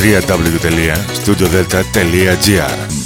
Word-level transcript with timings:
www.studiodelta.gr 0.00 2.99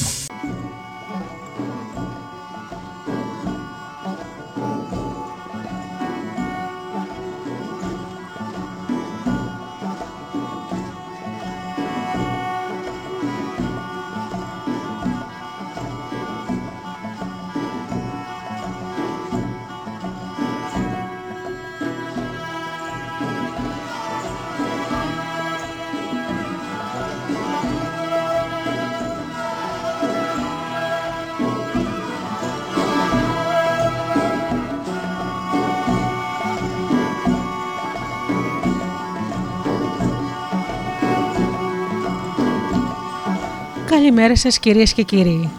σας 44.44 44.58
κυρίες 44.58 44.92
και 44.92 45.02
κύριοι. 45.02 45.50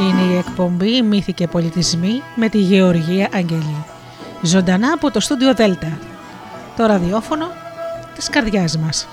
Είναι 0.00 0.32
η 0.32 0.36
εκπομπή 0.36 1.02
«Μύθοι 1.02 1.32
και 1.32 1.46
πολιτισμοί» 1.46 2.22
με 2.34 2.48
τη 2.48 2.58
Γεωργία 2.58 3.28
Αγγελή. 3.32 3.84
Ζωντανά 4.42 4.92
από 4.92 5.10
το 5.10 5.20
στούντιο 5.20 5.54
Δέλτα. 5.54 5.98
Το 6.76 6.86
ραδιόφωνο 6.86 7.46
της 8.14 8.28
καρδιάς 8.28 8.78
μας. 8.78 9.08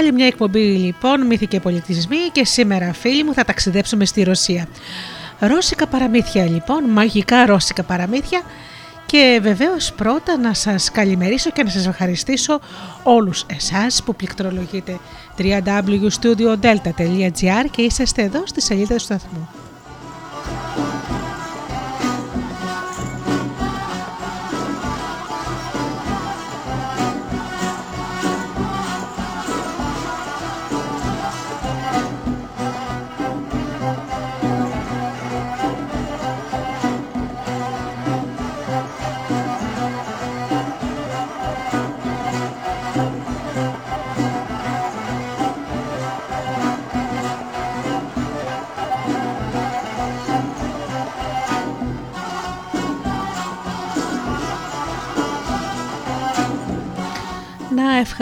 Άλλη, 0.00 0.12
μια 0.12 0.26
εκπομπή 0.26 0.60
λοιπόν, 0.60 1.26
μύθοι 1.26 1.46
και 1.46 1.60
πολιτισμοί 1.60 2.16
και 2.32 2.44
σήμερα 2.44 2.92
φίλοι 2.92 3.24
μου 3.24 3.34
θα 3.34 3.44
ταξιδέψουμε 3.44 4.04
στη 4.04 4.22
Ρωσία. 4.22 4.68
Ρώσικα 5.38 5.86
παραμύθια 5.86 6.44
λοιπόν, 6.44 6.84
μαγικά 6.84 7.46
ρώσικα 7.46 7.82
παραμύθια 7.82 8.42
και 9.06 9.38
βεβαίως 9.42 9.92
πρώτα 9.92 10.38
να 10.38 10.54
σας 10.54 10.90
καλημερίσω 10.90 11.50
και 11.50 11.62
να 11.62 11.70
σας 11.70 11.86
ευχαριστήσω 11.86 12.60
όλους 13.02 13.44
εσάς 13.46 14.02
που 14.02 14.14
πληκτρολογείτε 14.14 14.98
www.studiodelta.gr 15.38 17.64
και 17.70 17.82
είσαστε 17.82 18.22
εδώ 18.22 18.42
στη 18.46 18.62
σελίδα 18.62 18.94
του 18.94 19.00
σταθμού. 19.00 19.48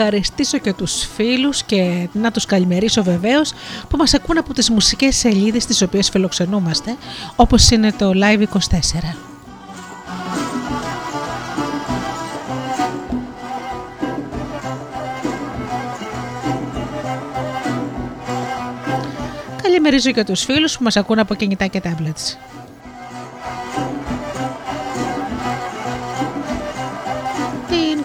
Ευχαριστήσω 0.01 0.57
και 0.57 0.73
τους 0.73 1.07
φίλους 1.15 1.63
και 1.63 2.07
να 2.11 2.31
τους 2.31 2.45
καλημερίσω 2.45 3.03
βεβαίως 3.03 3.51
που 3.89 3.97
μας 3.97 4.13
ακούν 4.13 4.37
από 4.37 4.53
τις 4.53 4.69
μουσικές 4.69 5.15
σελίδες 5.15 5.65
τις 5.65 5.81
οποίες 5.81 6.09
φιλοξενούμαστε 6.09 6.95
όπως 7.35 7.69
είναι 7.69 7.91
το 7.91 8.11
Live24. 8.15 9.15
Καλημερίζω 19.61 20.11
και 20.11 20.23
τους 20.23 20.43
φίλους 20.43 20.77
που 20.77 20.83
μας 20.83 20.97
ακούν 20.97 21.19
από 21.19 21.35
κινητά 21.35 21.67
και 21.67 21.81
tablets. 21.83 22.58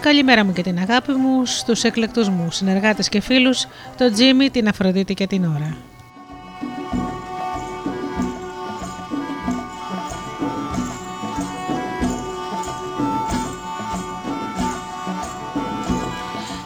Καλημέρα 0.05 0.45
μου 0.45 0.53
και 0.53 0.61
την 0.61 0.77
αγάπη 0.77 1.11
μου 1.11 1.45
στους 1.45 1.83
εκλεκτούς 1.83 2.29
μου 2.29 2.51
συνεργάτες 2.51 3.09
και 3.09 3.19
φίλους, 3.21 3.67
τον 3.97 4.13
Τζίμι, 4.13 4.49
την 4.49 4.67
Αφροδίτη 4.67 5.13
και 5.13 5.27
την 5.27 5.45
Ωρα. 5.45 5.77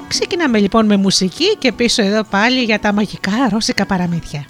Ξεκινάμε 0.07 0.59
λοιπόν 0.59 0.85
με 0.85 0.97
μουσική 0.97 1.57
και 1.57 1.71
πίσω 1.71 2.01
εδώ 2.01 2.23
πάλι 2.23 2.63
για 2.63 2.79
τα 2.79 2.93
μαγικά 2.93 3.31
ρώσικα 3.49 3.85
παραμύθια. 3.85 4.45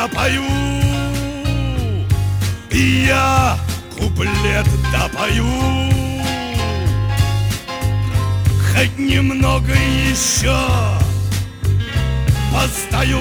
Напою 0.00 0.44
И 2.70 3.06
я 3.08 3.58
куплет 3.98 4.66
допою. 4.92 5.46
Хоть 8.72 8.98
немного 8.98 9.72
еще 10.10 10.56
Постою 12.52 13.20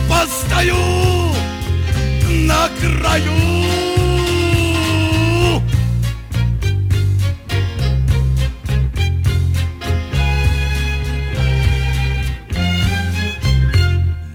Постою 0.10 0.76
на 2.48 2.70
краю. 2.80 3.32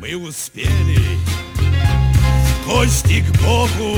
Мы 0.01 0.17
успели 0.17 1.01
в 2.45 2.67
кости 2.67 3.23
к 3.23 3.43
Богу. 3.43 3.97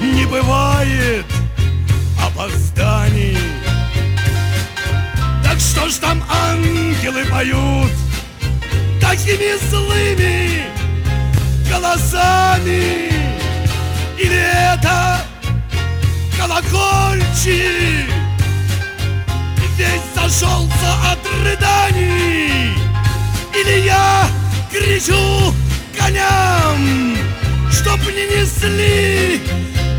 Не 0.00 0.26
бывает 0.26 1.26
опозданий. 2.18 3.36
Так 5.44 5.60
что 5.60 5.88
ж 5.88 5.94
там 5.96 6.22
ангелы 6.28 7.24
поют 7.26 7.90
Такими 9.12 9.58
злыми 9.68 10.62
голосами 11.68 13.10
Или 14.18 14.42
это 14.72 15.20
колокольчик 16.38 18.08
Весь 19.76 20.00
зашелся 20.14 21.10
от 21.10 21.18
рыданий 21.44 22.74
Или 23.54 23.84
я 23.84 24.26
кричу 24.70 25.52
коням 25.94 27.18
Чтоб 27.70 28.00
не 28.06 28.34
несли 28.34 29.42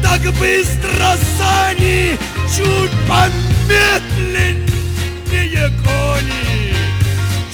так 0.01 0.22
быстро 0.39 1.15
сани 1.38 2.17
Чуть 2.48 2.91
помедленнее 3.08 4.74
медленнее 5.29 5.70
кони, 5.84 6.75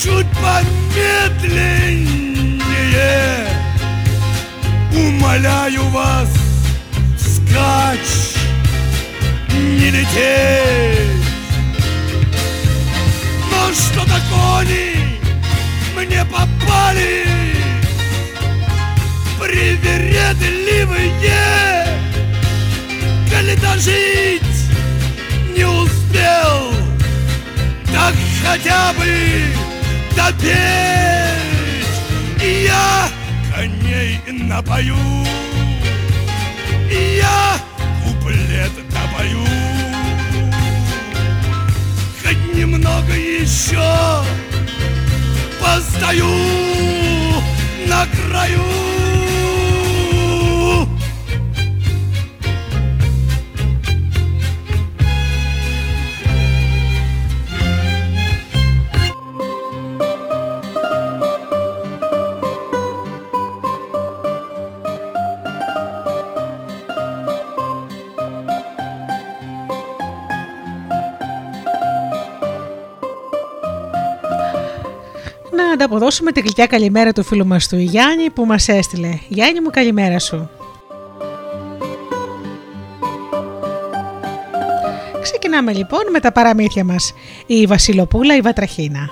чуть 0.02 0.28
помедленнее. 0.38 0.79
Умоляю 5.40 5.88
вас, 5.90 6.28
скач, 7.18 8.36
не 9.54 9.90
лететь. 9.90 11.24
Но 13.52 13.74
что-то 13.74 14.20
кони 14.30 14.96
мне 15.96 16.26
попали, 16.26 17.26
привередливые, 19.40 21.88
коли 23.30 23.56
дожить 23.56 24.44
не 25.56 25.66
успел 25.66 26.74
так 27.94 28.16
хотя 28.44 28.92
бы 28.94 29.59
допеть 30.20 31.88
И 32.44 32.66
я 32.68 33.10
коней 33.54 34.20
напою. 34.28 34.98
Я 36.90 37.58
куплет 38.04 38.72
напою. 38.94 39.46
Хоть 42.22 42.56
немного 42.56 43.14
еще 43.14 44.24
Постою 45.60 46.36
на 47.88 48.06
краю 48.08 48.89
ανταποδώσουμε 76.20 76.32
την 76.32 76.44
γλυκιά 76.44 76.66
καλημέρα 76.66 77.14
του 77.14 77.24
φίλου 77.24 77.46
μας 77.46 77.68
του 77.68 77.78
Γιάννη 77.78 78.30
που 78.30 78.46
μας 78.46 78.68
έστειλε. 78.68 79.20
Γιάννη 79.28 79.62
μου 79.62 79.70
καλημέρα 79.70 80.20
σου. 80.20 80.50
Ξεκινάμε 85.22 85.74
λοιπόν 85.74 86.00
με 86.12 86.20
τα 86.20 86.32
παραμύθια 86.32 86.84
μας. 86.84 87.14
Η 87.46 87.66
Βασιλοπούλα 87.66 88.36
η 88.36 88.42
Βατραχίνα. 88.42 89.10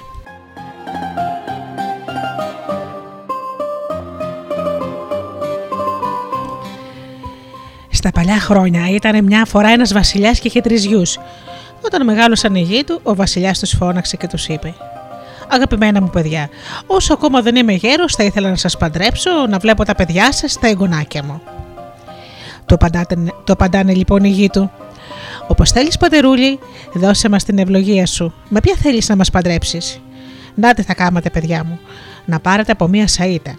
Στα 7.89 8.11
παλιά 8.11 8.39
χρόνια 8.39 8.89
ήταν 8.89 9.23
μια 9.23 9.45
φορά 9.45 9.69
ένας 9.69 9.93
βασιλιάς 9.93 10.39
και 10.39 10.47
είχε 10.47 10.61
τρεις 10.61 10.85
γιους. 10.85 11.19
Όταν 11.81 12.05
μεγάλωσαν 12.05 12.55
οι 12.55 12.61
γη 12.61 12.83
του, 12.83 12.99
ο 13.03 13.15
βασιλιάς 13.15 13.59
τους 13.59 13.71
φώναξε 13.71 14.17
και 14.17 14.27
τους 14.27 14.47
είπε 14.47 14.75
Αγαπημένα 15.47 16.01
μου 16.01 16.09
παιδιά, 16.09 16.49
όσο 16.85 17.13
ακόμα 17.13 17.41
δεν 17.41 17.55
είμαι 17.55 17.73
γέρος 17.73 18.15
θα 18.15 18.23
ήθελα 18.23 18.49
να 18.49 18.55
σας 18.55 18.77
παντρέψω, 18.77 19.31
να 19.49 19.57
βλέπω 19.57 19.85
τα 19.85 19.95
παιδιά 19.95 20.31
σας 20.31 20.51
στα 20.51 20.67
εγγονάκια 20.67 21.23
μου. 21.23 21.41
Το, 22.65 22.77
το 23.43 23.53
απαντάνε 23.53 23.93
λοιπόν 23.93 24.23
οι 24.23 24.29
γη 24.29 24.49
του. 24.49 24.71
Όπως 25.47 25.71
θέλεις, 25.71 25.97
πατερούλη, 25.97 26.59
δώσε 26.93 27.29
μας 27.29 27.43
την 27.43 27.57
ευλογία 27.57 28.05
σου. 28.05 28.33
Με 28.49 28.59
ποια 28.59 28.75
θέλεις 28.75 29.09
να 29.09 29.15
μας 29.15 29.29
παντρέψεις; 29.29 30.01
Να 30.55 30.73
τι 30.73 30.81
θα 30.81 30.93
κάνετε, 30.93 31.29
παιδιά 31.29 31.63
μου. 31.63 31.79
Να 32.25 32.39
πάρετε 32.39 32.71
από 32.71 32.87
μία 32.87 33.07
σαΐτα. 33.07 33.53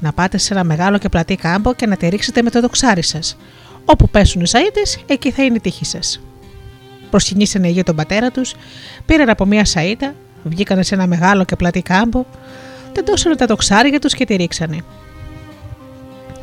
Να 0.00 0.12
πάτε 0.12 0.38
σε 0.38 0.54
ένα 0.54 0.64
μεγάλο 0.64 0.98
και 0.98 1.08
πλατή 1.08 1.36
κάμπο 1.36 1.74
και 1.74 1.86
να 1.86 1.96
τη 1.96 2.08
ρίξετε 2.08 2.42
με 2.42 2.50
το 2.50 2.60
δοξάρι 2.60 3.02
σας. 3.02 3.36
Όπου 3.84 4.08
πέσουν 4.08 4.42
οι 4.42 4.48
σαΐτες, 4.48 5.02
εκεί 5.06 5.30
θα 5.30 5.44
είναι 5.44 5.56
η 5.56 5.60
τύχη 5.60 5.84
σας. 5.84 6.20
Προσκυνήσανε 7.10 7.68
οι 7.68 7.70
γη 7.70 7.82
τον 7.82 7.96
πατέρα 7.96 8.30
τους, 8.30 8.54
πήραν 9.06 9.28
από 9.28 9.44
μία 9.44 9.64
σαΐτα, 9.64 10.14
Βγήκανε 10.42 10.82
σε 10.82 10.94
ένα 10.94 11.06
μεγάλο 11.06 11.44
και 11.44 11.56
πλατή 11.56 11.82
κάμπο, 11.82 12.24
τεντώσανε 12.92 13.36
τα 13.36 13.46
τοξάρια 13.46 14.00
τους 14.00 14.14
και 14.14 14.24
τη 14.24 14.34
ρίξανε. 14.34 14.78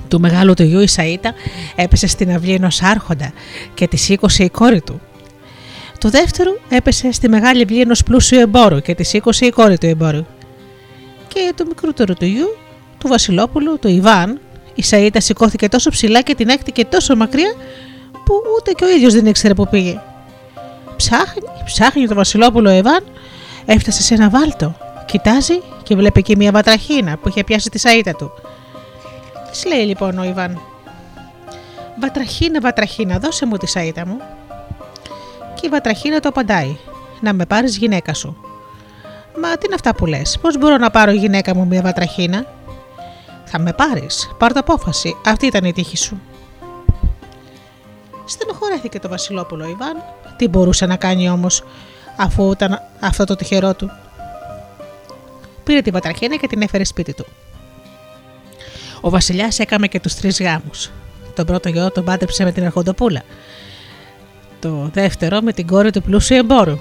Του 0.07 0.19
μεγάλου 0.19 0.53
του 0.53 0.63
γιου 0.63 0.79
η 0.79 0.87
Σαΐτα 0.95 1.29
έπεσε 1.75 2.07
στην 2.07 2.31
αυλή 2.31 2.53
ενός 2.53 2.81
άρχοντα 2.81 3.31
και 3.73 3.87
τη 3.87 3.97
σήκωσε 3.97 4.43
η 4.43 4.49
κόρη 4.49 4.81
του. 4.81 5.01
Το 5.97 6.09
δεύτερο 6.09 6.57
έπεσε 6.69 7.11
στη 7.11 7.29
μεγάλη 7.29 7.63
αυλή 7.63 7.81
ενός 7.81 8.03
πλούσιου 8.03 8.39
εμπόρου 8.39 8.79
και 8.79 8.95
τη 8.95 9.03
σήκωσε 9.03 9.45
η 9.45 9.49
κόρη 9.49 9.77
του 9.77 9.85
εμπόρου. 9.85 10.25
Και 11.27 11.53
το 11.55 11.65
μικρότερο 11.67 12.13
του 12.13 12.25
γιου, 12.25 12.57
του 12.97 13.07
Βασιλόπουλου, 13.07 13.79
του 13.79 13.87
Ιβάν, 13.87 14.39
η 14.75 14.83
Σαΐτα 14.89 15.17
σηκώθηκε 15.17 15.67
τόσο 15.67 15.89
ψηλά 15.89 16.21
και 16.21 16.35
την 16.35 16.49
έκτηκε 16.49 16.85
τόσο 16.85 17.15
μακριά 17.15 17.53
που 18.25 18.33
ούτε 18.57 18.71
και 18.71 18.83
ο 18.83 18.89
ίδιος 18.89 19.13
δεν 19.13 19.25
ήξερε 19.25 19.53
που 19.53 19.67
πήγε. 19.67 20.01
Ψάχνει, 20.95 21.41
ψάχνει 21.65 22.07
το 22.07 22.15
Βασιλόπουλο 22.15 22.71
Ιβάν 22.71 23.03
Έφτασε 23.71 24.01
σε 24.01 24.13
ένα 24.13 24.29
βάλτο. 24.29 24.75
Κοιτάζει 25.05 25.61
και 25.83 25.95
βλέπει 25.95 26.19
εκεί 26.19 26.35
μια 26.35 26.51
βατραχίνα 26.51 27.17
που 27.17 27.27
είχε 27.27 27.43
πιάσει 27.43 27.69
τη 27.69 27.79
σαΐτα 27.79 28.11
του. 28.17 28.31
Τι 29.51 29.67
λέει 29.67 29.85
λοιπόν 29.85 30.17
ο 30.17 30.23
Ιβάν. 30.23 30.61
Βατραχίνα, 32.01 32.59
βατραχίνα, 32.59 33.19
δώσε 33.19 33.45
μου 33.45 33.57
τη 33.57 33.67
σαΐτα 33.75 34.05
μου. 34.05 34.17
Και 35.53 35.65
η 35.65 35.69
βατραχίνα 35.69 36.19
το 36.19 36.29
απαντάει. 36.29 36.77
Να 37.21 37.33
με 37.33 37.45
πάρεις 37.45 37.77
γυναίκα 37.77 38.13
σου. 38.13 38.37
Μα 39.41 39.57
τι 39.57 39.65
είναι 39.65 39.75
αυτά 39.75 39.95
που 39.95 40.05
λες, 40.05 40.37
πώς 40.41 40.57
μπορώ 40.57 40.77
να 40.77 40.89
πάρω 40.89 41.11
γυναίκα 41.11 41.55
μου 41.55 41.65
μια 41.65 41.81
βατραχίνα; 41.81 42.45
Θα 43.45 43.59
με 43.59 43.73
πάρεις, 43.73 44.31
πάρ' 44.37 44.53
το 44.53 44.59
απόφαση, 44.59 45.15
αυτή 45.25 45.45
ήταν 45.45 45.63
η 45.63 45.73
τύχη 45.73 45.97
σου. 45.97 46.21
Στενοχωρέθηκε 48.25 48.99
το 48.99 49.09
Βασιλόπουλο 49.09 49.67
Ιβάν. 49.67 50.03
Τι 50.37 50.47
μπορούσε 50.47 50.85
να 50.85 50.95
κάνει 50.95 51.29
όμως; 51.29 51.63
Αφού 52.19 52.51
ήταν 52.51 52.81
αυτό 52.99 53.23
το 53.23 53.35
τυχερό 53.35 53.73
του. 53.73 53.91
Πήρε 55.63 55.81
την 55.81 55.93
πατραχίνα 55.93 56.35
και 56.35 56.47
την 56.47 56.61
έφερε 56.61 56.83
σπίτι 56.83 57.13
του. 57.13 57.25
Ο 59.01 59.09
Βασιλιάς 59.09 59.59
έκαμε 59.59 59.87
και 59.87 59.99
τους 59.99 60.15
τρεις 60.15 60.41
γάμους. 60.41 60.91
Τον 61.35 61.45
πρώτο 61.45 61.69
γιο 61.69 61.91
τον 61.91 62.03
πάντρεψε 62.03 62.43
με 62.43 62.51
την 62.51 62.65
Αρχοντοπούλα. 62.65 63.21
Το 64.59 64.89
δεύτερο 64.93 65.41
με 65.41 65.53
την 65.53 65.67
κόρη 65.67 65.91
του 65.91 66.01
πλούσιου 66.01 66.37
εμπόρου. 66.37 66.77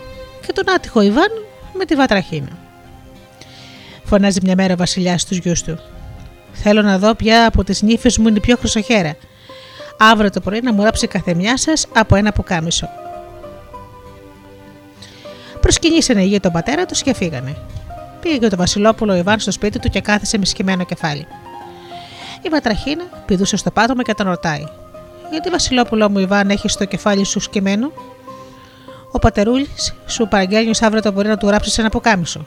Και 0.46 0.52
τον 0.52 0.70
άτυχο 0.74 1.00
Ιβάν 1.00 1.30
με 1.72 1.84
τη 1.84 1.94
Βατραχίνα. 1.94 2.58
Φωνάζει 4.04 4.38
μια 4.42 4.54
μέρα 4.56 4.72
ο 4.72 4.76
Βασιλιάς 4.76 5.20
στους 5.20 5.38
γιους 5.38 5.62
του. 5.62 5.78
Θέλω 6.52 6.82
να 6.82 6.98
δω 6.98 7.14
ποια 7.14 7.46
από 7.46 7.64
τις 7.64 7.82
νύφες 7.82 8.18
μου 8.18 8.28
είναι 8.28 8.36
η 8.36 8.40
πιο 8.40 8.56
χρυσοχέρα. 8.56 9.16
Αύριο 9.98 10.30
το 10.30 10.40
πρωί 10.40 10.60
να 10.62 10.72
μου 10.72 10.82
ράψει 10.82 11.06
καθεμιά 11.06 11.56
σας 11.56 11.86
από 11.94 12.16
ένα 12.16 12.32
πουκάμισο 12.32 12.88
προσκυνήσανε 15.68 16.22
για 16.22 16.40
τον 16.40 16.52
πατέρα 16.52 16.86
τους 16.86 17.02
και 17.02 17.14
φύγανε. 17.14 17.56
Πήγε 18.20 18.48
το 18.48 18.56
Βασιλόπουλο 18.56 19.14
Ιβάν 19.14 19.38
στο 19.38 19.50
σπίτι 19.50 19.78
του 19.78 19.88
και 19.88 20.00
κάθισε 20.00 20.38
με 20.38 20.44
σκυμμένο 20.44 20.84
κεφάλι. 20.84 21.26
Η 22.42 22.48
Βατραχίνα 22.48 23.04
πηδούσε 23.26 23.56
στο 23.56 23.70
πάτωμα 23.70 24.02
και 24.02 24.14
τον 24.14 24.26
ρωτάει: 24.26 24.64
Γιατί 25.30 25.50
Βασιλόπουλο 25.50 26.10
μου 26.10 26.18
Ιβάν 26.18 26.50
έχεις 26.50 26.72
στο 26.72 26.84
κεφάλι 26.84 27.24
σου 27.24 27.40
σκυμμένο; 27.40 27.92
Ο 29.12 29.18
πατερούλης 29.18 29.94
σου 30.06 30.28
παραγγέλνει 30.28 30.70
αύριο 30.80 31.02
το 31.02 31.12
μπορεί 31.12 31.28
να 31.28 31.36
του 31.36 31.46
γράψεις 31.46 31.78
ένα 31.78 31.88
ποκάμισο. 31.88 32.46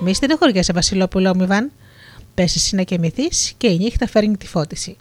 Μη 0.00 0.14
στενοχωριέσαι, 0.14 0.72
Βασιλόπουλο 0.72 1.36
μου 1.36 1.42
Ιβάν. 1.42 1.72
Πέσει 2.34 2.76
να 2.76 2.82
κοιμηθείς 2.82 3.54
και 3.56 3.66
η 3.66 3.76
νύχτα 3.76 4.06
φέρνει 4.06 4.36
τη 4.36 4.46
φώτιση. 4.46 4.96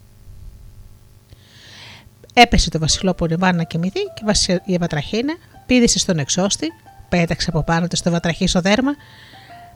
Έπεσε 2.34 2.70
το 2.70 2.80
Βασιλόπουλο 2.80 3.34
Ιβάν 3.34 3.56
να 3.56 3.64
κοιμηθεί 3.64 4.00
και 4.46 4.62
η 4.66 4.78
Βατραχίνα 4.78 5.36
πήδησε 5.66 6.00
στον 6.00 6.20
εξώστη, 6.20 6.68
πέταξε 7.18 7.50
από 7.50 7.64
πάνω 7.64 7.88
του 7.88 7.96
στο 7.96 8.12
βατραχίσο 8.12 8.62
δέρμα, 8.62 8.92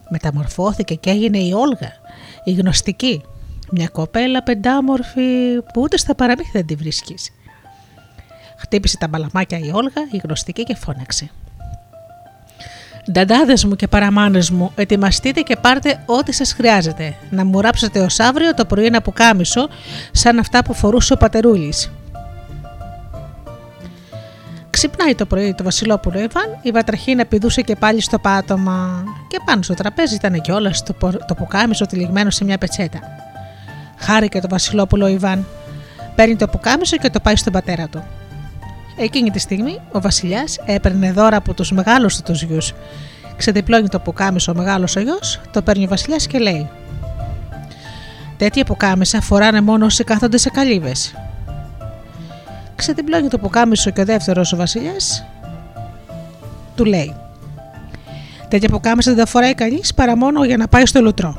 μεταμορφώθηκε 0.10 0.96
και 0.96 1.10
έγινε 1.10 1.38
η 1.38 1.52
Όλγα, 1.54 1.92
η 2.44 2.52
γνωστική. 2.52 3.22
Μια 3.72 3.88
κοπέλα 3.88 4.44
πεντάμορφη 4.44 5.62
που 5.74 5.82
ούτε 5.82 5.98
στα 5.98 6.16
παραμύθια 6.16 6.52
δεν 6.54 6.66
τη 6.66 6.76
βρίσκεις. 6.76 7.30
Χτύπησε 8.58 8.98
τα 8.98 9.08
μπαλαμάκια 9.08 9.58
η 9.58 9.72
Όλγα, 9.74 10.02
η 10.12 10.22
γνωστική 10.24 10.64
και 10.64 10.76
φώναξε. 10.76 11.30
Νταντάδες 13.12 13.66
μου 13.66 13.76
και 13.76 13.88
παραμάνες 13.88 14.50
μου, 14.50 14.72
ετοιμαστείτε 14.76 15.42
και 15.42 15.56
πάρτε 15.56 16.04
ό,τι 16.06 16.32
σας 16.32 16.54
χρειάζεται. 16.54 17.16
Να 17.30 17.46
μου 17.46 17.62
ράψετε 17.62 18.00
ως 18.00 18.20
αύριο 18.20 18.54
το 18.54 18.66
πρωί 18.66 18.86
ένα 18.86 19.02
πουκάμισο, 19.02 19.68
σαν 20.12 20.40
αυτά 20.40 20.64
που 20.64 20.74
φορούσε 20.74 21.14
ο 21.14 21.18
πατερούλης. 21.18 21.92
Ξυπνάει 24.80 25.16
το 25.16 25.26
πρωί 25.26 25.54
το 25.54 25.64
Βασιλόπουλο 25.64 26.20
Ιβάν, 26.20 26.60
η 26.62 26.72
βατραχίνα 26.72 27.26
πηδούσε 27.26 27.62
και 27.62 27.76
πάλι 27.76 28.02
στο 28.02 28.20
πάτωμα. 28.20 29.04
Και 29.28 29.40
πάνω 29.46 29.62
στο 29.62 29.74
τραπέζι 29.74 30.16
ήταν 30.16 30.42
κιόλα 30.42 30.72
το, 30.86 31.12
το 31.28 31.34
πουκάμισο 31.34 31.86
τυλιγμένο 31.86 32.30
σε 32.30 32.44
μια 32.44 32.58
πετσέτα. 32.58 33.00
Χάρηκε 33.98 34.40
το 34.40 34.48
Βασιλόπουλο 34.50 35.08
Ιβάν. 35.08 35.46
Παίρνει 36.16 36.36
το 36.36 36.48
πουκάμισο 36.48 36.98
και 36.98 37.10
το 37.10 37.20
πάει 37.20 37.36
στον 37.36 37.54
πατέρα 37.54 37.88
του. 37.88 38.04
Εκείνη 38.98 39.32
τη 39.32 39.40
στιγμή 39.40 39.80
ο 39.92 40.02
Βασιλιάς 40.02 40.60
έπαιρνε 40.66 41.12
δώρα 41.12 41.38
από 41.38 41.54
τους 41.54 41.72
μεγάλους 41.72 42.16
του 42.16 42.24
τους 42.24 42.44
γιους. 42.44 42.74
Ξεδιπλώνει 43.38 43.90
το 43.90 44.00
πουκάμισο 44.00 44.52
ο 44.52 44.56
μεγάλος 44.56 44.96
ο 44.96 45.00
γιος, 45.00 45.40
το 45.52 45.62
παίρνει 45.62 45.84
ο 45.86 45.88
Βασιλιάς 45.88 46.28
και 46.28 46.38
λέει: 46.38 46.70
Τέτοια 48.38 48.64
πουκάμισα 48.64 49.22
φοράνε 49.22 49.62
μόνο 49.62 49.86
όσοι 49.86 50.04
κάθονται 50.04 50.38
σε 50.38 50.50
καλύβες 50.50 51.14
ξετυπλώνει 52.80 53.28
το 53.28 53.38
πουκάμισο 53.38 53.92
και 53.92 54.02
ο 54.02 54.06
δεύτερος 54.06 54.54
ο 54.54 54.56
Βασιλιάς 54.56 55.26
του 56.76 56.86
λέει: 56.86 57.16
Τέτοια 58.48 58.70
πουκάμισα 58.70 59.14
δεν 59.14 59.24
τα 59.24 59.30
φοράει 59.30 59.54
κανείς 59.54 59.94
παρά 59.94 60.18
μόνο 60.18 60.46
για 60.46 60.58
να 60.58 60.68
πάει 60.68 60.86
στο 60.86 61.02
λουτρό. 61.02 61.38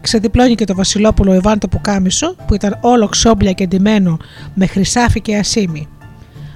Ξεδιπλώνει 0.00 0.54
και 0.54 0.64
το 0.64 0.74
Βασιλόπουλο 0.74 1.34
Ιβάν 1.34 1.58
το 1.58 1.68
πουκάμισο 1.68 2.34
που 2.46 2.54
ήταν 2.54 2.78
όλο 2.80 3.08
ξόμπλια 3.08 3.52
και 3.52 3.66
ντυμένο 3.66 4.16
με 4.54 4.66
χρυσάφι 4.66 5.20
και 5.20 5.36
ασίμι. 5.36 5.88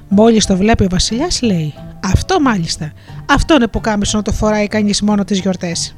Μόλις 0.09 0.47
το 0.47 0.57
βλέπει 0.57 0.85
ο 0.85 0.89
Βασιλιάς, 0.91 1.43
λέει: 1.43 1.75
Αυτό 2.05 2.41
μάλιστα. 2.41 2.93
Αυτό 3.31 3.55
είναι 3.55 3.67
πουκάμισο 3.67 4.17
να 4.17 4.23
το 4.23 4.33
φοράει 4.33 4.67
κανείς 4.67 5.03
μόνο 5.03 5.25
τις 5.25 5.39
γιορτές. 5.39 5.95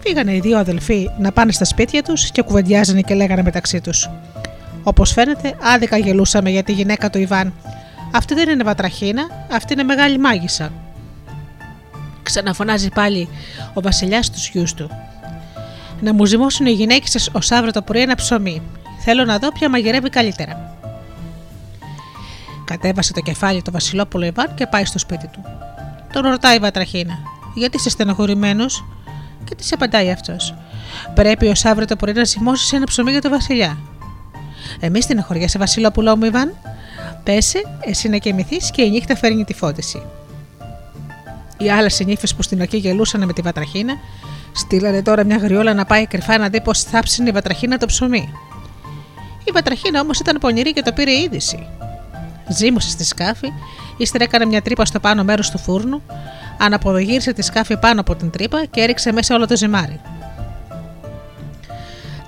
Φύγανε 0.00 0.34
οι 0.34 0.40
δύο 0.40 0.58
αδελφοί 0.58 1.10
να 1.18 1.32
πάνε 1.32 1.52
στα 1.52 1.64
σπίτια 1.64 2.02
τους 2.02 2.30
και 2.30 2.42
κουβεντιάζανε 2.42 3.00
και 3.00 3.14
λέγανε 3.14 3.42
μεταξύ 3.42 3.80
τους. 3.80 4.08
Όπως 4.88 5.12
φαίνεται, 5.12 5.56
άδικα 5.60 5.96
γελούσαμε 5.96 6.50
για 6.50 6.62
τη 6.62 6.72
γυναίκα 6.72 7.10
του 7.10 7.18
Ιβάν. 7.18 7.54
Αυτή 8.12 8.34
δεν 8.34 8.48
είναι 8.48 8.62
βατραχίνα, 8.62 9.46
αυτή 9.52 9.72
είναι 9.72 9.82
μεγάλη 9.82 10.18
μάγισσα. 10.18 10.72
Ξαναφωνάζει 12.22 12.88
πάλι 12.88 13.28
ο 13.74 13.80
βασιλιάς 13.80 14.30
του 14.30 14.38
γιους 14.52 14.74
του. 14.74 14.90
Να 16.00 16.14
μου 16.14 16.24
ζυμώσουν 16.24 16.66
οι 16.66 16.70
γυναίκες 16.70 17.10
σας 17.10 17.30
ως 17.32 17.50
αύριο 17.50 17.72
το 17.72 17.82
πρωί 17.82 18.00
ένα 18.00 18.14
ψωμί. 18.14 18.62
Θέλω 18.98 19.24
να 19.24 19.38
δω 19.38 19.52
ποια 19.52 19.68
μαγειρεύει 19.68 20.10
καλύτερα. 20.10 20.76
Κατέβασε 22.64 23.12
το 23.12 23.20
κεφάλι 23.20 23.62
του 23.62 23.70
Βασιλόπουλο 23.70 24.24
Ιβάν 24.24 24.54
και 24.54 24.66
πάει 24.66 24.84
στο 24.84 24.98
σπίτι 24.98 25.26
του. 25.26 25.40
Τον 26.12 26.22
ρωτάει 26.22 26.56
η 26.56 26.58
Βατραχίνα, 26.58 27.18
Γιατί 27.54 27.76
είσαι 27.76 27.90
στενοχωρημένος, 27.90 28.84
και 29.44 29.54
τι 29.54 29.68
απαντάει 29.70 30.10
αυτός. 30.10 30.54
Πρέπει 31.14 31.46
ως 31.46 31.64
αύριο 31.64 31.86
το 31.86 31.96
πρωί 31.96 32.12
να 32.12 32.24
ζυμώσεις 32.24 32.72
ένα 32.72 32.84
ψωμί 32.84 33.10
για 33.10 33.20
τον 33.20 33.30
Βασιλιά. 33.30 33.78
Εμείς 34.80 35.06
την 35.06 35.18
αχωριέσαι, 35.18 35.58
Βασιλόπουλο 35.58 36.16
μου, 36.16 36.24
Ιβάν. 36.24 36.54
Πέσε, 37.22 37.62
εσύ 37.80 38.08
να 38.08 38.16
κοιμηθείς 38.16 38.70
και 38.70 38.82
η 38.82 38.90
νύχτα 38.90 39.16
φέρνει 39.16 39.44
τη 39.44 39.54
φώτιση. 39.54 40.02
Οι 41.58 41.70
άλλες 41.70 41.94
συνήφε 41.94 42.26
που 42.36 42.42
στην 42.42 42.60
αρχή 42.60 42.76
γελούσαν 42.76 43.24
με 43.24 43.32
τη 43.32 43.42
βατραχίνα, 43.42 43.94
στείλανε 44.52 45.02
τώρα 45.02 45.24
μια 45.24 45.36
γριόλα 45.36 45.74
να 45.74 45.84
πάει 45.84 46.06
κρυφά 46.06 46.38
να 46.38 46.48
δει 46.48 46.60
πώς 46.60 46.82
θα 46.82 47.00
ψήνει 47.00 47.28
η 47.28 47.32
βατραχίνα 47.32 47.78
το 47.78 47.86
ψωμί. 47.86 48.32
Η 49.44 49.50
βατραχίνα 49.52 50.00
όμως 50.00 50.18
ήταν 50.18 50.38
πονηρή 50.40 50.72
και 50.72 50.82
το 50.82 50.92
πήρε 50.92 51.12
είδηση. 51.12 51.66
Ζήμωσε 52.48 52.90
στη 52.90 53.04
σκάφη, 53.04 53.48
ύστερα 53.96 54.24
έκανε 54.24 54.44
μια 54.44 54.62
τρύπα 54.62 54.84
στο 54.84 55.00
πάνω 55.00 55.24
μέρος 55.24 55.50
του 55.50 55.58
φούρνου, 55.58 56.02
αναποδογύρισε 56.58 57.32
τη 57.32 57.42
σκάφη 57.42 57.76
πάνω 57.76 58.00
από 58.00 58.14
την 58.14 58.30
τρύπα 58.30 58.64
και 58.64 58.80
έριξε 58.80 59.12
μέσα 59.12 59.34
όλο 59.34 59.46
το 59.46 59.56
ζυμάρι. 59.56 60.00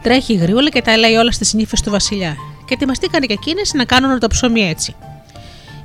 Τρέχει 0.03 0.33
η 0.33 0.37
γριούλα 0.37 0.69
και 0.69 0.83
τα 0.83 0.97
λέει 0.97 1.15
όλα 1.15 1.33
στις 1.33 1.55
νύφε 1.55 1.77
του 1.85 1.91
Βασιλιά, 1.91 2.37
και 2.67 2.75
ετοιμαστήκαν 2.75 3.21
και 3.21 3.33
εκείνες 3.33 3.73
να 3.73 3.85
κάνουν 3.85 4.19
το 4.19 4.27
ψωμί 4.27 4.69
έτσι. 4.69 4.95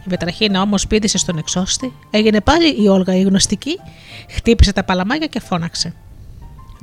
Η 0.05 0.09
Πετραχίνα 0.09 0.61
όμως 0.61 0.87
πήδησε 0.87 1.17
στον 1.17 1.37
εξώστη, 1.37 1.93
έγινε 2.09 2.41
πάλι 2.41 2.83
η 2.83 2.87
Όλγα 2.87 3.15
η 3.15 3.21
γνωστική, 3.21 3.79
χτύπησε 4.29 4.73
τα 4.73 4.83
παλαμάκια 4.83 5.27
και 5.27 5.39
φώναξε. 5.39 5.93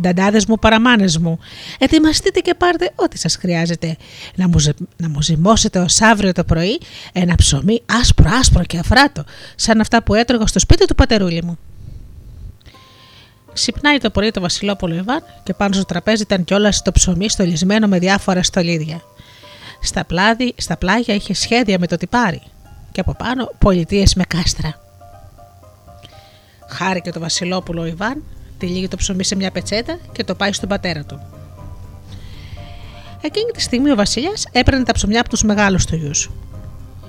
Νταντάδες 0.00 0.46
μου, 0.46 0.58
παραμάνες 0.58 1.18
μου, 1.18 1.38
ετοιμαστείτε 1.78 2.40
και 2.40 2.54
πάρτε 2.54 2.90
ό,τι 2.94 3.18
σας 3.18 3.36
χρειάζεται. 3.36 3.96
Να 4.34 4.48
μου, 4.48 4.56
να 4.96 5.08
μου 5.08 5.22
ζυμώσετε 5.22 5.78
ως 5.78 6.00
αύριο 6.00 6.32
το 6.32 6.44
πρωί 6.44 6.80
ένα 7.12 7.34
ψωμί 7.34 7.82
άσπρο, 7.86 8.30
άσπρο 8.40 8.64
και 8.64 8.78
αφράτο, 8.78 9.24
σαν 9.54 9.80
αυτά 9.80 10.02
που 10.02 10.14
έτρωγα 10.14 10.46
στο 10.46 10.58
σπίτι 10.58 10.84
του 10.84 10.94
πατερούλη 10.94 11.42
μου. 11.44 11.58
Ξυπνάει 13.52 13.98
το 13.98 14.10
πρωί 14.10 14.30
το 14.30 14.40
Βασιλόπουλο 14.40 14.94
Ιβάν 14.94 15.22
και 15.42 15.54
πάνω 15.54 15.72
στο 15.72 15.84
τραπέζι 15.84 16.22
ήταν 16.22 16.44
κιόλας 16.44 16.82
το 16.82 16.92
ψωμί 16.92 17.28
στολισμένο 17.28 17.86
με 17.86 17.98
διάφορα 17.98 18.42
στολίδια. 18.42 19.02
Στα, 19.82 20.04
πλάδι, 20.04 20.54
στα 20.56 20.76
πλάγια 20.76 21.14
είχε 21.14 21.34
σχέδια 21.34 21.78
με 21.78 21.86
το 21.86 21.96
τυπάρι 21.96 22.42
και 22.92 23.00
από 23.00 23.14
πάνω 23.14 23.50
πολιτείες 23.58 24.14
με 24.14 24.24
κάστρα. 24.24 24.80
Χάρηκε 26.68 27.10
το 27.10 27.20
Βασιλόπουλο 27.20 27.86
Ιβάν, 27.86 28.22
τυλίγει 28.58 28.88
το 28.88 28.96
ψωμί 28.96 29.24
σε 29.24 29.36
μια 29.36 29.50
πετσέτα 29.50 29.98
και 30.12 30.24
το 30.24 30.34
πάει 30.34 30.52
στον 30.52 30.68
πατέρα 30.68 31.04
του. 31.04 31.20
Εκείνη 33.20 33.50
τη 33.50 33.60
στιγμή 33.60 33.90
ο 33.90 33.94
Βασιλιάς 33.94 34.46
έπαιρνε 34.52 34.84
τα 34.84 34.92
ψωμιά 34.92 35.20
από 35.20 35.28
τους 35.28 35.42
μεγάλους 35.42 35.84
του 35.84 35.96
γιους. 35.96 36.30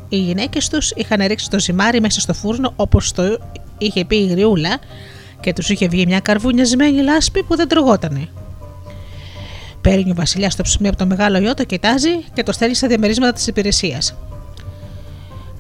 Οι 0.09 0.17
γυναίκες 0.17 0.69
τους 0.69 0.91
είχαν 0.91 1.27
ρίξει 1.27 1.49
το 1.49 1.59
ζυμάρι 1.59 2.01
μέσα 2.01 2.19
στο 2.19 2.33
φούρνο 2.33 2.73
όπως 2.75 3.11
το 3.11 3.39
είχε 3.77 4.05
πει 4.05 4.15
η 4.15 4.27
γριούλα 4.27 4.79
και 5.43 5.53
τους 5.53 5.69
είχε 5.69 5.87
βγει 5.87 6.05
μια 6.05 6.19
καρβουνιασμένη 6.19 7.01
λάσπη 7.01 7.43
που 7.43 7.55
δεν 7.55 7.67
τρογότανε. 7.67 8.27
Παίρνει 9.81 10.11
ο 10.11 10.13
Βασιλιάς 10.13 10.55
το 10.55 10.63
ψωμί 10.63 10.87
από 10.87 10.97
το 10.97 11.05
μεγάλο 11.05 11.37
γιο, 11.37 11.53
το 11.53 11.63
κοιτάζει 11.63 12.23
και 12.33 12.43
το 12.43 12.51
στέλνει 12.51 12.75
στα 12.75 12.87
διαμερίσματα 12.87 13.33
της 13.33 13.47
υπηρεσίας. 13.47 14.15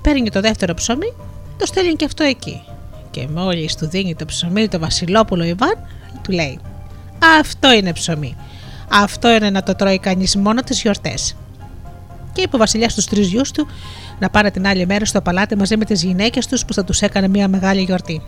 Παίρνει 0.01 0.29
το 0.29 0.41
δεύτερο 0.41 0.73
ψωμί, 0.73 1.13
το 1.57 1.65
στέλνει 1.65 1.93
και 1.93 2.05
αυτό 2.05 2.23
εκεί. 2.23 2.61
Και 3.11 3.27
μόλις 3.27 3.75
του 3.75 3.87
δίνει 3.87 4.15
το 4.15 4.25
ψωμί 4.25 4.67
το 4.67 4.79
Βασιλόπουλο 4.79 5.43
Ιβάν, 5.43 5.75
του 6.21 6.31
λέει: 6.31 6.59
Αυτό 7.39 7.73
είναι 7.73 7.93
ψωμί. 7.93 8.35
Αυτό 8.89 9.35
είναι 9.35 9.49
να 9.49 9.63
το 9.63 9.75
τρώει 9.75 9.99
κανείς 9.99 10.35
μόνο 10.35 10.61
τις 10.61 10.81
γιορτές. 10.81 11.35
Και 12.33 12.41
είπε 12.41 12.55
ο 12.55 12.59
Βασιλιάς 12.59 12.91
στους 12.91 13.05
τρεις 13.05 13.27
γιους 13.27 13.51
του 13.51 13.67
να 14.19 14.29
πάνε 14.29 14.51
την 14.51 14.67
άλλη 14.67 14.85
μέρα 14.85 15.05
στο 15.05 15.21
παλάτι 15.21 15.55
μαζί 15.55 15.77
με 15.77 15.85
τις 15.85 16.03
γυναίκες 16.03 16.47
τους 16.47 16.65
που 16.65 16.73
θα 16.73 16.83
τους 16.83 17.01
έκανε 17.01 17.27
μια 17.27 17.47
μεγάλη 17.47 17.81
γιορτή. 17.81 18.21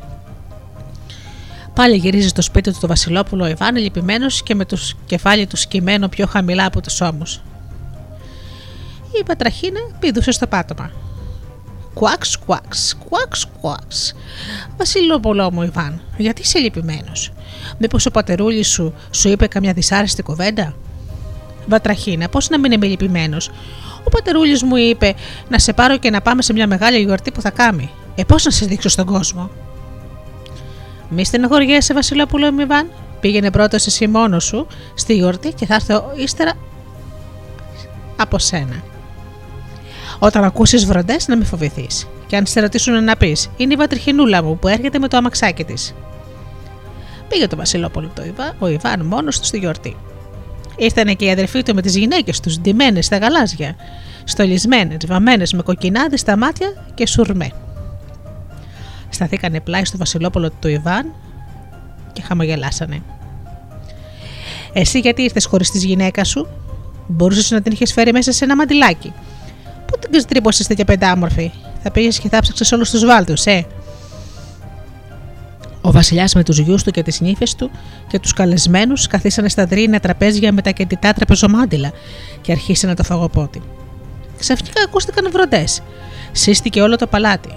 Πάλι 1.76 1.96
γυρίζει 1.96 2.28
στο 2.28 2.42
σπίτι 2.42 2.72
του 2.72 2.78
το 2.82 2.88
Βασιλόπουλο 2.88 3.48
Ιβάν, 3.48 3.76
λυπημένος 3.76 4.44
και 4.44 4.56
με 4.56 4.66
το 4.66 4.78
κεφάλι 5.06 5.48
του 5.48 5.58
σκυμμένο 5.58 6.08
πιο 6.08 6.28
χαμηλά 6.28 6.66
από 6.66 6.82
τους 6.82 7.02
ώμους. 7.02 7.42
Η 9.20 9.24
πατραχίνα 9.24 9.80
πηδούσε 10.00 10.32
στο 10.32 10.48
πάτωμα. 10.48 10.92
Κουάξ, 11.94 12.38
κουάξ, 12.38 12.96
κουάξ, 13.10 13.48
κουάξ. 13.62 14.14
Βασιλόπουλο 14.78 15.52
μου, 15.52 15.62
Ιβάν, 15.62 16.02
γιατί 16.18 16.42
είσαι 16.42 16.60
λυπημένος; 16.60 17.32
Μήπως 17.78 18.06
ο 18.06 18.12
πατερούλης 18.12 18.68
σου 18.68 18.94
σου 19.12 19.30
είπε 19.30 19.48
καμιά 19.48 19.74
δυσάρεστη 19.74 20.22
κουβέντα; 20.24 20.74
Βατραχίνα, 21.68 22.30
πώς 22.30 22.50
να 22.50 22.60
μην 22.60 22.72
είμαι 22.72 22.86
λυπημένος; 22.86 23.50
Ο 24.04 24.10
πατερούλης 24.10 24.64
μου 24.64 24.76
είπε 24.76 25.16
να 25.50 25.60
σε 25.60 25.74
πάρω 25.74 25.98
και 25.98 26.10
να 26.10 26.22
πάμε 26.22 26.42
σε 26.42 26.54
μια 26.54 26.68
μεγάλη 26.68 26.98
γιορτή 27.00 27.32
που 27.32 27.42
θα 27.42 27.50
κάνει. 27.50 27.90
Ε, 28.16 28.24
πώς 28.24 28.46
να 28.46 28.52
σε 28.52 28.66
δείξω 28.66 28.90
στον 28.90 29.06
κόσμο; 29.06 29.50
Μη 31.16 31.26
στενοχωριέσαι, 31.26 31.94
Βασιλόπουλο 31.94 32.52
Μιβάν. 32.52 32.90
Πήγαινε 33.20 33.52
πρώτος 33.52 33.86
εσύ 33.86 34.08
μόνος 34.08 34.44
σου 34.44 34.68
στη 34.96 35.16
γιορτή 35.16 35.54
και 35.54 35.66
θα 35.66 35.76
έρθω 35.76 36.12
ύστερα 36.16 36.54
από 38.16 38.40
σένα. 38.40 38.84
Όταν 40.20 40.44
ακούσεις 40.44 40.86
βροντές, 40.86 41.28
να 41.28 41.36
μην 41.36 41.46
φοβηθείς. 41.46 42.08
Και 42.28 42.36
αν 42.36 42.46
σε 42.46 42.60
ρωτήσουν 42.60 43.04
να 43.04 43.16
πεις, 43.16 43.50
είναι 43.58 43.74
η 43.74 43.76
βατριχινούλα 43.76 44.44
μου 44.44 44.58
που 44.60 44.68
έρχεται 44.68 45.00
με 45.00 45.08
το 45.08 45.18
αμαξάκι 45.18 45.64
της. 45.64 45.94
Πήγε 47.28 47.48
το 47.48 47.56
Βασιλόπουλο 47.56 48.12
το 48.16 48.24
Ιβά, 48.24 48.56
ο 48.60 48.68
Ιβάν 48.68 49.06
μόνος 49.06 49.40
του 49.40 49.46
στη 49.46 49.58
γιορτή. 49.58 49.98
Ήρθαν 50.76 51.16
και 51.16 51.26
οι 51.26 51.32
αδερφοί 51.32 51.64
του 51.64 51.76
με 51.76 51.82
τις 51.82 51.96
γυναίκες 51.96 52.40
τους, 52.40 52.60
ντυμένες 52.60 53.06
στα 53.06 53.18
γαλάζια, 53.18 53.76
στολισμένες, 54.24 54.98
βαμμένες 55.08 55.54
με 55.54 55.62
κοκκινάδι 55.62 56.18
στα 56.18 56.38
μάτια 56.38 56.86
και 56.94 57.08
σουρμέ 57.08 57.52
σταθήκανε 59.16 59.60
πλάι 59.60 59.86
στο 59.86 59.98
Βασιλόπουλο 59.98 60.52
του 60.52 60.68
Ιβάν 60.68 61.14
και 62.14 62.22
χαμογελάσανε. 62.22 63.02
Εσύ 64.74 65.00
γιατί 65.00 65.22
ήρθες 65.22 65.46
χωρίς 65.46 65.72
τη 65.72 65.78
γυναίκα 65.78 66.24
σου, 66.24 66.48
μπορούσες 67.08 67.52
να 67.52 67.62
την 67.62 67.72
είχες 67.72 67.94
φέρει 67.94 68.12
μέσα 68.12 68.32
σε 68.32 68.44
ένα 68.44 68.56
μαντιλάκι. 68.56 69.14
Πού 69.86 70.00
την 70.00 70.12
ξετρύπωσε 70.12 70.68
τέτοια 70.68 70.86
πεντάμορφη, 70.86 71.52
θα 71.84 71.92
πήγες 71.92 72.20
και 72.20 72.30
θα 72.30 72.40
ψάξε 72.40 72.76
όλους 72.76 72.90
τους 72.90 73.06
βάλτους, 73.06 73.46
ε; 73.46 73.66
Ο 75.82 75.92
Βασιλιάς 75.92 76.34
με 76.34 76.44
τους 76.44 76.58
γιους 76.58 76.84
του 76.84 76.92
και 76.92 77.04
τις 77.04 77.22
νύφες 77.22 77.56
του 77.56 77.72
και 78.08 78.20
τους 78.20 78.34
καλεσμένους 78.34 79.08
καθίσανε 79.08 79.50
στα 79.50 79.66
δρύνα 79.66 80.00
τραπέζια 80.00 80.52
με 80.52 80.62
τα 80.62 80.70
κεντητά 80.70 81.14
τραπεζομάντιλα 81.14 81.92
και 82.42 82.52
αρχίσανε 82.52 82.94
το 82.94 83.04
φαγοπότη. 83.04 83.62
Ξαφνικά 84.38 84.82
ακούστηκαν 84.86 85.32
βροντές. 85.32 85.82
Σύστηκε 86.32 86.82
όλο 86.82 86.96
το 86.96 87.08
παλάτι. 87.08 87.50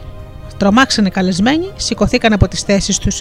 Τρομάξανε 0.59 1.11
καλεσμένοι, 1.11 1.71
σηκωθήκαν 1.77 2.33
από 2.33 2.49
τις 2.49 2.63
θέσεις 2.63 2.99
τους. 2.99 3.21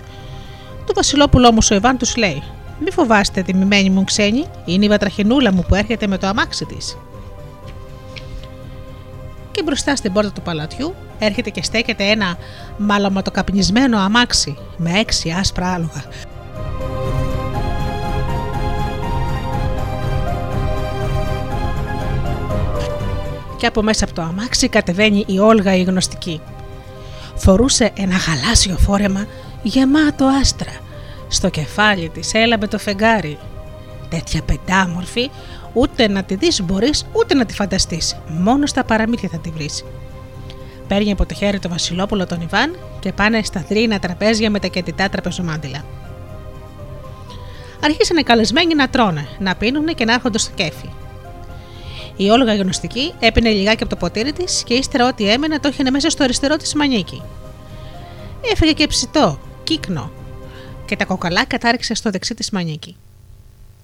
Το 0.86 0.94
Βασιλόπουλο 0.96 1.48
όμω 1.48 1.60
ο 1.72 1.76
Ιβάν 1.76 1.98
τους 1.98 2.16
λέει: 2.16 2.44
Μη 2.80 2.92
φοβάστε, 2.92 3.42
τιμημένη 3.42 3.90
μου 3.90 4.04
ξένη, 4.04 4.46
είναι 4.66 4.86
η 4.86 4.88
βατραχινούλα 4.88 5.54
μου 5.54 5.66
που 5.68 5.76
έρχεται 5.76 6.08
με 6.08 6.18
το 6.18 6.28
αμάξι 6.28 6.66
της. 6.66 6.98
Και 9.52 9.64
μπροστά 9.64 9.96
στην 9.96 10.14
πόρτα 10.14 10.32
του 10.32 10.42
παλατιού 10.42 10.96
έρχεται 11.20 11.50
και 11.50 11.64
στέκεται 11.64 12.04
ένα 12.04 12.38
μαλαματοκαπνισμένο 12.78 13.98
αμάξι 13.98 14.58
με 14.78 15.00
έξι 15.00 15.30
άσπρα 15.40 15.74
άλογα. 15.74 16.04
Και 23.58 23.66
από 23.66 23.82
μέσα 23.82 24.06
από 24.06 24.14
το 24.14 24.22
αμάξι 24.22 24.70
κατεβαίνει 24.70 25.24
η 25.28 25.40
Όλγα 25.40 25.76
η 25.76 25.84
γνωστική. 25.84 26.42
Φορούσε 27.38 27.92
ένα 27.98 28.16
γαλάζιο 28.16 28.78
φόρεμα 28.78 29.26
γεμάτο 29.62 30.26
άστρα. 30.26 30.72
Στο 31.28 31.50
κεφάλι 31.50 32.10
της 32.10 32.34
έλαμπε 32.34 32.68
το 32.68 32.78
φεγγάρι. 32.78 33.38
Τέτοια 34.10 34.42
πεντάμορφη 34.42 35.30
ούτε 35.74 36.08
να 36.08 36.24
τη 36.24 36.36
δεις 36.36 36.62
μπορείς 36.62 37.06
ούτε 37.12 37.36
να 37.36 37.46
τη 37.46 37.54
φανταστείς. 37.54 38.18
Μόνο 38.28 38.66
στα 38.66 38.84
παραμύθια 38.84 39.30
θα 39.30 39.38
τη 39.38 39.50
βρεις. 39.50 39.86
Παίρνει 40.88 41.12
από 41.12 41.26
το 41.26 41.34
χέρι 41.34 41.60
το 41.60 41.70
Βασιλόπουλο 41.70 42.26
τον 42.26 42.42
Ιβάν 42.42 42.76
και 43.00 43.14
πάνε 43.14 43.44
στα 43.44 43.60
θρήνα 43.60 44.00
τραπέζια 44.00 44.50
με 44.50 44.60
τα 44.60 44.68
κεντητά 44.68 45.10
τραπεζομάντιλα. 45.10 45.86
Αρχίσανε 47.84 48.22
καλεσμένοι 48.22 48.76
να 48.76 48.90
τρώνε, 48.90 49.28
να 49.40 49.56
πίνουν 49.56 49.86
και 49.86 50.06
να 50.06 50.14
έρχονται 50.14 50.38
στο 50.38 50.52
κέφι. 50.56 50.90
Η 52.18 52.30
Όλγα 52.30 52.56
γνωστική 52.56 53.14
έπινε 53.20 53.50
λιγάκι 53.50 53.84
από 53.84 53.92
το 53.92 53.96
ποτήρι 53.96 54.34
της 54.34 54.64
και 54.66 54.74
ύστερα 54.74 55.08
ό,τι 55.08 55.30
έμενε 55.30 55.60
το 55.60 55.70
είχε 55.70 55.92
μέσα 55.92 56.10
στο 56.10 56.24
αριστερό 56.24 56.56
της 56.56 56.74
μανίκι. 56.74 57.22
Έφεγε 58.52 58.72
και 58.72 58.88
ψητό, 58.88 59.40
κύκνο, 59.64 60.12
και 60.86 60.96
τα 60.96 61.06
κοκαλά 61.06 61.46
κατάρριξε 61.46 61.94
στο 61.94 62.10
δεξί 62.10 62.34
της 62.34 62.50
μανίκι. 62.50 62.96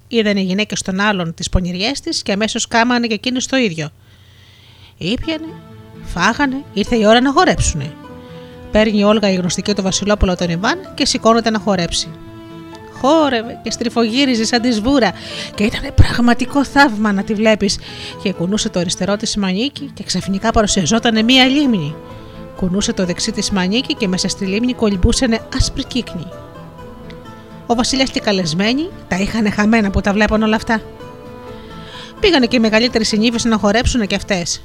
Είδαν 0.07 0.37
οι 0.37 0.41
γυναίκες 0.41 0.81
των 0.81 0.99
άλλων 0.99 1.33
τις 1.33 1.49
πονηριές 1.49 1.99
της 1.99 2.21
και 2.21 2.31
αμέσως 2.31 2.67
κάμανε 2.67 3.07
και 3.07 3.13
εκείνε 3.13 3.39
το 3.49 3.57
ίδιο. 3.57 3.89
Ήπιανε, 4.97 5.47
φάγανε, 6.03 6.63
ήρθε 6.73 6.95
η 6.95 7.05
ώρα 7.05 7.21
να 7.21 7.31
χορέψουνε. 7.31 7.93
Παίρνει 8.71 8.99
η 8.99 9.03
Όλγα 9.03 9.31
η 9.31 9.35
γνωστική 9.35 9.73
το 9.73 9.81
Βασιλόπουλο 9.81 10.35
τον 10.35 10.49
Ιβάν 10.49 10.93
και 10.95 11.05
σηκώνεται 11.05 11.49
να 11.49 11.59
χορέψει. 11.59 12.09
Χόρευε 13.05 13.59
και 13.63 13.71
στριφογύριζε 13.71 14.45
σαν 14.45 14.61
τη 14.61 14.71
σβούρα 14.71 15.11
και 15.55 15.63
ήταν 15.63 15.93
πραγματικό 15.95 16.65
θαύμα 16.65 17.11
να 17.11 17.23
τη 17.23 17.33
βλέπεις. 17.33 17.79
Και 18.23 18.33
κουνούσε 18.33 18.69
το 18.69 18.79
αριστερό 18.79 19.17
της 19.17 19.35
μανίκι 19.37 19.91
και 19.93 20.03
ξαφνικά 20.03 20.51
παρουσιαζόταν 20.51 21.25
μία 21.25 21.45
λίμνη. 21.45 21.95
Κουνούσε 22.55 22.93
το 22.93 23.05
δεξί 23.05 23.31
της 23.31 23.51
μανίκι 23.51 23.93
και 23.93 24.07
μέσα 24.07 24.27
στη 24.27 24.45
λίμνη 24.45 24.73
κολυμπούσαν 24.73 25.39
άσπρη 25.55 25.83
κύκνη. 25.85 26.27
Ο 27.65 27.75
Βασιλιάς 27.75 28.09
και 28.09 28.19
οι 28.19 28.21
καλεσμένοι 28.21 28.89
τα 29.07 29.15
είχαν 29.15 29.51
χαμένα 29.51 29.89
που 29.89 30.01
τα 30.01 30.13
βλέπουν 30.13 30.43
όλα 30.43 30.55
αυτά. 30.55 30.81
Πήγανε 32.19 32.45
και 32.45 32.55
οι 32.55 32.59
μεγαλύτεροι 32.59 33.05
συνήθεις 33.05 33.43
να 33.43 33.57
χορέψουν 33.57 34.07
και 34.07 34.15
αυτές. 34.15 34.63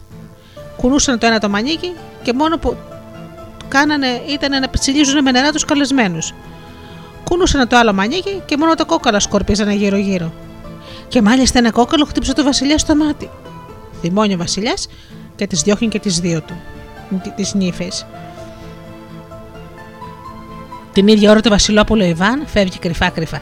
Κουνούσαν 0.76 1.18
το 1.18 1.26
ένα 1.26 1.38
το 1.38 1.48
μανίκι 1.48 1.92
και 2.22 2.32
μόνο 2.32 2.58
που 2.58 2.76
κάνανε 3.68 4.22
ήταν 4.28 4.60
να 4.60 4.70
ψηλίζουν 4.70 5.22
με 5.22 5.30
νερά 5.30 5.52
τους 5.52 5.64
καλεσμένους. 5.64 6.32
Κούνουσαν 7.28 7.68
το 7.68 7.76
άλλο 7.76 7.92
μανίκι 7.92 8.42
και 8.44 8.56
μόνο 8.56 8.74
τα 8.74 8.84
κόκαλα 8.84 9.20
σκορπίζανε 9.20 9.74
γύρω-γύρω. 9.74 10.32
Και 11.08 11.22
μάλιστα 11.22 11.58
ένα 11.58 11.70
κόκαλο 11.70 12.04
χτύπησε 12.04 12.32
το 12.32 12.42
Βασιλιά 12.42 12.78
στο 12.78 12.96
μάτι. 12.96 13.30
Θυμώνει 14.00 14.34
ο 14.34 14.36
Βασιλιάς 14.36 14.88
και 15.36 15.46
τις 15.46 15.62
διώχνει 15.62 15.88
και 15.88 15.98
τις 15.98 16.20
δύο 16.20 16.40
του, 16.40 16.54
τις 17.36 17.54
νύφες. 17.54 18.06
Την 20.92 21.08
ίδια 21.08 21.30
ώρα 21.30 21.40
το 21.40 21.48
Βασιλόπουλο 21.48 22.04
Ιβάν 22.04 22.46
φεύγει 22.46 22.78
κρυφά-κρυφά. 22.78 23.40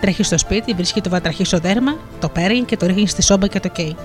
Τρέχει 0.00 0.22
στο 0.22 0.38
σπίτι, 0.38 0.74
βρίσκει 0.74 1.00
το 1.00 1.10
βατραχή 1.10 1.44
στο 1.44 1.58
δέρμα, 1.58 1.96
το 2.20 2.28
παίρνει 2.28 2.62
και 2.62 2.76
το 2.76 2.86
ρίχνει 2.86 3.08
στη 3.08 3.22
σόμπα 3.22 3.46
και 3.46 3.60
το 3.60 3.68
καίει. 3.68 3.96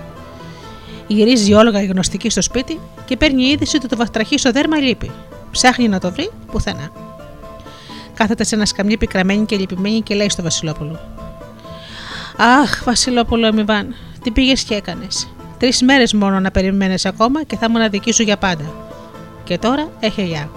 Γυρίζει 1.07 1.53
όλογα 1.53 1.81
η 1.81 1.85
γνωστική 1.85 2.29
στο 2.29 2.41
σπίτι 2.41 2.79
και 3.05 3.17
παίρνει 3.17 3.43
είδηση 3.43 3.75
ότι 3.75 3.87
το 3.87 3.95
βατραχή 3.95 4.37
στο 4.37 4.51
δέρμα 4.51 4.77
λείπει. 4.77 5.11
Ψάχνει 5.51 5.87
να 5.87 5.99
το 5.99 6.11
βρει 6.11 6.29
πουθενά. 6.51 7.02
Κάθεται 8.13 8.43
σε 8.43 8.55
ένα 8.55 8.65
σκαμνί 8.65 8.97
πικραμένη 8.97 9.45
και 9.45 9.57
λυπημένη 9.57 10.01
και 10.01 10.15
λέει 10.15 10.29
στο 10.29 10.41
Βασιλόπουλο: 10.41 10.99
Αχ, 12.37 12.83
Βασιλόπουλο 12.83 13.47
Ιβάν, 13.47 13.95
τι 14.23 14.31
πήγες 14.31 14.63
και 14.63 14.75
έκανες. 14.75 15.27
Τρεις 15.57 15.81
μέρες 15.81 16.13
μόνο 16.13 16.39
να 16.39 16.51
περιμένει 16.51 16.95
ακόμα 17.03 17.43
και 17.43 17.57
θα 17.57 17.65
ήμουν 17.69 17.89
δική 17.89 18.11
σου 18.11 18.23
για 18.23 18.37
πάντα. 18.37 18.73
Και 19.43 19.57
τώρα 19.57 19.89
έχει 19.99 20.23
γεια. 20.23 20.49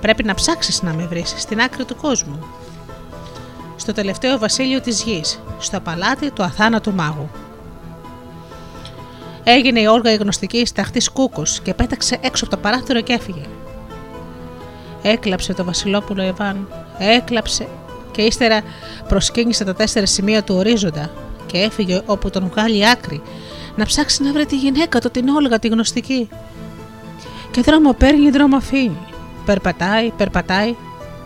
Πρέπει 0.00 0.24
να 0.24 0.34
ψάξεις 0.34 0.82
να 0.82 0.92
με 0.92 1.06
βρεις 1.06 1.34
στην 1.36 1.60
άκρη 1.60 1.84
του 1.84 1.96
κόσμου. 1.96 2.38
Στο 3.76 3.92
τελευταίο 3.92 4.38
βασίλειο 4.38 4.80
της 4.80 5.02
γης, 5.02 5.40
στο 5.58 5.80
παλάτι 5.80 6.30
του 6.30 6.42
αθάνατου 6.42 6.92
μάγου. 6.92 7.30
Έγινε 9.44 9.80
η 9.80 9.86
όργα 9.86 10.12
η 10.12 10.16
γνωστική 10.16 10.66
σταχτή 10.66 11.10
κούκος 11.12 11.60
και 11.60 11.74
πέταξε 11.74 12.18
έξω 12.20 12.44
από 12.44 12.54
το 12.56 12.60
παράθυρο 12.60 13.00
και 13.00 13.12
έφυγε. 13.12 13.42
Έκλαψε 15.02 15.54
το 15.54 15.64
Βασιλόπουλο 15.64 16.22
Ιβάν, 16.22 16.68
έκλαψε 16.98 17.68
και 18.10 18.22
ύστερα 18.22 18.60
προσκύνησε 19.08 19.64
τα 19.64 19.74
τέσσερα 19.74 20.06
σημεία 20.06 20.42
του 20.42 20.54
ορίζοντα 20.54 21.10
και 21.46 21.58
έφυγε 21.58 22.02
όπου 22.06 22.30
τον 22.30 22.48
βγάλει 22.48 22.88
άκρη 22.88 23.22
να 23.76 23.84
ψάξει 23.84 24.22
να 24.22 24.32
βρει 24.32 24.46
τη 24.46 24.56
γυναίκα 24.56 25.00
του 25.00 25.10
την 25.10 25.28
Όλγα 25.28 25.58
τη 25.58 25.68
γνωστική. 25.68 26.28
Και 27.50 27.60
δρόμο 27.60 27.92
παίρνει, 27.92 28.30
δρόμο 28.30 28.56
αφήνει. 28.56 28.98
Περπατάει, 29.44 30.10
περπατάει, 30.10 30.74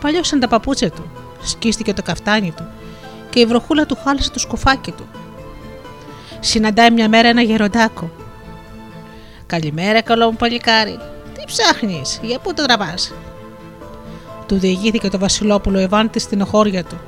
παλιώσαν 0.01 0.39
τα 0.39 0.47
παπούτσια 0.47 0.91
του, 0.91 1.11
σκίστηκε 1.43 1.93
το 1.93 2.01
καφτάνι 2.01 2.51
του 2.51 2.67
και 3.29 3.39
η 3.39 3.45
βροχούλα 3.45 3.85
του 3.85 3.97
χάλασε 4.03 4.31
το 4.31 4.39
σκουφάκι 4.39 4.91
του. 4.91 5.07
Συναντάει 6.39 6.91
μια 6.91 7.09
μέρα 7.09 7.27
ένα 7.27 7.41
γεροντάκο. 7.41 8.11
Καλημέρα, 9.45 10.01
καλό 10.01 10.31
μου 10.31 10.37
παλικάρι. 10.37 10.99
Τι 11.33 11.43
ψάχνεις, 11.45 12.19
για 12.21 12.39
πού 12.39 12.53
το 12.53 12.65
τραβάς; 12.65 13.13
Του 14.51 14.57
διηγήθηκε 14.57 15.09
το 15.09 15.19
Βασιλόπουλο 15.19 15.79
Ιβάν 15.79 16.09
τη 16.09 16.19
στενοχώρια 16.19 16.83
του. 16.83 16.99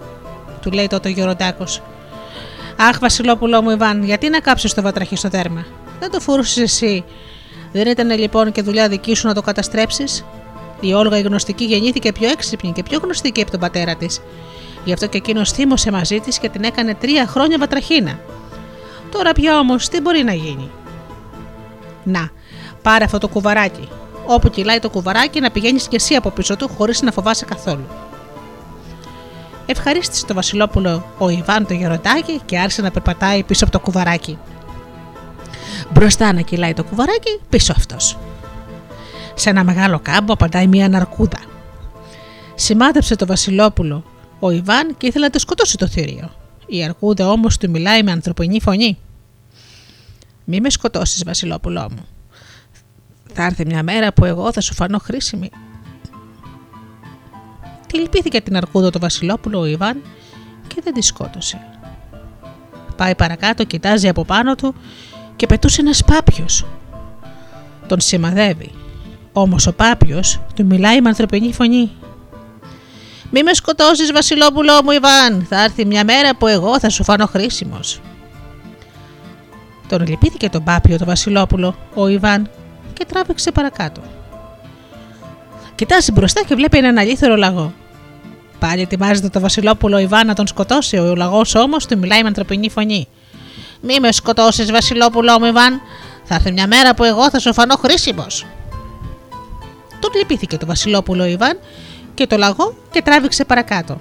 Του 0.61 0.71
λέει 0.71 0.87
τότε 0.87 1.09
ο 1.09 1.11
γεροντάκο. 1.11 1.63
Αχ, 2.77 2.99
Βασιλόπουλο 2.99 3.61
μου 3.61 3.69
Ιβάν, 3.69 4.03
γιατί 4.03 4.29
να 4.29 4.39
κάψεις 4.39 4.73
το 4.73 4.81
βατραχή 4.81 5.15
στο 5.15 5.29
τέρμα; 5.29 5.65
Δεν 5.99 6.11
το 6.11 6.19
φορούσες 6.19 6.57
εσύ. 6.57 7.03
Δεν 7.71 7.87
ήταν 7.87 8.17
λοιπόν 8.19 8.51
και 8.51 8.61
δουλειά 8.61 8.87
δική 8.87 9.15
σου 9.15 9.27
να 9.27 9.33
το 9.33 9.41
καταστρέψεις; 9.41 10.25
Η 10.79 10.93
Όλγα 10.93 11.17
η 11.17 11.21
γνωστική 11.21 11.65
γεννήθηκε 11.65 12.11
πιο 12.11 12.29
έξυπνη 12.29 12.71
και 12.71 12.83
πιο 12.83 12.99
γνωστική 13.03 13.41
από 13.41 13.51
τον 13.51 13.59
πατέρα 13.59 13.95
της. 13.95 14.21
Γι' 14.85 14.93
αυτό 14.93 15.07
και 15.07 15.17
εκείνος 15.17 15.51
θύμωσε 15.51 15.91
μαζί 15.91 16.19
της 16.19 16.39
και 16.39 16.49
την 16.49 16.63
έκανε 16.63 16.95
τρία 16.95 17.27
χρόνια 17.27 17.57
βατραχίνα. 17.57 18.19
Τώρα 19.11 19.31
πια 19.31 19.59
όμως 19.59 19.89
τι 19.89 20.01
μπορεί 20.01 20.23
να 20.23 20.33
γίνει; 20.33 20.69
Να, 22.03 22.29
πάρε 22.81 23.03
αυτό 23.03 23.17
το 23.17 23.27
κουβαράκι. 23.27 23.87
Όπου 24.25 24.49
κυλάει 24.49 24.79
το 24.79 24.89
κουβαράκι 24.89 25.39
να 25.39 25.51
πηγαίνεις 25.51 25.87
και 25.87 25.95
εσύ 25.95 26.15
από 26.15 26.29
πίσω 26.29 26.55
του 26.55 26.69
χωρίς 26.77 27.01
να 27.01 27.11
φοβάσαι 27.11 27.45
καθόλου. 27.45 27.85
Ευχαρίστησε 29.65 30.25
το 30.25 30.33
Βασιλόπουλο 30.33 31.05
ο 31.17 31.29
Ιβάν 31.29 31.67
το 31.67 31.73
γεροντάκι 31.73 32.41
και 32.45 32.59
άρχισε 32.59 32.81
να 32.81 32.91
περπατάει 32.91 33.43
πίσω 33.43 33.63
από 33.63 33.73
το 33.73 33.79
κουβαράκι. 33.79 34.37
Μπροστά 35.93 36.33
να 36.33 36.41
κυλάει 36.41 36.73
το 36.73 36.83
κουβαράκι, 36.83 37.39
πίσω 37.49 37.73
αυτός. 37.77 38.17
Σε 39.33 39.49
ένα 39.49 39.63
μεγάλο 39.63 39.99
κάμπο 39.99 40.33
απαντάει 40.33 40.67
μια 40.67 40.89
ναρκούδα. 40.89 41.39
Σημάδεψε 42.55 43.15
το 43.15 43.25
Βασιλόπουλο 43.25 44.03
ο 44.39 44.51
Ιβάν 44.51 44.97
και 44.97 45.07
ήθελε 45.07 45.25
να 45.25 45.31
το 45.31 45.39
σκοτώσει 45.39 45.77
το 45.77 45.87
θηρίο. 45.87 46.29
Η 46.65 46.83
αρκούδα 46.83 47.29
όμως 47.29 47.57
του 47.57 47.69
μιλάει 47.69 48.03
με 48.03 48.11
ανθρωπινή 48.11 48.61
φωνή. 48.61 48.97
Μη 50.45 50.61
με 50.61 50.69
σκοτώσεις, 50.69 51.23
Βασιλόπουλό 51.23 51.87
μου. 51.91 52.05
Θα 53.33 53.43
έρθει 53.43 53.65
μια 53.65 53.83
μέρα 53.83 54.13
που 54.13 54.25
εγώ 54.25 54.51
θα 54.51 54.61
σου 54.61 54.73
φανώ 54.73 54.97
χρήσιμη. 54.97 55.49
Τη 57.87 57.97
λυπήθηκε 57.99 58.41
την 58.41 58.57
αρκούδα 58.57 58.89
το 58.89 58.99
Βασιλόπουλο 58.99 59.59
ο 59.59 59.65
Ιβάν 59.65 60.01
και 60.67 60.81
δεν 60.83 60.93
τη 60.93 61.01
σκότωσε. 61.01 61.67
Πάει 62.95 63.15
παρακάτω, 63.15 63.63
κοιτάζει 63.63 64.07
από 64.07 64.25
πάνω 64.25 64.55
του 64.55 64.75
και 65.35 65.45
πετούσε 65.45 65.81
ένας 65.81 66.03
πάπιος. 66.03 66.65
Τον 67.87 67.99
σημαδεύει. 67.99 68.71
Όμως 69.33 69.67
ο 69.67 69.73
πάπιος 69.73 70.39
του 70.55 70.65
μιλάει 70.65 71.01
με 71.01 71.09
ανθρωπινή 71.09 71.53
φωνή. 71.53 71.91
Μη 73.31 73.43
με 73.43 73.53
σκοτώσεις, 73.53 74.11
Βασιλόπουλο 74.11 74.83
μου, 74.83 74.91
Ιβάν. 74.91 75.45
Θα 75.49 75.63
έρθει 75.63 75.85
μια 75.85 76.03
μέρα 76.03 76.35
που 76.35 76.47
εγώ 76.47 76.79
θα 76.79 76.89
σου 76.89 77.03
φανώ 77.03 77.25
χρήσιμος. 77.25 78.01
Τον 79.87 80.07
λυπήθηκε 80.07 80.49
τον 80.49 80.63
πάπιο 80.63 80.97
το 80.97 81.05
Βασιλόπουλο, 81.05 81.75
ο 81.93 82.07
Ιβάν, 82.07 82.49
και 82.93 83.05
τράβηξε 83.05 83.51
παρακάτω. 83.51 84.01
Κοιτάζει 85.75 86.11
μπροστά 86.11 86.43
και 86.43 86.55
βλέπει 86.55 86.77
έναν 86.77 86.97
αλήθωρο 86.97 87.35
λαγό. 87.35 87.73
Πάλι 88.59 88.81
ετοιμάζεται 88.81 89.29
το 89.29 89.39
Βασιλόπουλο 89.39 89.97
Ιβάν 89.97 90.27
να 90.27 90.33
τον 90.33 90.47
σκοτώσει, 90.47 90.97
ο 90.97 91.15
λαγός 91.15 91.55
όμως 91.55 91.85
του 91.85 91.97
μιλάει 91.97 92.21
με 92.21 92.27
ανθρωπινή 92.27 92.69
φωνή. 92.69 93.07
Μη 93.81 93.99
με 93.99 94.11
σκοτώσεις, 94.11 94.71
Βασιλόπουλο 94.71 95.39
μου, 95.39 95.45
Ιβάν. 95.45 95.81
Θα 96.23 96.35
έρθει 96.35 96.51
μια 96.51 96.67
μέρα 96.67 96.93
που 96.93 97.03
εγώ 97.03 97.29
θα 97.29 97.39
σου 97.39 97.53
φανώ 97.53 97.75
χρήσιμος. 97.75 98.45
Τον 99.99 100.11
λυπήθηκε 100.15 100.57
το 100.57 100.65
Βασιλόπουλο 100.65 101.25
Ιβάν 101.25 101.59
και 102.13 102.27
το 102.27 102.37
λαγό 102.37 102.75
και 102.91 103.01
τράβηξε 103.01 103.45
παρακάτω. 103.45 103.99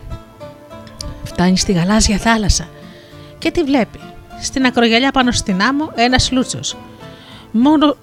Φτάνει 1.24 1.59
στη 1.59 1.72
γαλάζια 1.72 2.18
θάλασσα 2.18 2.68
και 3.38 3.50
τη 3.50 3.62
βλέπει. 3.62 4.00
Στην 4.40 4.64
ακρογιαλιά 4.64 5.11
πάνω 5.11 5.33
στην 5.33 5.62
άμμο 5.62 5.92
ένας 5.94 6.31
λούτσος. 6.33 6.76
Μόνο 7.50 7.96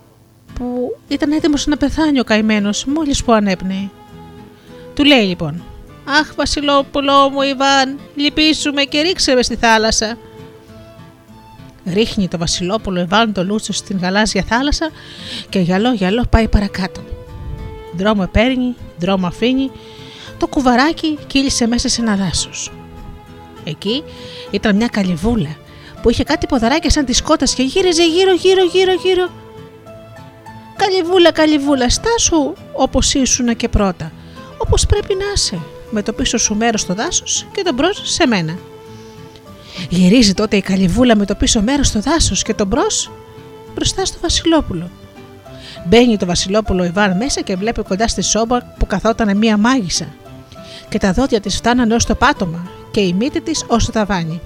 που 0.60 0.98
ήταν 1.08 1.32
έτοιμος 1.32 1.66
να 1.66 1.78
πεθάνει 1.78 2.20
ο 2.20 2.24
καημένος 2.24 2.86
μόλις 2.86 3.24
που 3.24 3.32
ανέπνεε. 3.32 3.90
Του 4.94 5.04
λέει 5.04 5.26
λοιπόν: 5.26 5.64
Αχ, 6.06 6.34
Βασιλόπουλό 6.36 7.30
μου, 7.30 7.42
Ιβάν, 7.42 8.00
λυπήσουμε 8.16 8.84
και 8.84 9.02
ρίξε 9.02 9.34
με 9.34 9.42
στη 9.42 9.56
θάλασσα. 9.56 10.18
Ρίχνει 11.86 12.28
το 12.28 12.38
Βασιλόπουλο 12.38 13.00
Ιβάν 13.00 13.34
το 13.34 13.44
λούτσο 13.44 13.74
στην 13.74 14.00
γαλάζια 14.02 14.44
θάλασσα 14.44 14.90
και 15.50 15.60
γυαλό 15.60 15.94
γυαλό 15.94 16.26
πάει 16.30 16.48
παρακάτω. 16.48 17.02
Δρόμο 17.98 18.28
παίρνει, 18.28 18.76
δρόμο 19.00 19.28
αφήνει, 19.28 19.72
το 20.38 20.48
κουβαράκι 20.48 21.18
κύλησε 21.28 21.68
μέσα 21.68 21.90
σε 21.90 22.02
ένα 22.02 22.16
δάσος. 22.16 22.72
Εκεί 23.64 24.04
ήταν 24.52 24.76
μια 24.76 24.88
καλυβούλα 24.88 25.56
που 26.02 26.10
είχε 26.10 26.24
κάτι 26.24 26.48
ποδαράκια 26.48 26.90
σαν 26.90 27.06
της 27.06 27.18
σκότα 27.18 27.46
και 27.46 27.64
γύριζε 27.64 28.08
γύρω 28.08 28.34
γύρω 28.34 28.64
γύρω 28.64 28.94
γύρω. 28.94 29.30
Καλυβούλα, 30.80 31.32
καλυβούλα, 31.32 31.90
στάσου 31.90 32.54
όπως 32.74 33.14
ήσουν 33.14 33.56
και 33.56 33.70
πρώτα, 33.70 34.12
όπως 34.58 34.86
πρέπει 34.86 35.16
να 35.16 35.26
είσαι, 35.36 35.60
με 35.90 36.02
το 36.02 36.14
πίσω 36.14 36.38
σου 36.38 36.56
μέρος 36.56 36.82
στο 36.82 36.94
δάσος 36.94 37.48
και 37.52 37.62
το 37.64 37.74
μπρος 37.74 38.02
σε 38.04 38.28
μένα. 38.28 38.58
Γυρίζει 39.90 40.34
τότε 40.34 40.58
η 40.58 40.62
καλυβούλα 40.62 41.16
με 41.16 41.26
το 41.26 41.36
πίσω 41.36 41.62
μέρος 41.62 41.88
στο 41.88 42.00
δάσος 42.00 42.44
και 42.44 42.54
το 42.54 42.66
μπρος 42.66 43.12
μπροστά 43.76 44.06
στο 44.06 44.18
Βασιλόπουλο. 44.22 44.90
Μπαίνει 45.86 46.18
το 46.18 46.26
Βασιλόπουλο 46.26 46.84
Ιβάν 46.84 47.18
μέσα 47.18 47.42
και 47.42 47.56
βλέπει 47.56 47.84
κοντά 47.84 48.08
στη 48.08 48.22
σόμπα 48.22 48.62
που 48.62 48.86
καθόταν 48.88 49.38
μία 49.38 49.58
μάγισσα. 49.58 50.08
Και 50.90 50.98
τα 50.98 51.14
δόντια 51.14 51.40
της 51.40 51.56
φτάνανε 51.56 51.96
ως 51.96 52.06
το 52.06 52.16
πάτωμα 52.16 52.72
και 52.92 53.00
η 53.00 53.14
μύτη 53.14 53.42
της 53.42 53.66
ως 53.68 53.86
το 53.86 53.92
ταβάνι. 53.92 54.42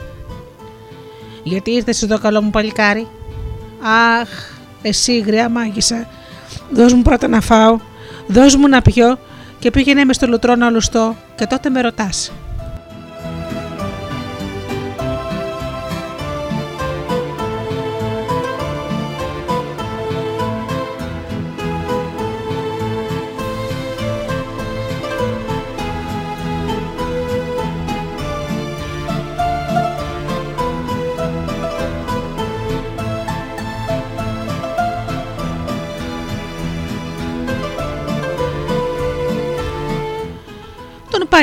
Γιατί 1.44 1.72
ήρθες 1.72 2.02
εδώ 2.02 2.20
καλό 2.20 2.42
μου 2.42 2.50
παλικάρι; 2.50 3.08
Αχ, 4.22 4.30
Εσύ, 4.86 5.20
γριά 5.20 5.50
μάγισσα, 5.50 6.08
δώσ' 6.72 6.94
μου 6.94 7.02
πρώτα 7.02 7.28
να 7.28 7.42
φάω, 7.42 7.80
δώσ' 8.28 8.56
μου 8.56 8.68
να 8.68 8.82
πιω 8.82 9.18
και 9.60 9.72
πήγαινε 9.72 10.04
με 10.04 10.14
στο 10.14 10.28
λουτρό 10.28 10.56
να 10.56 10.70
λουστώ 10.70 11.16
και 11.36 11.46
τότε 11.46 11.70
με 11.70 11.82
ρωτάς. 11.82 12.32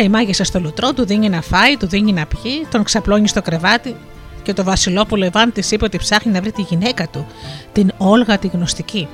Η 0.03 0.09
μάγισσα 0.09 0.45
στο 0.45 0.61
λουτρό, 0.61 0.93
του 0.93 1.07
δίνει 1.07 1.29
να 1.29 1.41
φάει, 1.41 1.77
του 1.77 1.87
δίνει 1.87 2.13
να 2.13 2.27
πιει, 2.27 2.67
τον 2.71 2.83
ξαπλώνει 2.83 3.29
στο 3.29 3.43
κρεβάτι 3.43 3.97
και 4.43 4.53
το 4.53 4.65
Βασιλόπουλο 4.65 5.25
Ιβάν 5.25 5.53
της 5.53 5.71
είπε 5.71 5.85
ότι 5.85 5.99
ψάχνει 5.99 6.33
να 6.33 6.41
βρει 6.41 6.53
τη 6.53 6.63
γυναίκα 6.63 7.09
του, 7.09 7.27
την 7.73 7.93
Όλγα 7.99 8.39
τη 8.39 8.47
γνωστική. 8.47 9.09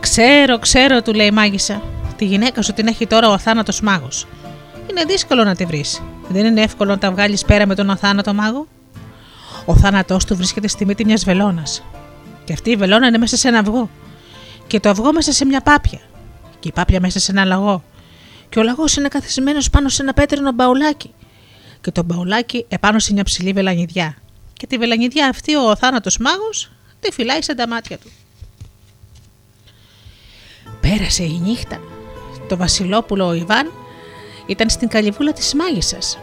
Ξέρω, 0.00 0.58
ξέρω, 0.58 1.02
του 1.02 1.12
λέει 1.12 1.26
η 1.26 1.30
μάγισσα. 1.30 1.82
Τη 2.16 2.24
γυναίκα 2.24 2.62
σου 2.62 2.72
την 2.72 2.86
έχει 2.86 3.06
τώρα 3.06 3.28
ο 3.28 3.32
αθάνατος 3.32 3.80
μάγος. 3.80 4.26
Είναι 4.90 5.04
δύσκολο 5.04 5.44
να 5.44 5.54
τη 5.54 5.64
βρεις. 5.64 6.02
Δεν 6.28 6.44
είναι 6.46 6.62
εύκολο 6.62 6.90
να 6.90 6.98
τα 6.98 7.10
βγάλεις 7.10 7.44
πέρα 7.44 7.66
με 7.66 7.74
τον 7.74 7.90
αθάνατο 7.90 8.34
μάγο. 8.34 8.66
Ο 9.64 9.76
θάνατός 9.76 10.24
του 10.24 10.36
βρίσκεται 10.36 10.68
στη 10.68 10.86
μύτη 10.86 11.04
μιας 11.04 11.24
βελόνας. 11.24 11.82
Και 12.44 12.52
αυτή 12.52 12.70
η 12.70 12.76
βελόνα 12.76 13.06
είναι 13.06 13.18
μέσα 13.18 13.36
σε 13.36 13.48
ένα 13.48 13.58
αυγό. 13.58 13.90
Και 14.66 14.80
το 14.80 14.88
αυγό 14.88 15.12
μέσα 15.12 15.32
σε 15.32 15.44
μια 15.44 15.60
πάπια. 15.60 16.00
Και 16.58 16.68
η 16.68 16.72
πάπια 16.72 17.00
μέσα 17.00 17.18
σε 17.18 17.30
ένα 17.30 17.44
λαγό 17.44 17.82
και 18.50 18.58
ο 18.58 18.62
λαγός 18.62 18.96
είναι 18.96 19.08
καθισμένος 19.08 19.70
πάνω 19.70 19.88
σε 19.88 20.02
ένα 20.02 20.12
πέτρινο 20.12 20.52
μπαουλάκι. 20.52 21.10
Και 21.80 21.90
το 21.90 22.02
μπαουλάκι 22.02 22.64
επάνω 22.68 22.98
σε 22.98 23.12
μια 23.12 23.24
ψηλή 23.24 23.52
βελανιδιά. 23.52 24.16
Και 24.52 24.66
τη 24.66 24.78
βελανιδιά 24.78 25.28
αυτή 25.28 25.56
ο 25.56 25.76
θάνατος 25.76 26.18
μάγος 26.18 26.70
τη 27.00 27.12
φυλάει 27.12 27.42
σε 27.42 27.54
τα 27.54 27.68
μάτια 27.68 27.98
του. 27.98 28.10
Πέρασε 30.80 31.22
η 31.22 31.40
νύχτα. 31.44 31.80
Το 32.48 32.56
Βασιλόπουλο 32.56 33.26
ο 33.26 33.32
Ιβάν 33.32 33.70
ήταν 34.46 34.70
στην 34.70 34.88
καλυβούλα 34.88 35.32
της 35.32 35.54
μάγισσας 35.54 36.18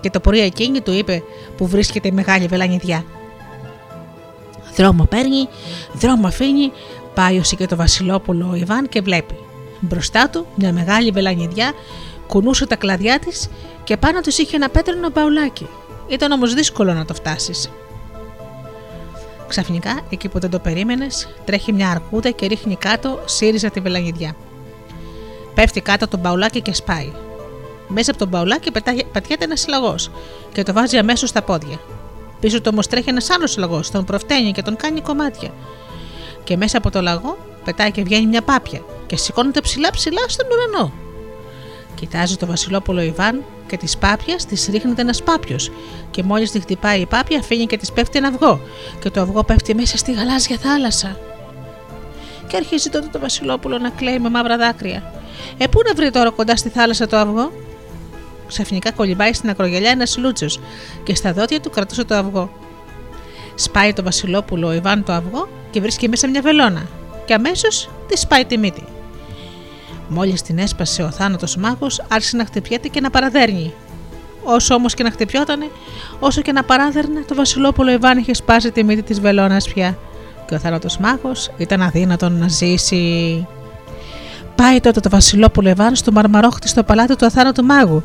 και 0.00 0.10
το 0.10 0.20
πρωί 0.20 0.40
εκείνη 0.40 0.80
του 0.80 0.92
είπε 0.92 1.22
που 1.56 1.66
βρίσκεται 1.66 2.08
η 2.08 2.12
μεγάλη 2.12 2.46
βελανιδιά. 2.46 3.04
Δρόμο 4.76 5.04
παίρνει, 5.04 5.48
δρόμο 5.92 6.26
αφήνει, 6.26 6.72
πάει 7.14 7.38
όσοι 7.38 7.56
και 7.56 7.66
το 7.66 7.76
Βασιλόπουλο 7.76 8.48
ο 8.50 8.54
Ιβάν 8.54 8.88
και 8.88 9.00
βλέπει. 9.00 9.34
Μπροστά 9.88 10.28
του 10.30 10.46
μια 10.54 10.72
μεγάλη 10.72 11.10
βελανιδιά 11.10 11.72
κουνούσε 12.26 12.66
τα 12.66 12.76
κλαδιά 12.76 13.18
της 13.18 13.48
και 13.84 13.96
πάνω 13.96 14.20
του 14.20 14.28
είχε 14.28 14.56
ένα 14.56 14.68
πέτρινο 14.68 15.10
μπαουλάκι. 15.10 15.66
Ήταν 16.08 16.32
όμως 16.32 16.54
δύσκολο 16.54 16.92
να 16.92 17.04
το 17.04 17.14
φτάσεις. 17.14 17.70
Ξαφνικά, 19.48 20.00
εκεί 20.10 20.28
που 20.28 20.38
δεν 20.38 20.50
το 20.50 20.58
περίμενες, 20.58 21.28
τρέχει 21.44 21.72
μια 21.72 21.90
αρκούδα 21.90 22.30
και 22.30 22.46
ρίχνει 22.46 22.76
κάτω 22.76 23.22
σύριζα 23.24 23.70
τη 23.70 23.80
βελανιδιά. 23.80 24.36
Πέφτει 25.54 25.80
κάτω 25.80 26.08
το 26.08 26.18
μπαουλάκι 26.18 26.60
και 26.60 26.74
σπάει. 26.74 27.12
Μέσα 27.88 28.10
από 28.10 28.20
το 28.20 28.26
μπαουλάκι 28.26 28.70
πατιέται 29.12 29.44
ένας 29.44 29.66
λαγό 29.68 29.94
και 30.52 30.62
το 30.62 30.72
βάζει 30.72 30.96
αμέσως 30.96 31.28
στα 31.28 31.42
πόδια. 31.42 31.78
Πίσω 32.40 32.60
του 32.60 32.68
όμως 32.72 32.86
τρέχει 32.86 33.08
ένας 33.08 33.30
άλλος 33.30 33.56
λαγό, 33.56 33.80
τον 33.92 34.04
προφταίνει 34.04 34.52
και 34.52 34.62
τον 34.62 34.76
κάνει 34.76 35.00
κομμάτια. 35.00 35.50
Και 36.44 36.56
μέσα 36.56 36.78
από 36.78 36.90
το 36.90 37.00
λαγό 37.00 37.36
πετάει 37.64 37.90
και 37.90 38.02
βγαίνει 38.02 38.26
μια 38.26 38.42
πάπια 38.42 38.80
και 39.14 39.20
σηκώνεται 39.20 39.60
ψηλά 39.60 39.90
ψηλά 39.90 40.28
στον 40.28 40.46
ουρανό. 40.52 40.92
Κοιτάζει 41.94 42.36
το 42.36 42.46
Βασιλόπουλο 42.46 43.00
Ιβάν 43.00 43.44
και 43.66 43.76
τη 43.76 43.92
πάπια 44.00 44.36
τη 44.36 44.70
ρίχνεται 44.70 45.00
ένας 45.00 45.22
πάπιος. 45.22 45.70
Και 46.10 46.22
μόλις 46.22 46.50
τη 46.50 46.60
χτυπάει 46.60 47.00
η 47.00 47.06
πάπια, 47.06 47.38
αφήνει 47.38 47.66
και 47.66 47.76
της 47.76 47.92
πέφτει 47.92 48.18
ένα 48.18 48.28
αυγό. 48.28 48.60
Και 49.00 49.10
το 49.10 49.20
αυγό 49.20 49.44
πέφτει 49.44 49.74
μέσα 49.74 49.96
στη 49.96 50.12
γαλάζια 50.12 50.56
θάλασσα. 50.56 51.18
Και 52.46 52.56
αρχίζει 52.56 52.90
τότε 52.90 53.08
το 53.12 53.18
Βασιλόπουλο 53.18 53.78
να 53.78 53.90
κλαίει 53.90 54.18
με 54.18 54.28
μαύρα 54.28 54.56
δάκρυα. 54.56 55.12
Ε, 55.58 55.66
πού 55.66 55.80
να 55.86 55.94
βρει 55.94 56.10
τώρα 56.10 56.30
κοντά 56.30 56.56
στη 56.56 56.68
θάλασσα 56.68 57.06
το 57.06 57.16
αυγό; 57.16 57.52
Ξαφνικά 58.46 58.92
κολυμπάει 58.92 59.32
στην 59.32 59.50
ακρογελιά 59.50 59.90
ένας 59.90 60.18
λούτσος 60.18 60.60
και 61.02 61.14
στα 61.14 61.32
δόντια 61.32 61.60
του 61.60 61.70
κρατούσε 61.70 62.04
το 62.04 62.14
αυγό. 62.14 62.50
Σπάει 63.54 63.92
το 63.92 64.02
Βασιλόπουλο 64.02 64.66
ο 64.66 64.72
Ιβάν 64.72 65.04
το 65.04 65.12
αυγό 65.12 65.48
και 65.70 65.80
βρίσκει 65.80 66.08
μέσα 66.08 66.28
μια 66.28 66.40
βελόνα. 66.40 66.86
Και 67.24 67.34
αμέσως 67.34 67.90
της 68.08 68.20
σπάει 68.20 68.44
τη 68.44 68.58
μύτη. 68.58 68.93
Μόλις 70.08 70.42
την 70.42 70.58
έσπασε 70.58 71.02
ο 71.02 71.10
θάνατος 71.10 71.56
μάγος, 71.56 72.02
άρχισε 72.08 72.36
να 72.36 72.44
χτυπιέται 72.44 72.88
και 72.88 73.00
να 73.00 73.10
παραδέρνει. 73.10 73.72
Όσο 74.44 74.74
όμως 74.74 74.94
και 74.94 75.02
να 75.02 75.10
χτυπιότανε, 75.10 75.70
όσο 76.20 76.40
και 76.40 76.52
να 76.52 76.62
παράδερνε, 76.62 77.24
το 77.28 77.34
Βασιλόπουλο 77.34 77.90
Ιβάν 77.90 78.18
είχε 78.18 78.34
σπάσει 78.34 78.70
τη 78.70 78.84
μύτη 78.84 79.02
της 79.02 79.20
βελόνα 79.20 79.56
πια. 79.74 79.98
Και 80.46 80.54
ο 80.54 80.58
θάνατος 80.58 80.98
μάγος 80.98 81.50
ήταν 81.56 81.82
αδύνατον 81.82 82.38
να 82.38 82.48
ζήσει. 82.48 83.46
Πάει 84.54 84.80
τότε 84.80 85.00
το 85.00 85.10
Βασιλόπουλο 85.10 85.68
Ιβάν 85.68 85.94
στο 85.94 86.12
μαρμαρόχτη 86.12 86.68
στο 86.68 86.82
παλάτι 86.82 87.16
του 87.16 87.26
αθάνατου 87.26 87.64
μάγου 87.64 88.02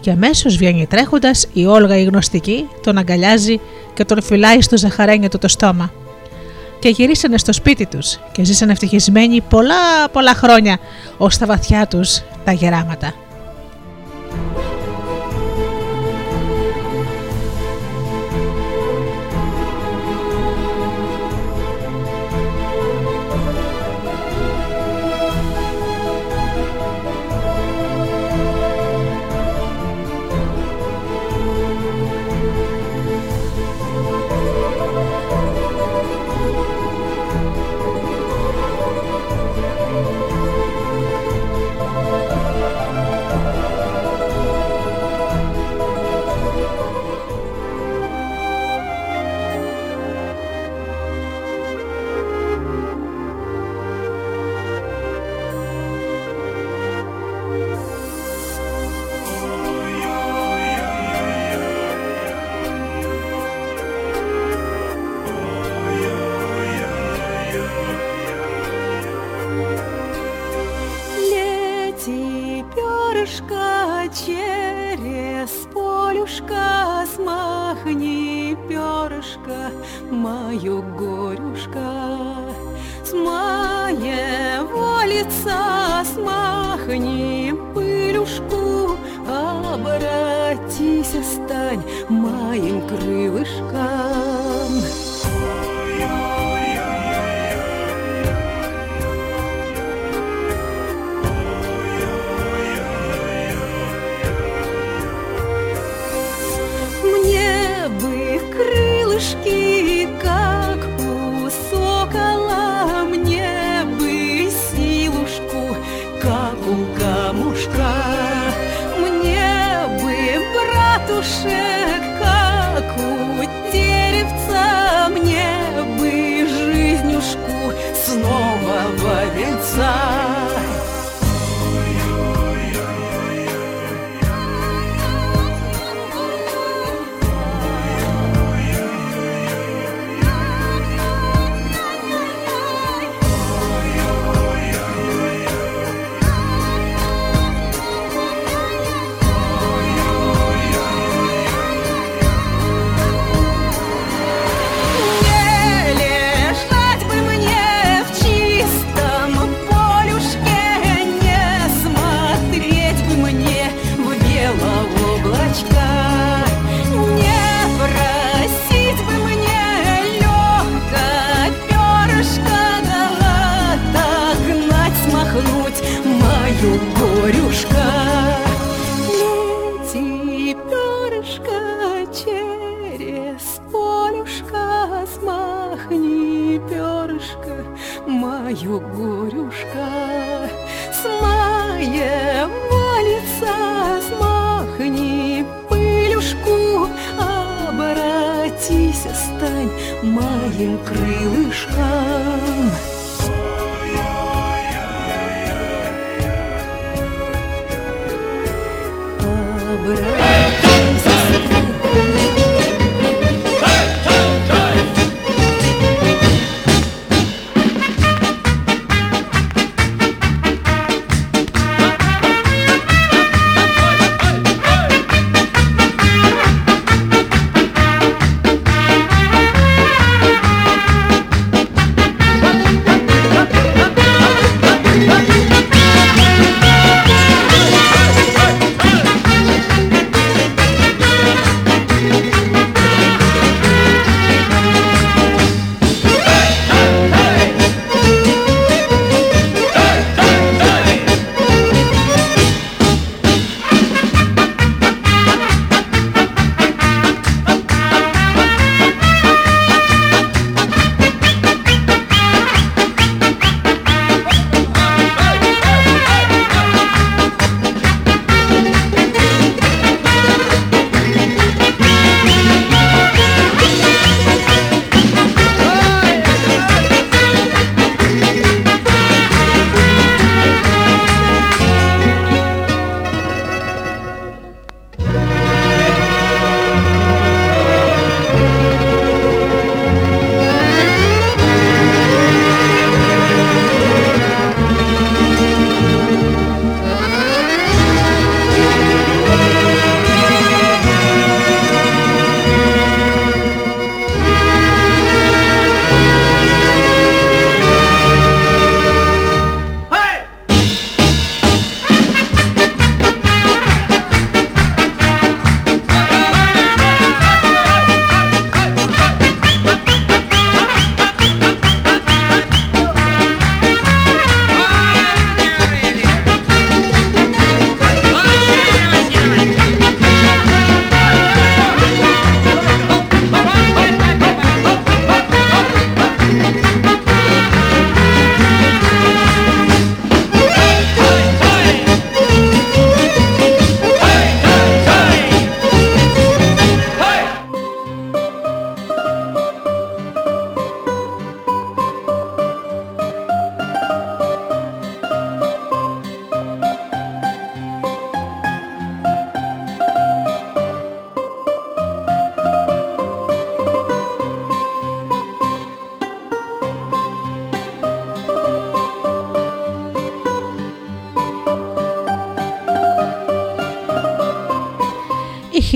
και 0.00 0.10
αμέσως 0.10 0.56
βγαίνει 0.56 0.86
τρέχοντας 0.86 1.46
η 1.52 1.66
Όλγα 1.66 1.96
η 1.96 2.04
γνωστική, 2.04 2.68
τον 2.82 2.98
αγκαλιάζει 2.98 3.60
και 3.94 4.04
τον 4.04 4.22
φυλάει 4.22 4.60
στο 4.60 4.76
ζαχαρένιο 4.76 5.28
του 5.28 5.38
το 5.38 5.48
στόμα 5.48 5.92
και 6.78 6.88
γυρίσανε 6.88 7.38
στο 7.38 7.52
σπίτι 7.52 7.86
τους 7.86 8.18
και 8.32 8.44
ζήσανε 8.44 8.72
ευτυχισμένοι 8.72 9.40
πολλά 9.40 10.08
πολλά 10.12 10.34
χρόνια 10.34 10.78
ως 11.16 11.38
τα 11.38 11.46
βαθιά 11.46 11.86
τους 11.86 12.20
τα 12.44 12.52
γεράματα. 12.52 13.27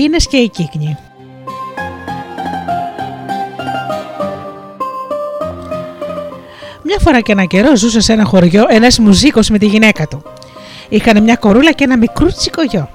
Χίνες 0.03 0.27
και 0.27 0.37
η 0.37 0.49
κύκνη. 0.49 0.97
Μια 6.83 6.97
φορά 6.99 7.21
και 7.21 7.31
ένα 7.31 7.45
καιρό 7.45 7.75
ζούσε 7.75 7.99
σε 8.01 8.13
ένα 8.13 8.23
χωριό 8.23 8.65
ένας 8.69 8.99
μουζίκος 8.99 9.49
με 9.49 9.57
τη 9.57 9.65
γυναίκα 9.65 10.07
του. 10.07 10.23
Είχαν 10.89 11.23
μια 11.23 11.35
κορούλα 11.35 11.71
και 11.71 11.83
ένα 11.83 11.97
μικρούτσικο 11.97 12.61
γιο. 12.63 12.89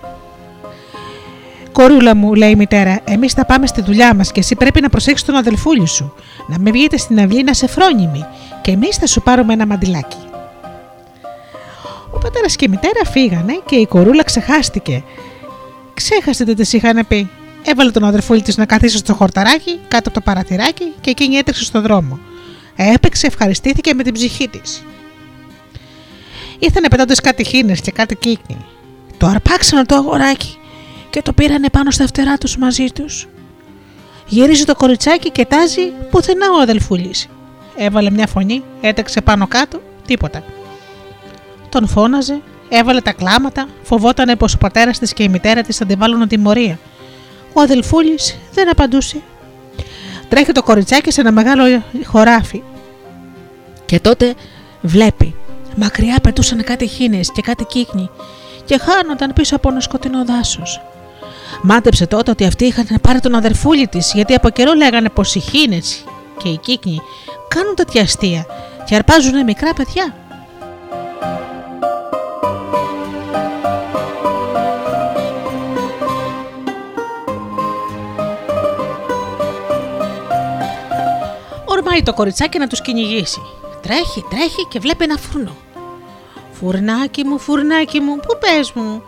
Κορούλα 1.72 2.14
μου, 2.14 2.34
λέει 2.34 2.50
η 2.50 2.56
μητέρα, 2.56 3.00
εμείς 3.04 3.32
θα 3.32 3.44
πάμε 3.44 3.66
στη 3.66 3.82
δουλειά 3.82 4.14
μας 4.14 4.32
και 4.32 4.40
εσύ 4.40 4.54
πρέπει 4.54 4.80
να 4.80 4.88
προσέξεις 4.88 5.26
τον 5.26 5.34
αδελφούλη 5.34 5.86
σου. 5.86 6.12
Να 6.46 6.58
μην 6.58 6.72
βγείτε 6.72 6.96
στην 6.96 7.20
αυλή 7.20 7.42
να 7.42 7.54
σε 7.54 7.66
φρόνιμη 7.66 8.26
και 8.62 8.70
εμείς 8.70 8.96
θα 8.96 9.06
σου 9.06 9.22
πάρουμε 9.22 9.52
ένα 9.52 9.66
μαντιλάκι. 9.66 10.16
Ο 12.10 12.18
πατέρας 12.18 12.56
και 12.56 12.64
η 12.64 12.68
μητέρα 12.68 13.04
φύγανε 13.10 13.60
και 13.66 13.76
η 13.76 13.86
κορούλα 13.86 14.22
ξεχάστηκε 14.22 15.04
Ξέχασε 16.10 16.44
τι 16.44 16.54
της 16.54 16.72
είχαν 16.72 17.06
πει. 17.08 17.30
Έβαλε 17.62 17.90
τον 17.90 18.04
αδερφούλη 18.04 18.42
της 18.42 18.56
να 18.56 18.66
καθίσει 18.66 18.96
στο 18.96 19.14
χορταράκι 19.14 19.80
κάτω 19.88 20.08
από 20.08 20.12
το 20.12 20.20
παραθυράκι 20.20 20.92
και 21.00 21.10
εκείνη 21.10 21.36
έτρεξε 21.36 21.64
στον 21.64 21.82
δρόμο. 21.82 22.18
Έπαιξε, 22.76 23.26
ευχαριστήθηκε 23.26 23.94
με 23.94 24.02
την 24.02 24.12
ψυχή 24.12 24.48
της. 24.48 24.84
Ήρθανε 26.58 26.88
πετώντα 26.88 27.14
κάτι 27.22 27.44
χίνε 27.44 27.72
και 27.72 27.90
κάτι 27.90 28.16
κύκνη. 28.16 28.56
Το 29.16 29.26
αρπάξανε 29.26 29.84
το 29.84 29.94
αγοράκι 29.94 30.58
και 31.10 31.22
το 31.22 31.32
πήρανε 31.32 31.68
πάνω 31.68 31.90
στα 31.90 32.06
φτερά 32.06 32.38
τους 32.38 32.56
μαζί 32.56 32.84
τους. 32.94 33.28
Γυρίζει 34.26 34.64
το 34.64 34.74
κοριτσάκι 34.74 35.30
και 35.30 35.44
τάζει 35.44 35.92
πουθενά 36.10 36.46
ο 36.58 36.60
αδελφούλης. 36.60 37.26
Έβαλε 37.76 38.10
μια 38.10 38.26
φωνή, 38.26 38.62
έτρεξε 38.80 39.20
πάνω 39.20 39.46
κάτω, 39.46 39.82
τίποτα. 40.06 40.44
Τον 41.68 41.88
φώναζε, 41.88 42.40
Έβαλε 42.68 43.00
τα 43.00 43.12
κλάματα, 43.12 43.66
φοβότανε 43.82 44.36
πως 44.36 44.54
ο 44.54 44.58
πατέρας 44.58 44.98
της 44.98 45.12
και 45.12 45.22
η 45.22 45.28
μητέρα 45.28 45.62
της 45.62 45.76
θα 45.76 45.86
την 45.86 45.98
βάλουν 45.98 46.28
τιμωρία. 46.28 46.78
Ο 47.52 47.60
αδελφούλης 47.60 48.38
δεν 48.52 48.70
απαντούσε. 48.70 49.20
Τρέχει 50.28 50.52
το 50.52 50.62
κοριτσάκι 50.62 51.10
σε 51.10 51.20
ένα 51.20 51.32
μεγάλο 51.32 51.82
χωράφι. 52.04 52.62
Και 53.86 54.00
τότε 54.00 54.34
βλέπει. 54.80 55.34
Μακριά 55.76 56.16
πετούσαν 56.22 56.64
κάτι 56.64 56.86
χίνες 56.86 57.32
και 57.32 57.42
κάτι 57.42 57.64
κύκνη 57.64 58.10
και 58.64 58.78
χάνονταν 58.78 59.32
πίσω 59.32 59.56
από 59.56 59.68
ένα 59.68 59.80
σκοτεινό 59.80 60.24
δάσος. 60.24 60.82
Μάτεψε 61.62 62.06
τότε 62.06 62.30
ότι 62.30 62.44
αυτοί 62.44 62.64
είχαν 62.64 62.86
πάρει 63.02 63.20
τον 63.20 63.34
αδερφούλη 63.34 63.86
της, 63.86 64.12
γιατί 64.14 64.34
από 64.34 64.48
καιρό 64.48 64.72
λέγανε 64.72 65.08
πως 65.08 65.34
οι 65.34 65.40
χίνες 65.40 66.04
και 66.42 66.48
οι 66.48 66.56
κύκνοι 66.56 67.00
κάνουν 67.48 67.74
τέτοια 67.74 68.02
αστεία 68.02 68.46
και 68.84 68.94
αρπάζουν 68.94 69.44
μικρά 69.44 69.74
παιδιά. 69.74 70.14
Ορμάει 81.98 82.14
το 82.14 82.22
κοριτσάκι 82.22 82.58
να 82.58 82.66
τους 82.66 82.80
κυνηγήσει. 82.80 83.40
Τρέχει, 83.82 84.24
τρέχει 84.30 84.66
και 84.68 84.78
βλέπει 84.78 85.04
ένα 85.04 85.16
φούρνο. 85.16 85.56
Φουρνάκι 86.52 87.24
μου, 87.24 87.38
φουρνάκι 87.38 88.00
μου, 88.00 88.16
πού 88.16 88.38
πες 88.40 88.72
μου, 88.72 89.02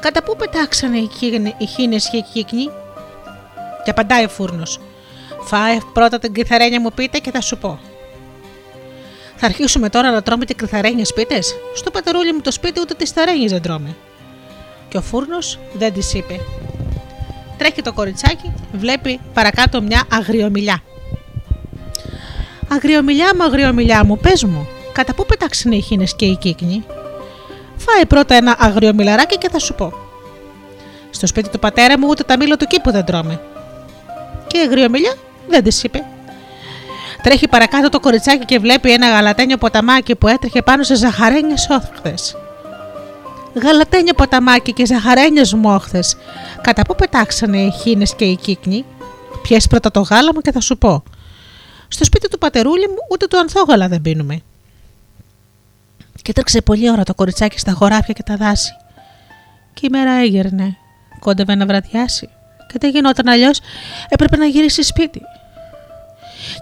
κατά 0.00 0.22
πού 0.22 0.36
πετάξανε 0.36 0.98
οι, 0.98 1.10
οι 1.58 1.66
χίνες 1.66 2.10
και 2.10 2.16
οι 2.16 2.24
κύκνοι; 2.32 2.70
Και 3.84 3.90
απαντάει 3.90 4.24
ο 4.24 4.28
φούρνος. 4.28 4.80
Φάε 5.40 5.78
πρώτα 5.92 6.18
την 6.18 6.34
κρυθαρένια 6.34 6.80
μου 6.80 6.90
πίτα 6.94 7.18
και 7.18 7.30
θα 7.30 7.40
σου 7.40 7.58
πω. 7.58 7.78
Θα 9.36 9.46
αρχίσουμε 9.46 9.88
τώρα 9.88 10.10
να 10.10 10.22
τρώμε 10.22 10.44
και 10.44 10.54
κρυθαρένιες 10.54 11.12
πίτες; 11.12 11.54
Στο 11.74 11.90
πατερούλι 11.90 12.32
μου 12.32 12.40
το 12.40 12.50
σπίτι 12.50 12.80
ούτε 12.80 12.94
τις 12.94 13.10
θαρένιες 13.10 13.50
δεν 13.50 13.62
τρώμε. 13.62 13.96
Και 14.88 14.96
ο 14.96 15.02
φούρνος 15.02 15.58
δεν 15.72 15.92
τη 15.92 16.18
είπε. 16.18 16.40
Τρέχει 17.58 17.82
το 17.82 17.92
κοριτσάκι, 17.92 18.52
βλέπει 18.72 19.20
παρακάτω 19.34 19.82
μια 19.82 20.02
αγριομιλιά. 20.10 20.82
Αγριομιλιά 22.74 23.34
μου, 23.36 23.42
αγριομιλιά 23.42 24.04
μου, 24.04 24.18
πες 24.18 24.44
μου, 24.44 24.68
κατά 24.92 25.14
πού 25.14 25.26
πετάξανε 25.26 25.76
οι 25.76 25.80
χίνες 25.80 26.16
και 26.16 26.24
οι 26.24 26.36
κύκνοι; 26.36 26.84
Φάε 27.76 28.04
πρώτα 28.04 28.34
ένα 28.34 28.56
αγριομιλαράκι 28.58 29.38
και 29.38 29.48
θα 29.48 29.58
σου 29.58 29.74
πω. 29.74 29.92
Στο 31.10 31.26
σπίτι 31.26 31.48
του 31.48 31.58
πατέρα 31.58 31.98
μου 31.98 32.06
ούτε 32.10 32.22
τα 32.22 32.36
μήλα 32.36 32.56
του 32.56 32.66
κήπου 32.66 32.90
δεν 32.90 33.04
τρώμε. 33.04 33.40
Και 34.46 34.58
η 34.58 34.60
αγριομιλιά 34.60 35.14
δεν 35.48 35.62
της 35.62 35.82
είπε. 35.82 36.04
Τρέχει 37.22 37.48
παρακάτω 37.48 37.88
το 37.88 38.00
κοριτσάκι 38.00 38.44
και 38.44 38.58
βλέπει 38.58 38.92
ένα 38.92 39.08
γαλατένιο 39.08 39.56
ποταμάκι 39.56 40.16
που 40.16 40.28
έτρεχε 40.28 40.62
πάνω 40.62 40.82
σε 40.82 40.94
ζαχαρένιες 40.94 41.68
όχθες. 41.70 42.36
Γαλατένιο 43.62 44.14
ποταμάκι 44.14 44.72
και 44.72 44.86
ζαχαρένιε 44.86 45.42
μόχθες. 45.56 46.16
Κατά 46.60 46.82
πού 46.82 46.94
πετάξανε 46.94 47.58
οι 47.58 47.70
χίνες 47.70 48.14
και 48.14 48.24
οι 48.24 48.36
κύκνοι; 48.36 48.84
Πιες 49.42 49.66
πρώτα 49.66 49.90
το 49.90 50.00
γάλα 50.00 50.34
μου 50.34 50.40
και 50.40 50.52
θα 50.52 50.60
σου 50.60 50.78
πω. 50.78 51.02
Στο 51.92 52.04
σπίτι 52.04 52.28
του 52.28 52.38
πατερούλη 52.38 52.88
μου 52.88 52.96
ούτε 53.10 53.26
το 53.26 53.38
ανθόγαλα 53.38 53.88
δεν 53.88 54.02
πίνουμε. 54.02 54.40
Και 56.22 56.32
τρέξε 56.32 56.60
πολλή 56.60 56.90
ώρα 56.90 57.02
το 57.02 57.14
κοριτσάκι 57.14 57.58
στα 57.58 57.72
χωράφια 57.72 58.14
και 58.14 58.22
τα 58.22 58.36
δάση. 58.36 58.72
Και 59.74 59.86
η 59.86 59.88
μέρα 59.90 60.12
έγερνε. 60.12 60.76
Κόντευε 61.18 61.54
να 61.54 61.66
βραδιάσει. 61.66 62.28
Και 62.68 62.78
δεν 62.80 62.90
γινόταν 62.90 63.28
αλλιώς, 63.28 63.60
έπρεπε 64.08 64.36
να 64.36 64.46
γυρίσει 64.46 64.82
σπίτι. 64.82 65.20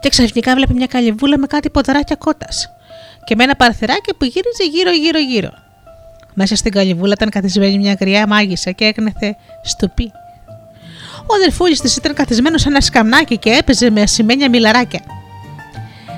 Και 0.01 0.09
ξαφνικά 0.09 0.55
βλέπει 0.55 0.75
μια 0.75 0.87
καλυβούλα 0.87 1.39
με 1.39 1.47
κάτι 1.47 1.71
ποδαράκια 1.71 2.17
κότας. 2.17 2.71
Και 3.25 3.35
με 3.35 3.45
ένα 3.45 3.57
παραθυράκι 3.57 4.15
που 4.15 4.25
γύριζε 4.25 4.65
γύρω-γύρω-γύρω. 4.73 5.51
Μέσα 6.35 6.57
στην 6.57 6.73
καλυβούλα 6.73 7.13
ήταν 7.17 7.31
καθισμένη 7.31 7.79
μια 7.79 7.97
γριά 8.01 8.27
μάγισσα 8.27 8.71
και 8.71 8.85
έκνεθε 8.85 9.37
στοπή. 9.63 10.13
Ο 11.27 11.35
αδερφούλης 11.35 11.81
της 11.81 11.97
ήταν 11.97 12.15
καθισμένος 12.15 12.61
σε 12.61 12.69
ένα 12.69 12.81
σκαμνάκι 12.81 13.39
και 13.39 13.51
έπαιζε 13.51 13.91
με 13.91 14.03
ασημένια 14.03 14.49
μιλαράκια. 14.49 15.01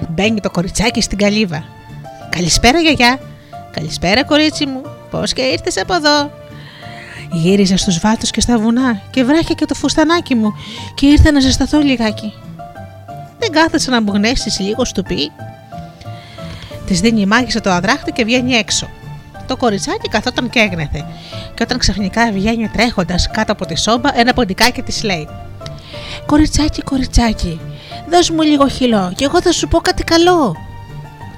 Μπαίνει 0.09 0.40
το 0.40 0.50
κοριτσάκι 0.50 1.00
στην 1.00 1.18
καλύβα. 1.18 1.64
Καλησπέρα, 2.30 2.78
γιαγιά. 2.78 3.18
Καλησπέρα, 3.70 4.24
κορίτσι 4.24 4.66
μου. 4.66 4.82
Πώς 5.11 5.32
και 5.32 5.42
ήρθες 5.42 5.76
από 5.76 5.94
εδώ; 5.94 6.30
Γύριζα 7.32 7.76
στους 7.76 7.98
βάτου 7.98 8.26
και 8.26 8.40
στα 8.40 8.59
βουνά 8.59 9.00
και 9.11 9.24
βράχια 9.24 9.55
και 9.55 9.64
το 9.64 9.74
φουστανάκι 9.74 10.34
μου 10.34 10.53
και 10.94 11.07
ήρθα 11.07 11.32
να 11.32 11.40
ζεσταθώ 11.40 11.78
λιγάκι. 11.78 12.32
Δεν 13.38 13.50
κάθεσε 13.50 13.90
να 13.90 14.03
μου 14.03 14.12
γνέσει 14.12 14.62
λίγο 14.62 14.84
στο 14.84 15.03
πει. 15.03 15.30
Της 16.86 17.00
δίνει 17.00 17.20
η 17.20 17.26
μάγισσα 17.26 17.61
το 17.61 17.70
αδράχτη 17.70 18.12
και 18.12 18.24
βγαίνει 18.24 18.55
έξω. 18.55 18.88
Το 19.46 19.57
κοριτσάκι 19.57 20.09
καθόταν 20.09 20.50
και 20.50 20.59
έγνεθε. 20.59 21.05
Και 21.55 21.62
όταν 21.62 21.78
ξαφνικά 21.78 22.32
βγαίνει 22.32 22.68
τρέχοντας 22.68 23.30
κάτω 23.30 23.53
από 23.53 23.66
τη 23.66 23.78
σόμπα, 23.78 24.18
ένα 24.18 24.32
ποντικάκι 24.32 24.82
της 24.82 25.03
λέει: 25.03 25.28
Κοριτσάκι, 26.26 26.82
κοριτσάκι, 26.82 27.60
δώσ' 28.10 28.30
μου 28.30 28.42
λίγο 28.42 28.68
χυλό 28.68 29.12
και 29.16 29.24
εγώ 29.24 29.42
θα 29.42 29.52
σου 29.52 29.68
πω 29.68 29.78
κάτι 29.78 30.04
καλό. 30.04 30.56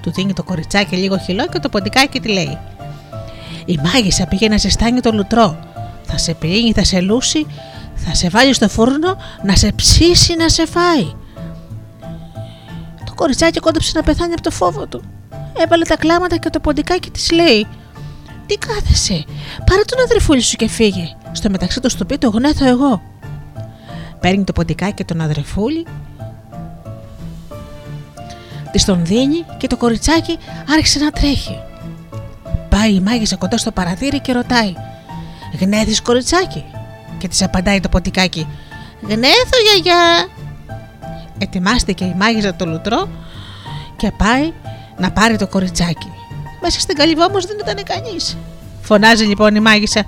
Του 0.02 0.12
δίνει 0.12 0.32
το 0.32 0.42
κοριτσάκι 0.42 0.96
λίγο 0.96 1.18
χυλό 1.18 1.46
και 1.46 1.58
το 1.58 1.68
ποντικάκι 1.68 2.20
τη 2.20 2.28
λέει: 2.28 2.58
Η 3.64 3.78
μάγισσα 3.84 4.26
πήγε 4.26 4.48
να 4.48 4.56
ζεστάνει 4.56 5.00
το 5.00 5.12
λουτρό. 5.12 5.58
Θα 6.02 6.18
σε 6.18 6.34
πλύνει, 6.34 6.72
θα 6.72 6.84
σε 6.84 7.00
λούσει, 7.00 7.46
θα 7.94 8.14
σε 8.14 8.28
βάλει 8.28 8.54
στο 8.54 8.68
φούρνο 8.68 9.16
να 9.42 9.56
σε 9.56 9.72
ψήσει 9.72 10.34
να 10.34 10.48
σε 10.48 10.66
φάει. 10.66 11.12
Το 13.04 13.14
κοριτσάκι 13.14 13.58
κόντεψε 13.58 13.92
να 13.94 14.02
πεθάνει 14.02 14.32
από 14.32 14.42
το 14.42 14.50
φόβο 14.50 14.86
του. 14.86 15.02
Έβαλε 15.64 15.84
τα 15.84 15.96
κλάματα 15.96 16.36
και 16.36 16.50
το 16.50 16.60
ποντικάκι 16.60 17.10
της 17.10 17.30
λέει: 17.30 17.66
Τι 18.46 18.54
κάθεσαι, 18.54 19.24
πάρε 19.66 19.82
τον 19.86 20.00
αδερφούλη 20.04 20.40
σου 20.40 20.56
και 20.56 20.68
φύγε. 20.68 21.16
Στο 21.32 21.50
μεταξύ 21.50 21.80
το 21.80 21.88
στο 21.88 22.06
το 22.18 22.28
γνέθω 22.28 22.68
εγώ. 22.68 23.02
Παίρνει 24.24 24.44
το 24.44 24.52
ποντικάκι 24.52 24.94
και 24.94 25.04
τον 25.04 25.20
αδερφούλη, 25.20 25.86
της 28.72 28.84
τον 28.84 29.04
δίνει 29.04 29.44
και 29.56 29.66
το 29.66 29.76
κοριτσάκι 29.76 30.38
άρχισε 30.72 30.98
να 30.98 31.10
τρέχει. 31.10 31.60
Πάει 32.68 32.94
η 32.94 33.00
μάγισσα 33.00 33.36
κοντά 33.36 33.58
στο 33.58 33.70
παραθύρι 33.70 34.20
και 34.20 34.32
ρωτάει: 34.32 34.74
Γνέθεις 35.60 36.02
κοριτσάκι, 36.02 36.64
και 37.18 37.28
της 37.28 37.42
απαντάει 37.42 37.80
το 37.80 37.88
ποντικάκι: 37.88 38.46
Γνέθω 39.00 39.56
γιαγιά. 39.64 40.28
Ετοιμάστηκε 41.38 42.04
η 42.04 42.14
μάγισσα 42.18 42.54
το 42.54 42.66
λουτρό 42.66 43.08
και 43.96 44.12
πάει 44.16 44.52
να 44.98 45.12
πάρει 45.12 45.36
το 45.36 45.46
κοριτσάκι. 45.46 46.12
Μέσα 46.62 46.80
στην 46.80 46.96
καλύβα 46.96 47.24
όμως 47.24 47.46
δεν 47.46 47.56
ήταν 47.60 47.82
κανείς. 47.84 48.36
Φωνάζει 48.84 49.24
λοιπόν 49.24 49.54
η 49.54 49.60
μάγισσα: 49.60 50.04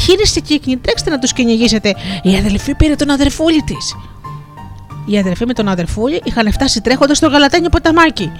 Χείρε 0.00 0.22
και 0.22 0.40
κύκνη, 0.40 0.76
τρέξτε 0.76 1.10
να 1.10 1.18
τους 1.18 1.32
κυνηγήσετε. 1.32 1.94
Η 2.22 2.36
αδελφή 2.36 2.74
πήρε 2.74 2.94
τον 2.94 3.10
αδερφούλη 3.10 3.62
της. 3.62 3.96
Η 5.06 5.18
αδερφή 5.18 5.46
με 5.46 5.52
τον 5.52 5.68
αδερφούλη 5.68 6.20
είχαν 6.24 6.52
φτάσει 6.52 6.80
τρέχοντας 6.80 7.16
στο 7.16 7.28
γαλατένιο 7.28 7.68
ποταμάκι. 7.68 8.32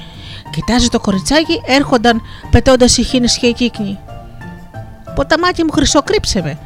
Κοιτάζει 0.51 0.89
το 0.89 1.01
κοριτσάκι, 1.01 1.61
έρχονταν 1.66 2.22
πετώντας 2.51 2.97
οι 2.97 3.03
χίνε 3.03 3.26
και 3.41 3.47
οι 3.47 3.53
κύκνοι. 3.53 3.99
Ποταμάκι 5.14 5.64
μου 5.64 5.72
χρυσοκρύψε 5.72 6.43
με. 6.43 6.59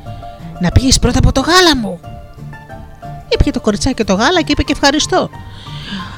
Να 0.61 0.71
πήγε 0.71 0.99
πρώτα 1.01 1.19
από 1.19 1.33
το 1.33 1.41
γάλα 1.41 1.77
μου. 1.77 2.01
Ήπια 3.29 3.53
το 3.53 3.61
κοριτσάκι 3.61 4.05
το 4.05 4.15
γάλα 4.15 4.43
και 4.43 4.53
είπε 4.53 4.63
και 4.63 4.73
ευχαριστώ. 4.73 5.31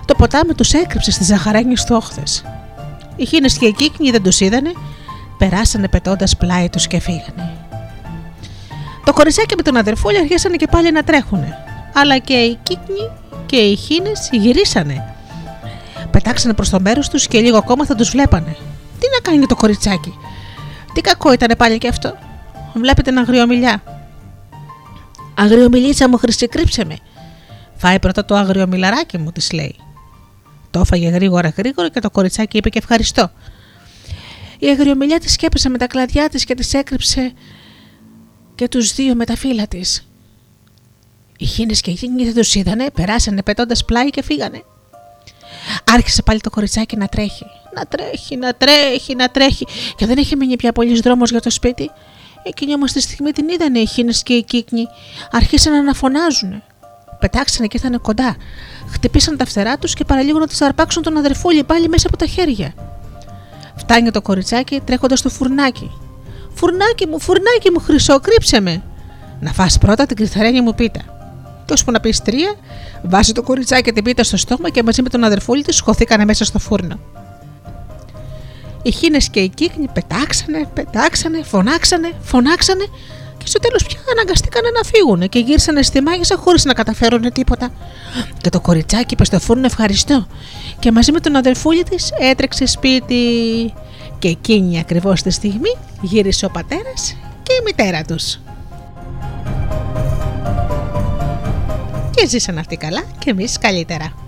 Το 0.04 0.14
ποτάμι 0.14 0.54
τους 0.54 0.72
έκρυψε 0.72 1.10
στι 1.10 1.24
ζαχαρένιε 1.24 1.76
όχθε. 1.90 2.22
Οι 3.16 3.26
χίνε 3.26 3.48
και 3.48 3.66
οι 3.66 3.72
κύκνοι 3.72 4.10
δεν 4.10 4.22
τους 4.22 4.40
είδανε, 4.40 4.72
περάσανε 5.38 5.88
πετώντας 5.88 6.36
πλάι 6.36 6.68
τους 6.68 6.86
και 6.86 7.00
φύγανε. 7.00 7.52
Το 9.04 9.12
κοριτσάκι 9.12 9.54
με 9.56 9.62
τον 9.62 9.76
αδερφούλη 9.76 10.18
αρχίσανε 10.18 10.56
και 10.56 10.66
πάλι 10.70 10.92
να 10.92 11.02
τρέχουνε. 11.02 11.56
Αλλά 11.94 12.18
και 12.18 12.34
οι 12.34 12.58
κύκνοι 12.62 13.10
και 13.46 13.56
οι 13.56 13.76
χίνες 13.76 14.28
γυρίσανε. 14.32 15.14
Πετάξανε 16.10 16.54
προς 16.54 16.68
το 16.68 16.80
μέρος 16.80 17.08
τους 17.08 17.26
και 17.26 17.40
λίγο 17.40 17.56
ακόμα 17.56 17.84
θα 17.84 17.94
τους 17.94 18.10
βλέπανε. 18.10 18.56
Τι 18.98 19.06
να 19.12 19.30
κάνει 19.30 19.46
το 19.46 19.56
κοριτσάκι; 19.56 20.14
Τι 20.92 21.00
κακό 21.00 21.32
ήταν 21.32 21.56
πάλι 21.56 21.78
και 21.78 21.88
αυτό; 21.88 22.16
Βλέπετε 22.74 23.10
ένα 23.10 23.20
αγριομιλιά. 23.20 23.82
Αγριομιλίτσα 25.34 26.08
μου, 26.08 26.16
χρυσή, 26.16 26.48
με. 26.86 26.96
Φάει 27.76 27.98
πρώτα 27.98 28.24
το 28.24 28.34
αγριομιλαράκι 28.34 29.18
μου, 29.18 29.32
της 29.32 29.52
λέει. 29.52 29.76
Το 30.70 30.80
έφαγε 30.80 31.08
γρήγορα 31.08 31.52
γρήγορα 31.56 31.88
και 31.88 32.00
το 32.00 32.10
κοριτσάκι 32.10 32.56
είπε 32.56 32.68
και 32.68 32.78
ευχαριστώ. 32.78 33.30
Η 34.58 34.66
αγριομιλιά 34.66 35.20
τη 35.20 35.30
σκέπασε 35.30 35.68
με 35.68 35.78
τα 35.78 35.86
κλαδιά 35.86 36.28
της 36.28 36.44
και 36.44 36.54
της 36.54 36.74
έκρυψε 36.74 37.32
και 38.54 38.68
τους 38.68 38.94
δύο 38.94 39.14
με 39.14 39.24
τα 39.24 39.36
φύλλα 39.36 39.66
της. 39.66 40.08
Οι 41.38 41.44
χίνες 41.44 41.80
και 41.80 41.90
οι 41.90 41.96
χίνοι 41.96 42.24
δεν 42.24 42.34
τους 42.34 42.54
είδανε, 42.54 42.90
περάσανε 42.90 43.42
πετώντας 43.42 43.84
πλάι 43.84 44.10
και 44.10 44.22
φύγανε. 44.22 44.62
Άρχισε 45.84 46.22
πάλι 46.22 46.40
το 46.40 46.50
κοριτσάκι 46.50 46.96
να 46.96 47.06
τρέχει. 47.06 47.44
Να 47.74 47.84
τρέχει, 47.86 48.36
να 48.36 48.54
τρέχει, 48.54 49.14
να 49.14 49.28
τρέχει. 49.28 49.66
Και 49.96 50.06
δεν 50.06 50.18
είχε 50.18 50.36
μείνει 50.36 50.56
πια 50.56 50.72
πολλή 50.72 51.00
δρόμος 51.00 51.30
για 51.30 51.40
το 51.40 51.50
σπίτι. 51.50 51.90
Εκείνη 52.42 52.74
όμως 52.74 52.92
τη 52.92 53.00
στιγμή 53.00 53.32
την 53.32 53.48
είδανε 53.48 53.78
οι 53.78 53.86
χίνες 53.86 54.22
και 54.22 54.32
οι 54.32 54.42
κύκνοι. 54.42 54.86
Άρχισαν 55.30 55.84
να 55.84 55.94
φωνάζουν. 55.94 56.62
Πετάξανε 57.18 57.66
και 57.66 57.78
ήρθαν 57.82 58.00
κοντά. 58.00 58.36
Χτυπήσαν 58.92 59.36
τα 59.36 59.44
φτερά 59.44 59.78
τους 59.78 59.94
και 59.94 60.04
παραλίγο 60.04 60.38
να 60.38 60.46
τη 60.46 60.56
αρπάξουν 60.60 61.02
τον 61.02 61.16
αδερφούλη 61.16 61.64
πάλι 61.64 61.88
μέσα 61.88 62.06
από 62.08 62.16
τα 62.16 62.26
χέρια. 62.26 62.74
Φτάνει 63.78 64.10
το 64.10 64.22
κοριτσάκι 64.22 64.80
τρέχοντας 64.84 65.18
στο 65.18 65.28
φουρνάκι. 65.28 65.90
Φουρνάκι 66.54 67.06
μου, 67.06 67.20
φουρνάκι 67.20 67.70
μου, 67.74 67.80
χρυσό, 67.80 68.20
κρύψε 68.20 68.60
με. 68.60 68.82
Να 69.40 69.52
φας 69.52 69.78
πρώτα 69.78 70.06
την 70.06 70.16
κρυθαρένια 70.16 70.62
μου 70.62 70.74
πίτα. 70.74 71.00
Και 71.64 71.72
ώσπου 71.72 71.90
να 71.90 72.00
πεις 72.00 72.22
τρία, 72.22 72.54
βάζει 73.02 73.32
το 73.32 73.42
κοριτσάκι 73.42 73.92
την 73.92 74.04
πίτα 74.04 74.22
στο 74.22 74.36
στόμα 74.36 74.70
και 74.70 74.82
μαζί 74.82 75.02
με 75.02 75.08
τον 75.08 75.24
αδερφούλη 75.24 75.62
της 75.62 75.76
σκοθήκανε 75.76 76.24
μέσα 76.24 76.44
στο 76.44 76.58
φούρνο. 76.58 76.98
Οι 78.82 78.90
χίνες 78.90 79.28
και 79.28 79.40
οι 79.40 79.48
κύκνοι 79.48 79.88
πετάξανε, 79.92 80.68
πετάξανε, 80.74 81.42
φωνάξανε, 81.42 82.12
φωνάξανε 82.22 82.84
και 83.38 83.46
στο 83.46 83.58
τέλος 83.58 83.84
πια 83.84 83.98
αναγκαστήκανε 84.12 84.68
να 84.70 84.82
φύγουν 84.82 85.28
και 85.28 85.38
γύρισανε 85.38 85.82
στη 85.82 86.00
μάγισσα 86.00 86.36
χωρίς 86.36 86.64
να 86.64 86.72
καταφέρουν 86.72 87.32
τίποτα. 87.32 87.68
Και 88.40 88.48
το 88.48 88.60
κοριτσάκι 88.60 89.14
είπε 89.14 89.24
στο 89.24 89.40
φούρνο 89.40 89.64
ευχαριστώ 89.64 90.26
και 90.78 90.92
μαζί 90.92 91.12
με 91.12 91.20
τον 91.20 91.36
αδερφούλη 91.36 91.82
της 91.82 92.10
έτρεξε 92.18 92.66
σπίτι. 92.66 93.24
Και 94.18 94.28
εκείνη 94.28 94.78
ακριβώς 94.78 95.22
τη 95.22 95.30
στιγμή 95.30 95.76
γύρισε 96.00 96.46
ο 96.46 96.50
πατέρας 96.50 97.16
και 97.42 97.52
η 97.52 97.62
μητέρα 97.64 98.02
τους. 98.02 98.38
Και 102.10 102.26
ζήσαν 102.26 102.58
αυτοί 102.58 102.76
καλά 102.76 103.02
και 103.18 103.30
εμείς 103.30 103.58
καλύτερα. 103.58 104.27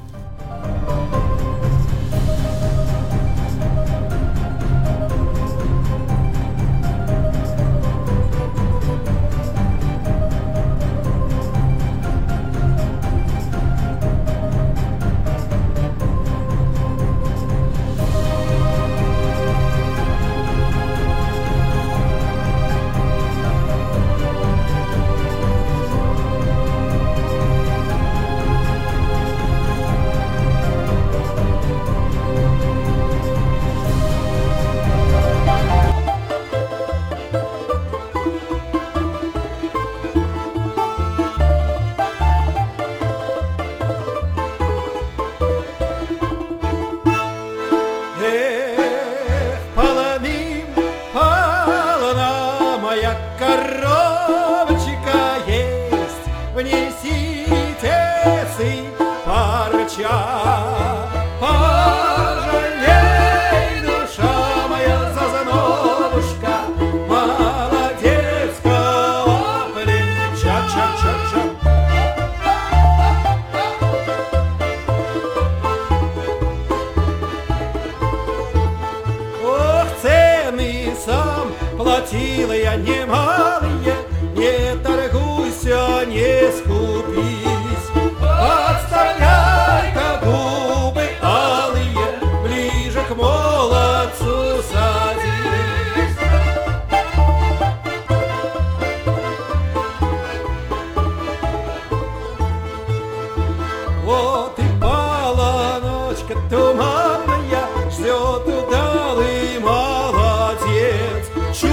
Вот 104.11 104.59
и 104.59 104.81
пала 104.81 105.79
ночка 105.81 106.35
туманная, 106.51 107.65
ждет 107.93 108.45
удалый 108.45 109.61
молодец. 109.61 111.31
Чу, 111.55 111.69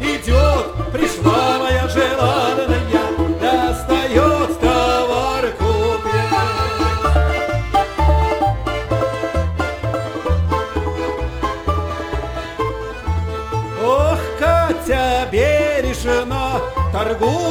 идет, 0.00 0.66
пришла 0.92 1.60
моя 1.60 1.86
желанная, 1.86 2.80
достает 3.40 4.60
товар 4.60 5.44
куплен. 5.56 6.34
Ох, 13.84 14.18
Катя 14.40 15.28
бережно 15.30 16.60
торгует, 16.92 17.47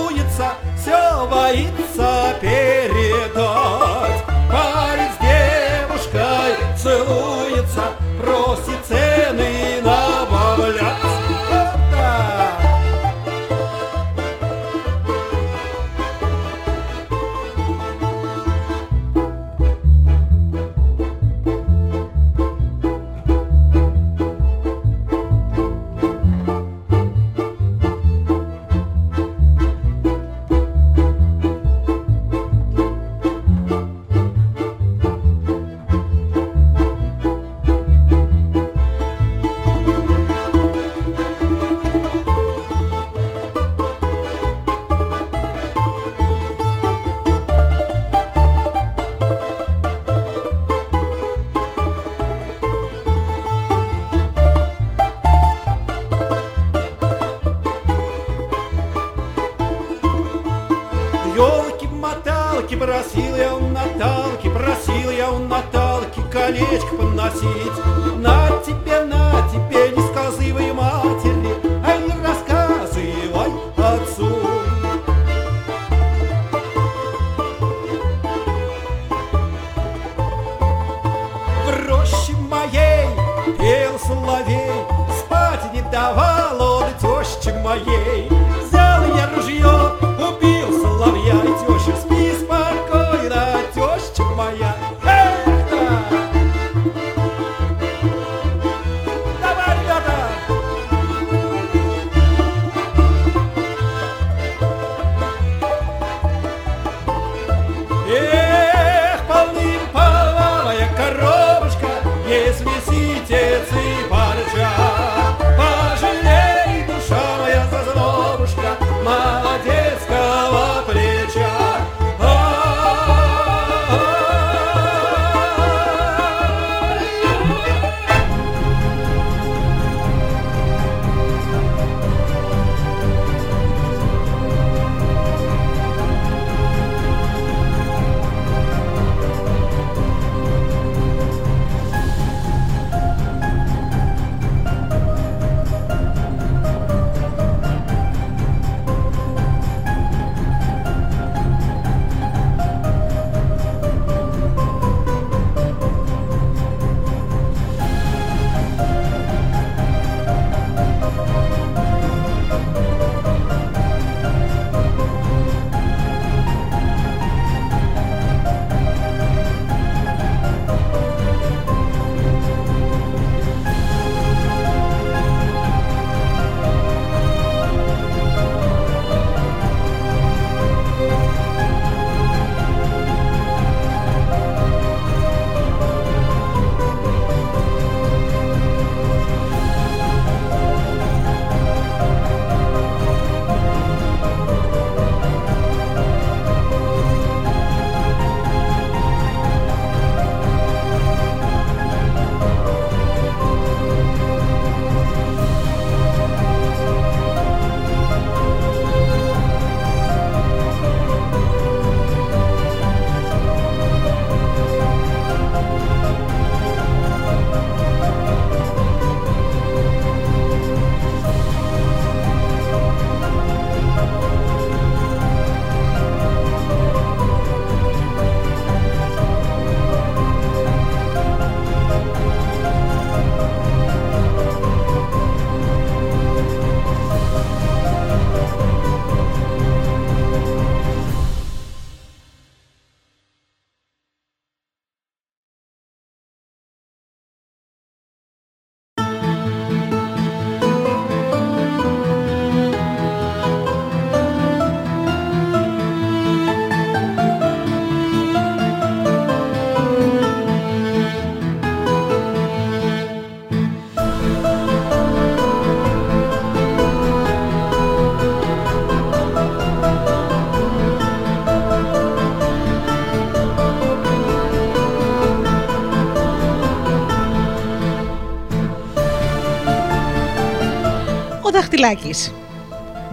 Ο 281.78 281.80
δαχτυλάκι. 281.80 282.32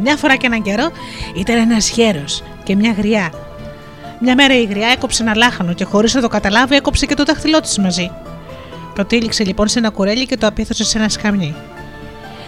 Μια 0.03 0.17
φορά 0.17 0.37
και 0.37 0.47
έναν 0.47 0.63
καιρό 0.63 0.91
ήταν 1.35 1.57
ένας 1.57 1.91
γέρος 1.91 2.43
και 2.63 2.77
μια 2.77 2.93
γριά. 2.93 3.33
Μια 4.21 4.35
μέρα 4.35 4.55
η 4.55 4.65
γριά 4.65 4.89
έκοψε 4.89 5.23
ένα 5.23 5.35
λάχανο 5.37 5.73
και 5.73 5.85
χωρίς 5.85 6.15
να 6.15 6.21
το 6.21 6.29
καταλάβει 6.29 6.75
έκοψε 6.75 7.07
και 7.07 7.15
το 7.15 7.25
δάχτυλό 7.25 7.61
της 7.61 7.79
μαζί. 7.79 8.11
Το 8.95 9.05
τύλιξε 9.05 9.45
λοιπόν 9.45 9.69
σε 9.69 9.79
ένα 9.79 9.91
κουρέλι 9.91 10.27
και 10.27 10.37
το 10.37 10.47
απίθωσε 10.47 10.85
σε 10.85 10.99
ένα 10.99 11.09
σκαμνί. 11.09 11.55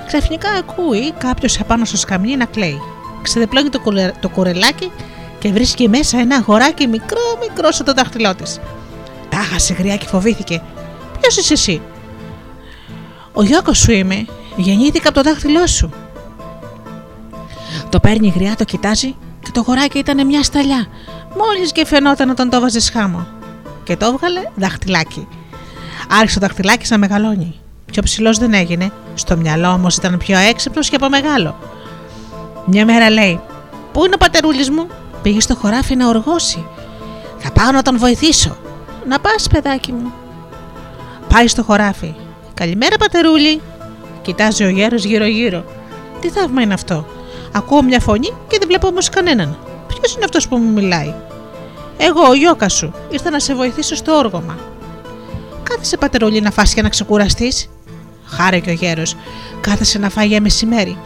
Ξαφνικά 0.07 0.51
ακούει 0.51 1.13
κάποιος 1.13 1.61
απάνω 1.61 1.85
στο 1.85 1.97
σκαμνί 1.97 2.37
να 2.37 2.45
κλαίει. 2.45 2.81
Ξεδεπλώνει 3.23 3.69
το, 3.69 3.81
κουρε... 3.81 4.13
το 4.21 4.29
κουρελάκι 4.29 4.91
και 5.39 5.49
βρίσκει 5.53 5.89
μέσα 5.89 6.19
ένα 6.19 6.37
αγοράκι 6.37 6.87
μικρό 6.87 7.39
μικρό 7.41 7.73
σαν 7.73 7.87
το 7.87 7.93
δάχτυλό 7.93 8.35
της. 8.35 8.61
Τάχασε 9.29 9.75
γριά 9.75 9.97
και 9.97 10.07
φοβήθηκε. 10.07 10.63
Ποιος 11.21 11.37
είσαι 11.37 11.53
εσύ, 11.53 11.81
Ο 13.33 13.43
Γιώκος 13.43 13.79
σου 13.79 13.93
είμαι. 13.93 14.25
Γεννήθηκα 14.57 15.09
από 15.09 15.23
το 15.23 15.31
δάχτυλό 15.31 15.67
σου. 15.67 16.06
Το 17.97 18.03
παίρνει 18.03 18.33
γριά, 18.37 18.55
το 18.57 18.65
κοιτάζει 18.65 19.15
και 19.43 19.51
το 19.53 19.61
αγοράκι 19.61 19.99
ήταν 19.99 20.27
μια 20.27 20.43
σταλιά. 20.43 20.87
Μόλις 21.37 21.73
και 21.73 21.87
φαινόταν 21.87 22.31
όταν 22.31 22.51
το 22.51 22.61
βάζει 22.61 22.93
χάμο. 22.93 23.27
Και 23.85 23.97
το 23.97 24.07
έβγαλε 24.07 24.41
δαχτυλάκι. 24.55 25.29
Άρχισε 26.09 26.39
το 26.39 26.47
δαχτυλάκι 26.47 26.87
να 26.91 26.99
μεγαλώνει. 26.99 27.55
Πιο 27.87 28.03
ψηλός 28.03 28.39
δεν 28.39 28.55
έγινε, 28.55 28.91
στο 29.15 29.37
μυαλό 29.37 29.69
όμως 29.69 29.97
ήταν 29.97 30.19
πιο 30.19 30.39
έξυπνος 30.39 30.89
και 30.89 30.97
από 30.97 31.09
μεγάλο. 31.09 31.59
Μια 32.67 32.85
μέρα 32.85 33.11
λέει: 33.11 33.41
Πού 33.93 34.05
είναι 34.05 34.15
ο 34.15 34.19
πατερούλης 34.19 34.71
μου, 34.71 34.87
πήγε 35.23 35.41
στο 35.41 35.55
χωράφι 35.55 35.97
να 35.97 36.09
οργώσει. 36.09 36.67
Θα 37.39 37.53
πάω 37.53 37.71
να 37.71 37.83
τον 37.83 37.99
βοηθήσω. 37.99 38.57
Να 39.09 39.21
πας, 39.21 39.49
παιδάκι 39.49 39.93
μου. 39.93 40.13
Πάει 41.29 41.49
στο 41.49 41.63
χωράφι. 41.63 42.15
Καλημέρα, 42.55 42.97
πατερούλη. 42.97 43.61
Κοιτάζει 44.23 44.65
ο 44.65 44.69
γέρος 44.69 45.05
γύρω-γύρω. 45.05 45.65
Τι 46.21 46.29
θαύμα 46.29 46.63
είναι 46.63 46.75
αυτό. 46.75 47.07
Ακούω 47.57 47.83
μια 47.83 48.01
φωνή 48.01 48.29
και 48.49 48.59
δεν 48.59 48.69
βλέπω 48.69 48.87
όμως 48.87 49.09
κανέναν. 49.09 49.59
Ποιος 49.87 50.15
είναι 50.15 50.25
αυτός 50.25 50.49
που 50.49 50.57
μου 50.57 50.73
μιλάει; 50.73 51.15
Εγώ, 51.97 52.29
ο 52.29 52.35
Γιώκα 52.35 52.69
σου, 52.69 52.93
ήρθα 53.11 53.31
να 53.31 53.39
σε 53.39 53.55
βοηθήσω 53.55 53.95
στο 53.95 54.13
όργωμα. 54.13 54.57
Κάθεσε 55.63 55.97
πατερούλη 55.97 56.41
να 56.41 56.51
φας 56.51 56.75
και 56.75 56.83
να 56.83 56.89
ξεκουραστείς. 56.89 57.71
Χάρη 58.27 58.61
και 58.61 58.71
ο 58.71 58.73
γέρος. 58.73 59.17
Κάθεσε 59.61 59.99
να 59.99 60.11
φάει 60.11 60.27
για 60.27 60.41
μεσημέρι. 60.41 60.99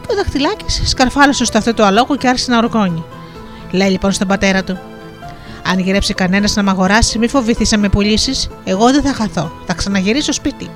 Και 0.00 0.12
ο 0.12 0.14
δαχτυλάκι 0.14 0.64
σκαρφάλωσε 0.86 1.44
στο 1.44 1.58
αυτό 1.58 1.74
το 1.74 1.84
αλόγο 1.84 2.16
και 2.16 2.28
άρχισε 2.28 2.50
να 2.50 2.58
οργώνει. 2.58 3.04
Λέει 3.70 3.88
λοιπόν 3.88 4.12
στον 4.12 4.28
πατέρα 4.28 4.64
του: 4.64 4.78
Αν 5.66 5.78
γυρέψει 5.78 6.14
κανένας 6.14 6.56
να 6.56 6.62
μ' 6.62 6.68
αγοράσει, 6.68 7.18
μη 7.18 7.28
φοβηθείς 7.28 7.70
να 7.70 7.78
με 7.78 7.88
πουλήσεις, 7.88 8.48
εγώ 8.64 8.90
δεν 8.92 9.02
θα 9.02 9.12
χαθώ. 9.12 9.52
Θα 9.66 9.74
ξαναγυρίσω 9.74 10.32
σπίτι. 10.32 10.70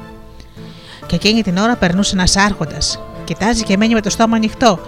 Και 1.06 1.14
εκείνη 1.14 1.42
την 1.42 1.56
ώρα 1.56 1.76
περνούσε 1.76 2.14
ένας 2.14 2.36
άρχοντας. 2.36 3.00
Κοιτάζει 3.26 3.62
και 3.62 3.76
μένει 3.76 3.94
με 3.94 4.00
το 4.00 4.10
στόμα 4.10 4.36
ανοιχτό. 4.36 4.78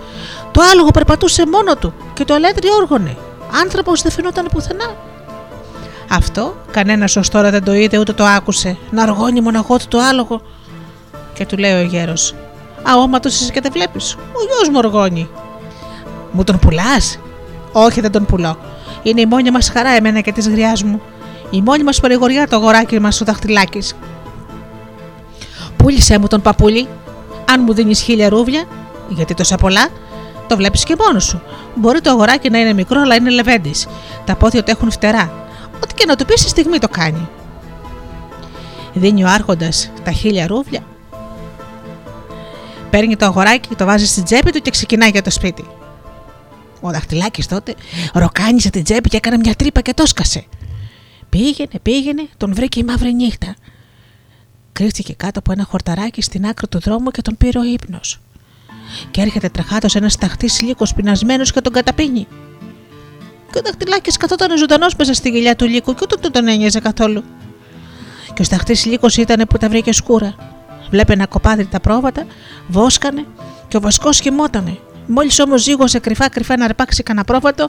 Το 0.50 0.60
άλογο 0.72 0.90
περπατούσε 0.90 1.46
μόνο 1.46 1.76
του 1.76 1.94
και 2.14 2.24
το 2.24 2.34
αλέτρι 2.34 2.68
όργωνε. 2.80 3.16
Άνθρωπος 3.62 4.02
δεν 4.02 4.12
φαινόταν 4.12 4.48
πουθενά. 4.52 4.96
Αυτό 6.10 6.56
κανένας 6.70 7.16
ως 7.16 7.28
τώρα 7.28 7.50
δεν 7.50 7.64
το 7.64 7.74
είδε 7.74 7.98
ούτε 7.98 8.12
το 8.12 8.24
άκουσε. 8.24 8.76
Να 8.90 9.02
αργώνει 9.02 9.40
μοναχό 9.40 9.76
του 9.76 9.84
το 9.88 9.98
άλογο. 9.98 10.40
Και 11.34 11.46
του 11.46 11.56
λέει 11.56 11.72
ο 11.72 11.82
γέρος: 11.82 12.34
Αόματο 12.82 13.28
είσαι 13.28 13.52
και 13.52 13.60
δεν 13.60 13.72
βλέπεις. 13.72 14.14
Ο 14.14 14.40
γιος 14.48 14.68
μου 14.68 14.80
οργώνει. 14.84 15.28
Μου 16.32 16.44
τον 16.44 16.58
πουλάς; 16.58 17.18
Όχι, 17.72 18.00
δεν 18.00 18.12
τον 18.12 18.24
πουλώ. 18.24 18.58
Είναι 19.02 19.20
η 19.20 19.26
μόνη 19.26 19.50
μας 19.50 19.70
χαρά 19.70 19.90
εμένα 19.90 20.20
και 20.20 20.32
της 20.32 20.48
γριάς 20.48 20.82
μου. 20.82 21.00
Η 21.50 21.62
μόνη 21.62 21.82
μας 21.82 22.00
παρηγοριά 22.00 22.48
το 22.48 22.56
αγοράκι 22.56 23.00
μας 23.00 23.20
ο 23.20 23.24
δαχτυλάκι. 23.24 23.82
Πούλησέ 25.76 26.18
μου 26.18 26.26
τον 26.26 26.40
παππούλι. 26.42 26.88
Αν 27.48 27.62
μου 27.66 27.74
δίνεις 27.74 28.00
χίλια 28.00 28.28
ρούβλια, 28.28 28.64
γιατί 29.08 29.34
τόσα 29.34 29.56
πολλά, 29.56 29.88
το 30.46 30.56
βλέπεις 30.56 30.84
και 30.84 30.96
μόνος 30.98 31.24
σου. 31.24 31.42
Μπορεί 31.74 32.00
το 32.00 32.10
αγοράκι 32.10 32.50
να 32.50 32.58
είναι 32.58 32.72
μικρό, 32.72 33.00
αλλά 33.00 33.14
είναι 33.14 33.30
λεβέντης. 33.30 33.86
Τα 34.24 34.36
πόδια 34.36 34.62
του 34.62 34.70
έχουν 34.70 34.90
φτερά. 34.90 35.32
Ό,τι 35.82 35.94
και 35.94 36.04
να 36.06 36.16
του 36.16 36.24
πεις, 36.24 36.40
στη 36.40 36.48
στιγμή 36.48 36.78
το 36.78 36.88
κάνει. 36.88 37.28
Δίνει 38.92 39.24
ο 39.24 39.28
Άρχοντας 39.28 39.90
τα 40.04 40.10
χίλια 40.10 40.46
ρούβλια, 40.46 40.80
παίρνει 42.90 43.16
το 43.16 43.24
αγοράκι, 43.24 43.74
το 43.74 43.84
βάζει 43.84 44.06
στην 44.06 44.24
τσέπη 44.24 44.50
του 44.50 44.60
και 44.60 44.70
ξεκινάει 44.70 45.10
για 45.10 45.22
το 45.22 45.30
σπίτι. 45.30 45.64
Ο 46.80 46.90
δαχτυλάκι 46.90 47.42
τότε 47.42 47.74
ροκάνισε 48.12 48.70
την 48.70 48.84
τσέπη 48.84 49.08
και 49.08 49.16
έκανε 49.16 49.36
μια 49.36 49.54
τρύπα 49.54 49.80
και 49.80 49.94
το 49.94 50.06
σκασε. 50.06 50.44
Πήγαινε, 51.28 51.78
πήγαινε, 51.82 52.26
τον 52.36 52.54
βρήκε 52.54 52.80
η 52.80 52.84
μαύρη 52.84 53.14
νύχτα. 53.14 53.54
Κρύφτηκε 54.78 55.12
κάτω 55.12 55.38
από 55.38 55.52
ένα 55.52 55.64
χορταράκι 55.64 56.22
στην 56.22 56.46
άκρη 56.46 56.68
του 56.68 56.78
δρόμου 56.78 57.10
και 57.10 57.22
τον 57.22 57.36
πήρε 57.36 57.58
ο 57.58 57.64
ύπνος. 57.64 58.20
Και 59.10 59.20
έρχεται 59.20 59.48
τρεχάτος 59.48 59.94
ένας 59.94 60.16
ταχτής 60.16 60.60
λύκος 60.60 60.94
πεινασμένος 60.94 61.52
και 61.52 61.60
τον 61.60 61.72
καταπίνει. 61.72 62.26
Και 63.50 63.58
ο 63.58 63.60
δαχτυλάκι 63.64 64.10
καθόταν 64.10 64.58
ζωντανός 64.58 64.94
μέσα 64.94 65.14
στη 65.14 65.30
γυλιά 65.30 65.56
του 65.56 65.66
λύκου 65.66 65.94
και 65.94 66.06
ούτε 66.12 66.28
τον 66.28 66.48
ένοιαζε 66.48 66.80
καθόλου. 66.80 67.24
Και 68.34 68.42
ο 68.42 68.44
σταχτής 68.44 68.84
λύκος 68.84 69.16
ήταν 69.16 69.46
που 69.48 69.58
τα 69.58 69.68
βρήκε 69.68 69.92
σκούρα. 69.92 70.34
Βλέπε 70.90 71.12
ένα 71.12 71.26
κοπάδι 71.26 71.66
τα 71.66 71.80
πρόβατα, 71.80 72.26
βόσκανε 72.68 73.26
και 73.68 73.76
ο 73.76 73.80
βασκός 73.80 74.20
χυμότανε. 74.20 74.78
Μόλις 75.10 75.38
όμως 75.38 75.62
ζήγωσε 75.62 75.98
κρυφά 75.98 76.28
κρυφά 76.28 76.56
να 76.56 76.64
αρπάξει 76.64 77.02
κανένα 77.02 77.24
πρόβατο, 77.24 77.68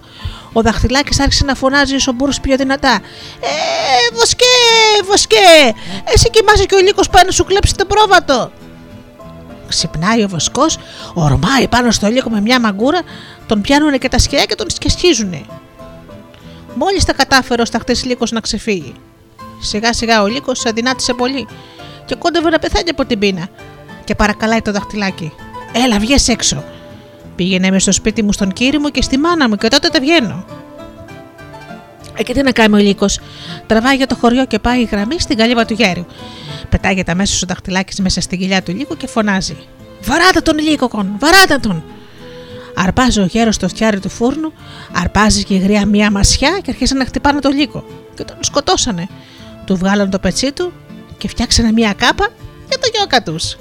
ο 0.54 0.62
δαχτυλάκι 0.62 1.22
άρχισε 1.22 1.46
να 1.46 1.56
φωνάζει 1.56 1.96
ο 1.96 2.12
μπούρο 2.12 2.32
πιο 2.42 2.58
δυνατά. 2.58 3.00
Ε, 3.40 4.16
βοσκέ, 4.16 4.46
βοσκέ! 5.06 5.74
Εσύ 6.14 6.30
κοιμάσαι 6.30 6.66
και 6.66 6.76
ο 6.76 6.80
λύκος 6.80 7.10
πάει 7.10 7.24
να 7.26 7.32
σου 7.32 7.44
κλέψει 7.44 7.74
το 7.76 7.86
πρόβατο. 7.86 8.52
Ξυπνάει 9.68 10.24
ο 10.24 10.28
βοσκός, 10.28 10.78
ορμάει 11.14 11.68
πάνω 11.68 11.92
στο 11.92 12.08
λύκο 12.08 12.30
με 12.30 12.42
μια 12.42 12.60
μαγκούρα, 12.60 13.02
τον 13.48 13.62
πιάνουν 13.62 14.00
και 14.00 14.10
τα 14.10 14.18
σκιά 14.18 14.46
και 14.46 14.56
τον 14.56 14.70
σκεσχίζουνε. 14.70 15.46
Μόλις 16.76 17.06
τα 17.06 17.14
κατάφερε 17.14 17.62
ο 17.62 17.66
σταχτή 17.66 18.08
λύκος 18.08 18.32
να 18.32 18.40
ξεφύγει. 18.40 18.94
Σιγά 19.62 19.94
σιγά 19.94 20.22
ο 20.22 20.28
λύκος 20.28 20.66
αδυνάτησε 20.66 21.14
πολύ 21.14 21.48
και 22.06 22.16
κόντευε 22.16 22.50
να 22.50 22.60
πεθάνει 22.60 22.90
από 22.90 23.06
την 23.06 23.20
πείνα. 23.20 23.48
Και 24.04 24.16
παρακαλάει 24.16 24.62
το 24.62 24.72
δαχτυλάκι. 24.72 25.32
Έλα, 25.74 26.00
βγες 26.00 26.28
έξω. 26.28 26.64
Πήγαινε 27.40 27.72
μες 27.72 27.82
στο 27.82 27.92
σπίτι 27.92 28.24
μου 28.24 28.34
στον 28.34 28.54
κύριο 28.54 28.80
μου 28.80 28.90
και 28.90 29.02
στη 29.02 29.18
μάνα 29.18 29.50
μου 29.50 29.56
και 29.56 29.68
τότε 29.68 29.88
τα 29.88 30.00
βγαίνω. 30.00 30.46
Ε, 32.16 32.24
και 32.24 32.34
τι 32.34 32.42
να 32.42 32.52
κάνει 32.52 32.76
ο 32.76 32.78
λύκος; 32.78 33.20
Τραβάει 33.66 33.96
για 33.96 34.08
το 34.08 34.16
χωριό 34.16 34.46
και 34.46 34.60
πάει 34.60 34.82
η 34.82 34.84
γραμμή 34.92 35.20
στην 35.20 35.38
καλύβα 35.38 35.66
του 35.66 35.74
γέρου. 35.74 36.06
Πετάγεται 36.70 37.12
αμέσως 37.12 37.44
ο 37.44 37.46
δαχτυλάκι 37.48 38.02
μέσα 38.02 38.22
στην 38.22 38.40
κοιλιά 38.40 38.64
του 38.64 38.72
λύκου 38.72 38.98
και 38.98 39.08
φωνάζει. 39.08 39.58
Βαράτε 40.04 40.40
τον 40.40 40.58
λύκοκον, 40.58 41.16
βαράτε 41.20 41.58
τον! 41.58 41.84
Αρπάζει 42.76 43.20
ο 43.20 43.26
γέρος 43.26 43.56
στο 43.56 43.68
φτιάρι 43.68 44.00
του 44.00 44.10
φούρνου, 44.10 44.54
αρπάζει 44.94 45.44
και 45.44 45.54
η 45.54 45.58
γρία 45.58 45.86
μία 45.86 46.12
μασιά 46.12 46.60
και 46.64 46.72
αρχίζει 46.72 46.94
να 46.94 47.06
χτυπάνε 47.06 47.40
το 47.40 47.50
λύκο. 47.50 47.84
Και 48.16 48.24
τον 48.24 48.38
σκοτώσανε. 48.40 49.08
Του 49.66 49.76
βγάλαν 49.76 50.10
το 50.10 50.20
πετσί 50.20 50.52
του 50.52 50.72
και 51.18 51.28
φτιάξανε 51.28 51.72
μία 51.72 51.94
κάπα 51.94 52.28
για 52.68 52.78
το 52.80 52.90
γιόκα 52.94 53.24
τους. 53.24 53.58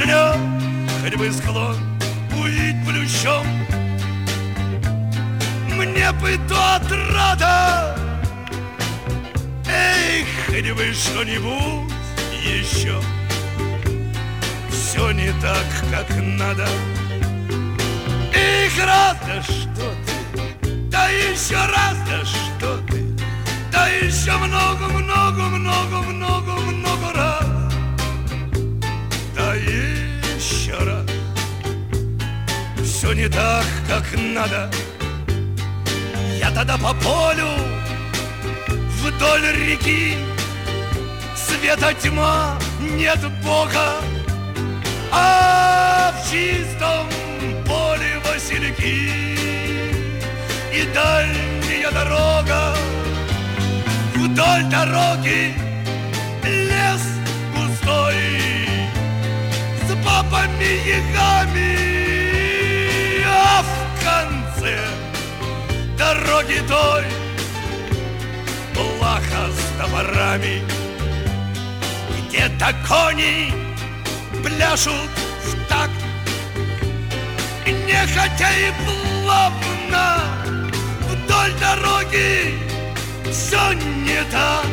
Вишня 0.00 0.32
Хоть 1.02 1.16
бы 1.16 1.32
склон 1.32 1.76
увидеть 2.38 2.84
плющом. 2.86 3.46
Мне 5.68 6.12
бы 6.12 6.38
то 6.48 6.76
отрада 6.76 7.96
Эй, 9.66 10.24
хоть 10.46 10.70
бы 10.72 10.92
что-нибудь 10.92 11.90
еще 12.44 13.00
Все 14.70 15.10
не 15.12 15.32
так, 15.40 15.64
как 15.90 16.10
надо. 16.18 16.68
Эх, 18.34 18.78
раз, 18.84 19.16
да 19.26 19.42
что 19.42 19.94
ты. 20.04 20.12
Да 20.90 21.08
еще 21.08 21.56
раз, 21.56 21.96
да 22.06 22.22
что 22.24 22.78
ты. 22.88 23.06
Да 23.72 23.88
еще 23.88 24.36
много-много-много-много-много 24.36 26.52
раз 26.52 26.89
Все 33.00 33.14
не 33.14 33.28
так, 33.30 33.64
как 33.88 34.04
надо. 34.14 34.70
Я 36.38 36.50
тогда 36.50 36.76
по 36.76 36.92
полю 36.92 37.48
Вдоль 39.00 39.56
реки. 39.56 40.18
Света 41.34 41.94
тьма, 41.94 42.58
нет 42.78 43.18
Бога. 43.42 43.94
А 45.10 46.12
в 46.12 46.30
чистом 46.30 47.08
поле 47.64 48.20
васильки. 48.26 49.08
И 50.70 50.86
дальняя 50.92 51.90
дорога 51.90 52.76
Вдоль 54.14 54.64
дороги. 54.70 55.54
Лес 56.44 57.04
густой 57.56 58.68
С 59.88 59.94
бабами 60.04 60.86
ягами 60.86 61.80
в 62.18 62.19
конце 64.60 64.78
дороги 65.96 66.60
той 66.68 67.04
Плаха 68.74 69.48
с 69.50 69.78
топорами 69.78 70.62
Где-то 72.28 72.74
кони 72.88 73.52
пляшут 74.42 75.10
в 75.44 75.68
такт. 75.68 75.92
Нехотя 77.66 78.50
и 78.52 78.72
плавно 78.84 80.22
Вдоль 81.08 81.52
дороги 81.60 82.54
все 83.30 83.72
не 83.72 84.22
так. 84.30 84.66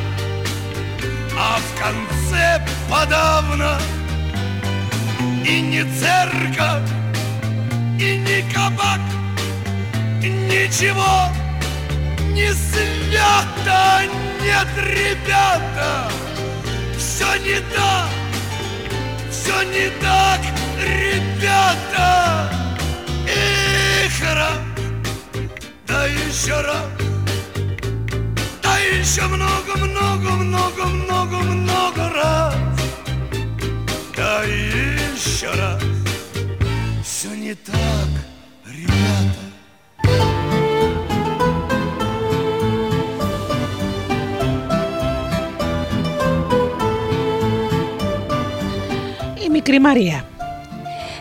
А 1.39 1.57
в 1.59 1.81
конце 1.81 2.65
подавно 2.89 3.77
И 5.45 5.61
не 5.61 5.83
церковь, 5.83 6.89
и 7.99 8.17
не 8.17 8.41
кабак 8.53 8.99
Ничего 10.29 11.29
не 12.33 12.53
свято 12.53 14.03
Нет, 14.41 14.67
ребята, 14.77 16.09
все 16.97 17.35
не 17.37 17.59
так 17.75 18.09
Все 19.31 19.63
не 19.63 19.89
так, 20.01 20.41
ребята. 20.79 22.51
Эх, 23.27 24.21
раз, 24.35 24.59
да 25.87 26.05
еще 26.05 26.61
раз 26.61 26.85
Да 28.61 28.77
еще 28.77 29.23
много-много-много-много-много 29.23 32.09
раз. 32.09 32.55
Да 34.15 34.43
еще 34.43 35.49
раз. 35.51 35.81
Все 37.03 37.29
не 37.29 37.55
так, 37.55 38.26
μικρή 49.67 49.85
Μαρία. 49.85 50.25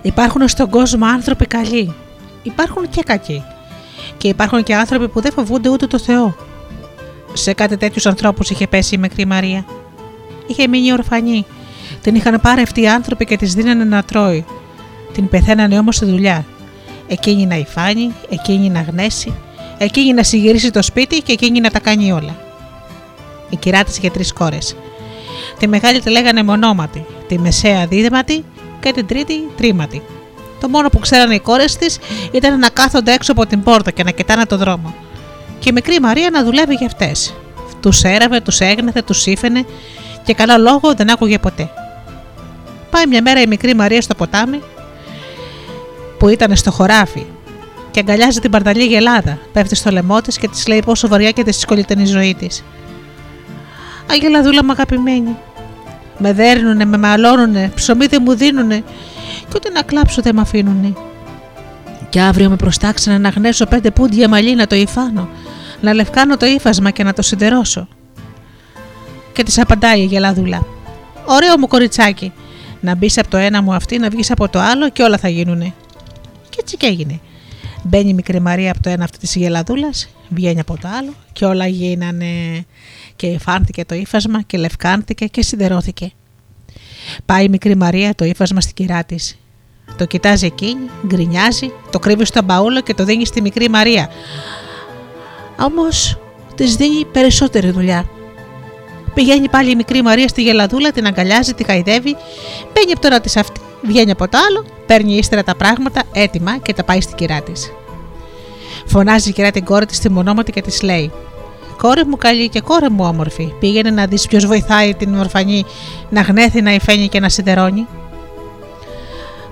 Υπάρχουν 0.02 0.48
στον 0.48 0.70
κόσμο 0.70 1.06
άνθρωποι 1.06 1.46
καλοί. 1.46 1.94
Υπάρχουν 2.42 2.88
και 2.88 3.02
κακοί. 3.02 3.42
Και 4.16 4.28
υπάρχουν 4.28 4.62
και 4.62 4.74
άνθρωποι 4.74 5.08
που 5.08 5.20
δεν 5.20 5.32
φοβούνται 5.32 5.68
ούτε 5.68 5.86
το 5.86 5.98
Θεό. 5.98 6.36
Σε 7.32 7.52
κάτι 7.52 7.76
τέτοιους 7.76 8.06
ανθρώπους 8.06 8.50
είχε 8.50 8.66
πέσει 8.66 8.94
η 8.94 8.98
μικρή 8.98 9.24
Μαρία. 9.26 9.64
Είχε 10.46 10.68
μείνει 10.68 10.92
ορφανή. 10.92 11.46
Την 12.02 12.14
είχαν 12.14 12.40
πάρει 12.40 12.60
αυτοί 12.60 12.80
οι 12.80 12.88
άνθρωποι 12.88 13.24
και 13.24 13.36
της 13.36 13.54
δίνανε 13.54 13.84
να 13.84 14.02
τρώει. 14.02 14.44
Την 15.12 15.28
πεθαίνανε 15.28 15.78
όμως 15.78 15.96
στη 15.96 16.04
δουλειά. 16.04 16.44
Εκείνη 17.06 17.46
να 17.46 17.56
υφάνει, 17.56 18.12
εκείνη 18.28 18.68
να 18.68 18.80
γνέσει, 18.80 19.34
εκείνη 19.78 20.12
να 20.12 20.22
συγυρίσει 20.22 20.70
το 20.70 20.82
σπίτι 20.82 21.20
και 21.20 21.32
εκείνη 21.32 21.60
να 21.60 21.70
τα 21.70 21.80
κάνει 21.80 22.12
όλα. 22.12 22.36
Η 23.50 23.56
κυρά 23.56 23.84
της 23.84 23.96
είχε 23.96 24.10
τρεις 24.10 24.32
κόρες. 24.32 24.76
Τη 25.58 25.68
μεγάλη 25.68 26.00
τη 26.00 26.10
λέγανε 26.10 26.42
μονόματη, 26.42 27.04
τη 27.28 27.38
μεσαία 27.38 27.86
δίδυματη 27.86 28.44
και 28.80 28.92
την 28.92 29.06
τρίτη 29.06 29.34
τρίματη. 29.56 30.02
Το 30.60 30.68
μόνο 30.68 30.88
που 30.88 30.98
ξέρανε 30.98 31.34
οι 31.34 31.40
κόρες 31.40 31.76
της 31.76 31.98
ήταν 32.32 32.58
να 32.58 32.68
κάθονται 32.68 33.12
έξω 33.12 33.32
από 33.32 33.46
την 33.46 33.62
πόρτα 33.62 33.90
και 33.90 34.02
να 34.04 34.10
κοιτάνε 34.10 34.46
το 34.46 34.56
δρόμο. 34.56 34.94
Και 35.58 35.68
η 35.68 35.72
μικρή 35.72 36.00
Μαρία 36.00 36.30
να 36.30 36.44
δουλεύει 36.44 36.74
για 36.74 36.86
αυτές. 36.86 37.34
Τους 37.80 38.02
έραβε, 38.02 38.40
τους 38.40 38.60
έγνεθε, 38.60 39.02
τους 39.02 39.26
ήφαινε 39.26 39.64
και 40.24 40.34
καλό 40.34 40.58
λόγο 40.58 40.94
δεν 40.94 41.10
άκουγε 41.10 41.38
ποτέ. 41.38 41.70
Πάει 42.90 43.06
μια 43.06 43.22
μέρα 43.22 43.40
η 43.40 43.46
μικρή 43.46 43.74
Μαρία 43.74 44.00
στο 44.00 44.14
ποτάμι 44.14 44.62
που 46.18 46.28
ήταν 46.28 46.56
στο 46.56 46.70
χωράφι 46.70 47.26
και 47.90 48.00
αγκαλιάζει 48.00 48.40
την 48.40 48.50
παρταλή 48.50 48.84
γελάδα. 48.84 49.38
Πέφτει 49.52 49.74
στο 49.74 49.90
λαιμό 49.90 50.20
της 50.20 50.38
και 50.38 50.48
της 50.48 50.66
λέει 50.66 50.82
πόσο 50.84 51.08
βαριά 51.08 51.30
και 51.30 51.42
δυσκολή 51.42 51.84
η 51.98 52.04
ζωή 52.04 52.34
της. 52.34 52.64
Αγελαδούλα 54.10 54.64
μου 54.64 54.70
αγαπημένη. 54.70 55.36
Με 56.18 56.32
δέρνουνε, 56.32 56.84
με 56.84 56.98
μαλώνουνε, 56.98 57.72
ψωμί 57.74 58.06
δεν 58.06 58.22
μου 58.24 58.34
δίνουνε 58.34 58.84
και 59.48 59.52
ούτε 59.54 59.70
να 59.70 59.82
κλάψω 59.82 60.22
δεν 60.22 60.34
με 60.34 60.40
αφήνουνε. 60.40 60.94
Και 62.08 62.20
αύριο 62.20 62.48
με 62.48 62.56
προστάξανε 62.56 63.18
να 63.18 63.28
γνέσω 63.28 63.66
πέντε 63.66 63.90
πούντια 63.90 64.28
μαλλί 64.28 64.54
να 64.54 64.66
το 64.66 64.74
υφάνω, 64.74 65.28
να 65.80 65.94
λευκάνω 65.94 66.36
το 66.36 66.46
ύφασμα 66.46 66.90
και 66.90 67.04
να 67.04 67.12
το 67.12 67.22
συντερώσω. 67.22 67.88
Και 69.32 69.42
της 69.42 69.58
απαντάει 69.58 70.00
η 70.00 70.04
γελαδούλα. 70.04 70.66
Ωραίο 71.24 71.58
μου 71.58 71.66
κοριτσάκι, 71.66 72.32
να 72.80 72.94
μπεις 72.94 73.18
από 73.18 73.28
το 73.30 73.36
ένα 73.36 73.62
μου 73.62 73.74
αυτή, 73.74 73.98
να 73.98 74.08
βγεις 74.08 74.30
από 74.30 74.48
το 74.48 74.58
άλλο 74.58 74.90
και 74.90 75.02
όλα 75.02 75.18
θα 75.18 75.28
γίνουνε. 75.28 75.72
Και 76.48 76.58
έτσι 76.60 76.76
και 76.76 76.86
έγινε. 76.86 77.20
Μπαίνει 77.88 78.08
η 78.08 78.14
μικρή 78.14 78.40
Μαρία 78.40 78.70
από 78.70 78.82
το 78.82 78.90
ένα 78.90 79.04
αυτή 79.04 79.18
της 79.18 79.34
γελαδούλας, 79.34 80.08
βγαίνει 80.28 80.60
από 80.60 80.78
το 80.80 80.88
άλλο 80.98 81.14
και 81.32 81.44
όλα 81.44 81.66
γίνανε. 81.66 82.64
Και 83.16 83.26
υφάνθηκε 83.26 83.84
το 83.84 83.94
ύφασμα 83.94 84.42
και 84.42 84.58
λευκάνθηκε 84.58 85.26
και 85.26 85.42
σιδερώθηκε. 85.42 86.10
Πάει 87.24 87.44
η 87.44 87.48
μικρή 87.48 87.76
Μαρία 87.76 88.14
το 88.14 88.24
ύφασμα 88.24 88.60
στην 88.60 88.74
κυρά 88.74 89.04
της. 89.04 89.38
Το 89.96 90.04
κοιτάζει 90.04 90.46
εκείνη, 90.46 90.90
γκρινιάζει, 91.06 91.72
το 91.90 91.98
κρύβει 91.98 92.24
στο 92.24 92.42
μπαούλο 92.42 92.80
και 92.80 92.94
το 92.94 93.04
δίνει 93.04 93.26
στη 93.26 93.40
μικρή 93.40 93.68
Μαρία. 93.68 94.08
Όμως 95.60 96.18
της 96.54 96.76
δίνει 96.76 97.04
περισσότερη 97.04 97.70
δουλειά. 97.70 98.08
Πηγαίνει 99.14 99.48
πάλι 99.48 99.70
η 99.70 99.74
μικρή 99.74 100.02
Μαρία 100.02 100.28
στη 100.28 100.42
γελαδούλα, 100.42 100.92
την 100.92 101.06
αγκαλιάζει, 101.06 101.54
τη 101.54 101.64
χαϊδεύει, 101.64 102.16
μπαίνει 102.72 102.92
από 102.92 103.00
τώρα 103.00 103.20
της 103.20 103.36
αυτή, 103.36 103.55
βγαίνει 103.86 104.10
από 104.10 104.28
το 104.28 104.38
άλλο, 104.48 104.64
παίρνει 104.86 105.16
ύστερα 105.16 105.42
τα 105.42 105.54
πράγματα 105.56 106.02
έτοιμα 106.12 106.56
και 106.58 106.72
τα 106.72 106.84
πάει 106.84 107.00
στην 107.00 107.16
κυρά 107.16 107.42
της. 107.42 107.72
Φωνάζει 108.86 109.28
η 109.28 109.32
κυρά 109.32 109.50
την 109.50 109.64
κόρη 109.64 109.86
της 109.86 109.96
στη 109.96 110.10
μονόματη 110.10 110.52
και 110.52 110.62
της 110.62 110.82
λέει: 110.82 111.12
Κόρη 111.76 112.04
μου 112.04 112.16
καλή 112.16 112.48
και 112.48 112.60
κόρη 112.60 112.90
μου 112.90 113.04
όμορφη, 113.04 113.52
πήγαινε 113.60 113.90
να 113.90 114.06
δεις 114.06 114.26
ποιος 114.26 114.46
βοηθάει 114.46 114.94
την 114.94 115.18
ορφανή 115.18 115.64
να 116.10 116.20
γνέθει, 116.20 116.62
να 116.62 116.72
υφαίνει 116.72 117.08
και 117.08 117.20
να 117.20 117.28
σιδερώνει. 117.28 117.86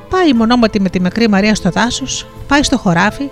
Πάει 0.08 0.28
η 0.28 0.32
μονόματη 0.32 0.80
με 0.80 0.88
τη 0.88 1.00
μικρή 1.00 1.28
Μαρία 1.28 1.54
στο 1.54 1.70
δάσος, 1.70 2.26
πάει 2.48 2.62
στο 2.62 2.78
χωράφι, 2.78 3.30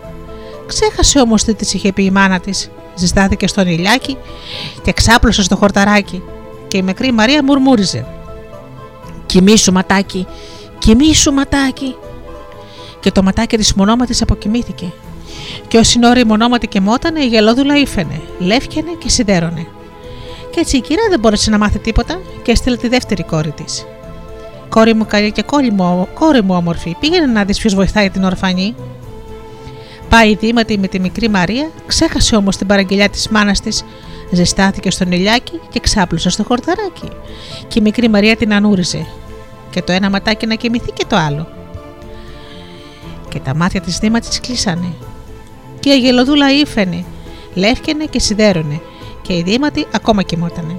ξέχασε 0.66 1.20
όμως 1.20 1.44
τι 1.44 1.54
της 1.54 1.74
είχε 1.74 1.92
πει 1.92 2.04
η 2.04 2.10
μάνα 2.10 2.40
της. 2.40 2.70
Ζεστάθηκε 2.94 3.46
στον 3.46 3.66
ηλιάκι 3.66 4.16
και 4.82 4.92
ξάπλωσε 4.92 5.42
στο 5.42 5.56
χορταράκι 5.56 6.22
και 6.68 6.76
η 6.76 6.82
μικρή 6.82 7.12
Μαρία 7.12 7.44
μουρμούριζε. 7.44 8.06
Κοιμήσου 9.26 9.72
ματάκι, 9.72 10.26
κοιμήσου 10.82 11.32
ματάκι. 11.32 11.94
Και 13.00 13.10
το 13.10 13.22
ματάκι 13.22 13.56
της 13.56 13.74
μονόματης 13.74 14.22
αποκοιμήθηκε. 14.22 14.92
Και 15.68 15.78
όσοι 15.78 15.98
ώρα 16.04 16.20
η 16.20 16.24
μονόματη 16.24 16.66
κεμότανε, 16.66 17.20
η 17.20 17.26
γελόδουλα 17.26 17.76
ήφαινε, 17.76 18.20
λεύκαινε 18.38 18.90
και 18.98 19.08
σιδέρωνε. 19.08 19.66
Και 20.50 20.60
έτσι 20.60 20.76
η 20.76 20.80
κυρία 20.80 21.06
δεν 21.10 21.20
μπόρεσε 21.20 21.50
να 21.50 21.58
μάθει 21.58 21.78
τίποτα 21.78 22.20
και 22.42 22.50
έστειλε 22.50 22.76
τη 22.76 22.88
δεύτερη 22.88 23.22
κόρη 23.22 23.50
της. 23.50 23.86
Κόρη 24.68 24.94
μου 24.94 25.06
καλή 25.06 25.32
και 25.32 25.42
κόρη 25.42 25.70
μου, 25.70 26.08
κόρη 26.14 26.42
μου 26.42 26.54
όμορφη, 26.54 26.96
πήγαινε 27.00 27.26
να 27.26 27.44
δεις 27.44 27.58
ποιος 27.58 27.74
βοηθάει 27.74 28.10
την 28.10 28.24
ορφανή. 28.24 28.74
Πάει 30.08 30.30
η 30.30 30.34
Δήματη 30.34 30.78
με 30.78 30.86
τη 30.86 31.00
μικρή 31.00 31.28
Μαρία, 31.28 31.70
ξέχασε 31.86 32.36
όμως 32.36 32.56
την 32.56 32.66
παραγγελιά 32.66 33.08
της 33.08 33.28
μάνας 33.28 33.60
της, 33.60 33.84
ζεστάθηκε 34.30 34.90
στον 34.90 35.12
ηλιάκι 35.12 35.60
και 35.70 35.80
ξάπλωσε 35.80 36.30
στο 36.30 36.44
χορταράκι. 36.44 37.08
Και 37.68 37.78
η 37.78 37.82
μικρή 37.82 38.08
Μαρία 38.08 38.36
την 38.36 38.54
ανούριζε. 38.54 39.06
Και 39.72 39.82
το 39.82 39.92
ένα 39.92 40.10
ματάκι 40.10 40.46
να 40.46 40.54
κοιμηθεί 40.54 40.90
και 40.92 41.04
το 41.08 41.16
άλλο. 41.16 41.48
Και 43.28 43.40
τα 43.40 43.54
μάτια 43.54 43.80
της 43.80 43.98
Δήματη 43.98 44.40
κλείσανε. 44.40 44.92
Και 45.80 45.88
η 45.88 45.92
αγελοδούλα 45.92 46.52
ήφαινε, 46.52 47.04
λεύκαινε 47.54 48.04
και 48.04 48.20
σιδέρωνε. 48.20 48.80
Και 49.22 49.36
η 49.36 49.42
Δήματη 49.42 49.86
ακόμα 49.92 50.22
κοιμότανε. 50.22 50.76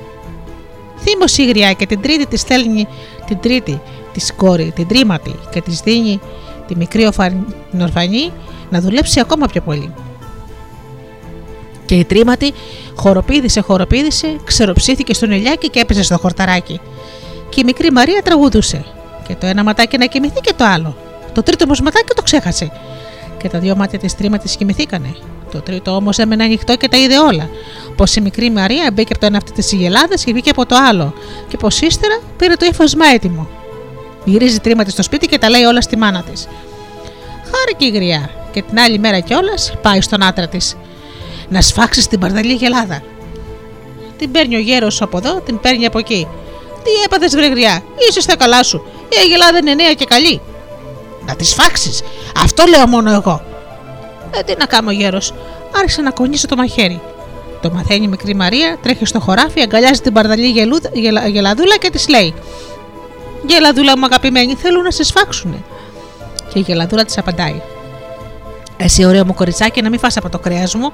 Θύμωσε 0.99 1.41
η 1.43 1.45
γριά 1.45 1.73
και 1.73 1.85
την 1.85 2.01
τρίτη 2.01 2.25
της 2.25 2.41
στέλνει 2.41 2.87
την 3.25 3.39
τρίτη 3.39 3.81
της 4.13 4.33
κόρη, 4.35 4.71
την 4.75 4.87
τρίματη, 4.87 5.35
και 5.51 5.61
της 5.61 5.79
δίνει 5.79 6.19
τη 6.67 6.75
μικρή 6.75 7.05
ορφανή 7.81 8.31
να 8.69 8.81
δουλέψει 8.81 9.19
ακόμα 9.19 9.45
πιο 9.45 9.61
πολύ. 9.61 9.93
Και 11.85 11.95
η 11.95 12.05
τρίματη 12.05 12.53
χοροπήδησε, 12.95 13.61
χοροπήδησε, 13.61 14.35
ξεροψήθηκε 14.43 15.13
στον 15.13 15.31
ηλιάκι 15.31 15.69
και 15.69 15.79
έπεσε 15.79 16.03
στο 16.03 16.17
χορταράκι. 16.17 16.79
Και 17.53 17.59
η 17.59 17.63
μικρή 17.63 17.91
Μαρία 17.91 18.21
τραγουδούσε. 18.21 18.85
Και 19.27 19.35
το 19.35 19.45
ένα 19.45 19.63
ματάκι 19.63 19.97
να 19.97 20.05
κοιμηθεί 20.05 20.39
και 20.41 20.53
το 20.57 20.65
άλλο. 20.65 20.97
Το 21.33 21.43
τρίτο 21.43 21.63
όμως 21.63 21.81
ματάκι 21.81 22.13
το 22.15 22.21
ξέχασε. 22.21 22.71
Και 23.37 23.49
τα 23.49 23.59
δύο 23.59 23.75
μάτια 23.75 23.99
της 23.99 24.15
τρίματης 24.15 24.55
κοιμηθήκανε. 24.55 25.15
Το 25.51 25.61
τρίτο 25.61 25.91
όμως 25.91 26.17
έμενε 26.17 26.43
ανοιχτό 26.43 26.75
και 26.75 26.87
τα 26.87 26.97
είδε 26.97 27.19
όλα. 27.19 27.49
Πως 27.95 28.15
η 28.15 28.21
μικρή 28.21 28.51
Μαρία 28.51 28.89
μπήκε 28.93 29.11
από 29.11 29.19
το 29.19 29.25
ένα 29.25 29.37
αυτή 29.37 29.51
της 29.51 29.71
γελάδας 29.71 30.23
και 30.23 30.31
βγήκε 30.31 30.49
από 30.49 30.65
το 30.65 30.75
άλλο. 30.89 31.13
Και 31.47 31.57
πως 31.57 31.81
ύστερα 31.81 32.19
πήρε 32.37 32.53
το 32.53 32.65
ύφασμα 32.65 33.05
έτοιμο. 33.05 33.47
Γυρίζει 34.25 34.59
τρίματη 34.59 34.91
στο 34.91 35.03
σπίτι 35.03 35.27
και 35.27 35.37
τα 35.37 35.49
λέει 35.49 35.63
όλα 35.63 35.81
στη 35.81 35.97
μάνα 35.97 36.23
της. 36.31 36.47
Χάρη 37.43 37.93
η 37.93 37.97
γριά. 37.97 38.29
Και 38.51 38.61
την 38.61 38.79
άλλη 38.79 38.99
μέρα 38.99 39.19
κιόλας 39.19 39.73
πάει 39.81 40.01
στον 40.01 40.23
άντρα 40.23 40.47
της. 40.47 40.77
Να 41.49 41.61
σφάξεις 41.61 42.07
την 42.07 42.19
παρδαλή 42.19 42.53
γελάδα. 42.53 43.03
Την 44.17 44.31
παίρνει 44.31 44.55
ο 44.55 44.59
γέρος 44.59 45.01
από 45.01 45.17
εδώ, 45.17 45.41
την 45.41 45.59
παίρνει 45.59 45.85
από 45.85 45.99
εκεί. 45.99 46.27
Τι 46.83 46.91
έπαθες, 47.05 47.35
βρε 47.35 47.47
γριά, 47.47 47.83
είσαι 48.09 48.21
στα 48.21 48.35
καλά 48.35 48.63
σου. 48.63 48.85
Η 49.09 49.15
αγελάδα 49.19 49.57
είναι 49.57 49.73
νέα 49.73 49.93
και 49.93 50.05
καλή. 50.05 50.41
Να 51.25 51.35
τη 51.35 51.45
σφάξει. 51.45 52.03
Αυτό 52.43 52.63
λέω 52.69 52.87
μόνο 52.87 53.11
εγώ. 53.11 53.41
Ε, 54.31 54.41
τι 54.43 54.53
να 54.57 54.65
κάνω, 54.65 54.91
γέρος. 54.91 55.33
Άρχισε 55.75 56.01
να 56.01 56.11
κονίσει 56.11 56.47
το 56.47 56.55
μαχαίρι. 56.55 57.01
Το 57.61 57.71
μαθαίνει 57.71 58.03
η 58.03 58.07
μικρή 58.07 58.35
Μαρία, 58.35 58.77
τρέχει 58.81 59.05
στο 59.05 59.19
χωράφι, 59.19 59.61
αγκαλιάζει 59.61 60.01
την 60.01 60.13
παρδαλή 60.13 60.49
γελούδα, 60.49 60.89
γελα, 60.93 61.27
γελαδούλα 61.27 61.77
και 61.77 61.89
της 61.89 62.07
λέει: 62.07 62.33
Γελαδούλα 63.45 63.97
μου 63.97 64.05
αγαπημένη, 64.05 64.55
θέλουν 64.55 64.83
να 64.83 64.91
σε 64.91 65.03
σφάξουνε. 65.03 65.63
Και 66.53 66.59
η 66.59 66.61
γελαδούλα 66.61 67.05
της 67.05 67.17
απαντάει: 67.17 67.61
Εσύ, 68.77 69.05
ωραίο 69.05 69.25
μου 69.25 69.33
κοριτσάκι, 69.33 69.81
να 69.81 69.89
μην 69.89 69.99
φας 69.99 70.17
από 70.17 70.29
το 70.29 70.39
κρέας 70.39 70.75
μου, 70.75 70.91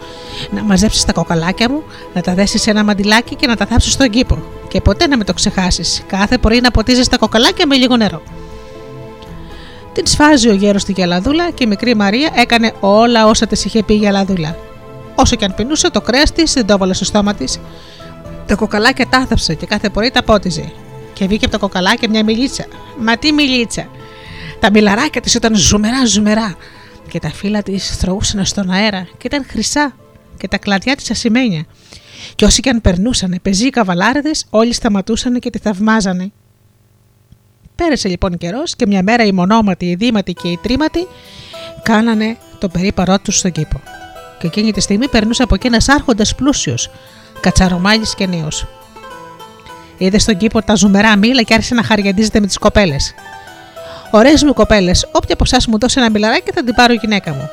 να 0.52 0.64
μαζέψεις 0.64 1.06
τα 1.06 1.14
κοκαλάκια 1.14 1.70
μου, 1.70 1.84
να 2.14 2.22
τα 2.22 2.34
δέσεις 2.34 2.62
σε 2.62 2.70
ένα 2.70 2.84
μαντιλάκι 2.84 3.36
και 3.36 3.48
να 3.48 3.56
τα 3.56 3.66
θάψεις 3.66 3.94
στον 3.94 4.10
κήπο. 4.10 4.38
Και 4.68 4.82
ποτέ 4.82 5.08
να 5.08 5.18
με 5.18 5.24
το 5.24 5.34
ξεχάσεις. 5.34 6.04
Κάθε 6.08 6.38
πρωί 6.38 6.60
να 6.62 6.72
ποτίζεις 6.72 7.08
τα 7.08 7.18
κοκαλάκια 7.18 7.68
με 7.68 7.76
λίγο 7.76 7.98
νερό. 7.98 8.22
Την 9.94 10.08
σφάζει 10.08 10.50
ο 10.50 10.54
γέρος 10.54 10.82
στη 10.82 10.92
γελαδούλα 10.92 11.52
και 11.52 11.64
η 11.64 11.68
μικρή 11.68 11.96
Μαρία 11.96 12.30
έκανε 12.36 12.74
όλα 12.80 13.28
όσα 13.28 13.48
της 13.48 13.66
είχε 13.66 13.84
πει 13.84 13.94
η 13.94 13.98
γελαδούλα. 13.98 14.56
Όσο 15.16 15.36
και 15.36 15.46
αν 15.46 15.54
πεινούσε, 15.56 15.90
το 15.90 16.02
κρέας 16.02 16.32
της 16.32 16.54
δεν 16.54 16.66
το 16.66 16.74
έβαλε 16.74 16.94
στο 16.94 17.06
στόμα 17.06 17.34
της. 17.34 17.60
Τα 18.46 18.56
κοκαλάκια 18.56 19.08
τάθαψε 19.08 19.54
και 19.54 19.66
κάθε 19.66 19.90
πρωί 19.90 20.12
τα 20.12 20.24
πότιζε. 20.24 20.72
Και 21.14 21.28
βγήκε 21.28 21.46
από 21.46 21.54
τα 21.54 21.60
κοκαλάκια 21.60 22.10
μια 22.10 22.24
μιλίτσα. 22.24 22.66
Μα 23.00 23.18
τι 23.18 23.32
μιλίτσα! 23.32 23.88
Τα 24.60 24.72
μιλαράκια 24.72 25.22
της 25.22 25.34
ήταν 25.34 25.56
ζουμερά, 25.56 26.06
ζουμερά. 26.06 26.56
Και 27.10 27.20
τα 27.20 27.30
φύλλα 27.30 27.64
της 27.64 27.98
θροούσαν 27.98 28.46
στον 28.46 28.70
αέρα 28.70 29.08
και 29.18 29.28
ήταν 29.28 29.46
χρυσά. 29.48 29.96
Και 30.38 30.48
τα 30.48 30.58
κλαδιά 30.58 30.96
της 30.96 31.12
ασημένια. 31.12 31.66
Και 32.36 32.46
όσοι 32.46 32.62
και 32.62 32.70
αν 32.70 32.82
περνούσαν, 32.82 33.40
πεζοί 33.42 33.70
καβαλάρεδε, 33.70 34.32
όλοι 34.50 34.74
σταματούσαν 34.74 35.40
και 35.40 35.50
τη 35.50 35.58
θαυμάζανε. 35.60 36.32
Πέρασε 37.76 38.08
λοιπόν 38.08 38.38
καιρός 38.38 38.76
και 38.76 38.88
μια 38.88 39.04
μέρα 39.04 39.24
η 39.24 39.32
μονόματη, 39.32 39.86
η 39.86 39.96
δήματη 39.96 40.34
και 40.34 40.48
η 40.48 40.60
τρίματη 40.62 41.08
κάνανε 41.84 42.38
το 42.60 42.70
περίπαρό 42.70 43.20
τους 43.20 43.38
στον 43.38 43.52
κήπο. 43.52 43.82
Και 44.40 44.48
εκείνη 44.48 44.72
τη 44.72 44.80
στιγμή 44.80 45.08
περνούσε 45.08 45.44
από 45.44 45.56
εκεί 45.56 45.68
ένας 45.68 45.90
άρχοντας 45.90 46.36
πλούσιος, 46.36 46.90
κατσαρομάλης 47.40 48.16
και 48.16 48.28
νέος. 48.28 48.68
Είδε 49.98 50.18
στον 50.18 50.38
κήπο 50.38 50.62
τα 50.62 50.76
ζουμερά 50.76 51.16
μήλα 51.16 51.42
και 51.42 51.54
άρχισε 51.54 51.76
να 51.76 51.84
χαριαντίζεται 51.84 52.40
με 52.40 52.48
τις 52.48 52.58
κοπέλες. 52.58 53.14
Ωραίες 54.12 54.44
μου 54.44 54.54
κοπέλες, 54.54 55.06
όποια 55.12 55.34
από 55.34 55.44
εσάς 55.46 55.68
μου 55.68 55.80
δώσει 55.80 56.00
ένα 56.00 56.10
μιλαράκι 56.10 56.52
θα 56.52 56.64
την 56.64 56.74
πάρω 56.76 56.94
γυναίκα 56.94 57.34
μου. 57.34 57.50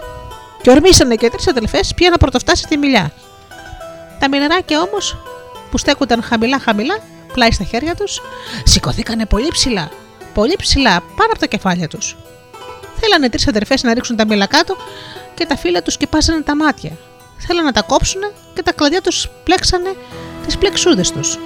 Και 0.63 0.71
ορμήσανε 0.71 1.15
και 1.15 1.31
τρεις 1.31 1.49
αδελφές 1.49 1.95
πια 1.95 2.11
να 2.11 2.17
πρωτοφτάσει 2.17 2.63
στη 2.63 2.77
μιλιά. 2.77 3.13
Τα 4.19 4.29
μιλαράκια 4.29 4.81
όμως 4.81 5.17
που 5.71 5.79
στέκονταν 5.79 6.23
χαμηλά-χαμηλά, 6.23 6.99
πλάι 7.33 7.51
στα 7.51 7.65
χέρια 7.65 7.95
τους, 7.95 8.21
σηκωθήκανε 8.65 9.27
πολύ 9.27 9.49
ψηλά 9.49 9.91
πολύ 10.39 10.57
ψηλά 10.59 11.03
πάνω 11.17 11.31
από 11.31 11.39
τα 11.39 11.47
κεφάλια 11.47 11.89
τους. 11.89 12.17
Θέλανε 13.01 13.29
τρεις 13.29 13.49
αδερφές 13.49 13.83
να 13.83 13.95
ρίξουν 13.95 14.17
τα 14.17 14.27
μήλα 14.27 14.47
κάτω 14.47 14.77
και 15.35 15.47
τα 15.47 15.57
φύλλα 15.57 15.83
τους 15.83 15.95
σκεπάσανε 15.95 16.41
τα 16.41 16.57
μάτια. 16.57 16.93
Θέλανε 17.39 17.67
να 17.67 17.73
τα 17.73 17.83
κόψουν 17.83 18.21
και 18.55 18.63
τα 18.63 18.73
κλαδιά 18.73 19.01
τους 19.01 19.29
πλέξανε 19.45 19.91
τις 20.47 20.59
πλεξούδες 20.59 21.11
τους. 21.11 21.39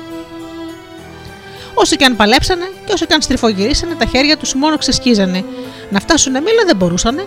Όσο 1.83 1.97
και 1.97 2.05
αν 2.05 2.17
παλέψανε 2.17 2.71
και 2.85 2.93
όσο 2.93 3.07
και 3.07 3.15
αν 3.15 3.23
στριφογυρίσανε, 3.23 3.95
τα 3.95 4.05
χέρια 4.05 4.37
τους 4.37 4.55
μόνο 4.55 4.79
ξεσκίζανε. 4.79 5.45
Να 5.91 6.01
φτάσουν 6.01 6.33
μήλα 6.33 6.63
δεν 6.67 6.77
μπορούσανε. 6.77 7.27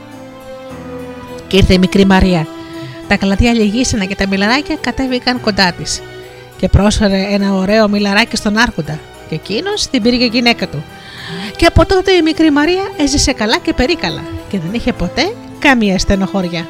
Και 1.48 1.58
ήρθε 1.58 1.74
η 1.74 1.78
μικρή 1.78 2.06
Μαρία. 2.06 2.48
Τα 3.08 3.18
κλαδιά 3.18 3.54
λυγίσανε 3.54 4.06
και 4.06 4.16
τα 4.16 4.28
μιλαράκια 4.28 4.76
κατέβηκαν 4.76 5.42
κοντά 5.42 5.72
της. 5.72 6.02
Και 6.58 6.68
πρόσφερε 6.68 7.28
ένα 7.30 7.54
ωραίο 7.54 7.90
μιλαράκι 7.90 8.36
στον 8.36 8.58
Άρχοντα. 8.58 9.00
Και 9.30 9.36
εκείνος 9.36 9.88
την 9.88 10.02
πήρε 10.02 10.16
γυναίκα 10.16 10.68
του 10.68 10.84
Και 11.56 11.66
από 11.66 11.86
τότε 11.86 12.12
η 12.12 12.22
μικρή 12.22 12.52
Μαρία 12.52 12.92
έζησε 12.98 13.34
καλά 13.34 13.58
και 13.58 13.74
περίκαλα 13.74 14.24
και 14.50 14.60
δεν 14.60 14.74
είχε 14.74 14.94
ποτέ 14.94 15.34
καμία 15.60 16.00
στενοχώρια. 16.00 16.68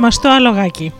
Θαυμαστό 0.00 0.28
αλογάκι. 0.28 0.92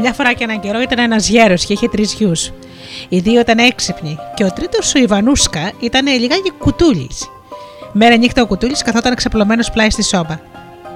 Μια 0.00 0.12
φορά 0.12 0.32
και 0.32 0.44
έναν 0.44 0.60
καιρό 0.60 0.80
ήταν 0.80 0.98
ένας 0.98 1.28
γέρος 1.28 1.64
και 1.64 1.72
είχε 1.72 1.88
τρεις 1.88 2.12
γιους. 2.12 2.50
Οι 3.08 3.18
δύο 3.18 3.40
ήταν 3.40 3.58
έξυπνοι 3.58 4.18
και 4.34 4.44
ο 4.44 4.52
τρίτος, 4.52 4.94
ο 4.94 4.98
Ιβανούσκα, 4.98 5.72
ήταν 5.80 6.06
λιγάκι 6.06 6.50
κουτούλης. 6.58 7.28
Μέρα 7.92 8.16
νύχτα 8.16 8.42
ο 8.42 8.46
κουτούλης 8.46 8.82
καθόταν 8.82 9.14
ξαπλωμένο 9.14 9.64
πλάι 9.72 9.90
στη 9.90 10.02
σόμπα. 10.02 10.40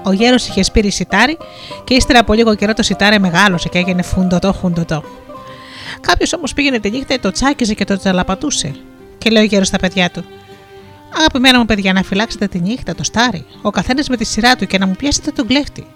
Ο 0.02 0.12
γέρος 0.12 0.48
είχε 0.48 0.62
σπείρει 0.62 0.90
σιτάρι 0.90 1.38
και 1.84 1.94
ύστερα 1.94 2.18
από 2.18 2.32
λίγο 2.32 2.54
καιρό 2.54 2.74
το 2.74 2.82
σιτάρι 2.82 3.20
μεγάλωσε 3.20 3.68
και 3.68 3.78
έγινε 3.78 4.02
φουντοτό 4.02 4.52
χουντοτό. 4.52 5.02
Κάποιος 6.00 6.32
όμως 6.32 6.52
πήγαινε 6.52 6.78
τη 6.78 6.90
νύχτα, 6.90 7.20
το 7.20 7.30
τσάκιζε 7.30 7.74
και 7.74 7.84
το 7.84 7.98
τσαλαπατούσε. 7.98 8.74
Και 9.18 9.30
λέει 9.30 9.42
ο 9.42 9.46
γέρος 9.46 9.66
στα 9.66 9.78
παιδιά 9.78 10.10
του: 10.10 10.24
Αγαπημένα 11.18 11.58
μου 11.58 11.64
παιδιά, 11.64 11.92
να 11.92 12.02
φυλάξετε 12.02 12.46
τη 12.46 12.60
νύχτα 12.60 12.94
το 12.94 13.04
στάρι, 13.04 13.44
ο 13.62 13.70
καθένας 13.70 14.08
με 14.08 14.16
τη 14.16 14.24
σειρά 14.24 14.56
του 14.56 14.66
και 14.66 14.78
να 14.78 14.86
μου 14.86 14.94
πιάσετε 14.98 15.30
τον 15.30 15.46
κλέφτη. 15.46 15.86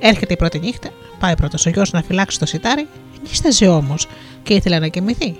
Έρχεται 0.00 0.32
η 0.32 0.36
πρώτη 0.36 0.58
νύχτα, 0.58 0.88
πάει 1.18 1.36
πρώτος 1.36 1.66
ο 1.66 1.70
γιος 1.70 1.90
να 1.92 2.02
φυλάξει 2.02 2.38
το 2.38 2.46
σιτάρι, 2.46 2.88
νύσταζε 3.28 3.66
όμως 3.66 4.08
και 4.42 4.54
ήθελε 4.54 4.78
να 4.78 4.88
κοιμηθεί. 4.88 5.36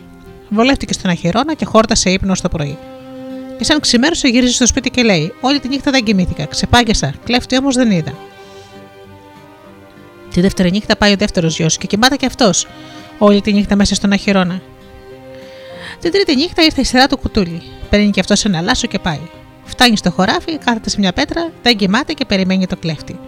Βολεύτηκε 0.49 0.93
στον 0.93 1.11
αχυρώνα 1.11 1.55
και 1.55 1.65
χόρτασε 1.65 2.11
ύπνο 2.11 2.35
το 2.43 2.49
πρωί. 2.49 2.79
Και 3.59 3.65
σαν 3.65 3.81
ξημέρωσε 3.81 4.29
γύριζε 4.29 4.53
στο 4.53 4.67
σπίτι 4.67 4.91
και 4.91 5.03
λέει: 5.03 5.33
Όλη 5.41 5.61
τη 5.61 5.69
νύχτα 5.69 5.91
δεν 5.91 6.05
κοιμήθηκα, 6.05 6.45
ξεπάγιασα, 6.45 7.15
κλέφτη 7.25 7.57
όμως 7.57 7.75
δεν 7.75 7.91
είδα. 7.91 8.15
Τη 10.31 10.41
δεύτερη 10.41 10.71
νύχτα 10.71 10.97
πάει 10.97 11.13
ο 11.13 11.17
δεύτερος 11.17 11.57
γιος 11.57 11.77
και 11.79 11.87
κοιμάται 11.87 12.17
και 12.17 12.27
αυτός, 12.27 12.67
όλη 13.19 13.41
τη 13.41 13.53
νύχτα 13.53 13.77
μέσα 13.77 13.95
στον 13.95 14.13
αχυρώνα. 14.13 14.61
Την 16.01 16.13
τρίτη 16.13 16.37
νύχτα 16.37 16.63
ήρθε 16.63 16.81
η 16.81 16.85
σειρά 16.85 17.07
του 17.07 17.19
κουτούλι. 17.19 17.63
Παίρνει 17.91 18.11
και 18.11 18.21
αυτός 18.21 18.45
ένα 18.45 18.61
λάσο 18.61 18.87
και 18.87 18.99
πάει. 18.99 19.21
Φτάνει 19.65 19.97
στο 19.97 20.11
χωράφι, 20.11 20.59
κάθεται 20.59 20.91
σε 20.91 20.99
μια 20.99 21.13
πέτρα, 21.13 21.51
δεν 21.63 21.77
κοιμάται 21.77 22.13
και 22.13 22.25
περιμένει 22.25 22.67
το 22.67 22.77
κλέφτη. 22.77 23.19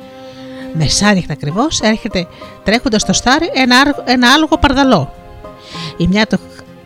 Μεσάνυχτα 0.73 1.33
ακριβώς 1.33 1.81
έρχεται 1.81 2.27
τρέχοντας 2.65 3.03
στο 3.03 3.13
στάρι 3.13 3.51
ένα, 3.55 3.77
ένα 4.05 4.33
άλογο 4.33 4.59
παρδαλό. 4.59 5.15
Η 5.97 6.07
μια 6.07 6.27
του 6.27 6.39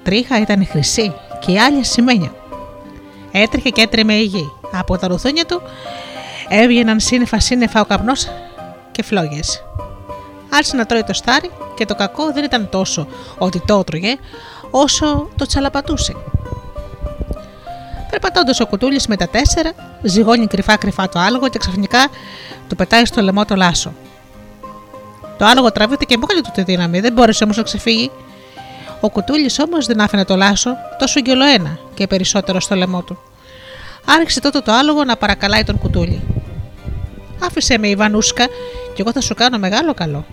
τρίχα 0.03 0.41
ήταν 0.41 0.67
χρυσή 0.67 1.13
και 1.39 1.53
η 1.53 1.59
άλλη 1.59 1.85
σημαίνια. 1.85 2.35
Έτρεχε 3.33 3.69
και 3.69 3.81
έτρεμε 3.81 4.15
η 4.15 4.23
γη. 4.23 4.53
Από 4.73 4.99
τα 4.99 5.09
ρουθούνια 5.09 5.47
του 5.47 5.63
έβγαιναν 6.49 7.01
σύννεφα 7.01 7.41
σύννεφα 7.41 7.81
ο 7.81 7.85
καπνός 7.85 8.29
και 8.93 9.03
φλόγες. 9.03 9.65
Άρχισε 10.51 10.77
να 10.77 10.87
τρώει 10.87 11.03
το 11.03 11.13
στάρι 11.13 11.51
και 11.75 11.85
το 11.85 11.95
κακό 11.95 12.33
δεν 12.33 12.45
ήταν 12.45 12.69
τόσο 12.69 13.07
ότι 13.39 13.63
το 13.67 13.79
έτρωγε, 13.79 14.17
όσο 14.71 15.29
το 15.37 15.47
τσαλαπατούσε. 15.47 16.17
Περπατώντας 18.11 18.61
ο 18.61 18.67
κουτούλης 18.67 19.07
με 19.07 19.17
τα 19.17 19.29
τέσσερα, 19.29 19.73
ζυγώνει 20.03 20.47
κρυφά-κρυφά 20.47 21.09
το 21.09 21.19
άλογο 21.19 21.49
και 21.49 21.59
ξαφνικά 21.59 22.09
του 22.69 22.77
πετάει 22.77 23.05
στο 23.05 23.21
λαιμό 23.23 23.45
το 23.45 23.57
λάσο. 23.57 23.93
Το 25.39 25.45
άλογο 25.45 25.73
τραβείται 25.73 26.05
και 26.05 26.17
μόλι 26.17 26.41
του 26.41 26.51
τη 26.55 26.63
δύναμη, 26.63 27.01
δεν 27.01 27.13
μπόρεσε 27.13 27.45
όμως 27.45 27.57
να 27.57 27.63
ξεφύγει. 27.63 28.11
Ο 29.01 29.09
κουτούλης 29.11 29.59
όμως 29.59 29.87
δεν 29.87 30.01
άφηνε 30.01 30.25
το 30.25 30.37
λάσο 30.37 30.71
τόσο 30.99 31.21
γκολοένα 31.21 31.79
και 31.95 32.07
περισσότερο 32.07 32.61
στο 32.61 32.75
λαιμό 32.75 33.03
του. 33.03 33.19
Άρχισε 34.05 34.41
τότε 34.41 34.61
το 34.61 34.73
άλογο 34.73 35.05
να 35.05 35.17
παρακαλάει 35.17 35.65
τον 35.65 35.79
κουτούλη. 35.79 36.23
Άφησε 37.45 37.79
με, 37.79 37.89
Ιβανούσκα, 37.89 38.47
και 38.95 39.03
εγώ 39.03 39.13
θα 39.13 39.21
σου 39.21 39.35
κάνω 39.35 39.59
μεγάλο 39.59 39.95
καλό. 39.95 40.25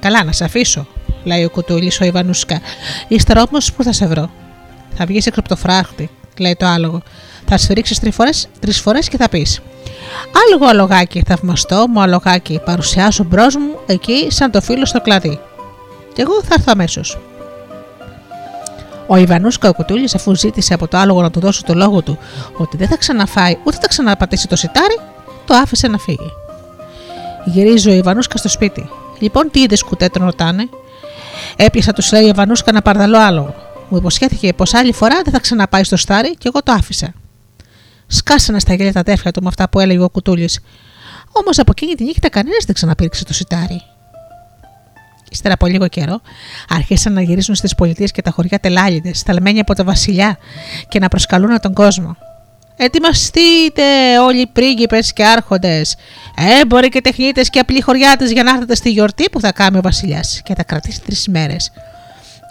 Καλά, 0.00 0.24
να 0.24 0.32
σε 0.32 0.44
αφήσω, 0.44 0.86
λέει 1.24 1.44
ο 1.44 1.50
κουτούλης 1.50 2.00
ο 2.00 2.04
Ιβανούσκα. 2.04 2.60
Ύστερα 3.08 3.42
όμως 3.48 3.72
που 3.72 3.82
θα 3.82 3.92
σε 3.92 4.06
βρω; 4.06 4.30
Θα 4.94 5.06
βγεις 5.06 5.26
έξω 5.26 5.40
από 5.40 5.48
το 5.48 5.56
φράχτη, 5.56 6.10
λέει 6.38 6.56
το 6.58 6.66
άλογο. 6.66 7.02
Θα 7.46 7.58
σφυρίξει 7.58 8.00
τρεις 8.60 8.80
φορές 8.80 9.08
και 9.08 9.16
θα 9.16 9.28
πεις: 9.28 9.60
Άλογο 10.46 10.66
αλογάκι, 10.66 11.22
θαυμαστό 11.26 11.84
μου 11.88 12.00
αλογάκι, 12.00 12.60
παρουσιάσω 12.64 13.24
μπρος 13.24 13.56
μου 13.56 13.78
εκεί 13.86 14.26
σαν 14.30 14.50
το 14.50 14.60
φίλο 14.60 14.84
στο 14.84 15.00
κλαδί. 15.00 15.40
Και 16.14 16.22
εγώ 16.22 16.42
θα 16.42 16.54
έρθω 16.54 16.72
αμέσως. 16.72 17.18
Ο 19.06 19.16
Ιβανούσκα 19.16 19.68
ο 19.68 19.72
Κουτούλης, 19.72 20.14
αφού 20.14 20.34
ζήτησε 20.34 20.74
από 20.74 20.88
το 20.88 20.98
άλογο 20.98 21.22
να 21.22 21.30
του 21.30 21.40
δώσει 21.40 21.64
το 21.64 21.74
λόγο 21.74 22.02
του 22.02 22.18
ότι 22.56 22.76
δεν 22.76 22.88
θα 22.88 22.96
ξαναφάει 22.96 23.56
ούτε 23.64 23.76
θα 23.80 23.88
ξαναπατήσει 23.88 24.48
το 24.48 24.56
σιτάρι, 24.56 24.98
το 25.46 25.54
άφησε 25.54 25.88
να 25.88 25.98
φύγει. 25.98 26.32
Γυρίζει 27.44 27.90
ο 27.90 27.92
Ιβανούσκα 27.92 28.36
στο 28.36 28.48
σπίτι. 28.48 28.88
Λοιπόν, 29.18 29.50
τι 29.50 29.60
είδες 29.60 29.82
κουτέ, 29.82 30.08
τον 30.08 30.24
ρωτάνε. 30.24 30.68
Έπιασα, 31.56 31.92
τους 31.92 32.12
λέει 32.12 32.24
ο 32.24 32.28
Ιβανούσκα, 32.28 32.70
ένα 32.70 32.82
παρδαλό 32.82 33.18
άλογο. 33.18 33.54
Μου 33.88 33.96
υποσχέθηκε 33.96 34.52
πως 34.52 34.74
άλλη 34.74 34.92
φορά 34.92 35.20
δεν 35.24 35.32
θα 35.32 35.40
ξαναπάει 35.40 35.84
στο 35.84 35.96
στάρι 35.96 36.36
και 36.36 36.48
εγώ 36.48 36.62
το 36.62 36.72
άφησα. 36.72 37.12
Σκάσανε 38.06 38.58
στα 38.58 38.74
γέλια 38.74 38.92
τα 38.92 39.00
αδέρφια 39.00 39.30
του 39.30 39.42
με 39.42 39.48
αυτά 39.48 39.68
που 39.68 39.80
έλεγε 39.80 40.02
ο 40.02 40.08
Κουτούλης. 40.08 40.60
Όμως 41.32 41.58
από 41.58 41.70
εκείνη 41.70 41.94
τη 41.94 42.04
νύχτα 42.04 42.28
κανένας 42.28 42.64
δεν 42.64 42.74
ξαναπήρξε 42.74 43.24
το 43.24 43.34
σιτάρι. 43.34 43.82
Ύστερα 45.30 45.54
από 45.54 45.66
λίγο 45.66 45.88
καιρό, 45.88 46.20
άρχισαν 46.68 47.12
να 47.12 47.22
γυρίζουν 47.22 47.54
στις 47.54 47.74
πολιτείες 47.74 48.10
και 48.10 48.22
τα 48.22 48.30
χωριά 48.30 48.58
τελάλιδε, 48.58 49.14
σταλμένοι 49.14 49.60
από 49.60 49.74
τα 49.74 49.84
βασιλιά 49.84 50.38
και 50.88 50.98
να 50.98 51.08
προσκαλούν 51.08 51.60
τον 51.60 51.74
κόσμο. 51.74 52.16
Ετοιμαστείτε 52.82 54.18
όλοι 54.26 54.40
οι 54.40 54.46
πρίγκιπες 54.46 55.12
και 55.12 55.24
άρχοντες, 55.24 55.96
έμποροι 56.60 56.88
και 56.88 57.00
τεχνίτες 57.00 57.50
και 57.50 57.58
απλοί 57.58 57.80
χωριάτες 57.80 58.32
για 58.32 58.42
να 58.42 58.50
έρθετε 58.50 58.74
στη 58.74 58.90
γιορτή 58.90 59.30
που 59.32 59.40
θα 59.40 59.52
κάνει 59.52 59.78
ο 59.78 59.80
βασιλιάς 59.80 60.40
και 60.44 60.54
θα 60.54 60.62
κρατήσει 60.62 61.00
τρεις 61.02 61.28
μέρες. 61.28 61.72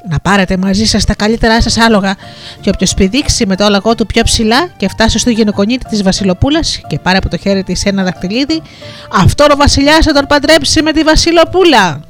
Να 0.09 0.19
πάρετε 0.19 0.57
μαζί 0.57 0.85
σας 0.85 1.05
τα 1.05 1.15
καλύτερά 1.15 1.61
σας 1.61 1.77
άλογα 1.77 2.15
και 2.61 2.69
όποιος 2.69 2.93
πηδήξει 2.93 3.45
με 3.45 3.55
το 3.55 3.63
άλογο 3.63 3.95
του 3.95 4.05
πιο 4.05 4.23
ψηλά 4.23 4.67
και 4.77 4.87
φτάσει 4.87 5.19
στο 5.19 5.29
γυναικονίτη 5.29 5.85
της 5.85 6.03
βασιλοπούλας 6.03 6.81
και 6.87 6.99
πάρει 6.99 7.17
από 7.17 7.29
το 7.29 7.37
χέρι 7.37 7.63
της 7.63 7.85
ένα 7.85 8.03
δαχτυλίδι, 8.03 8.61
αυτό 9.13 9.45
ο 9.51 9.55
βασιλιάς 9.55 10.05
θα 10.05 10.11
τον 10.13 10.25
παντρέψει 10.27 10.81
με 10.81 10.91
τη 10.91 11.01
βασιλοπούλα. 11.01 12.01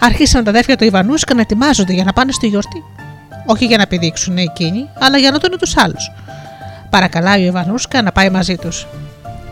Άρχισαν 0.00 0.44
τα 0.44 0.50
αδέρφια 0.50 0.76
του 0.76 0.84
Ιβανούσκα 0.84 1.34
να 1.34 1.40
ετοιμάζονται 1.40 1.92
για 1.92 2.04
να 2.04 2.12
πάνε 2.12 2.32
στη 2.32 2.46
γιορτή. 2.46 2.84
Όχι 3.46 3.64
για 3.64 3.76
να 3.76 3.86
πηδήξουν 3.86 4.36
εκείνοι, 4.36 4.88
αλλά 4.98 5.18
για 5.18 5.30
να 5.30 5.38
δουν 5.38 5.58
τους 5.58 5.76
άλλους. 5.76 6.10
Παρακαλάει 6.90 7.42
ο 7.42 7.46
Ιβανούσκα 7.46 8.02
να 8.02 8.12
πάει 8.12 8.30
μαζί 8.30 8.56
τους. 8.56 8.86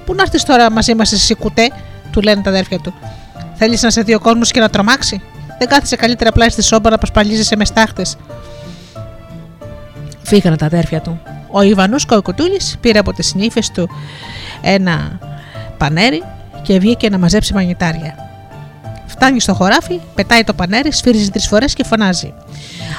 Πού 0.05 0.15
να 0.15 0.23
έρθεις 0.23 0.45
τώρα 0.45 0.71
μαζί 0.71 0.95
μας, 0.95 1.13
εσύ 1.13 1.35
κουτέ, 1.35 1.71
του 2.11 2.21
λένε 2.21 2.43
τα 2.43 2.51
αδέρφια 2.51 2.79
του. 2.79 2.95
Θέλεις 3.55 3.83
να 3.83 3.91
σε 3.91 4.03
δει 4.03 4.15
ο 4.15 4.21
κόσμος 4.21 4.51
και 4.51 4.61
να 4.61 4.69
τρομάξει; 4.69 5.23
Δεν 5.59 5.69
κάθισε 5.69 5.97
καλύτερα 5.97 6.33
πλάι 6.33 6.49
στη 6.49 6.63
σόμπα 6.63 6.91
να 6.91 6.99
πασπαλίζεσαι 6.99 7.57
με 7.57 7.65
στάχτες. 7.65 8.17
Φύγανε 10.23 10.57
τα 10.57 10.67
αδέρφια 10.67 11.01
του. 11.01 11.21
Ο 11.51 11.63
Ιβανούσκα 11.63 12.17
ο 12.17 12.23
Κουτούλης 12.23 12.77
πήρε 12.81 12.99
από 12.99 13.13
τις 13.13 13.35
νύφε 13.35 13.61
του 13.75 13.91
ένα 14.61 15.19
πανέρι 15.79 16.23
και 16.63 16.79
βγήκε 16.79 17.09
να 17.09 17.19
μαζέψει 17.19 17.55
μαγνητάρια. 17.55 18.30
Φτάνει 19.23 19.41
στο 19.41 19.55
χωράφι, 19.55 20.01
πετάει 20.15 20.45
το 20.45 20.53
πανέρι, 20.55 20.93
σφύριζε 20.93 21.31
τρεις 21.31 21.47
φορές 21.47 21.75
και 21.75 21.85
φωνάζει. 21.85 22.35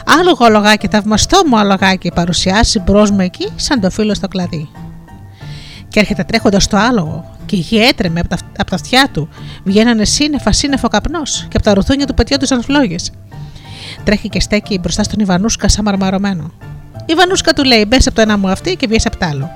Άλογο 0.06 0.50
λογάκι, 0.50 0.88
θαυμαστό 0.88 1.42
μου 1.48 1.58
αλογάκι, 1.58 2.12
παρουσιάσει 2.16 2.80
μπρος 2.80 3.12
μου 3.12 3.20
εκεί, 3.20 3.48
σαν 3.56 3.80
το 3.80 3.90
φίλο 3.90 4.14
στο 4.14 4.28
κλαδί. 4.28 4.70
Και 5.88 6.00
έρχεται 6.00 6.24
τρέχοντας 6.24 6.64
στο 6.64 6.78
άλογο, 6.78 7.38
και 7.46 7.56
η 7.56 7.60
γη 7.60 7.78
έτρεμε 7.78 8.20
από 8.20 8.30
τα, 8.30 8.38
από 8.58 8.70
τα 8.70 8.76
αυτιά 8.76 9.10
του. 9.14 9.30
Βγαίνανε 9.64 10.06
σύννεφα, 10.06 10.52
σύννεφο 10.52 10.88
καπνός, 10.88 11.46
και 11.50 11.58
από 11.58 11.66
τα 11.66 11.74
ρουθούνια 11.74 12.06
του 12.06 12.14
πετιόντουσαν 12.14 12.64
φλόγε. 12.64 12.96
Τρέχει 14.04 14.30
και 14.30 14.40
στέκει 14.40 14.80
μπροστά 14.80 15.04
στον 15.04 15.20
Ιβανούσκα 15.20 15.70
σαν 15.70 15.84
μαρμαρωμένο. 15.86 16.52
Η 17.00 17.06
Ιβανούσκα 17.06 17.54
του 17.54 17.64
λέει: 17.64 17.86
Μπες 17.88 18.08
από 18.08 18.16
το 18.16 18.22
ένα 18.22 18.38
μου 18.38 18.50
αυτή 18.50 18.76
και 18.76 18.88
βγει 18.88 19.00
από 19.06 19.18
το 19.18 19.26
άλλο. 19.26 19.50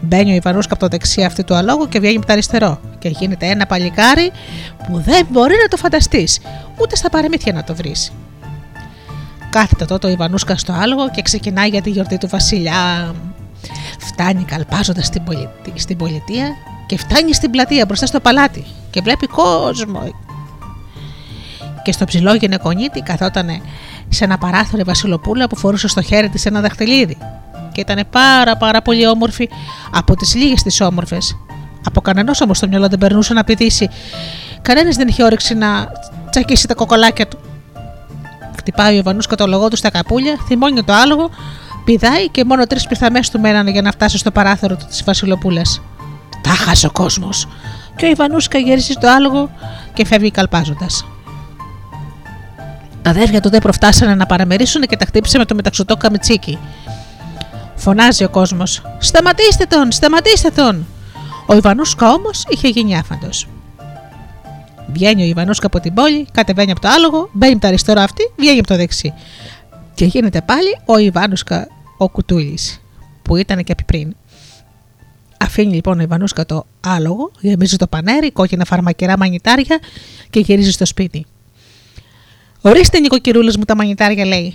Μπαίνει 0.00 0.32
ο 0.32 0.34
Ιβανούσκα 0.34 0.72
από 0.72 0.82
το 0.82 0.88
δεξί 0.88 1.22
αυτή 1.22 1.44
του 1.44 1.54
αλόγου 1.54 1.88
και 1.88 2.00
βγαίνει 2.00 2.16
από 2.16 2.26
το 2.26 2.32
αριστερό. 2.32 2.80
Και 3.00 3.08
γίνεται 3.08 3.46
ένα 3.46 3.66
παλικάρι 3.66 4.30
που 4.86 5.00
δεν 5.00 5.26
μπορεί 5.30 5.54
να 5.62 5.68
το 5.68 5.76
φανταστείς, 5.76 6.40
ούτε 6.80 6.96
στα 6.96 7.10
παραμύθια 7.10 7.52
να 7.52 7.64
το 7.64 7.74
βρεις. 7.74 8.12
Κάθεται 9.50 9.84
τότε 9.84 10.06
ο 10.06 10.10
Ιβανούσκα 10.10 10.56
στο 10.56 10.72
άλογο 10.72 11.10
και 11.10 11.22
ξεκινάει 11.22 11.68
για 11.68 11.82
τη 11.82 11.90
γιορτή 11.90 12.18
του 12.18 12.28
Βασιλιά. 12.28 13.14
Φτάνει 13.98 14.44
καλπάζοντας 14.44 15.06
στην, 15.06 15.22
στην 15.74 15.96
πολιτεία 15.96 16.48
και 16.86 16.96
φτάνει 16.96 17.34
στην 17.34 17.50
πλατεία 17.50 17.84
μπροστά 17.84 18.06
στο 18.06 18.20
παλάτι 18.20 18.64
και 18.90 19.00
βλέπει 19.00 19.26
κόσμο. 19.26 20.02
Και 21.82 21.92
στο 21.92 22.04
ψηλό 22.04 22.34
γυναικονίτη 22.34 23.00
καθόταν 23.00 23.62
σε 24.08 24.24
ένα 24.24 24.38
παράθυρο 24.38 24.78
η 24.80 24.84
Βασιλοπούλα 24.84 25.46
που 25.46 25.56
φορούσε 25.56 25.88
στο 25.88 26.02
χέρι 26.02 26.28
της 26.28 26.46
ένα 26.46 26.60
δαχτυλίδι 26.60 27.16
και 27.72 27.80
ήταν 27.80 28.06
πάρα 28.10 28.56
πάρα 28.56 28.82
πολύ 28.82 29.06
όμορφη 29.06 29.48
από 29.94 30.16
τις 30.16 30.34
λίγες 30.34 30.62
τις 30.62 30.80
όμορφες. 30.80 31.36
Από 31.84 32.00
κανένα 32.00 32.34
όμως 32.42 32.58
το 32.58 32.68
μυαλό 32.68 32.88
δεν 32.88 32.98
περνούσε 32.98 33.34
να 33.34 33.44
πηδήσει. 33.44 33.88
Κανένας 34.62 34.96
δεν 34.96 35.08
είχε 35.08 35.22
όρεξη 35.22 35.54
να 35.54 35.88
τσακίσει 36.30 36.66
τα 36.66 36.74
κοκολάκια 36.74 37.26
του. 37.26 37.38
Χτυπάει 38.56 38.94
ο 38.94 38.98
Ιβανούς 38.98 39.26
το 39.26 39.46
λογό 39.46 39.68
τους 39.68 39.78
στα 39.78 39.90
καπούλια, 39.90 40.36
θυμώνει 40.46 40.82
το 40.84 40.92
άλογο, 40.92 41.30
πηδάει 41.84 42.28
και 42.28 42.44
μόνο 42.44 42.66
τρεις 42.66 42.86
πιθαμές 42.86 43.30
του 43.30 43.40
μένανε 43.40 43.70
για 43.70 43.82
να 43.82 43.90
φτάσει 43.90 44.18
στο 44.18 44.30
παράθυρο 44.30 44.76
του 44.76 44.86
της 44.88 45.02
Βασιλοπούλας. 45.04 45.80
Τα 46.42 46.50
χάσε 46.50 46.86
ο 46.86 46.90
κόσμος. 46.90 47.48
Και 47.96 48.06
ο 48.06 48.08
Ιβανούσκα 48.08 48.58
γυρίζει 48.58 48.94
το 48.94 49.08
άλογο 49.08 49.50
και 49.94 50.06
φεύγει 50.06 50.30
καλπάζοντας. 50.30 51.04
Τα 53.02 53.10
αδέρφια 53.10 53.40
του 53.40 53.50
δεν 53.50 53.60
προφτάσανε 53.60 54.14
να 54.14 54.26
παραμερίσουν 54.26 54.82
και 54.82 54.96
τα 54.96 55.04
χτύπησε 55.04 55.38
με 55.38 55.44
το 55.44 55.54
μεταξωτό 55.54 55.96
καμιτσίκι. 55.96 56.58
Φωνάζει 57.74 58.24
ο 58.24 58.28
κόσμος: 58.28 58.82
Σταματήστε 58.98 59.64
τον, 59.64 59.92
σταματήστε 59.92 60.50
τον! 60.50 60.86
Ο 61.50 61.54
Ιβανούσκα 61.56 62.12
όμως 62.12 62.44
είχε 62.48 62.68
γίνει 62.68 62.96
άφαντος. 62.98 63.48
Βγαίνει 64.92 65.22
ο 65.22 65.24
Ιβανούσκα 65.24 65.66
από 65.66 65.80
την 65.80 65.94
πόλη, 65.94 66.26
κατεβαίνει 66.32 66.70
από 66.70 66.80
το 66.80 66.88
άλογο, 66.88 67.28
μπαίνει 67.32 67.52
από 67.52 67.60
το 67.60 67.66
αριστερό 67.66 68.00
αυτή, 68.00 68.22
βγαίνει 68.36 68.58
από 68.58 68.68
το 68.68 68.76
δεξί. 68.76 69.14
Και 69.94 70.04
γίνεται 70.04 70.40
πάλι 70.40 70.78
ο 70.84 70.98
Ιβάνουσκα 70.98 71.68
ο 71.96 72.08
Κουτούλης, 72.08 72.80
που 73.22 73.36
ήταν 73.36 73.64
και 73.64 73.74
πριν. 73.86 74.16
Αφήνει 75.38 75.74
λοιπόν 75.74 75.98
ο 75.98 76.02
Ιβανούσκα 76.02 76.46
το 76.46 76.66
άλογο, 76.80 77.30
γεμίζει 77.40 77.76
το 77.76 77.86
πανέρι, 77.86 78.30
κόκκινα 78.30 78.64
φαρμακερά 78.64 79.18
μανιτάρια 79.18 79.78
και 80.30 80.40
γυρίζει 80.40 80.70
στο 80.70 80.84
σπίτι. 80.86 81.26
Ορίστε, 82.60 82.98
νοικοκυρούλες 82.98 83.56
μου 83.56 83.64
τα 83.64 83.76
μανιτάρια, 83.76 84.24
λέει. 84.24 84.54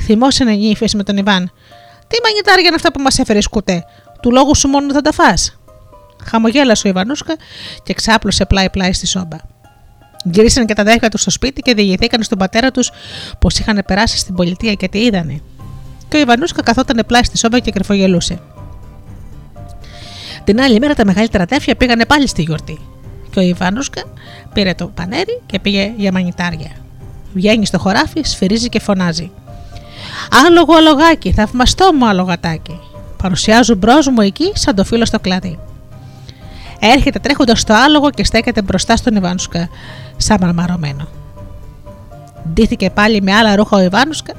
Θυμόσανε 0.00 0.52
νύφε 0.52 0.86
με 0.94 1.02
τον 1.02 1.16
Ιβάν. 1.16 1.52
Τι 2.06 2.16
μανιτάρια 2.22 2.66
είναι 2.66 2.74
αυτά 2.74 2.92
που 2.92 3.00
μας 3.00 3.18
έφερες 3.18 3.44
σκουτέ. 3.44 3.84
Του 4.22 4.30
λόγου 4.32 4.56
σου 4.56 4.68
μόνο 4.68 4.92
θα 4.92 5.00
τα 5.00 5.12
φά. 5.12 5.34
Χαμογέλασε 6.24 6.86
ο 6.86 6.90
Ιβανούσκα 6.90 7.36
και 7.82 7.94
ξάπλωσε 7.94 8.44
πλάι-πλάι 8.44 8.92
στη 8.92 9.06
σόμπα. 9.06 9.36
Γυρίσαν 10.24 10.66
και 10.66 10.74
τα 10.74 10.82
αδέρφια 10.82 11.08
τους 11.08 11.20
στο 11.20 11.30
σπίτι 11.30 11.60
και 11.60 11.74
διηγηθήκαν 11.74 12.22
στον 12.22 12.38
πατέρα 12.38 12.70
τους 12.70 12.90
πως 13.38 13.58
είχαν 13.58 13.82
περάσει 13.86 14.18
στην 14.18 14.34
πολιτεία 14.34 14.72
και 14.74 14.88
τι 14.88 14.98
είδανε. 14.98 15.40
Και 16.08 16.16
ο 16.16 16.20
Ιβανούσκα 16.20 16.62
καθόταν 16.62 17.04
πλάι 17.06 17.22
στη 17.22 17.38
σόμπα 17.38 17.58
και 17.58 17.70
κρυφογελούσε. 17.70 18.40
Την 20.44 20.60
άλλη 20.60 20.78
μέρα 20.78 20.94
τα 20.94 21.04
μεγαλύτερα 21.04 21.42
αδέρφια 21.42 21.76
πήγανε 21.76 22.06
πάλι 22.06 22.28
στη 22.28 22.42
γιορτή. 22.42 22.78
Και 23.30 23.38
ο 23.38 23.42
Ιβανούσκα 23.42 24.02
πήρε 24.52 24.74
το 24.74 24.86
πανέρι 24.86 25.40
και 25.46 25.58
πήγε 25.58 25.92
για 25.96 26.12
μανιτάρια. 26.12 26.70
Βγαίνει 27.34 27.66
στο 27.66 27.78
χωράφι, 27.78 28.20
σφυρίζει 28.24 28.68
και 28.68 28.80
φωνάζει. 28.80 29.30
Άλογο 30.46 30.74
αλογάκι, 30.76 31.32
θαυμαστό 31.32 31.92
μου 31.94 32.08
αλογατάκι. 32.08 32.80
Παρουσιάζω 33.22 33.74
μπρος 33.74 34.08
μου 34.08 34.20
εκεί 34.20 34.52
σαν 34.54 34.74
το 34.74 34.84
φίλο 34.84 35.04
στο 35.04 35.20
κλαδί. 35.20 35.58
Έρχεται 36.78 37.18
τρέχοντας 37.18 37.60
στο 37.60 37.74
άλογο 37.74 38.10
και 38.10 38.24
στέκεται 38.24 38.62
μπροστά 38.62 38.96
στον 38.96 39.16
Ιβάνουσκα, 39.16 39.68
σαν 40.16 40.38
μαρμαρωμένο. 40.40 41.08
Ντύθηκε 42.52 42.90
πάλι 42.90 43.22
με 43.22 43.34
άλλα 43.34 43.56
ρούχα 43.56 43.76
ο 43.76 43.80
Ιβάνουσκα 43.80 44.32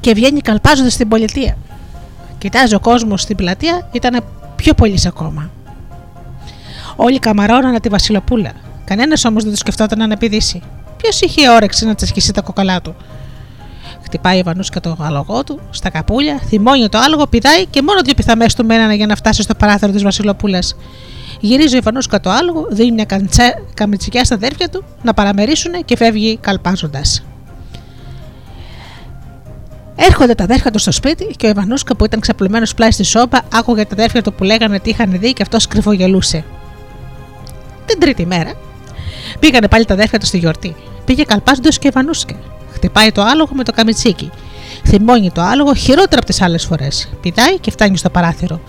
και 0.00 0.14
βγαίνει 0.14 0.40
καλπάζοντας 0.40 0.92
στην 0.92 1.08
πολιτεία. 1.08 1.56
Κοιτάζει 2.38 2.74
ο 2.74 2.80
κόσμος 2.80 3.20
στην 3.20 3.36
πλατεία, 3.36 3.88
ήταν 3.92 4.24
πιο 4.56 4.74
πολύ 4.74 5.00
ακόμα. 5.06 5.50
Όλοι 6.96 7.18
καμαρώνανε 7.18 7.80
τη 7.80 7.88
Βασιλοπούλα. 7.88 8.52
Κανένας 8.84 9.24
όμως 9.24 9.42
δεν 9.42 9.52
το 9.52 9.58
σκεφτόταν 9.58 9.98
να 9.98 10.04
αναπηδήσει. 10.04 10.62
Ποιος 10.96 11.20
είχε 11.20 11.50
όρεξη 11.50 11.86
να 11.86 11.94
τσασκίσει 11.94 12.32
τα 12.32 12.40
κοκαλά 12.40 12.80
του; 12.80 12.94
Χτυπάει 14.16 14.40
ο 14.40 14.42
Βανούσκα 14.44 14.80
το 14.80 14.96
άλογο 15.00 15.44
του 15.44 15.60
στα 15.70 15.90
καπούλια, 15.90 16.40
θυμώνει 16.48 16.88
το 16.88 16.98
άλογο, 16.98 17.26
πηδάει 17.26 17.66
και 17.66 17.82
μόνο 17.82 18.00
δύο 18.02 18.14
πιθαμές 18.14 18.54
του 18.54 18.64
μένανε 18.64 18.94
για 18.94 19.06
να 19.06 19.16
φτάσει 19.16 19.42
στο 19.42 19.54
παράθυρο 19.54 19.92
της 19.92 20.02
Βασιλοπούλας. 20.02 20.76
Γυρίζει 21.40 21.74
ο 21.74 21.78
Ιβανούσκα 21.78 22.20
το 22.20 22.30
άλογο, 22.30 22.66
δίνει 22.70 22.92
μια 22.92 23.04
καντσέ, 23.04 23.64
καμιτσικιά 23.74 24.24
στα 24.24 24.34
αδέρφια 24.34 24.68
του 24.68 24.84
να 25.02 25.14
παραμερίσουν 25.14 25.72
και 25.84 25.96
φεύγει 25.96 26.36
καλπάζοντας. 26.36 27.24
Έρχονται 29.96 30.34
τα 30.34 30.44
αδέρφια 30.44 30.70
του 30.70 30.78
στο 30.78 30.92
σπίτι 30.92 31.24
και 31.36 31.46
ο 31.46 31.48
Ιβανούσκα 31.48 31.96
που 31.96 32.04
ήταν 32.04 32.20
ξαπλωμένο 32.20 32.66
πλάι 32.76 32.90
στη 32.90 33.04
σόπα 33.04 33.42
άκουγε 33.52 33.84
τα 33.84 33.92
αδέρφια 33.92 34.22
του 34.22 34.32
που 34.32 34.44
λέγανε 34.44 34.80
τι 34.80 34.90
είχαν 34.90 35.18
δει 35.18 35.32
και 35.32 35.42
αυτός 35.42 35.66
κρυφογελούσε. 35.66 36.44
Την 37.86 38.00
τρίτη 38.00 38.26
μέρα 38.26 38.52
πήγανε 39.38 39.68
πάλι 39.68 39.84
τα 39.84 39.94
αδέρφια 39.94 40.18
του 40.18 40.26
στη 40.26 40.38
γιορτή. 40.38 40.74
Πήγε 41.06 41.22
καλπάζοντας 41.22 41.78
και 41.78 41.88
Ιβανούσκα. 41.88 42.34
Χτυπάει 42.72 43.12
το 43.12 43.22
άλογο 43.22 43.50
με 43.54 43.64
το 43.64 43.72
καμιτσίκι. 43.72 44.30
Θυμώνει 44.86 45.30
το 45.30 45.40
άλογο 45.40 45.74
χειρότερα 45.74 46.16
από 46.16 46.26
τις 46.26 46.42
άλλες 46.42 46.64
φορές. 46.64 47.08
Πηδάει 47.20 47.58
και 47.58 47.70
φτάνει 47.70 47.96
στο 47.96 48.10
παράθυρο. 48.10 48.60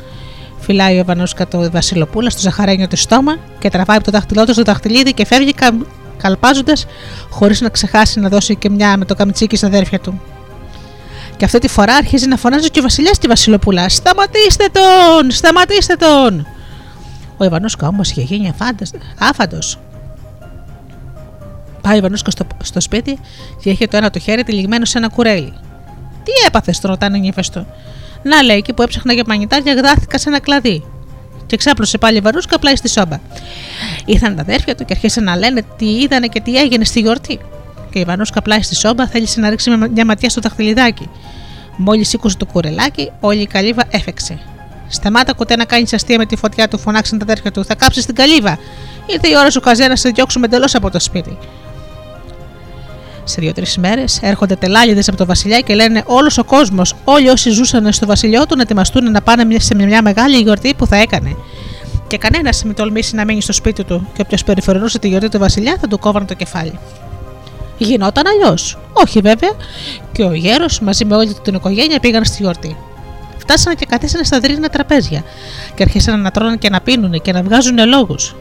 Φυλάει 0.60 1.00
ο 1.00 1.04
Βανούσκα 1.06 1.48
το 1.48 1.72
Βασιλοπούλα 1.72 2.30
στο 2.30 2.42
ζαχαρένιο 2.42 2.88
του 2.88 2.98
στόμα 2.98 3.38
και 3.60 3.70
τραβάει 3.70 3.98
από 3.98 4.06
το 4.06 4.12
δάχτυλό 4.12 4.46
του 4.46 4.54
στο 4.54 4.64
δαχτυλίδι 4.64 5.14
και 5.14 5.26
φεύγει 5.26 5.54
κα... 5.54 5.78
καλπάζοντας 6.18 6.86
χωρίς 7.30 7.62
να 7.62 7.70
ξεχάσει 7.70 8.20
να 8.20 8.30
δώσει 8.30 8.56
και 8.56 8.70
μια 8.70 8.98
με 8.98 9.06
το 9.06 9.16
καμιτσίκι 9.16 9.56
στα 9.56 9.68
αδέρφια 9.68 10.00
του. 10.00 10.22
Και 11.38 11.46
αυτή 11.46 11.60
τη 11.60 11.68
φορά 11.68 11.96
αρχίζει 11.96 12.28
να 12.28 12.38
φωνάζει 12.38 12.70
και 12.70 12.80
ο 12.80 12.82
Βασιλιάς 12.82 13.18
τη 13.18 13.28
Βασιλοπούλα. 13.28 13.90
Σταματήστε 13.90 14.66
τον! 14.72 15.32
Σταματήστε 15.32 15.96
τον! 15.96 16.48
Ο 17.38 17.46
Ιβανούσκα 17.46 17.88
όμως 17.88 18.10
είχε 18.10 18.22
γίνει 18.22 18.54
άφαντος. 19.18 19.80
Πάει 21.88 21.98
ο 21.98 22.02
Βανούσκα 22.02 22.32
στο, 22.32 22.48
στο 22.64 22.80
σπίτι 22.80 23.20
και 23.62 23.70
έχει 23.70 23.88
το 23.88 23.98
ένα 23.98 24.10
το 24.10 24.20
χέρι 24.20 24.44
τυλιγμένο 24.44 24.86
σε 24.86 24.98
ένα 24.98 25.10
κουρέλι. 25.10 25.54
Τι 26.24 26.32
έπαθες, 26.48 26.80
τον 26.80 26.90
ρωτάνε 26.90 27.18
νύφε 27.18 27.44
του. 27.52 27.68
Να 28.24 28.42
λέει 28.42 28.62
και 28.62 28.74
που 28.74 28.82
έψαχνα 28.82 29.14
για 29.14 29.24
μαγνητάρια, 29.28 29.74
γδάθηκα 29.74 30.18
σε 30.18 30.30
ένα 30.30 30.40
κλαδί. 30.40 30.84
Και 31.46 31.58
ξάπλωσε 31.58 31.98
πάλι 31.98 32.18
η 32.18 32.20
Βαρούσκα 32.20 32.60
πλάι 32.60 32.76
στη 32.76 32.90
σόμπα. 32.90 33.20
Ήρθαν 34.06 34.36
τα 34.36 34.42
αδέρφια 34.42 34.76
του 34.76 34.86
και 34.86 34.94
αρχίσαν 34.94 35.24
να 35.24 35.36
λένε 35.36 35.66
τι 35.78 35.86
είδανε 35.86 36.28
και 36.28 36.40
τι 36.40 36.58
έγινε 36.58 36.84
στη 36.84 37.00
γιορτή. 37.00 37.40
Και 37.90 38.00
η 38.00 38.04
Βανούσκα 38.04 38.42
πλάι 38.42 38.62
στη 38.62 38.76
σόμπα 38.76 39.08
θέλησε 39.08 39.40
να 39.40 39.50
ρίξει 39.50 39.70
μια 39.94 40.06
ματιά 40.06 40.30
στο 40.30 40.42
δαχτυλιδάκι. 40.42 41.10
Μόλις 41.78 42.10
σήκωσε 42.10 42.38
το 42.38 42.46
κουρελάκι, 42.46 43.12
όλη 43.20 43.42
η 43.42 43.48
καλύβα 43.48 43.84
έφεξε. 43.90 44.40
Σταμάτα 44.88 45.34
κουτέ 45.34 45.56
να 45.56 45.66
κάνεις 45.66 45.94
αστεία 45.94 46.18
με 46.18 46.26
τη 46.26 46.36
φωτιά 46.36 46.68
του, 46.68 46.78
φωνάξαν 46.78 47.18
τα 47.18 47.24
αδέρφια 47.24 47.52
του. 47.52 47.66
Θα 47.66 47.76
κάψεις 47.76 48.06
την 48.06 48.16
καλύβα. 48.16 48.58
Ήρθε 49.06 49.28
η 49.28 49.38
ώρα 49.38 49.52
σου 49.52 49.60
καζέ 49.60 49.88
να 49.88 49.96
σε 49.96 50.10
διώξουμε 50.10 50.46
εντελώς 50.46 50.76
από 50.76 50.90
το 50.90 51.00
σπίτι. 51.00 51.38
Σε 53.30 53.42
δύο-τρεις 53.42 53.78
μέρες 53.78 54.20
έρχονται 54.22 54.56
τελάλιδε 54.56 55.04
από 55.08 55.18
το 55.18 55.26
βασιλιά 55.26 55.60
και 55.60 55.76
λένε 55.76 56.04
όλος 56.06 56.38
ο 56.38 56.44
κόσμος, 56.44 56.96
όλοι 57.04 57.30
όσοι 57.30 57.50
ζούσαν 57.50 57.94
στο 57.94 58.06
βασιλιό 58.06 58.46
του, 58.46 58.56
να 58.56 58.62
ετοιμαστούν 58.62 59.12
να 59.12 59.22
πάνε 59.22 59.60
σε 59.60 59.76
μια 59.76 60.02
μεγάλη 60.02 60.38
γιορτή 60.38 60.74
που 60.78 60.88
θα 60.88 60.96
έκανε. 60.96 61.36
Και 62.08 62.18
κανένας 62.18 62.64
μην 62.64 62.76
τολμήσει 62.76 63.16
να 63.16 63.26
μείνει 63.26 63.42
στο 63.42 63.54
σπίτι 63.54 63.84
του, 63.84 64.08
και 64.14 64.22
όποιος 64.22 64.44
περιφερονούσε 64.44 65.00
τη 65.00 65.08
γιορτή 65.08 65.30
του 65.30 65.40
βασιλιά 65.40 65.78
θα 65.82 65.88
του 65.88 66.00
κόβανε 66.00 66.26
το 66.26 66.34
κεφάλι. 66.34 66.80
Γινόταν 67.78 68.24
αλλιώς. 68.28 68.78
Όχι 68.94 69.20
βέβαια, 69.20 69.52
και 70.12 70.24
ο 70.24 70.34
γέρος 70.34 70.80
μαζί 70.80 71.06
με 71.06 71.16
όλη 71.16 71.36
την 71.44 71.54
οικογένεια 71.54 72.00
πήγαν 72.00 72.26
στη 72.26 72.38
γιορτή. 72.42 72.78
Φτάσανε 73.38 73.76
και 73.76 73.86
καθίσανε 73.86 74.24
στα 74.24 74.40
δρύνα 74.40 74.70
τραπέζια 74.70 75.24
και 75.76 75.84
αρχίσαν 75.84 76.22
να 76.22 76.32
τρώνε 76.32 76.58
και 76.58 76.70
να 76.70 76.82
πίνουν 76.82 77.22
και 77.22 77.32
να 77.32 77.44
βγάζουν 77.44 77.88
λόγους. 77.88 78.36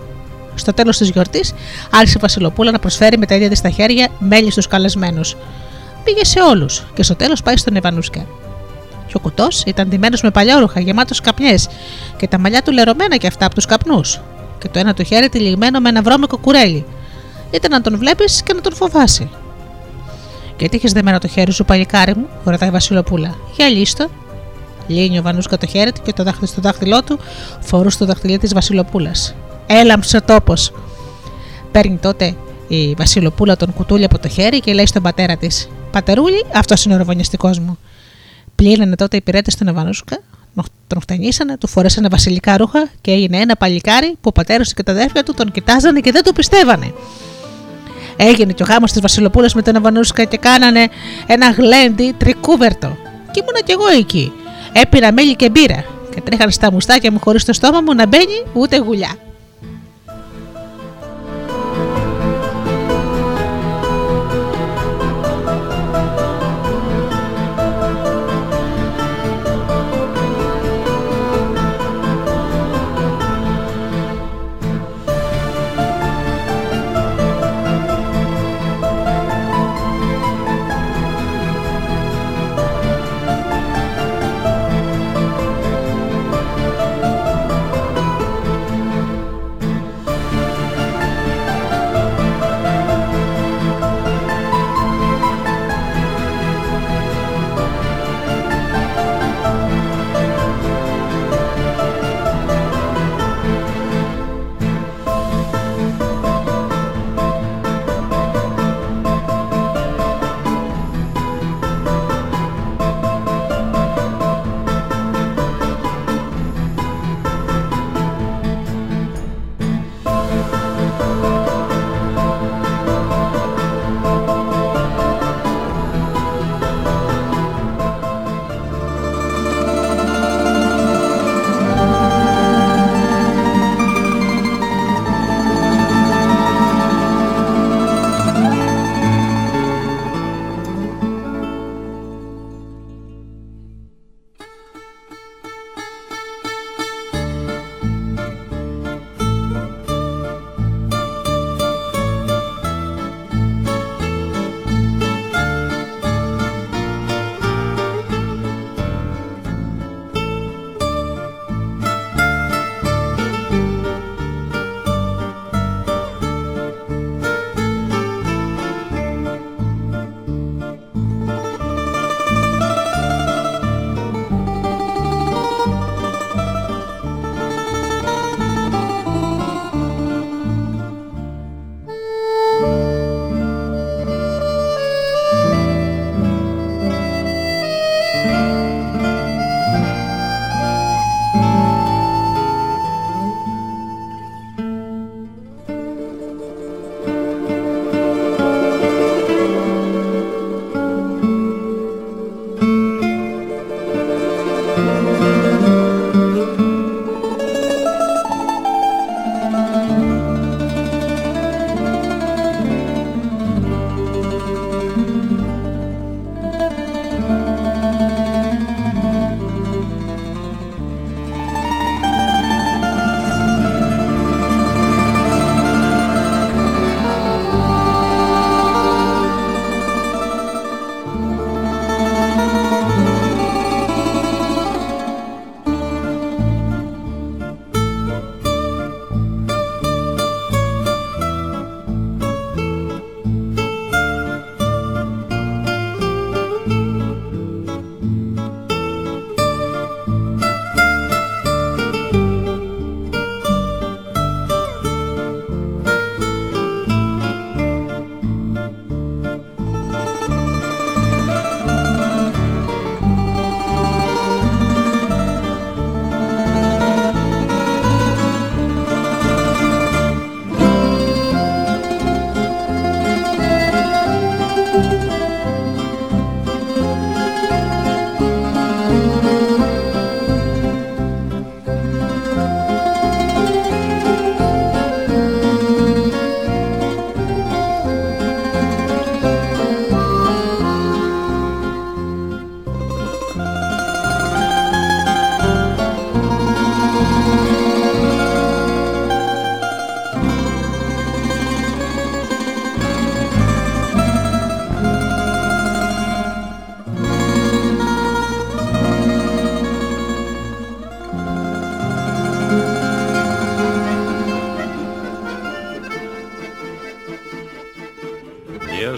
Στο 0.59 0.73
τέλος 0.73 0.97
της 0.97 1.09
γιορτής, 1.09 1.53
άρχισε 1.91 2.15
η 2.17 2.21
Βασιλοπούλα 2.21 2.71
να 2.71 2.79
προσφέρει 2.79 3.19
με 3.19 3.27
τα 3.27 3.35
ίδια 3.35 3.49
της 3.49 3.59
στα 3.59 3.71
χέρια 3.71 4.09
μέλη 4.19 4.51
στους 4.51 4.67
καλεσμένους. 4.67 5.37
Πήγε 6.05 6.25
σε 6.25 6.41
όλους 6.41 6.85
και 6.95 7.03
στο 7.03 7.17
τέλος 7.17 7.43
πάει 7.43 7.57
στον 7.57 7.77
Ευανούσκα. 7.77 8.27
Και 9.07 9.13
ο 9.17 9.19
κουτός 9.19 9.63
ήταν 9.67 9.89
ντυμένος 9.89 10.23
με 10.23 10.31
παλιόρουχα, 10.31 10.81
γεμάτος 10.81 11.21
καπνιές 11.21 11.69
και 12.17 12.29
τα 12.29 12.39
μαλλιά 12.39 12.63
του 12.63 12.73
λερωμένα 12.73 13.17
και 13.17 13.27
αυτά 13.27 13.47
από 13.47 13.55
τους 13.55 13.67
καπνούς. 13.67 14.21
Και 14.59 14.69
το 14.69 14.79
ένα 14.79 14.95
του 14.95 15.03
χέρι 15.03 15.29
τυλιγμένο 15.29 15.81
με 15.81 15.89
ένα 15.89 16.03
βρώμικο 16.03 16.37
κουρέλι. 16.39 16.85
Είτε 17.51 17.69
να 17.69 17.81
τον 17.81 17.99
βλέπεις 17.99 18.43
και 18.43 18.53
να 18.53 18.61
τον 18.61 18.75
φοβάσει. 18.75 19.31
Γιατί 20.59 20.77
είχε 20.77 20.89
δεμένο 20.89 21.19
το 21.19 21.29
χέρι 21.29 21.53
σου, 21.53 21.65
παλικάρι 21.65 22.15
μου, 22.17 22.27
ρωτάει 22.45 22.69
η 22.69 22.73
Βασιλοπούλα. 22.73 23.35
Για 23.57 23.69
λίστο. 23.69 24.09
Λύνει 24.87 25.19
ο 25.19 25.23
Βανούσκα 25.23 25.59
το 25.59 25.67
χέρι 25.67 25.93
του 25.93 26.01
και 26.03 26.13
το 26.13 26.23
δάχτυλο 26.23 26.47
στο 26.47 26.61
δάχτυλό 26.61 27.03
του 27.03 27.19
φορούσε 27.61 27.99
το 27.99 28.05
δαχτυλί 28.05 28.39
της 28.39 28.55
Βασιλοπούλας. 28.55 29.35
Έλαμψε 29.67 30.21
τόπος. 30.21 30.73
Παίρνει 31.73 31.97
τότε 31.97 32.37
η 32.69 32.95
Βασιλοπούλα 32.95 33.57
τον 33.57 33.75
κουτούλι 33.75 34.05
από 34.05 34.19
το 34.19 34.29
χέρι 34.29 34.61
και 34.61 34.73
λέει 34.73 34.87
στον 34.87 35.03
πατέρα 35.03 35.37
της: 35.37 35.69
Πατερούλη, 35.91 36.45
αυτός 36.55 36.85
είναι 36.85 36.95
ο 36.95 36.97
ροβονιαστικό 36.97 37.49
μου. 37.49 37.79
Πλήρωνε 38.55 38.97
τότε 38.97 39.17
οι 39.17 39.21
πυρέτες 39.21 39.53
στον 39.53 39.69
Ευανούσκα, 39.69 40.19
τον 40.87 41.01
χτενίσανε, 41.01 41.57
του 41.57 41.67
φορέσανε 41.67 42.09
βασιλικά 42.09 42.57
ρούχα 42.57 42.89
και 43.01 43.11
έγινε 43.11 43.37
ένα 43.37 43.57
παλικάρι 43.57 44.09
που 44.09 44.21
ο 44.23 44.33
πατέρας 44.33 44.69
του 44.69 44.75
και 44.75 44.83
τα 44.83 44.93
αδέρφια 44.93 45.23
του 45.23 45.35
τον 45.35 45.51
κοιτάζανε 45.51 46.01
και 46.01 46.11
δεν 46.11 46.23
το 46.23 46.33
πιστεύανε. 46.33 46.93
Έγινε 48.17 48.53
και 48.53 48.63
ο 48.63 48.67
γάμος 48.67 48.93
της 48.93 49.01
Βασιλοπούλας 49.01 49.55
με 49.55 49.63
τον 49.63 49.75
Ευανούσκα 49.75 50.25
και 50.25 50.37
κάνανε 50.37 50.89
ένα 51.27 51.51
γλέντι 51.51 52.15
τρικούβερτο. 52.19 52.97
Και 53.31 53.41
ήμουνα 53.41 53.61
κι 53.65 53.73
εγώ 53.73 53.89
εκεί. 53.99 54.33
Έπειρα 54.73 55.13
μέλι 55.13 55.37
και 55.37 55.51
μπύρα 55.51 55.85
και 56.15 56.21
τρέχανε 56.21 56.51
στα 56.51 56.73
μουστάκια 56.73 57.13
μου 57.13 57.19
χωρίς 57.19 57.45
το 57.45 57.53
στόμα 57.53 57.81
μου 57.81 57.95
να 57.95 58.07
μπαίνει 58.07 58.45
ούτε 58.53 58.77
γουλιά. 58.77 59.15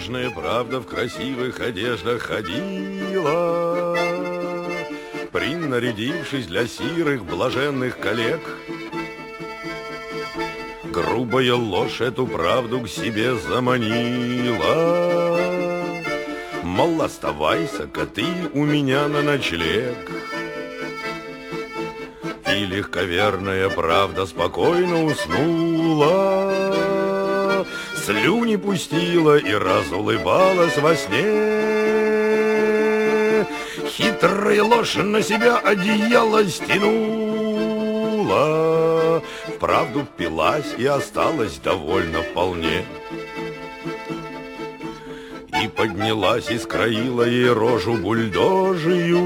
Нежная 0.09 0.31
правда 0.31 0.81
в 0.81 0.87
красивых 0.87 1.61
одеждах 1.61 2.23
ходила, 2.23 3.95
Принарядившись 5.33 6.47
для 6.47 6.67
сирых 6.67 7.25
блаженных 7.25 7.99
коллег. 7.99 8.41
Грубая 10.85 11.55
ложь 11.55 12.01
эту 12.01 12.27
правду 12.27 12.81
к 12.81 12.89
себе 12.89 13.37
заманила, 13.37 14.67
Мол, 16.63 17.03
оставайся-ка 17.03 18.07
ты 18.07 18.25
у 18.55 18.65
меня 18.65 19.09
на 19.09 19.21
ночлег. 19.23 20.11
И 22.57 22.65
легковерная 22.65 23.69
правда 23.69 24.25
спокойно 24.25 25.05
уснула, 25.05 26.68
Слюни 28.09 28.57
пустила 28.57 29.37
и 29.37 29.53
разулыбалась 29.53 30.79
во 30.79 30.97
сне. 30.97 31.27
Хитрая 33.87 34.65
ложь 34.65 34.95
на 34.95 35.21
себя 35.21 35.59
одеяло 35.59 36.43
стянула, 36.49 37.63
Вправду 39.55 40.07
пилась 40.17 40.73
и 40.79 40.87
осталась 40.87 41.59
довольно 41.59 42.23
вполне. 42.23 42.87
И 45.63 45.69
поднялась 45.69 46.51
и 46.51 46.57
скроила 46.57 47.25
ей 47.25 47.53
рожу 47.53 47.93
бульдожию, 47.93 49.23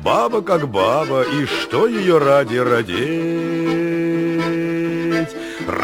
Баба 0.00 0.42
как 0.42 0.68
баба, 0.68 1.22
и 1.22 1.46
что 1.46 1.86
ее 1.86 2.18
ради 2.18 2.58
родить? 2.58 3.33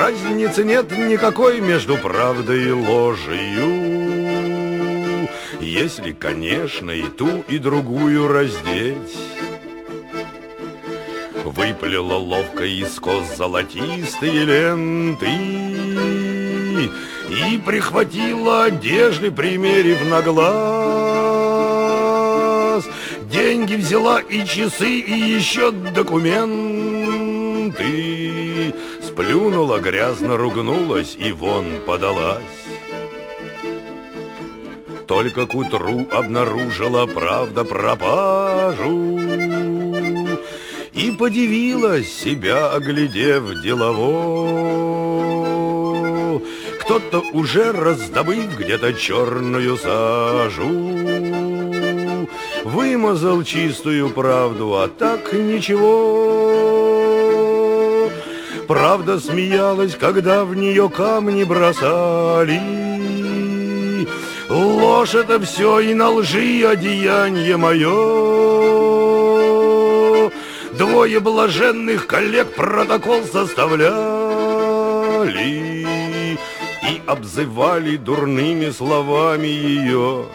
Разницы 0.01 0.65
нет 0.65 0.91
никакой 0.97 1.61
между 1.61 1.99
правдой 1.99 2.69
и 2.69 2.71
ложью, 2.71 3.69
Если, 5.61 6.13
конечно, 6.13 6.91
и 6.91 7.03
ту, 7.03 7.45
и 7.49 7.59
другую 7.59 8.27
раздеть. 8.29 9.19
Выплела 11.45 12.15
ловко 12.15 12.65
из 12.65 12.99
кос 12.99 13.37
золотистые 13.37 14.45
ленты 14.47 15.29
И 17.29 17.59
прихватила 17.59 18.65
одежды, 18.65 19.31
примерив 19.31 20.03
на 20.09 20.23
глаз. 20.23 20.41
Деньги 23.31 23.75
взяла 23.75 24.21
и 24.21 24.47
часы, 24.47 24.99
и 24.99 25.13
еще 25.13 25.71
документы 25.73 26.80
Сплюнула, 29.21 29.79
грязно 29.81 30.39
ругнулась 30.39 31.15
и 31.19 31.31
вон 31.31 31.67
подалась. 31.85 32.41
Только 35.07 35.47
к 35.47 35.55
утру 35.55 36.07
обнаружила 36.11 37.05
правда 37.05 37.65
пропажу. 37.65 39.19
И 40.95 41.11
подивилась 41.11 42.11
себя, 42.11 42.71
оглядев 42.71 43.61
делово. 43.63 44.81
Кто-то 46.81 47.23
уже 47.35 47.73
раздобыв 47.73 48.59
где-то 48.59 48.95
черную 48.95 49.77
сажу. 49.77 50.97
Вымазал 52.65 53.43
чистую 53.43 54.09
правду, 54.09 54.77
а 54.77 54.89
так 54.89 55.35
ничего 55.35 56.70
Правда 58.71 59.19
смеялась, 59.19 59.97
когда 59.97 60.45
в 60.45 60.55
нее 60.55 60.89
камни 60.89 61.43
бросали 61.43 62.61
Ложь 64.49 65.17
это 65.17 65.41
все 65.41 65.81
и 65.81 65.93
на 65.93 66.11
лжи 66.11 66.65
одеяние 66.65 67.57
мое. 67.57 67.91
Двое 70.79 71.19
блаженных 71.19 72.07
коллег 72.07 72.55
протокол 72.55 73.25
составляли 73.25 73.91
И 76.89 77.03
обзывали 77.09 77.97
дурными 77.97 78.71
словами 78.71 79.49
ее. 79.49 80.27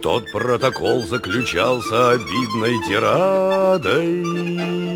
Тот 0.00 0.30
протокол 0.30 1.02
заключался 1.02 2.10
обидной 2.10 2.78
тирадой. 2.86 4.89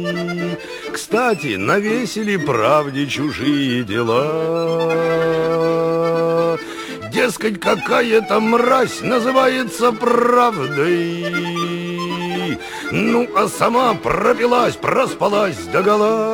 Кстати, 1.14 1.54
навесили 1.56 2.36
правде 2.36 3.06
чужие 3.06 3.84
дела. 3.84 4.98
Дескать, 7.12 7.60
какая-то 7.60 8.40
мразь 8.40 9.00
называется 9.00 9.92
правдой. 9.92 11.26
Ну, 12.90 13.28
а 13.36 13.46
сама 13.46 13.94
пропилась, 13.94 14.74
проспалась 14.74 15.58
догола. 15.72 16.24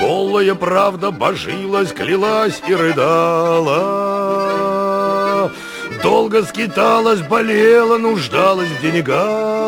Голая 0.00 0.54
правда 0.54 1.10
божилась, 1.10 1.90
клялась 1.90 2.62
и 2.68 2.74
рыдала. 2.74 3.82
Долго 6.04 6.44
скиталась, 6.44 7.22
болела, 7.22 7.98
нуждалась 7.98 8.68
в 8.68 8.80
деньгах. 8.80 9.65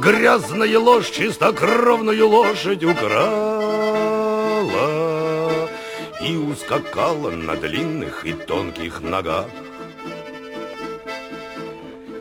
Грязная 0.00 0.78
ложь 0.78 1.10
чистокровную 1.10 2.28
лошадь 2.28 2.84
украла 2.84 3.18
И 6.20 6.36
ускакала 6.36 7.30
на 7.30 7.56
длинных 7.56 8.24
и 8.24 8.32
тонких 8.32 9.00
ногах. 9.00 9.46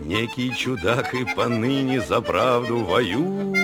Некий 0.02 0.56
чудак 0.56 1.14
и 1.14 1.26
поныне 1.36 2.02
за 2.02 2.22
правду 2.22 2.78
воюет. 2.80 3.58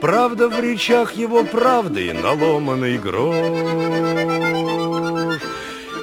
Правда 0.00 0.48
в 0.48 0.60
речах 0.60 1.14
его 1.14 1.42
правды 1.42 2.12
наломанный 2.12 2.98
грош. 2.98 3.34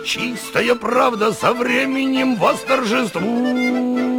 Чистая 0.05 0.75
правда 0.75 1.31
со 1.31 1.53
временем 1.53 2.35
восторжествует, 2.35 4.10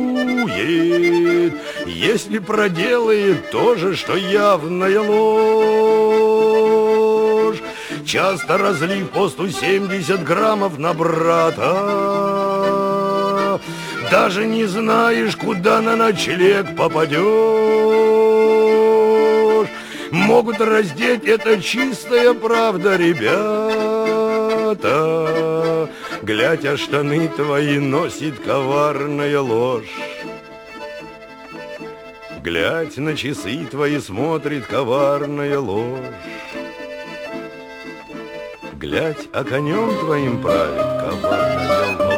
Если 1.87 2.39
проделает 2.39 3.51
то 3.51 3.75
же, 3.75 3.97
что 3.97 4.17
явная 4.17 5.01
ложь. 5.01 6.43
Часто 8.05 8.59
разлив 8.59 9.09
по 9.11 9.29
170 9.29 10.23
граммов 10.25 10.79
на 10.79 10.93
брата, 10.93 11.61
Даже 14.11 14.47
не 14.47 14.67
знаешь, 14.67 15.37
куда 15.37 15.81
на 15.81 15.97
ночлег 15.97 16.77
попадешь. 16.77 17.23
Могут 20.11 20.61
раздеть, 20.61 21.25
это 21.25 21.63
чистая 21.63 22.35
правда, 22.35 22.97
ребята. 22.97 24.03
Глядь, 26.23 26.67
а 26.67 26.77
штаны 26.77 27.29
твои 27.29 27.79
носит 27.79 28.39
коварная 28.41 29.41
ложь. 29.41 29.89
Глядь, 32.43 32.97
на 32.97 33.17
часы 33.17 33.65
твои 33.71 34.01
смотрит 34.01 34.67
коварная 34.67 35.61
ложь. 35.61 36.01
Глядь, 38.73 39.29
а 39.33 39.45
конем 39.45 39.97
твоим 40.01 40.43
правит 40.43 41.21
коварная 41.23 41.97
ложь. 41.99 42.12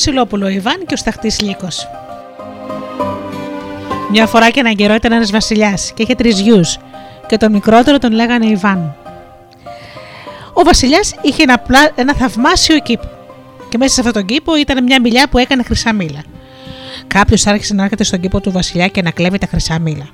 Βασιλόπουλο 0.00 0.48
Ιβάν 0.48 0.86
και 0.86 0.94
ο 0.94 0.96
Σταχτής 0.96 1.40
Λύκος. 1.40 1.88
Μια 4.10 4.26
φορά 4.26 4.50
και 4.50 4.60
έναν 4.60 4.74
καιρό 4.74 4.94
ήταν 4.94 5.12
ένας 5.12 5.30
βασιλιάς 5.30 5.92
και 5.94 6.02
είχε 6.02 6.14
τρεις 6.14 6.40
γιους 6.40 6.78
και 7.26 7.36
τον 7.36 7.52
μικρότερο 7.52 7.98
τον 7.98 8.12
λέγανε 8.12 8.46
Ιβάν. 8.46 8.94
Ο 10.52 10.62
Βασιλιάς 10.62 11.14
είχε 11.22 11.42
ένα, 11.42 11.58
πλα... 11.58 11.90
ένα 11.94 12.14
θαυμάσιο 12.14 12.78
κήπο. 12.78 13.08
Και 13.68 13.78
μέσα 13.78 13.94
σε 13.94 14.00
αυτόν 14.00 14.14
τον 14.14 14.24
κήπο 14.24 14.56
ήταν 14.56 14.84
μια 14.84 15.00
μιλιά 15.00 15.28
που 15.28 15.38
έκανε 15.38 15.62
χρυσά 15.62 15.92
μήλα. 15.92 16.22
Κάποιος 17.06 17.46
άρχισε 17.46 17.74
να 17.74 17.82
έρχεται 17.82 18.04
στον 18.04 18.20
κήπο 18.20 18.40
του 18.40 18.50
Βασιλιά 18.50 18.86
και 18.86 19.02
να 19.02 19.10
κλέβει 19.10 19.38
τα 19.38 19.46
χρυσά 19.46 19.78
μήλα. 19.78 20.08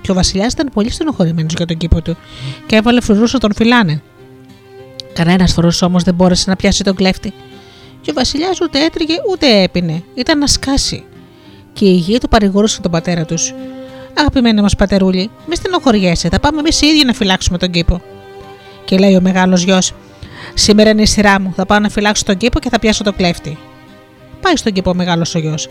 Και 0.00 0.10
ο 0.10 0.14
Βασιλιάς 0.14 0.52
ήταν 0.52 0.70
πολύ 0.74 0.90
στενοχωρημένος 0.90 1.52
για 1.56 1.66
τον 1.66 1.76
κήπο 1.76 2.02
του 2.02 2.16
και 2.66 2.76
έβαλε 2.76 3.00
φρουρούς 3.00 3.32
να 3.32 3.38
τον 3.38 3.54
φυλάνε. 3.54 4.02
Κανένας 5.12 5.52
φορό 5.52 5.70
όμως 5.80 6.02
δεν 6.02 6.14
μπόρεσε 6.14 6.50
να 6.50 6.56
πιάσει 6.56 6.84
τον 6.84 6.94
κλέφτη. 6.94 7.32
Και 8.06 8.12
ο 8.12 8.14
Βασιλιάς 8.14 8.60
ούτε 8.60 8.84
έτριγε 8.84 9.14
ούτε 9.30 9.62
έπινε. 9.62 10.02
Ήταν 10.14 10.38
να 10.38 10.46
σκάσει. 10.46 11.04
Και 11.72 11.84
οι 11.84 11.94
γη 11.94 12.18
του 12.18 12.28
παρηγορούσαν 12.28 12.82
τον 12.82 12.90
πατέρα 12.90 13.24
τους. 13.24 13.54
Αγαπημένο 14.18 14.62
μας 14.62 14.76
πατερούλη, 14.76 15.30
μη 15.46 15.56
στενοχωριέσαι, 15.56 16.28
θα 16.28 16.40
πάμε 16.40 16.58
εμείς 16.58 16.80
οι 16.80 16.86
ίδιοι 16.86 17.04
να 17.04 17.12
φυλάξουμε 17.12 17.58
τον 17.58 17.70
κήπο. 17.70 18.02
Και 18.84 18.98
λέει 18.98 19.16
ο 19.16 19.20
μεγάλος 19.20 19.62
γιος: 19.62 19.94
Σήμερα 20.54 20.90
είναι 20.90 21.02
η 21.02 21.06
σειρά 21.06 21.40
μου, 21.40 21.52
θα 21.56 21.66
πάω 21.66 21.78
να 21.78 21.88
φυλάξω 21.88 22.24
τον 22.24 22.36
κήπο 22.36 22.58
και 22.58 22.68
θα 22.68 22.78
πιάσω 22.78 23.04
τον 23.04 23.16
κλέφτη. 23.16 23.58
Πάει 24.40 24.56
στον 24.56 24.72
κήπο 24.72 24.90
ο 24.90 24.94
μεγάλος 24.94 25.34
ο 25.34 25.38
γιος. 25.38 25.68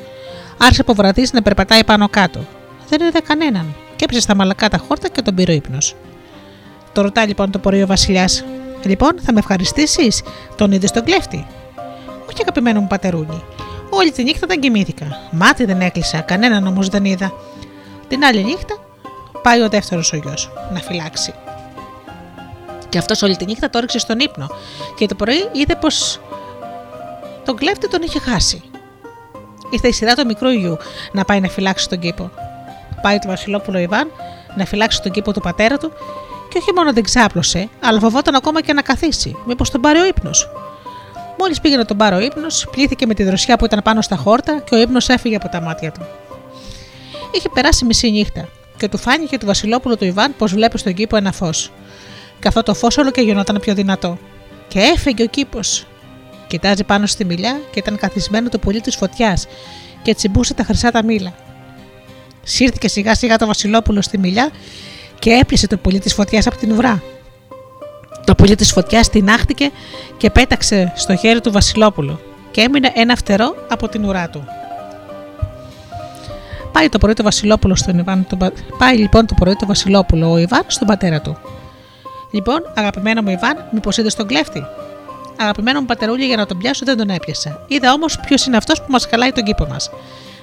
Άρχισε 0.57 0.81
από 0.81 0.93
βραδύς 0.93 1.31
να 1.31 1.41
περπατάει 1.41 1.83
πάνω 1.83 2.09
κάτω. 2.09 2.45
Δεν 2.89 3.07
είδε 3.07 3.19
κανέναν. 3.19 3.75
Και 3.95 4.03
έπεσε 4.03 4.21
στα 4.21 4.35
μαλακά 4.35 4.69
τα 4.69 4.77
χόρτα 4.77 5.07
και 5.07 5.21
τον 5.21 5.35
πήρε 5.35 5.53
ύπνος. 5.53 5.95
Το 6.93 7.01
ρωτά 7.01 7.25
λοιπόν 7.25 7.51
το 7.51 7.59
πρωί 7.59 7.81
ο 7.81 7.87
Βασιλιάς: 7.87 8.45
Λοιπόν, 8.83 9.11
θα 9.21 9.33
με 9.33 9.39
ευχαριστήσεις, 9.39 10.23
τον 10.55 10.71
είδες 10.71 10.91
τον 10.91 11.03
κλέφτη; 11.03 11.45
Όχι, 12.35 12.43
αγαπημένο 12.43 12.81
μου 12.81 12.87
πατερούλη. 12.87 13.43
Όλη 13.89 14.11
τη 14.11 14.23
νύχτα 14.23 14.47
δεν 14.47 14.59
κοιμήθηκα. 14.59 15.05
Μάτι 15.31 15.65
δεν 15.65 15.81
έκλεισα, 15.81 16.21
κανέναν 16.21 16.67
όμως 16.67 16.87
δεν 16.87 17.05
είδα. 17.05 17.33
Την 18.07 18.23
άλλη 18.23 18.43
νύχτα 18.43 18.77
πάει 19.41 19.61
ο 19.61 19.69
δεύτερος 19.69 20.13
ο 20.13 20.15
γιος 20.15 20.51
να 20.73 20.79
φυλάξει. 20.79 21.33
Και 22.89 22.97
αυτός 22.97 23.21
όλη 23.21 23.35
τη 23.35 23.45
νύχτα 23.45 23.69
το 23.69 23.79
ρίξε 23.79 23.99
στον 23.99 24.19
ύπνο. 24.19 24.47
Και 24.95 25.05
το 25.05 25.15
πρωί 25.15 25.49
είδε 25.51 25.75
πως 25.75 26.19
τον 27.45 27.55
κλέφτη 27.55 27.89
τον 27.89 28.01
είχε 28.01 28.19
χάσει. 28.19 28.61
Ήρθε 29.69 29.87
η 29.87 29.91
σειρά 29.91 30.13
του 30.13 30.25
μικρού 30.25 30.49
γιου 30.49 30.77
να 31.11 31.25
πάει 31.25 31.39
να 31.39 31.47
φυλάξει 31.47 31.89
τον 31.89 31.99
κήπο. 31.99 32.31
Πάει 33.01 33.19
το 33.19 33.27
Βασιλόπουλο 33.27 33.77
Ιβάν 33.77 34.11
να 34.55 34.65
φυλάξει 34.65 35.01
τον 35.01 35.11
κήπο 35.11 35.33
του 35.33 35.41
πατέρα 35.41 35.77
του 35.77 35.91
και 36.49 36.57
όχι 36.57 36.73
μόνο 36.75 36.93
δεν 36.93 37.03
ξάπλωσε, 37.03 37.69
αλλά 37.79 37.99
φοβόταν 37.99 38.35
ακόμα 38.35 38.61
και 38.61 38.73
να 38.73 38.81
καθίσει. 38.81 39.35
Μήπως 39.45 39.69
τον 39.69 39.81
πάρει 39.81 39.99
ο 39.99 40.05
ύπνος. 40.05 40.49
Μόλις 41.39 41.61
πήγε 41.61 41.75
να 41.75 41.85
τον 41.85 41.97
πάρει 41.97 42.15
ο 42.15 42.19
ύπνος, 42.19 42.67
πλήθηκε 42.71 43.05
με 43.05 43.13
τη 43.13 43.23
δροσιά 43.23 43.57
που 43.57 43.65
ήταν 43.65 43.81
πάνω 43.83 44.01
στα 44.01 44.15
χόρτα 44.15 44.59
και 44.59 44.75
ο 44.75 44.77
ύπνος 44.77 45.09
έφυγε 45.09 45.35
από 45.35 45.49
τα 45.49 45.61
μάτια 45.61 45.91
του. 45.91 46.05
Είχε 47.31 47.49
περάσει 47.53 47.85
μισή 47.85 48.11
νύχτα 48.11 48.47
και 48.77 48.87
του 48.87 48.97
φάνηκε 48.97 49.37
του 49.37 49.45
Βασιλόπουλου 49.45 49.97
του 49.97 50.05
Ιβάν 50.05 50.35
πως 50.37 50.53
βλέπεις 50.53 50.79
στον 50.79 50.93
κήπο 50.93 51.15
ένα 51.15 51.31
φως. 51.31 51.71
Και 52.39 52.47
αυτό 52.47 52.63
το 52.63 52.73
φως 52.73 52.97
όλο 52.97 53.11
και 53.11 53.21
γινόταν 53.21 53.59
πιο 53.59 53.73
δυνατό. 53.73 54.17
Και 54.67 54.79
έφεγε 54.79 55.23
ο 55.23 55.27
κήπος. 55.27 55.87
Κοιτάζει 56.47 56.83
πάνω 56.83 57.05
στη 57.05 57.25
μιλιά 57.25 57.59
και 57.71 57.79
ήταν 57.79 57.97
καθισμένο 57.97 58.49
το 58.49 58.59
πουλί 58.59 58.81
της 58.81 58.95
φωτιάς 58.95 59.47
και 60.01 60.15
τσιμπούσε 60.15 60.53
τα 60.53 60.63
χρυσά 60.63 60.91
τα 60.91 61.03
μήλα. 61.03 61.33
Σύρθηκε 62.43 62.87
σιγά 62.87 63.15
σιγά 63.15 63.37
το 63.37 63.45
Βασιλόπουλο 63.45 64.01
στη 64.01 64.17
μιλιά 64.17 64.51
και 65.19 65.31
έπλησε 65.31 65.67
το 65.67 65.77
πουλί 65.77 65.99
της 65.99 66.13
φωτιάς 66.13 66.47
από 66.47 66.57
την 66.57 66.71
ουρά. 66.71 67.03
Το 68.25 68.35
πουλί 68.35 68.55
της 68.55 68.71
φωτιάς 68.71 69.09
τεινάχτηκε 69.09 69.71
και 70.17 70.29
πέταξε 70.29 70.93
στο 70.95 71.15
χέρι 71.15 71.41
του 71.41 71.51
Βασιλόπουλου 71.51 72.19
και 72.51 72.61
έμεινε 72.61 72.91
ένα 72.95 73.15
φτερό 73.15 73.55
από 73.69 73.87
την 73.87 74.05
ουρά 74.05 74.29
του. 74.29 74.43
Πάει 76.71 76.89
το 76.89 76.97
πρωί 76.97 77.13
το 77.13 77.23
Βασιλόπουλο 77.23 77.75
στον 77.75 77.99
Ιβάν, 77.99 78.27
τον... 78.29 78.51
Πάει 78.77 78.97
λοιπόν 78.97 79.25
το 79.25 79.33
πρωί 79.39 79.55
το 79.55 79.65
Βασιλόπουλο 79.65 80.31
ο 80.31 80.37
Ιβάν 80.37 80.63
στον 80.67 80.87
πατέρα 80.87 81.21
του. 81.21 81.37
Λοιπόν, 82.31 82.71
αγαπημένο 82.75 83.21
μου 83.21 83.29
Ιβάν, 83.29 83.67
μήπως 83.71 83.97
είδες 83.97 84.15
τον 84.15 84.27
κλέφτη; 84.27 84.63
Αγαπημένο 85.37 85.79
μου 85.79 85.85
πατερούλι 85.85 86.25
για 86.25 86.35
να 86.35 86.45
τον 86.45 86.57
πιάσω 86.57 86.85
δεν 86.85 86.97
τον 86.97 87.09
έπιασα. 87.09 87.65
Είδα 87.67 87.93
όμως 87.93 88.19
ποιος 88.19 88.45
είναι 88.45 88.57
αυτός 88.57 88.79
που 88.81 88.91
μας 88.91 89.05
χαλάει 89.09 89.31
τον 89.31 89.43
κήπο 89.43 89.65
μας. 89.65 89.89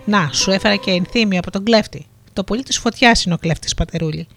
Να, 0.04 0.28
σου 0.32 0.50
έφερα 0.50 0.76
και 0.76 0.90
ενθύμη 0.90 1.38
από 1.38 1.50
τον 1.50 1.64
κλέφτη. 1.64 2.06
Το 2.32 2.44
πολύ 2.44 2.62
της 2.62 2.78
φωτιάς 2.78 3.24
είναι 3.24 3.34
ο 3.34 3.38
κλέφτης 3.38 3.74
πατερούλι. 3.74 4.28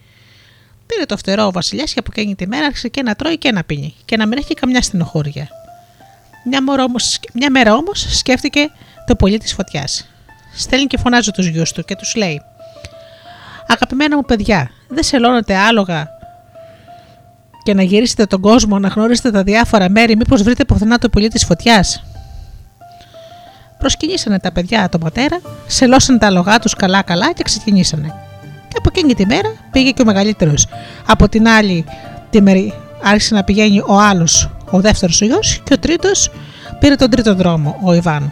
Πήρε 0.86 1.06
το 1.06 1.18
φτερό 1.18 1.46
ο 1.46 1.52
Βασιλιάς 1.52 1.94
και 1.94 2.00
από 2.00 2.10
εκείνη 2.16 2.36
τη 2.36 2.48
μέρα 2.48 2.66
άρχισε 2.66 2.88
και 2.88 3.02
να 3.02 3.16
τρώει 3.16 3.38
και 3.38 3.52
να 3.52 3.64
πίνει 3.64 3.96
και 4.06 4.18
να 4.18 4.28
μην 4.28 4.38
έχει 4.38 4.54
καμιά 4.54 4.82
στενοχώρια. 4.82 5.48
Μια, 6.46 6.60
όμως, 6.84 7.20
μια 7.34 7.52
μέρα 7.52 7.74
όμως 7.74 8.18
σκέφτηκε 8.18 8.70
το 9.06 9.16
πολύ 9.16 9.38
της 9.38 9.54
φωτιάς. 9.54 10.10
Στέλνει 10.56 10.86
και 10.86 10.98
φωνάζει 10.98 11.32
τους 11.32 11.48
γιους 11.48 11.72
του 11.72 11.84
και 11.84 11.96
τους 11.96 12.16
λέει: 12.16 12.42
Αγαπημένα 13.68 14.16
μου 14.16 14.24
παιδιά, 14.24 14.72
δεν 14.88 15.04
σελώνετε 15.04 15.56
άλογα 15.56 16.10
και 17.64 17.74
να 17.74 17.84
γυρίσετε 17.84 18.26
τον 18.26 18.42
κόσμο, 18.42 18.80
να 18.80 18.88
γνωρίσετε 18.88 19.32
τα 19.32 19.44
διάφορα 19.44 19.90
μέρη, 19.90 20.16
μήπως 20.16 20.44
βρείτε 20.44 20.66
πουθενά 20.66 20.98
το 20.98 21.10
πολύ 21.10 21.28
της 21.28 21.46
φωτιάς; 21.46 22.04
Προσκυνήσανε 23.78 24.40
τα 24.40 24.52
παιδιά 24.52 24.90
τον 24.90 25.00
πατέρα, 25.00 25.42
σελώσαν 25.68 26.20
τα 26.20 26.28
άλογά 26.28 26.60
τους 26.60 26.74
καλά-καλά 26.74 27.34
και 27.34 27.44
ξεκινήσανε. 27.44 28.25
Και 28.76 28.82
από 28.86 28.90
εκείνη 28.96 29.14
τη 29.14 29.26
μέρα 29.26 29.54
πήγε 29.72 29.92
και 29.92 30.02
ο 30.02 30.06
μεγαλύτερος. 30.06 30.68
Από 31.06 31.30
την 31.30 31.48
άλλη 31.48 31.86
τη 32.30 32.42
μέρη 32.42 32.74
άρχισε 33.04 33.36
να 33.36 33.44
πηγαίνει 33.44 33.80
ο 33.86 34.00
άλλος, 34.00 34.50
ο 34.70 34.80
δεύτερος 34.82 35.22
ο 35.22 35.26
γιος, 35.26 35.62
και 35.64 35.74
ο 35.74 35.80
τρίτος 35.80 36.32
πήρε 36.80 36.96
τον 36.96 37.10
τρίτο 37.10 37.36
δρόμο, 37.36 37.80
ο 37.84 37.94
Ιβάν. 37.94 38.32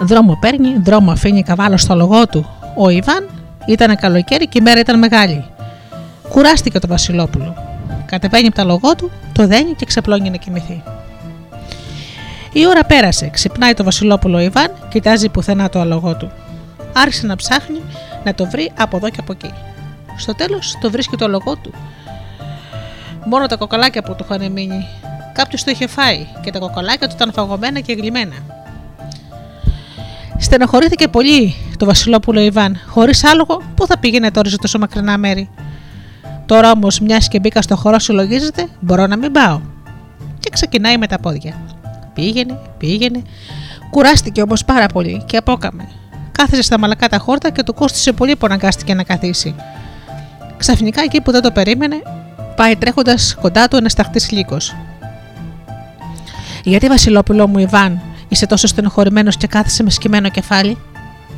Δρόμο 0.00 0.38
παίρνει, 0.40 0.76
δρόμο 0.82 1.10
αφήνει 1.10 1.42
καβάλο 1.42 1.76
στο 1.76 1.94
λογό 1.94 2.26
του. 2.26 2.46
Ο 2.76 2.88
Ιβάν 2.88 3.28
ήταν 3.66 3.96
καλοκαίρι 3.96 4.46
και 4.46 4.58
η 4.58 4.62
μέρα 4.62 4.80
ήταν 4.80 4.98
μεγάλη. 4.98 5.44
Κουράστηκε 6.28 6.78
το 6.78 6.86
Βασιλόπουλο. 6.86 7.54
Κατεβαίνει 8.06 8.46
από 8.46 8.56
τα 8.56 8.64
λογό 8.64 8.94
του, 8.94 9.10
το 9.32 9.46
δένει 9.46 9.74
και 9.74 9.84
ξεπλώνει 9.84 10.30
να 10.30 10.36
κοιμηθεί. 10.36 10.82
Η 12.52 12.66
ώρα 12.66 12.84
πέρασε. 12.84 13.28
Ξυπνάει 13.28 13.74
το 13.74 13.84
Βασιλόπουλο 13.84 14.38
Ιβάν, 14.38 14.70
κοιτάζει 14.88 15.28
πουθενά 15.28 15.68
το 15.68 15.80
αλογό 15.80 16.16
του. 16.16 16.30
Άρχισε 16.92 17.26
να 17.26 17.36
ψάχνει 17.36 17.80
να 18.26 18.34
το 18.34 18.46
βρει 18.46 18.72
από 18.78 18.96
εδώ 18.96 19.10
και 19.10 19.20
από 19.20 19.32
εκεί. 19.32 19.52
Στο 20.16 20.34
τέλος 20.34 20.78
το 20.80 20.90
βρίσκει 20.90 21.16
το 21.16 21.24
αλογό 21.24 21.56
του. 21.56 21.72
Μόνο 23.24 23.46
τα 23.46 23.56
κοκαλάκια 23.56 24.02
που 24.02 24.14
του 24.14 24.26
είχαν 24.28 24.52
μείνει. 24.52 24.86
Κάποιος 25.32 25.64
το 25.64 25.70
είχε 25.70 25.86
φάει 25.86 26.26
και 26.42 26.50
τα 26.50 26.58
κοκαλάκια 26.58 27.08
του 27.08 27.14
ήταν 27.16 27.32
φαγωμένα 27.32 27.80
και 27.80 27.92
γλυμμένα. 27.92 28.34
Στενοχωρήθηκε 30.38 31.08
πολύ 31.08 31.54
το 31.76 31.86
Βασιλόπουλο 31.86 32.40
Ιβάν. 32.40 32.80
Χωρίς 32.86 33.24
άλογο, 33.24 33.62
πού 33.74 33.86
θα 33.86 33.98
πήγαινε 33.98 34.30
τώρα 34.30 34.48
σε 34.48 34.56
τόσο 34.56 34.78
μακρινά 34.78 35.18
μέρη; 35.18 35.50
Τώρα 36.46 36.70
όμως, 36.70 37.00
μιας 37.00 37.28
και 37.28 37.38
μπήκα 37.38 37.62
στο 37.62 37.76
χώρο, 37.76 37.98
συλλογίζεται, 37.98 38.66
μπορώ 38.80 39.06
να 39.06 39.16
μην 39.16 39.32
πάω. 39.32 39.60
Και 40.40 40.50
ξεκινάει 40.52 40.98
με 40.98 41.06
τα 41.06 41.18
πόδια. 41.18 41.54
Πήγαινε, 42.14 42.58
πήγαινε. 42.78 43.22
Κουράστηκε 43.90 44.42
όμως 44.42 44.64
πάρα 44.64 44.86
πολύ 44.86 45.22
και 45.26 45.36
απόκαμε. 45.36 45.88
Κάθεσε 46.36 46.62
στα 46.62 46.78
μαλακά 46.78 47.08
τα 47.08 47.18
χόρτα 47.18 47.50
και 47.50 47.62
του 47.62 47.74
κόστησε 47.74 48.12
πολύ 48.12 48.36
που 48.36 48.46
αναγκάστηκε 48.46 48.94
να 48.94 49.02
καθίσει. 49.02 49.54
Ξαφνικά 50.56 51.02
εκεί 51.02 51.20
που 51.20 51.30
δεν 51.30 51.42
το 51.42 51.50
περίμενε, 51.50 52.02
πάει 52.56 52.76
τρέχοντας 52.76 53.36
κοντά 53.40 53.68
του 53.68 53.76
ένας 53.76 53.94
ταχτής 53.94 54.30
λύκος. 54.30 54.76
Γιατί 56.64 56.86
Βασιλόπουλο 56.86 57.46
μου, 57.46 57.58
Ιβάν, 57.58 58.00
είσαι 58.28 58.46
τόσο 58.46 58.66
στενοχωρημένος 58.66 59.36
και 59.36 59.46
κάθεσαι 59.46 59.82
με 59.82 59.90
σκημένο 59.90 60.28
κεφάλι; 60.28 60.78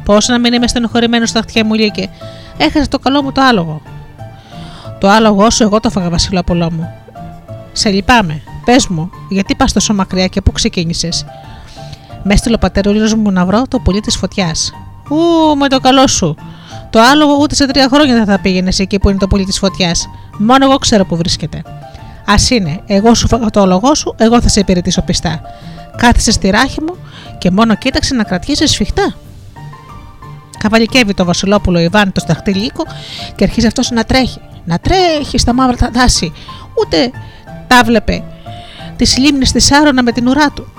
Πώς 0.04 0.28
να 0.28 0.38
μην 0.38 0.52
είμαι 0.52 0.68
στενοχωρημένος 0.68 1.28
στα 1.28 1.40
χτιά 1.40 1.64
μου, 1.64 1.74
Λύκε; 1.74 2.08
Έχασε 2.56 2.88
το 2.88 2.98
καλό 2.98 3.22
μου 3.22 3.32
το 3.32 3.40
άλογο. 3.40 3.82
Το 5.00 5.08
άλογο 5.08 5.50
σου 5.50 5.62
εγώ 5.62 5.80
το 5.80 5.90
φάγα, 5.90 6.10
Βασιλόπουλό 6.10 6.72
μου. 6.72 6.92
Σε 7.72 7.88
λυπάμαι. 7.88 8.42
Πες 8.64 8.86
μου, 8.86 9.10
γιατί 9.28 9.54
πας 9.54 9.72
τόσο 9.72 9.94
μακριά 9.94 10.26
και 10.26 10.40
πού 10.40 10.52
ξεκίνησες; 10.52 11.24
Μες 12.22 12.34
έστειλε 12.34 12.54
ο 12.54 12.58
πατερούλιο 12.58 13.16
μου 13.16 13.30
να 13.30 13.46
βρω 13.46 13.62
το 13.68 13.78
πουλί 13.78 14.00
της 14.00 14.16
φωτιάς. 14.16 14.72
Ού, 15.08 15.56
με 15.56 15.68
το 15.68 15.80
καλό 15.80 16.06
σου; 16.06 16.34
Το 16.90 17.00
άλογο 17.00 17.36
ούτε 17.40 17.54
σε 17.54 17.66
τρία 17.66 17.88
χρόνια 17.92 18.14
δεν 18.14 18.24
θα 18.24 18.38
πήγαινες 18.38 18.78
εκεί 18.78 18.98
που 18.98 19.08
είναι 19.08 19.18
το 19.18 19.26
πουλί 19.26 19.44
της 19.44 19.58
φωτιάς. 19.58 20.08
Μόνο 20.38 20.64
εγώ 20.64 20.76
ξέρω 20.76 21.04
που 21.04 21.16
βρίσκεται. 21.16 21.62
Α 22.24 22.34
είναι, 22.50 22.80
εγώ 22.86 23.14
σου 23.14 23.28
φάγα 23.28 23.50
το 23.50 23.60
άλογο 23.60 23.94
σου, 23.94 24.14
εγώ 24.18 24.40
θα 24.40 24.48
σε 24.48 24.60
υπηρετήσω 24.60 25.02
πιστά. 25.02 25.40
Κάθισε 25.96 26.30
στη 26.32 26.50
ράχη 26.50 26.80
μου 26.80 26.96
και 27.38 27.50
μόνο 27.50 27.74
κοίταξε 27.74 28.14
να 28.14 28.24
κρατήσει 28.24 28.66
σφιχτά. 28.66 29.14
Καβαλικεύει 30.58 31.14
το 31.14 31.24
Βασιλόπουλο 31.24 31.78
Ιβάν 31.78 32.12
το 32.12 32.20
σταχτή 32.20 32.52
λύκο 32.54 32.84
και 33.36 33.44
αρχίζει 33.44 33.66
αυτός 33.66 33.90
να 33.90 34.04
τρέχει. 34.04 34.40
Να 34.64 34.78
τρέχει 34.78 35.38
στα 35.38 35.52
μαύρα 35.52 35.90
δάση. 35.92 36.32
Ούτε 36.80 37.10
τα 37.66 37.82
βλέπε 37.84 38.24
τις 38.96 39.18
λίμνες 39.18 39.52
της 39.52 39.64
Σάρωνα 39.64 40.02
με 40.02 40.12
την 40.12 40.28
ουρά 40.28 40.50
του. 40.50 40.72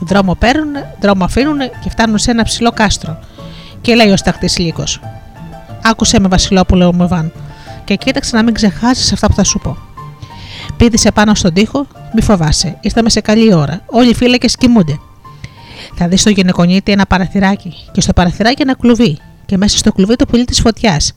Δρόμο 0.00 0.34
παίρνουν, 0.34 0.72
δρόμο 1.00 1.24
αφήνουν 1.24 1.58
και 1.58 1.90
φτάνουν 1.90 2.18
σε 2.18 2.30
ένα 2.30 2.42
ψηλό 2.42 2.70
κάστρο. 2.70 3.18
Και 3.84 3.94
λέει 3.94 4.10
ο 4.10 4.16
σταχτή 4.16 4.62
λύκο: 4.62 4.84
Άκουσε 5.82 6.20
με, 6.20 6.28
Βασιλόπουλο 6.28 6.94
μου 6.94 7.04
Ιβάν, 7.04 7.32
και 7.84 7.94
κοίταξε 7.94 8.36
να 8.36 8.42
μην 8.42 8.54
ξεχάσεις 8.54 9.12
αυτά 9.12 9.26
που 9.26 9.34
θα 9.34 9.44
σου 9.44 9.58
πω. 9.58 9.76
Πήδησε 10.76 11.12
πάνω 11.12 11.34
στον 11.34 11.52
τοίχο, 11.52 11.86
μη 12.14 12.22
φοβάσαι, 12.22 12.78
ήρθαμε 12.80 13.10
σε 13.10 13.20
καλή 13.20 13.54
ώρα. 13.54 13.82
Όλοι 13.86 14.10
οι 14.10 14.14
φύλακες 14.14 14.56
κοιμούνται. 14.56 14.98
Θα 15.94 16.08
δεις 16.08 16.20
στο 16.20 16.30
γυναικονίτη 16.30 16.92
ένα 16.92 17.06
παραθυράκι 17.06 17.74
και 17.92 18.00
στο 18.00 18.12
παραθυράκι 18.12 18.62
ένα 18.62 18.74
κλουβί 18.74 19.18
και 19.46 19.56
μέσα 19.56 19.78
στο 19.78 19.92
κλουβί 19.92 20.16
το 20.16 20.26
πουλί 20.26 20.44
της 20.44 20.60
φωτιάς. 20.60 21.12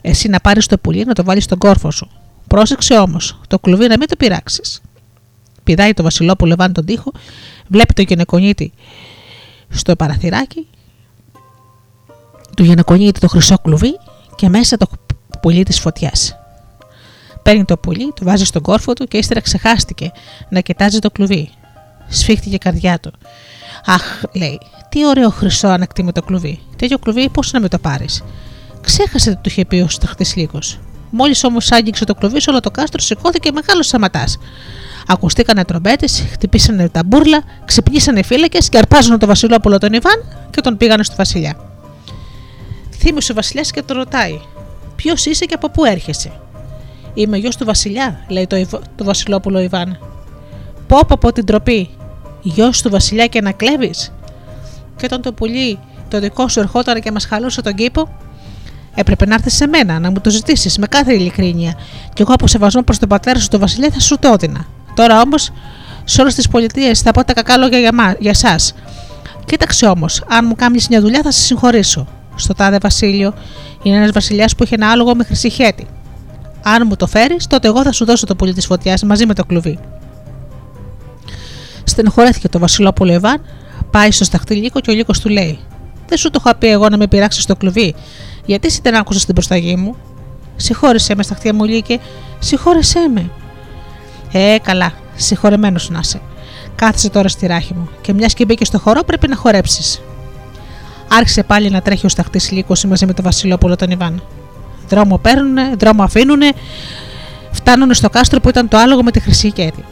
Εσύ 0.00 0.28
να 0.28 0.40
πάρεις 0.40 0.66
το 0.66 0.78
πουλί 0.78 1.04
να 1.04 1.12
το 1.12 1.24
βάλεις 1.24 1.44
στον 1.44 1.58
κόρφο 1.58 1.90
σου. 1.90 2.10
Πρόσεξε 2.46 2.98
όμως, 2.98 3.40
το 3.48 3.58
κλουβί 3.58 3.86
να 3.88 3.96
μην 3.98 4.08
το 4.08 4.16
πειράξεις. 4.16 4.80
Πηδάει 5.64 5.92
το 5.92 6.02
Βασιλόπουλο 6.02 6.52
Εβάν 6.52 6.72
τον 6.72 6.84
τοίχο, 6.84 7.12
βλέπει 7.68 7.94
το 7.94 8.02
γυναικονίτη 8.02 8.72
στο 9.68 9.96
παραθυράκι, 9.96 10.66
του 12.58 12.64
γυναικονίτη 12.64 13.20
το 13.20 13.28
χρυσό 13.28 13.58
κλουβί 13.58 13.98
και 14.34 14.48
μέσα 14.48 14.76
το 14.76 14.86
πουλί 15.40 15.62
της 15.62 15.80
φωτιάς. 15.80 16.36
Παίρνει 17.42 17.64
το 17.64 17.76
πουλί, 17.76 18.12
το 18.14 18.24
βάζει 18.24 18.44
στον 18.44 18.62
κόρφο 18.62 18.92
του 18.92 19.04
και 19.04 19.18
ύστερα 19.18 19.40
ξεχάστηκε 19.40 20.12
να 20.48 20.60
κοιτάζει 20.60 20.98
το 20.98 21.10
κλουβί. 21.10 21.50
Σφίχτηκε 22.08 22.54
η 22.54 22.58
καρδιά 22.58 22.98
του. 22.98 23.12
Αχ, 23.86 24.22
λέει, 24.32 24.60
τι 24.88 25.06
ωραίο 25.06 25.30
χρυσό 25.30 25.68
ανακτήμητο 25.68 26.22
κλουβί. 26.22 26.60
Τέτοιο 26.76 26.98
κλουβί 26.98 27.28
πώς 27.28 27.52
να 27.52 27.60
με 27.60 27.68
το 27.68 27.78
πάρεις; 27.78 28.24
Ξέχασε 28.80 29.30
το 29.30 29.36
του 29.42 29.48
είχε 29.48 29.64
πει 29.64 29.76
ο 29.76 29.88
σταχτή 29.88 30.40
λύκο. 30.40 30.58
Μόλις 31.10 31.44
όμως 31.44 31.72
άγγιξε 31.72 32.04
το 32.04 32.14
κλουβί, 32.14 32.38
όλο 32.48 32.60
το 32.60 32.70
κάστρο 32.70 33.00
σηκώθηκε 33.00 33.52
μεγάλος 33.52 33.86
σαματά. 33.86 34.24
Ακουστήκανε 35.06 35.64
τρομπέτες, 35.64 36.24
χτυπήσανε 36.32 36.88
τα 36.88 37.04
μπουρλα, 37.04 37.42
ξυπνήσανε 37.64 38.22
φύλακες 38.22 38.68
και 38.68 38.78
αρπάζουν 38.78 39.18
το 39.18 39.26
Βασιλόπουλο 39.26 39.78
τον 39.78 39.92
Ιβάν 39.92 40.48
και 40.50 40.60
τον 40.60 40.76
πήγανε 40.76 41.02
στο 41.02 41.14
Βασιλιά. 41.16 41.67
Θύμησε 42.98 43.32
ο 43.32 43.34
Βασιλιάς 43.34 43.70
και 43.70 43.82
τον 43.82 43.96
ρωτάει: 43.96 44.40
Ποιος 44.96 45.26
είσαι 45.26 45.44
και 45.44 45.54
από 45.54 45.70
πού 45.70 45.84
έρχεσαι; 45.84 46.32
Είμαι 47.14 47.36
γιος 47.36 47.56
του 47.56 47.64
Βασιλιά, 47.64 48.24
λέει 48.28 48.46
το, 48.46 48.80
το 48.96 49.04
Βασιλόπουλο 49.04 49.60
Ιβάν. 49.60 49.98
Πω 50.86 50.98
από 50.98 51.32
την 51.32 51.44
τροπή, 51.44 51.90
γιος 52.42 52.82
του 52.82 52.90
Βασιλιά 52.90 53.26
και 53.26 53.40
να 53.40 53.52
κλέβεις; 53.52 54.12
Και 54.96 55.04
όταν 55.04 55.22
το 55.22 55.32
πουλί 55.32 55.78
το 56.08 56.20
δικό 56.20 56.48
σου 56.48 56.60
ερχόταν 56.60 57.00
και 57.00 57.10
μας 57.10 57.24
χαλούσε 57.24 57.62
τον 57.62 57.74
κήπο, 57.74 58.08
έπρεπε 58.94 59.26
να 59.26 59.34
έρθεις 59.34 59.54
σε 59.54 59.66
μένα 59.66 59.98
να 59.98 60.10
μου 60.10 60.20
το 60.20 60.30
ζητήσεις 60.30 60.78
με 60.78 60.86
κάθε 60.86 61.14
ειλικρίνεια, 61.14 61.74
και 62.12 62.22
εγώ 62.22 62.32
από 62.32 62.46
σεβασμό 62.46 62.82
προς 62.82 62.98
τον 62.98 63.08
πατέρα 63.08 63.38
σου, 63.38 63.48
τον 63.48 63.60
Βασιλιά, 63.60 63.90
θα 63.90 64.00
σου 64.00 64.18
το 64.18 64.28
έδινα. 64.28 64.66
Τώρα 64.94 65.20
όμως, 65.20 65.52
σε 66.04 66.20
όλες 66.20 66.34
τις 66.34 66.48
πολιτείες 66.48 67.00
θα 67.00 67.10
πω 67.10 67.24
τα 67.24 67.32
κακά 67.32 67.56
λόγια 67.56 67.78
για, 67.78 67.92
μα, 67.94 68.14
για 68.18 68.30
εσάς. 68.30 68.74
Κοίταξε 69.44 69.86
όμως, 69.86 70.24
αν 70.28 70.46
μου 70.46 70.54
κάνεις 70.54 70.88
μια 70.88 71.00
δουλειά 71.00 71.20
θα 71.22 71.30
σε 71.30 71.40
συγχωρήσω. 71.40 72.06
Στο 72.38 72.54
τάδε 72.54 72.78
Βασίλειο 72.82 73.34
είναι 73.82 73.96
ένας 73.96 74.10
βασιλιάς 74.10 74.54
που 74.54 74.62
έχει 74.62 74.74
ένα 74.74 74.90
άλογο 74.90 75.14
με 75.14 75.24
χρυσή 75.24 75.50
χέτη. 75.50 75.86
Αν 76.62 76.82
μου 76.86 76.96
το 76.96 77.06
φέρεις, 77.06 77.46
τότε 77.46 77.68
εγώ 77.68 77.82
θα 77.82 77.92
σου 77.92 78.04
δώσω 78.04 78.26
το 78.26 78.36
πουλί 78.36 78.52
της 78.52 78.66
φωτιάς 78.66 79.02
μαζί 79.02 79.26
με 79.26 79.34
το 79.34 79.44
κλουβί. 79.44 79.78
Στενοχωρέθηκε 81.84 82.48
το 82.48 82.58
Βασιλόπουλο 82.58 83.12
Εβάν, 83.12 83.42
πάει 83.90 84.10
στο 84.10 84.24
σταχτή 84.24 84.54
Λύκο 84.54 84.80
και 84.80 84.90
ο 84.90 84.94
Λύκος 84.94 85.20
του 85.20 85.28
λέει: 85.28 85.58
Δεν 86.06 86.18
σου 86.18 86.30
το 86.30 86.42
είχα 86.44 86.56
πει 86.56 86.66
εγώ 86.66 86.88
να 86.88 86.96
με 86.96 87.06
πειράξεις 87.06 87.46
το 87.46 87.56
κλουβί, 87.56 87.94
γιατί 88.46 88.66
εσύ 88.66 88.80
δεν 88.82 88.96
άκουσα 88.96 89.24
την 89.24 89.34
προσταγή 89.34 89.76
μου; 89.76 89.96
Συγχώρεσέ 90.56 91.14
με, 91.14 91.22
σταχτή 91.22 91.52
μου 91.52 91.64
Λύκε, 91.64 91.98
συγχώρεσέ 92.38 93.08
με. 93.14 93.30
Ε, 94.32 94.56
καλά, 94.62 94.92
συγχωρεμένος 95.16 95.90
να 95.90 95.98
είσαι. 96.02 96.20
Κάθισε 96.74 97.10
τώρα 97.10 97.28
στη 97.28 97.46
ράχη 97.46 97.74
μου 97.74 97.88
και 98.00 98.12
μιας 98.12 98.34
και 98.34 98.44
μπήκες 98.44 98.66
στο 98.66 98.78
χώρο 98.78 99.04
πρέπει 99.04 99.28
να 99.28 99.36
χορέψεις. 99.36 100.00
Άρχισε 101.08 101.42
πάλι 101.42 101.70
να 101.70 101.82
τρέχει 101.82 102.06
ο 102.06 102.08
σταχτής 102.08 102.50
Λύκος 102.50 102.84
μαζί 102.84 103.06
με 103.06 103.12
το 103.12 103.22
Βασιλόπουλο 103.22 103.76
τον 103.76 103.90
Ιβάν. 103.90 104.22
Δρόμο 104.88 105.18
παίρνουνε, 105.18 105.74
δρόμο 105.78 106.02
αφήνουνε, 106.02 106.52
φτάνουν 107.50 107.94
στο 107.94 108.10
κάστρο 108.10 108.40
που 108.40 108.48
ήταν 108.48 108.68
το 108.68 108.76
άλογο 108.76 109.02
με 109.02 109.10
τη 109.10 109.20
χρυσή 109.20 109.52
κέρδη. 109.52 109.84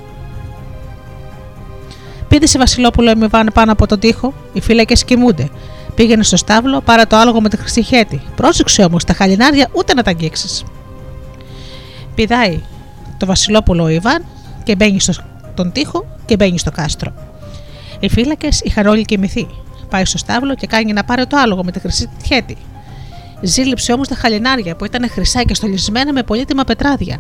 Πήδησε 2.29 2.59
Βασιλόπουλο 2.59 3.11
Ιβάν 3.11 3.51
πάνω 3.55 3.73
από 3.73 3.87
τον 3.87 3.99
τοίχο, 3.99 4.35
οι 4.53 4.61
φύλακες 4.61 5.05
κοιμούνται. 5.05 5.49
Πήγαινε 5.95 6.23
στο 6.23 6.37
στάβλο, 6.37 6.81
πάρα 6.81 7.07
το 7.07 7.17
άλογο 7.17 7.41
με 7.41 7.49
τη 7.49 7.57
χρυσή 7.57 7.83
χέτη. 7.83 8.21
Πρόσεξε 8.37 8.83
όμως 8.83 9.05
τα 9.05 9.13
χαλινάρια 9.13 9.69
ούτε 9.73 9.95
να 9.95 10.03
τα 10.03 10.11
αγγίξεις. 10.11 10.65
Πηδάει 12.15 12.61
το 13.17 13.27
Βασιλόπουλο 13.27 13.83
ο 13.83 13.89
Ιβάν 13.89 14.25
και 14.65 14.77
μπαίνει 14.77 15.01
στον 15.01 15.73
τοίχο 15.73 16.07
και 16.25 16.37
μπαίνει 16.37 16.59
στο 16.59 16.71
κάστρο. 16.71 17.13
Οι 18.01 18.09
φύλακες 18.09 18.61
είχαν 18.61 18.87
όλοι 18.87 19.05
κοιμηθεί. 19.05 19.47
Πάει 19.91 20.05
στο 20.05 20.19
στάβλο 20.19 20.55
και 20.55 20.67
κάνει 20.67 20.93
να 20.93 21.05
πάρει 21.05 21.27
το 21.27 21.37
άλογο 21.37 21.65
με 21.65 21.73
τη 21.73 21.81
χρυσή 21.81 22.11
χέτη. 22.27 22.57
Ζήλεψε 23.43 23.93
όμως 23.93 24.09
τα 24.09 24.15
χαλινάρια 24.15 24.77
που 24.77 24.85
ήταν 24.85 25.11
χρυσά 25.11 25.43
και 25.43 25.55
στολισμένα 25.55 26.13
με 26.13 26.23
πολύτιμα 26.23 26.65
πετράδια. 26.65 27.19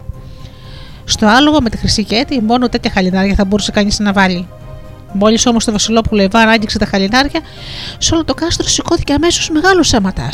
Στο 1.05 1.26
άλογο 1.26 1.60
με 1.60 1.70
τη 1.70 1.76
χρυσή 1.76 2.05
χέτη 2.05 2.43
μόνο 2.43 2.68
τέτοια 2.68 2.90
χαλινάρια 2.90 3.34
θα 3.34 3.44
μπορούσε 3.44 3.70
κανείς 3.70 3.98
να 3.98 4.12
βάλει. 4.12 4.48
Μόλις 5.12 5.47
όμως 5.47 5.64
το 5.64 5.72
Βασιλόπουλο 5.72 6.22
Ιβάν 6.22 6.48
άγγιξε 6.48 6.78
τα 6.78 6.86
χαλινάρια, 6.86 7.40
σε 7.98 8.14
όλο 8.14 8.24
το 8.24 8.34
κάστρο 8.34 8.68
σηκώθηκε 8.68 9.12
αμέσως 9.12 9.51
μεγάλος 9.51 9.88
σαματά. 9.88 10.28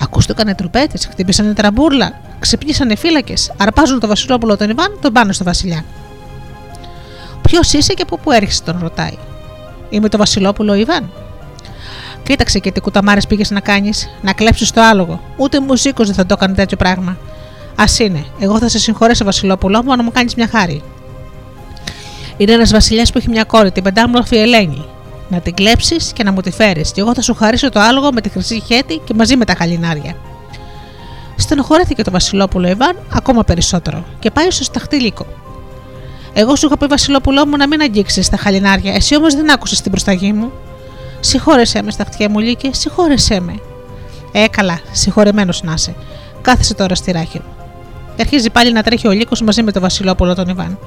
Ακούστηκαν 0.00 0.54
τρουπέτες, 0.56 1.06
χτύπησαν 1.06 1.54
τραμπούρλα, 1.54 2.20
ξυπνήσανε 2.38 2.96
φύλακες, 2.96 3.52
αρπάζουν 3.56 4.00
το 4.00 4.06
Βασιλόπουλο 4.06 4.56
τον 4.56 4.70
Ιβάν, 4.70 4.98
τον 5.00 5.12
πάνε 5.12 5.32
στο 5.32 5.44
Βασιλιά. 5.44 5.84
Ποιος 7.42 7.72
είσαι 7.72 7.92
και 7.92 8.02
από 8.02 8.18
πού 8.18 8.30
έρχεσαι, 8.32 8.62
τον 8.62 8.78
ρωτάει. 8.80 9.16
Είμαι 9.90 10.08
το 10.08 10.18
Βασιλόπουλο 10.18 10.74
Ιβάν. 10.74 11.10
Κοίταξε 12.28 12.58
και 12.58 12.72
τι 12.72 12.80
κουταμάρες 12.80 13.26
πήγες 13.26 13.50
να 13.50 13.60
κάνεις, 13.60 14.08
να 14.22 14.32
κλέψεις 14.32 14.70
το 14.70 14.80
άλογο. 14.80 15.20
Ούτε 15.36 15.60
μουσίκος 15.60 16.06
δεν 16.06 16.14
θα 16.14 16.26
το 16.26 16.34
έκανε 16.38 16.54
τέτοιο 16.54 16.76
πράγμα. 16.76 17.16
Α 17.74 17.84
είναι, 17.98 18.24
εγώ 18.38 18.58
θα 18.58 18.68
σε 18.68 18.78
συγχωρέσω, 18.78 19.24
Βασιλόπουλο 19.24 19.82
μου, 19.82 19.92
αν 19.92 20.00
μου 20.04 20.12
κάνεις 20.12 20.34
μια 20.34 20.48
χάρη. 20.48 20.82
Είναι 22.36 22.52
ένας 22.52 22.70
βασιλιάς 22.72 23.12
που 23.12 23.18
έχει 23.18 23.28
μια 23.28 23.44
κόρη, 23.44 23.72
την 23.72 23.82
πεντάμορφη 23.82 24.36
Ελένη. 24.36 24.84
Να 25.28 25.40
την 25.40 25.54
κλέψεις 25.54 26.12
και 26.12 26.22
να 26.22 26.32
μου 26.32 26.40
τη 26.40 26.50
φέρεις, 26.50 26.92
και 26.92 27.00
εγώ 27.00 27.14
θα 27.14 27.22
σου 27.22 27.34
χαρίσω 27.34 27.68
το 27.68 27.80
άλογο 27.80 28.12
με 28.12 28.20
τη 28.20 28.28
χρυσή 28.28 28.62
χέτη 28.66 29.00
και 29.04 29.14
μαζί 29.14 29.36
με 29.36 29.44
τα 29.44 29.54
χαλινάρια. 29.58 30.16
Στενοχωρέθηκε 31.36 32.02
το 32.02 32.10
Βασιλόπουλο 32.10 32.68
Ιβάν 32.68 32.96
ακόμα 33.12 33.44
περισσότερο 33.44 34.04
και 34.18 34.30
πάει 34.30 34.50
στο 34.50 34.64
σταχτήλικο. 34.64 35.26
Εγώ 36.32 36.56
σου 36.56 36.66
είχα 36.66 36.76
πει, 36.76 36.86
Βασιλόπουλό 36.86 37.46
μου, 37.46 37.56
να 37.56 37.66
μην 37.66 37.80
αγγίξεις 37.80 38.28
τα 38.28 38.36
χαλινάρια, 38.36 38.94
εσύ 38.94 39.16
όμως 39.16 39.34
δεν 39.34 39.52
άκουσες 39.52 39.80
την 39.80 39.90
προσταγή 39.90 40.32
μου. 40.32 40.52
Συγχώρεσέ 41.20 41.82
με, 41.82 41.90
σταχτιά 41.90 42.30
μου, 42.30 42.38
Λίκε, 42.38 42.70
συγχώρεσέ 42.72 43.40
με. 43.40 43.60
Ε, 44.32 44.48
καλά, 44.48 44.80
συγχωρεμένος 44.92 45.62
να 45.62 45.72
είσαι. 45.72 45.94
Κάθεσε 46.42 46.74
τώρα 46.74 46.94
στη 46.94 47.12
ράχη 47.12 47.38
μου. 47.38 47.52
Αρχίζει 48.20 48.50
πάλι 48.50 48.72
να 48.72 48.82
τρέχει 48.82 49.08
ο 49.08 49.10
Λίκο 49.10 49.36
μαζί 49.44 49.62
με 49.62 49.72
το 49.72 49.80
Βασιλόπουλο 49.80 50.34
τον 50.34 50.48
Ιβάν. 50.48 50.78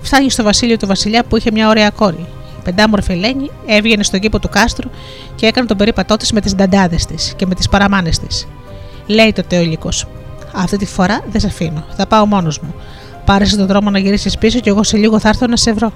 Φτάνει 0.00 0.30
στο 0.30 0.42
βασίλειο 0.42 0.76
του 0.76 0.86
Βασιλιά 0.86 1.24
που 1.24 1.36
είχε 1.36 1.50
μια 1.52 1.68
ωραία 1.68 1.90
κόρη. 1.90 2.26
Η 2.58 2.62
πεντάμορφη 2.64 3.12
Ελένη 3.12 3.50
έβγαινε 3.66 4.02
στον 4.02 4.20
κήπο 4.20 4.38
του 4.38 4.48
κάστρου 4.48 4.90
και 5.34 5.46
έκανε 5.46 5.66
τον 5.66 5.76
περίπατό 5.76 6.16
της 6.16 6.32
με 6.32 6.40
τις 6.40 6.54
νταντάδες 6.54 7.06
της 7.06 7.32
και 7.36 7.46
με 7.46 7.54
τις 7.54 7.68
παραμάνες 7.68 8.18
της. 8.18 8.46
Λέει 9.06 9.32
το 9.32 9.42
Τεολικό. 9.42 9.88
Αυτή 10.52 10.76
τη 10.76 10.86
φορά 10.86 11.20
δεν 11.30 11.40
σε 11.40 11.46
αφήνω. 11.46 11.84
Θα 11.96 12.06
πάω 12.06 12.26
μόνος 12.26 12.58
μου. 12.58 12.74
Πάρε 13.24 13.44
τον 13.44 13.66
δρόμο 13.66 13.90
να 13.90 13.98
γυρίσεις 13.98 14.38
πίσω 14.38 14.58
και 14.60 14.70
εγώ 14.70 14.82
σε 14.82 14.96
λίγο 14.96 15.18
θα 15.18 15.28
έρθω 15.28 15.46
να 15.46 15.56
σε 15.56 15.72
βρω. 15.72 15.92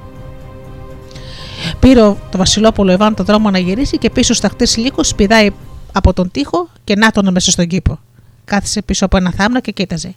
Πήρε 1.78 2.00
το 2.00 2.38
Βασιλόπουλο 2.38 2.92
Ιβάν 2.92 3.14
τον 3.14 3.24
δρόμο 3.24 3.50
να 3.50 3.58
γυρίσει 3.58 3.98
και 3.98 4.10
πίσω 4.10 4.34
στα 4.34 4.48
χτίσει 4.48 4.80
λύκο 4.80 5.00
πηδάει 5.16 5.50
από 5.92 6.12
τον 6.12 6.30
τοίχο 6.30 6.68
και 6.84 6.94
να 6.96 7.10
τον 7.10 7.32
μέσα 7.32 7.50
στον 7.50 7.66
κήπο. 7.66 7.98
Κάθισε 8.44 8.82
πίσω 8.82 9.04
από 9.04 9.16
ένα 9.16 9.32
θάμνο 9.36 9.60
και 9.60 9.72
κοίταζε. 9.72 10.14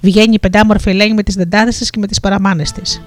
Βγαίνει 0.00 0.34
η 0.34 0.38
πεντάμορφη 0.38 0.90
Ελένη 0.90 1.14
με 1.14 1.22
τις 1.22 1.34
δεντάδες 1.34 1.78
της 1.78 1.90
και 1.90 1.98
με 1.98 2.06
τις 2.06 2.20
παραμάνες 2.20 2.72
της. 2.72 3.02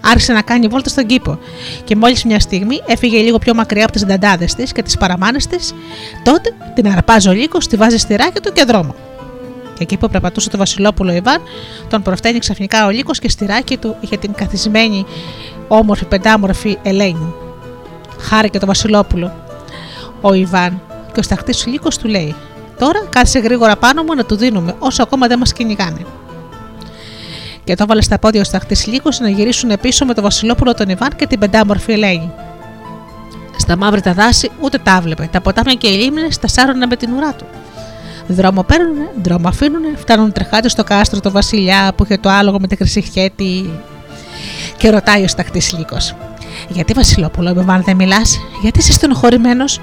Άρχισε 0.00 0.32
να 0.32 0.42
κάνει 0.42 0.66
βόλτα 0.66 0.88
στον 0.88 1.06
κήπο 1.06 1.38
και 1.84 1.96
μόλις 1.96 2.24
μια 2.24 2.40
στιγμή 2.40 2.80
έφυγε 2.86 3.20
λίγο 3.20 3.38
πιο 3.38 3.54
μακριά 3.54 3.82
από 3.82 3.92
τις 3.92 4.02
δεντάδες 4.02 4.54
της 4.54 4.72
και 4.72 4.82
τις 4.82 4.96
παραμάνες 4.96 5.46
της, 5.46 5.74
τότε 6.22 6.54
την 6.74 6.88
αρπάζει 6.88 7.28
ο 7.28 7.32
λύκος, 7.32 7.66
τη 7.66 7.76
βάζει 7.76 7.96
στη 7.96 8.14
ράκια 8.16 8.40
του 8.40 8.52
και 8.52 8.64
δρόμο. 8.64 8.94
Και 9.76 9.82
εκεί 9.82 9.96
που 9.96 10.08
περπατούσε 10.08 10.50
το 10.50 10.56
Βασιλόπουλο 10.56 11.12
Ιβάν, 11.12 11.40
τον 11.88 12.02
προφταίνει 12.02 12.38
ξαφνικά 12.38 12.86
ο 12.86 12.90
λύκος 12.90 13.18
και 13.18 13.28
στη 13.28 13.46
ράκη 13.46 13.76
του 13.76 13.96
είχε 14.00 14.16
την 14.16 14.32
καθισμένη 14.32 15.06
όμορφη 15.68 16.04
πεντάμορφη 16.04 16.78
Ελένη. 16.82 17.34
Χάρηκε 18.18 18.58
το 18.58 18.66
Βασιλόπουλο. 18.66 19.32
Ο 20.20 20.32
Ιβάν 20.32 20.80
και 21.12 21.20
ο 21.20 21.22
σταχτής 21.22 21.66
λύκος 21.66 21.98
του 21.98 22.08
λέει: 22.08 22.34
Τώρα 22.78 22.98
κάθισε 23.10 23.38
γρήγορα 23.38 23.76
πάνω 23.76 24.02
μου 24.02 24.14
να 24.14 24.24
του 24.24 24.36
δίνουμε 24.36 24.74
όσο 24.78 25.02
ακόμα 25.02 25.26
δεν 25.26 25.38
μας 25.38 25.52
κυνηγάνε. 25.52 26.06
Και 27.64 27.74
το 27.74 27.82
έβαλε 27.82 28.02
στα 28.02 28.18
πόδια 28.18 28.40
ο 28.40 28.44
σταχτής 28.44 28.86
Λύκος 28.86 29.20
να 29.20 29.28
γυρίσουν 29.28 29.72
πίσω 29.80 30.04
με 30.04 30.14
το 30.14 30.22
Βασιλόπουλο 30.22 30.74
τον 30.74 30.88
Ιβάν 30.88 31.10
και 31.16 31.26
την 31.26 31.38
πεντάμορφη 31.38 31.92
Ελένη. 31.92 32.32
Στα 33.56 33.76
μαύρη 33.76 34.00
τα 34.00 34.12
δάση 34.12 34.50
ούτε 34.60 34.78
τα 34.78 35.00
βλέπε. 35.00 35.28
Τα 35.32 35.40
ποτάμια 35.40 35.74
και 35.74 35.88
οι 35.88 35.96
λίμνες 35.96 36.38
τα 36.38 36.48
σάρωνα 36.48 36.86
με 36.86 36.96
την 36.96 37.12
ουρά 37.12 37.32
του. 37.32 37.44
Δρόμο 38.28 38.62
παίρνουνε, 38.62 39.10
δρόμο 39.22 39.48
αφήνουνε, 39.48 39.88
φτάνουν 39.96 40.32
τρεχάτες 40.32 40.72
στο 40.72 40.84
κάστρο 40.84 41.20
το 41.20 41.30
Βασιλιά 41.30 41.92
που 41.96 42.04
είχε 42.04 42.16
το 42.16 42.28
άλογο 42.28 42.60
με 42.60 42.66
τη 42.66 42.76
χρυσή 42.76 43.00
χέτη. 43.00 43.70
Και 44.76 44.90
ρωτάει 44.90 45.24
ο 45.24 45.28
σταχτή 45.28 45.62
Λύκος. 45.76 46.14
Γιατί 46.68 46.92
Βασιλόπουλο, 46.92 47.54
με 47.54 47.82
δεν 47.84 47.96
μιλάς, 47.96 48.38
γιατί 48.62 48.78
είσαι 48.78 48.92
στενοχωρημένος, 48.92 49.80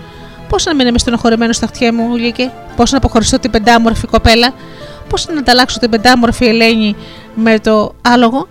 Πώς 0.48 0.66
να 0.66 0.76
μην 0.76 0.88
είμαι 0.88 0.98
στενοχωρημένος 0.98 1.56
στα 1.56 1.68
χτιά 1.68 1.94
μου, 1.94 2.16
Λίκε, 2.16 2.52
Πώς 2.76 2.92
να 2.92 2.98
αποχωριστώ 2.98 3.40
την 3.40 3.52
πεντάμορφη 3.52 4.08
κοπέλα, 4.08 4.54
Πώς 5.10 5.28
να 5.28 5.40
ανταλλάξω 5.40 5.80
την 5.80 5.90
πεντάμορφη 5.90 6.46
Ελένη 6.46 6.96
με 7.36 7.60
το 7.60 7.94
άλογο; 8.02 8.48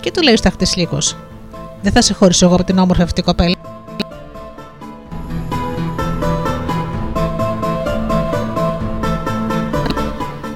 Και 0.00 0.10
του 0.10 0.22
λέει 0.22 0.34
ο 0.34 0.36
σταχτή 0.36 0.66
Λύκος. 0.76 1.16
Δεν 1.82 1.92
θα 1.92 2.02
σε 2.02 2.14
χωρίσω 2.14 2.46
εγώ 2.46 2.54
από 2.54 2.64
την 2.64 2.78
όμορφη 2.78 3.02
αυτή 3.02 3.22
κοπέλα. 3.22 3.54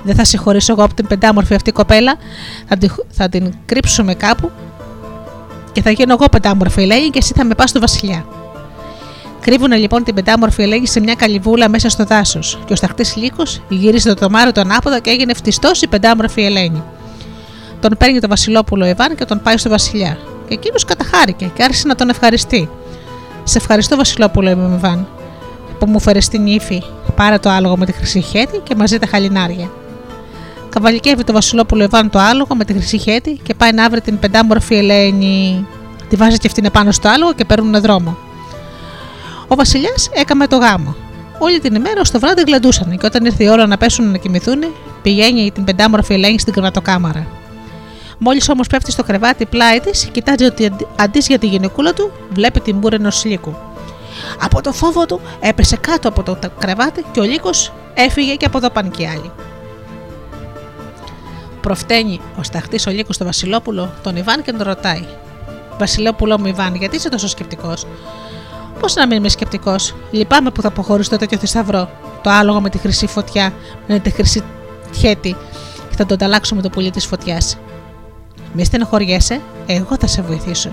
Δεν 0.03 0.15
θα 0.15 0.25
συγχωρήσω 0.25 0.73
εγώ 0.73 0.85
από 0.85 0.95
την 0.95 1.07
πεντάμορφη 1.07 1.55
αυτή 1.55 1.73
κοπέλα, 1.73 2.17
θα 2.69 2.77
την, 2.77 2.91
θα 3.11 3.29
την 3.29 3.55
κρύψουμε 3.67 4.15
κάπου 4.15 4.51
και 5.75 5.83
θα 5.83 5.91
γίνω 5.91 6.13
εγώ 6.13 6.29
πεντάμορφη, 6.29 6.87
λέει, 6.87 7.11
και 7.11 7.19
εσύ 7.19 7.33
θα 7.37 7.45
με 7.45 7.55
πας 7.55 7.71
στο 7.71 7.81
Βασιλιά. 7.81 8.25
Κρύβουν 9.41 9.73
λοιπόν 9.73 10.05
την 10.05 10.15
πεντάμορφη 10.15 10.63
Ελένη 10.63 10.87
σε 10.87 11.01
μια 11.01 11.15
καλυβούλα 11.15 11.69
μέσα 11.69 11.89
στο 11.89 12.05
δάσος. 12.05 12.59
Και 12.65 12.73
ο 12.73 12.77
σταχτής 12.77 13.17
Λύκος 13.17 13.61
γύρισε 13.69 14.09
το 14.09 14.15
τομάριο 14.15 14.53
του 14.53 14.61
ανάποδα 14.61 14.99
και 14.99 15.11
έγινε 15.11 15.35
φτιστός 15.35 15.83
η 15.83 15.87
πεντάμορφη 15.87 16.43
Ελένη. 16.43 16.83
Τον 17.81 17.97
παίρνει 17.99 18.21
το 18.21 18.29
Βασιλόπουλο 18.29 18.87
Ιβάν 18.87 19.15
και 19.15 19.25
τον 19.25 19.41
πάει 19.43 19.57
στο 19.57 19.69
Βασιλιά. 19.69 20.19
Και 20.49 20.55
εκείνος 20.55 20.85
καταχάρηκε 20.85 21.51
και 21.55 21.63
άρχισε 21.63 21.87
να 21.87 21.95
τον 21.95 22.09
ευχαριστεί. 22.09 22.69
Σε 23.45 23.59
ευχαριστώ, 23.59 23.97
Βασιλόπουλο, 23.97 24.51
είπε 24.51 24.61
με 24.61 24.75
Ιβάν, 24.75 25.09
που 25.79 25.87
μου 25.87 26.01
φέρες 26.01 26.25
στην 26.25 26.47
ύφη. 26.47 26.83
Πάρε 27.17 27.39
το 27.39 27.51
άλογο 27.51 27.77
με 27.77 27.87
τη 27.87 27.93
χρυσή 27.93 28.21
χέτη 28.21 28.59
και 28.59 28.75
μαζί 28.75 28.99
τα 28.99 29.07
χαλινάρια. 29.07 29.71
Καβαλικεύει 30.75 31.25
το 31.25 31.33
Βασιλόπουλο 31.33 31.83
Ιβάν 31.83 32.11
το 32.11 32.19
άλογο 32.19 32.55
με 32.55 32.65
τη 32.65 32.73
χρυσή 32.73 32.99
χέτη 32.99 33.41
και 33.43 33.55
πάει 33.55 33.73
να 33.73 33.91
βρει 33.91 34.01
την 34.01 34.19
πεντάμορφη 34.19 34.75
Ελένη. 34.75 35.67
Τη 36.09 36.17
βάζει 36.17 36.39
και 36.39 36.47
αυτήν 36.47 36.65
επάνω 36.65 36.93
στο 36.93 37.09
άλογο 37.09 37.33
και 37.33 37.45
παίρνουν 37.45 37.81
δρόμο. 37.81 38.17
Ο 39.49 39.55
Βασιλιάς 39.55 40.11
έκαμε 40.15 40.47
το 40.47 40.57
γάμο. 40.57 40.97
Όλη 41.39 41.61
την 41.61 41.75
ημέρα 41.75 42.05
στο 42.05 42.19
βράδυ 42.19 42.43
γλεντούσαν 42.47 42.99
και 42.99 43.07
όταν 43.07 43.25
ήρθε 43.25 43.45
η 43.45 43.49
ώρα 43.49 43.67
να 43.67 43.77
πέσουν 43.77 44.11
να 44.11 44.17
κοιμηθούν, 44.17 44.59
πηγαίνει 45.03 45.51
την 45.51 45.65
πεντάμορφη 45.65 46.15
Ελένη 46.15 46.39
στην 46.39 46.53
κρεβατοκάμαρα. 46.53 47.27
Μόλις 48.19 48.49
όμως 48.49 48.67
πέφτει 48.67 48.91
στο 48.91 49.03
κρεβάτι 49.03 49.47
πλάι 49.47 49.81
της, 49.81 50.09
κοιτάζει 50.13 50.45
ότι 50.45 50.73
αντίς 50.97 51.27
για 51.27 51.39
τη 51.39 51.47
γυναικούλα 51.47 51.93
του, 51.93 52.11
βλέπει 52.31 52.61
την 52.61 52.77
μπούρα 52.77 52.97
ενός 52.97 53.25
λύκου. 53.25 53.55
Από 54.41 54.61
το 54.63 54.73
φόβο 54.73 55.07
του 55.07 55.21
έπεσε 55.41 55.77
κάτω 55.77 56.09
από 56.09 56.23
το 56.23 56.39
κρεβάτι 56.59 57.05
και 57.13 57.21
ο 57.21 57.23
λύκος 57.23 57.73
έφυγε 57.95 58.35
και 58.35 58.47
από 58.47 58.59
εδώ 58.59 58.71
πάνε 58.71 58.89
και 58.89 59.09
άλλοι. 59.09 59.31
Προφταίνει 61.65 62.21
ο 62.39 62.43
σταχτής 62.43 62.87
ο 62.87 62.91
λύκος 62.91 63.15
στο 63.15 63.25
Βασιλόπουλο, 63.25 63.93
τον 64.03 64.17
Ιβάν 64.17 64.43
και 64.43 64.53
τον 64.53 64.63
ρωτάει: 64.63 65.05
Βασιλόπουλο 65.79 66.39
μου 66.41 66.47
Ιβάν, 66.47 66.75
γιατί 66.75 66.97
είσαι 66.97 67.09
τόσο 67.09 67.29
σκεπτικός; 67.29 67.87
Πώς 68.81 68.95
να 68.95 69.07
μην 69.07 69.17
είμαι 69.17 69.29
σκεπτικός, 69.29 69.95
λυπάμαι 70.11 70.51
που 70.51 70.63
θα 70.63 70.69
αποχωρήσω 70.69 71.11
το 71.11 71.17
τέτοιο 71.17 71.39
θησαυρό. 71.39 71.91
Το 72.23 72.31
άλογο 72.31 72.61
με 72.61 72.71
τη 72.71 72.79
χρυσή 72.79 73.07
φωτιά, 73.07 73.53
με 73.87 73.99
τη 73.99 74.11
χρυσή 74.11 74.43
χέτη, 74.95 75.37
και 75.91 75.97
θα 75.97 76.07
τον 76.07 76.13
ανταλλάξω 76.13 76.55
με 76.55 76.63
το 76.63 76.71
πουλί 76.71 76.91
της 76.91 77.07
φωτιάς. 77.07 77.57
Μη 78.53 78.65
στενοχωριέσαι, 78.65 79.41
εγώ 79.67 79.97
θα 80.01 80.07
σε 80.07 80.23
βοηθήσω. 80.23 80.71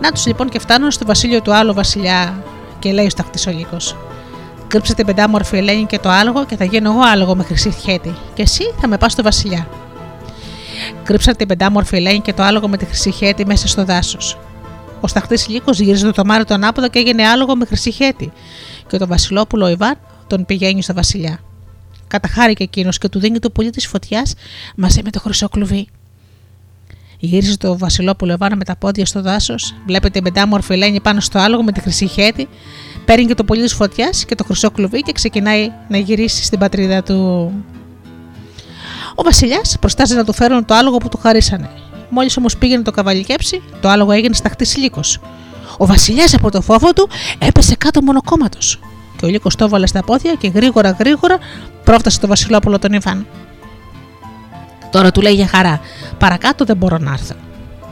Να 0.00 0.12
τους 0.12 0.26
λοιπόν 0.26 0.48
και 0.48 0.58
φτάνουν 0.58 0.90
στο 0.90 1.06
βασίλειο 1.06 1.42
του 1.42 1.54
άλλου 1.54 1.74
βασιλιά 1.74 2.42
και 2.78 2.92
λέει 2.92 3.06
ο 3.06 3.10
σταχτισολίκο. 3.10 3.76
Κρύψε 4.68 4.94
την 4.94 5.06
πεντάμορφη 5.06 5.56
Ελένη 5.56 5.86
και 5.86 5.98
το 5.98 6.08
άλογο 6.08 6.46
και 6.46 6.56
θα 6.56 6.64
γίνω 6.64 6.90
εγώ 6.90 7.00
άλογο 7.00 7.36
με 7.36 7.42
χρυσή 7.42 7.70
χέτη, 7.70 8.14
και 8.34 8.42
εσύ 8.42 8.62
θα 8.80 8.88
με 8.88 8.98
πας 8.98 9.12
στο 9.12 9.22
βασιλιά. 9.22 9.68
Κρύψα 11.02 11.36
την 11.36 11.48
πεντάμορφη 11.48 11.96
Ελένη 11.96 12.20
και 12.20 12.32
το 12.32 12.42
άλογο 12.42 12.68
με 12.68 12.76
τη 12.76 12.84
χρυσή 12.84 13.10
χέτη 13.10 13.46
μέσα 13.46 13.68
στο 13.68 13.84
δάσος. 13.84 14.38
Ο 15.00 15.06
σταχτής 15.06 15.48
λύκος 15.48 15.78
γύριζε 15.78 16.04
το 16.04 16.12
τομάρι 16.12 16.44
τον 16.44 16.64
άποδο 16.64 16.88
και 16.88 16.98
έγινε 16.98 17.26
άλογο 17.26 17.56
με 17.56 17.64
χρυσή 17.64 17.90
χέτη, 17.90 18.32
και 18.86 18.98
το 18.98 19.06
Βασιλόπουλο 19.06 19.68
Ιβάν 19.68 19.98
τον 20.26 20.44
πηγαίνει 20.44 20.82
στο 20.82 20.94
βασιλιά. 20.94 21.38
Καταχάρηκε 22.06 22.62
εκείνος 22.62 22.98
και 22.98 23.08
του 23.08 23.18
δίνει 23.18 23.38
το 23.38 23.50
πουλί 23.50 23.70
της 23.70 23.86
φωτιάς 23.86 24.34
μαζί 24.76 25.00
με 25.04 25.10
το 25.10 25.20
χρυσό 25.20 25.48
κλουβί. 25.48 25.88
Γύρισε 27.18 27.56
το 27.56 27.78
Βασιλόπουλο 27.78 28.32
Εβάνα 28.32 28.56
με 28.56 28.64
τα 28.64 28.76
πόδια 28.76 29.06
στο 29.06 29.22
δάσος, 29.22 29.74
βλέπετε 29.86 30.10
την 30.10 30.22
πεντάμορφη 30.22 30.72
Ελένη 30.72 31.00
πάνω 31.00 31.20
στο 31.20 31.38
άλογο 31.38 31.62
με 31.62 31.72
τη 31.72 31.80
χρυσή 31.80 32.06
χέτη, 32.06 32.48
παίρνει 33.08 33.24
και 33.26 33.34
το 33.34 33.44
πολύ 33.44 33.62
της 33.62 33.74
φωτιάς 33.74 34.24
και 34.24 34.34
το 34.34 34.44
χρυσό 34.44 34.70
κλουβί 34.70 35.00
και 35.00 35.12
ξεκινάει 35.12 35.72
να 35.88 35.98
γυρίσει 35.98 36.44
στην 36.44 36.58
πατρίδα 36.58 37.02
του. 37.02 37.52
Ο 39.14 39.22
Βασιλιάς 39.22 39.76
προστάζει 39.80 40.14
να 40.14 40.24
του 40.24 40.32
φέρουν 40.32 40.64
το 40.64 40.74
άλογο 40.74 40.96
που 40.96 41.08
του 41.08 41.18
χαρίσανε. 41.18 41.70
Μόλις 42.08 42.36
όμως 42.36 42.56
πήγαινε 42.56 42.82
το 42.82 42.90
καβαλικέψει, 42.90 43.62
το 43.80 43.88
άλογο 43.88 44.12
έγινε 44.12 44.34
σταχτής 44.34 44.76
λύκος. 44.76 45.20
Ο 45.78 45.86
Βασιλιάς 45.86 46.34
από 46.34 46.50
το 46.50 46.60
φόβο 46.60 46.92
του 46.92 47.08
έπεσε 47.38 47.74
κάτω 47.74 48.02
μονοκόμματος. 48.02 48.80
Και 49.16 49.24
ο 49.24 49.28
λύκος 49.28 49.56
το 49.56 49.68
βάλε 49.68 49.86
στα 49.86 50.04
πόδια 50.04 50.34
και 50.34 50.48
γρήγορα 50.48 50.96
γρήγορα 50.98 51.38
πρόφτασε 51.84 52.20
το 52.20 52.26
Βασιλόπουλο 52.26 52.78
τον 52.78 52.92
Ιβάν. 52.92 53.26
Τώρα 54.90 55.10
του 55.10 55.20
λέει 55.20 55.34
για 55.34 55.46
χαρά: 55.46 55.80
Παρακάτω 56.18 56.64
δεν 56.64 56.76
μπορώ 56.76 56.98
να 56.98 57.12
έρθω. 57.12 57.34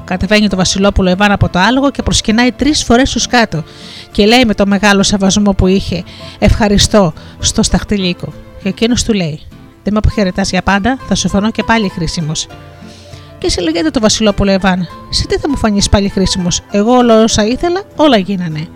Κατεβαίνει 0.05 0.49
το 0.49 0.57
Βασιλόπουλο 0.57 1.11
Ιβάν 1.11 1.33
από 1.33 1.49
το 1.49 1.59
άλογο 1.59 1.91
και 1.91 2.03
προσκυνάει 2.03 2.53
τρεις 2.53 2.85
φορές 2.85 3.11
τους 3.11 3.27
κάτω 3.27 3.65
και 4.17 4.27
λέει 4.27 4.45
με 4.45 4.55
το 4.55 4.67
μεγάλο 4.67 5.03
σεβασμό 5.03 5.53
που 5.53 5.67
είχε: 5.67 6.05
Ευχαριστώ 6.39 7.13
στο 7.39 7.63
σταχτυλίκο. 7.63 8.33
Και 8.63 8.69
εκείνος 8.69 9.05
του 9.05 9.13
λέει: 9.13 9.41
Δεν 9.83 9.93
με 9.93 9.99
αποχαιρετάς 9.99 10.51
για 10.51 10.63
πάντα, 10.63 10.99
θα 11.09 11.15
σου 11.15 11.29
φανώ 11.29 11.51
και 11.51 11.63
πάλι 11.63 11.89
χρήσιμος. 11.89 12.47
Και 13.39 13.49
συλλογέται 13.49 13.91
το 13.91 14.01
Βασιλόπουλο 14.01 14.53
Ιβάν: 14.53 14.89
Σε 15.11 15.27
τι 15.27 15.39
θα 15.39 15.49
μου 15.49 15.57
φανείς 15.57 15.89
πάλι 15.89 16.09
χρήσιμος, 16.09 16.63
Εγώ 16.71 16.97
όλα 16.97 17.23
όσα 17.23 17.47
ήθελα, 17.47 17.83
όλα 17.97 18.17
γίνανε. 18.17 18.67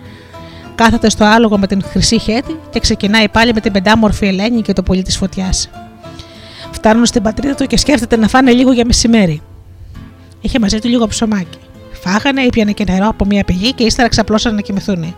Κάθεται 0.74 1.10
στο 1.10 1.24
άλογο 1.24 1.58
με 1.58 1.66
την 1.66 1.82
χρυσή 1.82 2.18
χέτη 2.18 2.56
και 2.70 2.80
ξεκινάει 2.80 3.28
πάλι 3.28 3.52
με 3.54 3.60
την 3.60 3.72
πεντάμορφη 3.72 4.26
Ελένη 4.26 4.62
και 4.62 4.72
το 4.72 4.82
πολύ 4.82 5.02
της 5.02 5.16
φωτιάς. 5.16 5.70
Φτάνουν 6.70 7.06
στην 7.06 7.22
πατρίδα 7.22 7.54
του 7.54 7.66
και 7.66 7.76
σκέφτεται 7.76 8.16
να 8.16 8.28
φάνε 8.28 8.52
λίγο 8.52 8.72
για 8.72 8.84
μεσημέρι. 8.86 9.42
Είχε 10.40 10.58
μαζί 10.58 10.78
του 10.78 10.88
λίγο 10.88 11.06
ψωμάκι. 11.06 11.58
Φάγανε, 11.92 12.42
ήπιανε 12.42 12.72
και 12.72 12.84
νερό 12.88 13.08
από 13.08 13.24
μια 13.24 13.44
πηγή 13.44 13.72
και 13.72 13.84
ύστερα 13.84 14.08
ξαπλώσανε 14.08 14.54
να 14.54 14.60
κοιμηθούν. 14.60 15.14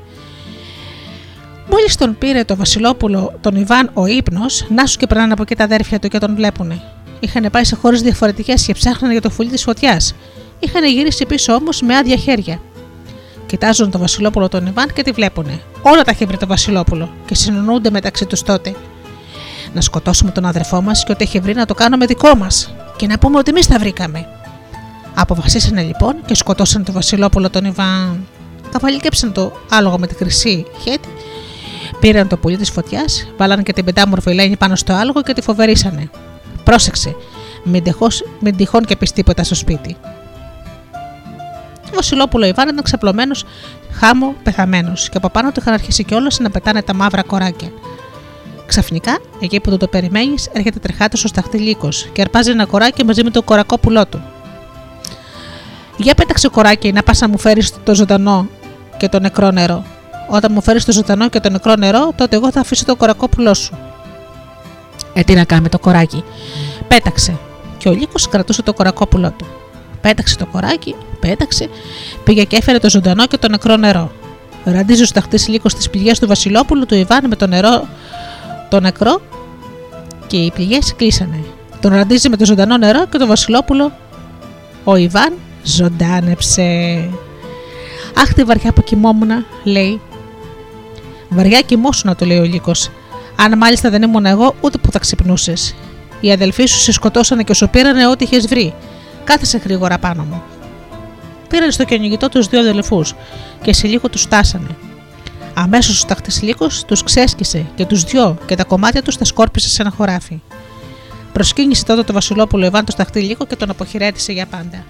Μόλις 1.73 1.97
τον 1.97 2.19
πήρε 2.19 2.45
το 2.45 2.57
Βασιλόπουλο 2.57 3.39
τον 3.41 3.57
Ιβάν 3.57 3.91
ο 3.95 4.07
ύπνος, 4.07 4.67
να 4.69 4.87
σου 4.87 4.99
και 4.99 5.07
περνάνε 5.07 5.33
από 5.33 5.43
εκεί 5.43 5.55
τα 5.55 5.65
αδέρφια 5.65 5.99
του 5.99 6.09
και 6.09 6.19
τον 6.19 6.35
βλέπουνε. 6.35 6.83
Είχαν 7.21 7.49
πάει 7.53 7.65
σε 7.65 7.77
χώρες 7.77 8.03
διαφορετικές 8.03 8.67
και 8.67 8.73
ψάχνανε 8.73 9.13
για 9.13 9.23
το 9.23 9.31
φουλί 9.31 9.49
της 9.49 9.63
φωτιάς. 9.63 10.15
Είχαν 10.59 10.85
γυρίσει 10.85 11.27
πίσω 11.27 11.53
όμως 11.53 11.81
με 11.81 11.97
άδεια 11.97 12.17
χέρια. 12.17 12.61
Κοιτάζουν 13.47 13.91
το 13.91 13.99
Βασιλόπουλο 13.99 14.49
τον 14.49 14.67
Ιβάν 14.67 14.93
και 14.93 15.03
τη 15.03 15.11
βλέπουνε. 15.11 15.61
Όλα 15.83 16.03
τα 16.03 16.11
έχει 16.11 16.25
βρει 16.25 16.37
το 16.37 16.47
Βασιλόπουλο 16.47 17.13
και 17.27 17.35
συνεννοούνται 17.35 17.91
μεταξύ 17.91 18.27
τους 18.27 18.43
τότε 18.43 18.75
να 19.75 19.81
σκοτώσουμε 19.81 20.31
τον 20.31 20.45
αδερφό 20.45 20.83
μας 20.83 21.05
και 21.05 21.13
ότι 21.13 21.25
έχει 21.25 21.41
βρει 21.41 21.55
να 21.55 21.67
το 21.67 21.75
κάνουμε 21.75 22.07
δικό 22.07 22.37
μας 22.37 22.75
και 22.97 23.07
να 23.07 23.19
πούμε 23.19 23.39
ότι 23.39 23.51
εμείς 23.51 23.67
τα 23.67 23.79
βρήκαμε. 23.79 24.27
Αποφασίσανε 25.15 25.83
λοιπόν 25.83 26.15
και 26.27 26.35
σκοτώσαν 26.35 26.85
τον 26.85 26.95
Βασιλόπουλο 26.95 27.51
τον 27.51 27.65
Ιβάν. 27.65 28.27
Καβαλικέψαν 28.73 29.33
το 29.33 29.53
άλογο 29.71 29.99
με 29.99 30.07
τη 30.07 30.15
χρυσή 30.15 30.67
χέτη, 30.83 31.09
πήραν 32.03 32.29
το 32.29 32.37
πουλί 32.37 32.57
της 32.57 32.71
φωτιάς, 32.71 33.33
βάλαν 33.37 33.63
και 33.63 33.73
την 33.73 33.85
πεντάμορφη 33.85 34.31
Ελένη 34.31 34.57
πάνω 34.57 34.77
στο 34.77 34.93
άλογο 34.93 35.23
και 35.23 35.33
τη 35.33 35.41
φοβερήσανε. 35.41 36.11
Πρόσεξε, 36.65 37.17
μην, 37.65 37.83
τυχώς, 37.83 38.25
μην 38.41 38.57
τυχόν 38.57 38.85
και 38.85 38.97
πεις 38.97 39.13
τίποτα 39.13 39.45
στο 39.45 39.55
σπίτι. 39.55 39.97
Ο 41.85 41.95
Βασιλόπουλο 41.95 42.47
Ιβάν 42.47 42.69
ήταν 42.69 42.83
ξαπλωμένος, 42.83 43.45
χάμο, 43.93 44.35
πεθαμένος, 44.43 45.09
και 45.09 45.17
από 45.17 45.29
πάνω 45.29 45.53
του 45.53 45.61
είχαν 45.61 45.75
αρχίσει 45.75 46.05
κιόλας 46.05 46.39
να 46.39 46.51
πετάνε 46.51 46.83
τα 46.83 46.95
μαύρα 46.95 47.23
κοράκια. 47.23 47.69
Ξαφνικά, 48.67 49.19
εκεί 49.41 49.61
που 49.61 49.71
το, 49.71 49.77
το 49.77 49.89
περιμένεις, 49.89 50.49
έρχεται 50.53 50.79
τρεχάτος 50.79 51.25
ο 51.25 51.29
σταχτή 51.29 51.59
λύκο 51.59 51.89
και 52.13 52.21
αρπάζει 52.21 52.51
ένα 52.51 52.65
κοράκι 52.65 53.05
μαζί 53.05 53.23
με 53.23 53.31
το 53.31 53.43
κορακόπουλό 53.43 54.07
του. 54.07 54.23
Για 55.97 56.15
πέταξε 56.15 56.49
κοράκι 56.49 56.93
να 56.93 57.03
πας 57.03 57.21
να 57.21 57.29
μου 57.29 57.39
φέρεις 57.39 57.73
το 57.85 57.95
ζωντανό 57.95 58.49
και 58.97 59.09
το 59.09 59.21
νεκρό 59.21 59.51
νερό. 59.51 59.85
Όταν 60.35 60.51
μου 60.55 60.63
φέρεις 60.63 60.85
το 60.85 60.93
ζωντανό 60.93 61.29
και 61.29 61.41
το 61.41 61.51
νεκρό 61.51 61.75
νερό, 61.75 62.13
τότε 62.17 62.37
εγώ 62.37 62.51
θα 62.51 62.61
αφήσω 62.61 62.85
το 62.85 62.97
κορακόπουλό 62.97 63.55
σου. 63.55 63.79
Ε, 65.15 65.23
τι 65.23 65.35
να 65.35 65.45
κάνει 65.45 65.69
το 65.69 65.79
κοράκι. 65.79 66.25
Πέταξε. 66.89 67.39
Και 67.79 67.89
ο 67.89 67.93
λύκος 67.93 68.29
κρατούσε 68.29 68.63
το 68.63 68.73
κορακόπουλό 68.73 69.35
του. 69.39 69.47
Πέταξε 70.01 70.37
το 70.37 70.47
κοράκι, 70.47 70.95
πέταξε, 71.21 71.69
πήγε 72.25 72.45
και 72.45 72.57
έφερε 72.57 72.79
το 72.79 72.91
ζωντανό 72.91 73.27
και 73.27 73.39
το 73.39 73.49
νεκρό 73.49 73.77
νερό. 73.77 74.11
Ραντίζει 74.65 75.03
ο 75.03 75.07
σταχτή 75.07 75.51
λύκος 75.51 75.73
στι 75.73 75.89
πηγέ 75.89 76.13
του 76.21 76.27
Βασιλόπουλου 76.27 76.87
του 76.87 76.95
Ιβάν 76.95 77.29
με 77.29 77.37
το 77.37 77.47
νερό 77.47 77.89
το 78.69 78.81
νεκρό 78.81 79.21
και 80.27 80.37
οι 80.37 80.51
πληγές 80.51 80.95
κλείσανε. 80.97 81.45
Τον 81.81 81.95
ραντίζει 81.95 82.29
με 82.29 82.37
το 82.37 82.45
ζωντανό 82.45 82.77
νερό 82.77 83.07
και 83.07 83.19
το 83.19 83.27
Βασιλόπουλο. 83.27 83.93
Ο 84.85 84.97
Ιβάν 84.97 85.33
ζωντάνεψε. 85.63 86.63
Αχ, 88.17 88.33
τη 88.35 88.45
βαριά 88.45 88.73
που 88.73 88.83
κοιμόμουν, 88.83 89.31
λέει. 89.65 90.01
Βαριά 91.35 91.61
κοιμόσουνα, 91.61 92.15
το 92.15 92.25
λέει 92.25 92.39
ο 92.39 92.43
Λύκο. 92.43 92.73
Αν 93.37 93.59
μάλιστα 93.59 93.91
δεν 93.91 94.03
ήμουν 94.03 94.27
εγώ, 94.27 94.55
ούτε 94.61 94.79
που 94.79 94.91
θα 94.91 94.99
ξυπνούσες. 94.99 95.75
Οι 96.21 96.33
αδελφοί 96.33 96.67
σου 96.67 96.79
σε 96.79 96.93
σκοτώσανε 96.93 97.43
και 97.43 97.55
σου 97.55 97.69
πήρανε 97.69 98.07
ό,τι 98.07 98.25
είχες 98.25 98.47
βρει. 98.47 98.75
Κάθεσε 99.25 99.59
γρήγορα 99.59 99.99
πάνω 99.99 100.23
μου. 100.23 100.43
Πήραν 101.49 101.71
στο 101.71 101.85
κυνηγητό 101.85 102.29
τους 102.29 102.47
δύο 102.47 102.61
αδελφούς 102.61 103.15
και 103.63 103.73
σε 103.73 103.87
λίγο 103.87 104.09
τους 104.09 104.21
στάσανε. 104.21 104.77
Αμέσως 105.55 106.03
ο 106.03 106.07
ταχτισλίκο 106.07 106.67
τους 106.87 107.03
ξέσκησε 107.03 107.67
και 107.75 107.85
τους 107.85 108.03
δυο 108.03 108.39
και 108.47 108.55
τα 108.55 108.65
κομμάτια 108.65 109.03
τους 109.03 109.17
τα 109.17 109.25
σκόρπισε 109.25 109.69
σε 109.69 109.83
ένα 109.83 109.91
χωράφι. 109.91 110.41
Προσκύνησε 111.33 111.85
τότε 111.85 112.03
το 112.03 112.13
Βασιλόπουλο 112.13 112.65
Εβάν 112.65 112.85
το 112.85 112.93
σταχτή 112.93 113.37
και 113.49 113.57
τον 113.57 113.71
αποχαιρέτησε 113.71 114.33
για 114.33 114.47
πάντα. 114.47 114.85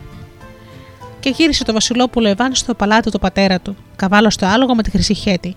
Και 1.20 1.34
γύρισε 1.36 1.64
το 1.64 1.72
Βασιλόπουλο 1.72 2.28
Εβάν 2.28 2.54
στο 2.54 2.74
παλάτι 2.74 3.10
του 3.10 3.18
πατέρα 3.18 3.60
του, 3.60 3.76
καβάλω 3.96 4.30
στο 4.30 4.46
άλογο 4.46 4.74
με 4.74 4.82
τη 4.82 4.90
χρυσή 4.90 5.14
χέτη. 5.14 5.56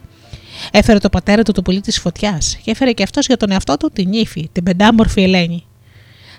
Έφερε 0.72 0.98
το 0.98 1.10
πατέρα 1.10 1.44
του 1.44 1.52
το 1.52 1.62
πουλί 1.62 1.82
της 1.82 2.00
φωτιάς 2.00 2.58
και 2.64 2.72
έφερε 2.72 2.92
και 2.92 3.04
αυτός 3.04 3.26
για 3.26 3.38
τον 3.38 3.52
εαυτό 3.52 3.78
του 3.78 3.90
την 3.94 4.14
ύφη, 4.14 4.50
την 4.52 4.64
πεντάμορφη 4.64 5.22
Ελένη. 5.22 5.66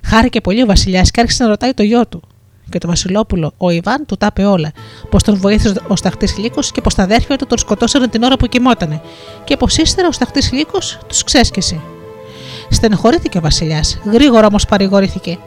Χάρηκε 0.04 0.40
πολύ 0.40 0.62
ο 0.62 0.66
Βασιλιάς 0.66 1.10
και 1.10 1.20
άρχισε 1.20 1.42
να 1.42 1.48
ρωτάει 1.48 1.72
το 1.72 1.82
γιο 1.82 2.06
του. 2.06 2.22
Και 2.70 2.78
το 2.78 2.86
Βασιλόπουλο, 2.86 3.52
ο 3.56 3.70
Ιβάν, 3.70 4.06
του 4.06 4.16
τα 4.16 4.26
είπε 4.30 4.44
όλα. 4.44 4.72
Πως 5.10 5.22
τον 5.22 5.36
βοήθησε 5.36 5.80
ο 5.88 5.96
Σταχτής 5.96 6.38
Λύκος 6.38 6.72
και 6.72 6.80
πως 6.80 6.94
τα 6.94 7.02
αδέρφια 7.02 7.36
του 7.36 7.46
τον 7.46 7.58
σκοτώσανε 7.58 8.08
την 8.08 8.22
ώρα 8.22 8.36
που 8.36 8.46
κοιμότανε. 8.46 9.00
Και 9.44 9.56
πως 9.56 9.76
ύστερα 9.76 10.08
ο 10.08 10.12
Σταχτής 10.12 10.52
Λύκος 10.52 10.98
τους 11.06 11.24
ξέσκησε. 11.24 11.80
Στενοχωρήθηκε 12.70 13.38
ο 13.38 13.40
Βασιλιάς, 13.40 13.98
γρήγορα 14.04 14.46
όμως 14.46 14.64
παρηγορήθηκε. 14.64 15.38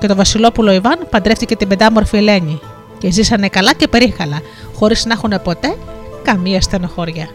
Και 0.00 0.06
το 0.06 0.14
Βασιλόπουλο 0.14 0.72
Ιβάν 0.72 1.06
παντρεύτηκε 1.10 1.56
την 1.56 1.68
πεντάμορφη 1.68 2.16
Ελένη. 2.16 2.60
Και 2.98 3.10
ζήσανε 3.10 3.48
καλά 3.48 3.74
και 3.74 3.88
περίχαλα, 3.88 4.40
χωρίς 4.74 5.04
να 5.04 5.12
έχουν 5.12 5.34
ποτέ 5.42 5.76
καμία 6.22 6.60
στενοχώρια. 6.60 7.28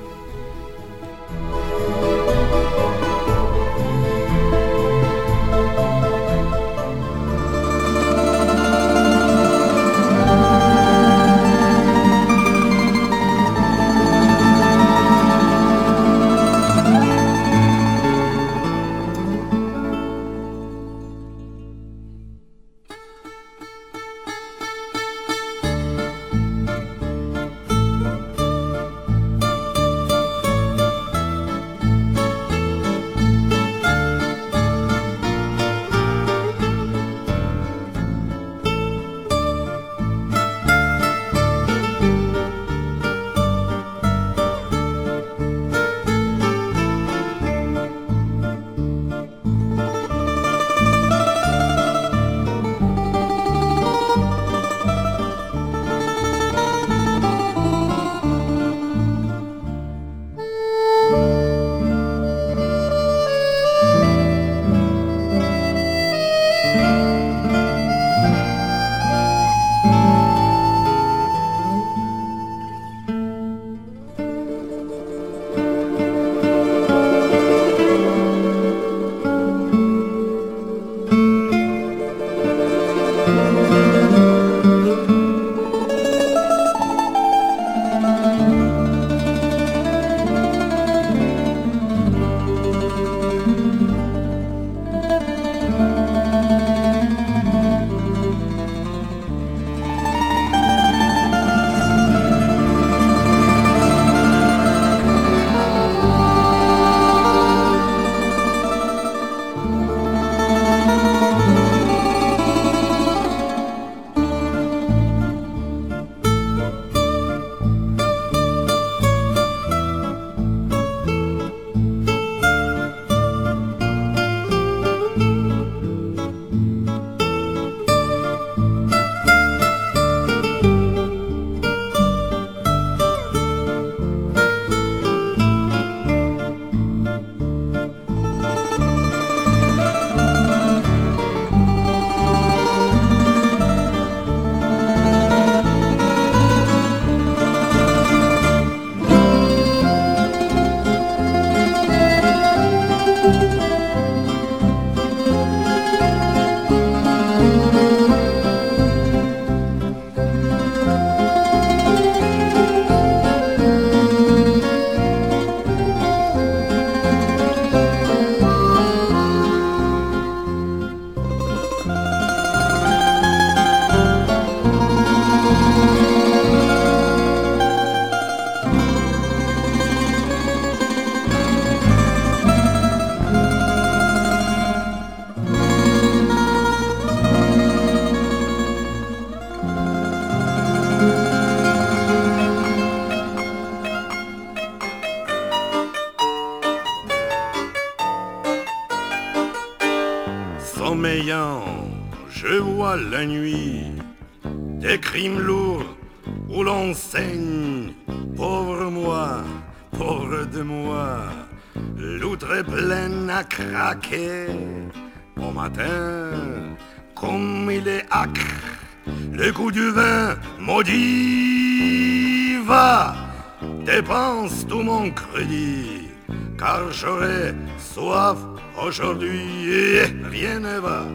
J'aurai 226.91 227.53
soif 227.77 228.37
aujourd'hui 228.85 229.69
et 229.71 230.01
rien 230.29 230.59
ne 230.59 230.79
va, 230.79 231.05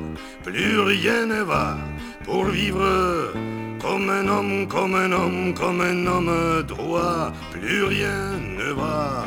plus 0.45 0.81
rien 0.81 1.27
ne 1.27 1.43
va 1.43 1.77
pour 2.25 2.45
vivre 2.47 3.33
comme 3.81 4.09
un 4.11 4.29
homme, 4.29 4.69
comme 4.69 4.95
un 4.95 5.13
homme, 5.13 5.55
comme 5.55 5.81
un 5.81 6.07
homme 6.07 6.63
droit, 6.63 7.33
plus 7.53 7.85
rien 7.85 8.39
ne 8.59 8.73
va 8.73 9.25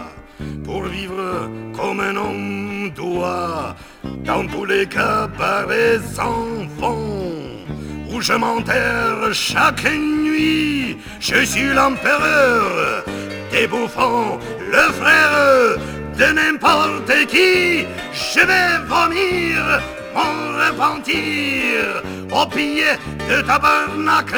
pour 0.63 0.83
vivre 0.83 1.49
comme 1.73 1.99
un 1.99 2.15
homme 2.15 2.91
doit, 2.95 3.75
dans 4.23 4.45
tous 4.47 4.65
les 4.65 4.85
cabarets 4.85 5.99
sans 6.13 6.67
fond, 6.79 7.65
où 8.11 8.21
je 8.21 8.33
m'enterre 8.33 9.33
chaque 9.33 9.85
nuit, 9.93 10.97
je 11.19 11.45
suis 11.45 11.73
l'empereur 11.73 13.03
des 13.51 13.67
bouffons, 13.67 14.37
le 14.59 14.91
frère 14.99 15.77
de 16.17 16.25
n'importe 16.31 17.27
qui, 17.27 17.85
je 18.13 18.39
vais 18.39 18.79
vomir 18.87 19.81
mon 20.13 20.57
repentir 20.63 22.01
au 22.31 22.45
pied 22.45 22.93
de 23.29 23.41
tabernacle. 23.41 24.37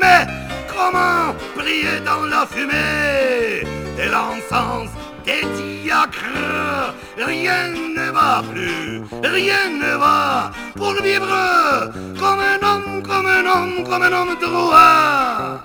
Mais 0.00 0.26
comment 0.68 1.34
prier 1.56 2.00
dans 2.04 2.24
la 2.24 2.46
fumée 2.46 3.66
de 3.98 4.10
l'encens 4.10 4.90
des 5.24 5.44
diacres? 5.56 6.94
Rien 7.18 7.68
ne 7.96 8.10
va 8.10 8.42
plus, 8.50 9.02
rien 9.22 9.68
ne 9.82 9.96
va 9.98 10.50
pour 10.76 10.94
vivre 11.02 11.90
comme 12.18 12.40
un 12.40 12.66
homme, 12.66 13.02
comme 13.02 13.26
un 13.26 13.44
homme, 13.44 13.84
comme 13.84 14.02
un 14.02 14.12
homme 14.12 14.36
droit. 14.40 15.60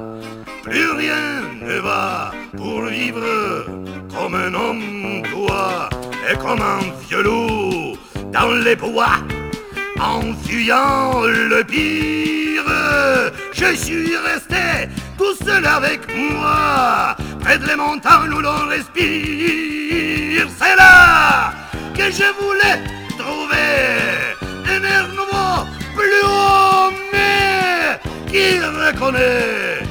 Plus 0.64 0.92
rien 0.92 1.42
ne 1.62 1.80
va 1.80 2.32
pour 2.58 2.86
vivre 2.86 3.24
comme 4.14 4.36
un 4.36 4.54
homme 4.54 5.22
doit 5.32 5.90
et 6.30 6.38
comme 6.38 6.62
un 6.62 6.80
vieux 7.08 7.24
loup 7.24 7.98
dans 8.32 8.52
les 8.64 8.76
bois 8.76 9.18
en 10.00 10.22
fuyant 10.44 11.22
le 11.22 11.64
pire, 11.64 12.64
je 13.54 13.76
suis 13.76 14.18
resté 14.18 14.90
tout 15.18 15.36
seul 15.46 15.66
avec 15.66 16.02
moi, 16.16 17.16
près 17.40 17.58
de 17.58 17.68
les 17.68 17.76
montagnes 17.76 18.34
où 18.34 18.42
l'on 18.42 18.68
respire. 18.68 20.48
C'est 20.60 20.76
là 20.76 21.54
que 21.96 22.06
je 22.12 22.28
voulais 22.42 22.80
trouver 23.18 24.36
un 24.68 24.84
air 24.84 25.08
nouveau, 25.10 25.66
plus 25.96 26.22
haut, 26.26 26.92
mais 27.14 28.00
qui 28.30 28.60
reconnaît 28.60 29.83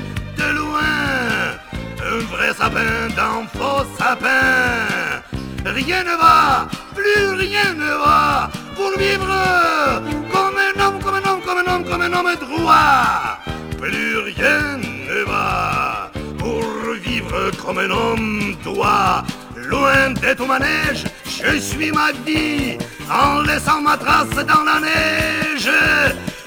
sapin 2.57 3.09
d'un 3.17 3.47
faux 3.57 3.87
sapin. 3.99 5.23
Rien 5.65 6.03
ne 6.03 6.17
va, 6.17 6.69
plus 6.95 7.35
rien 7.35 7.75
ne 7.75 7.93
va 8.05 8.51
pour 8.75 8.99
vivre 8.99 9.33
comme 10.33 10.57
un 10.69 10.81
homme, 10.85 10.99
comme 11.03 11.15
un 11.15 11.31
homme, 11.31 11.41
comme 11.47 11.59
un 11.59 11.73
homme, 11.73 11.85
comme 11.85 12.03
un 12.03 12.13
homme 12.13 12.35
droit. 12.37 13.39
Plus 13.81 14.19
rien 14.19 14.79
ne 14.79 15.25
va 15.25 16.11
pour 16.39 16.65
vivre 17.05 17.51
comme 17.65 17.79
un 17.79 17.91
homme 17.91 18.57
doit. 18.65 19.25
Loin 19.57 20.11
de 20.11 20.35
tout 20.35 20.47
manège, 20.47 21.05
je 21.25 21.59
suis 21.59 21.93
ma 21.93 22.11
vie 22.27 22.77
en 23.11 23.43
laissant 23.43 23.81
ma 23.81 23.97
trace 23.97 24.45
dans 24.47 24.65
la 24.65 24.81
neige 24.81 25.71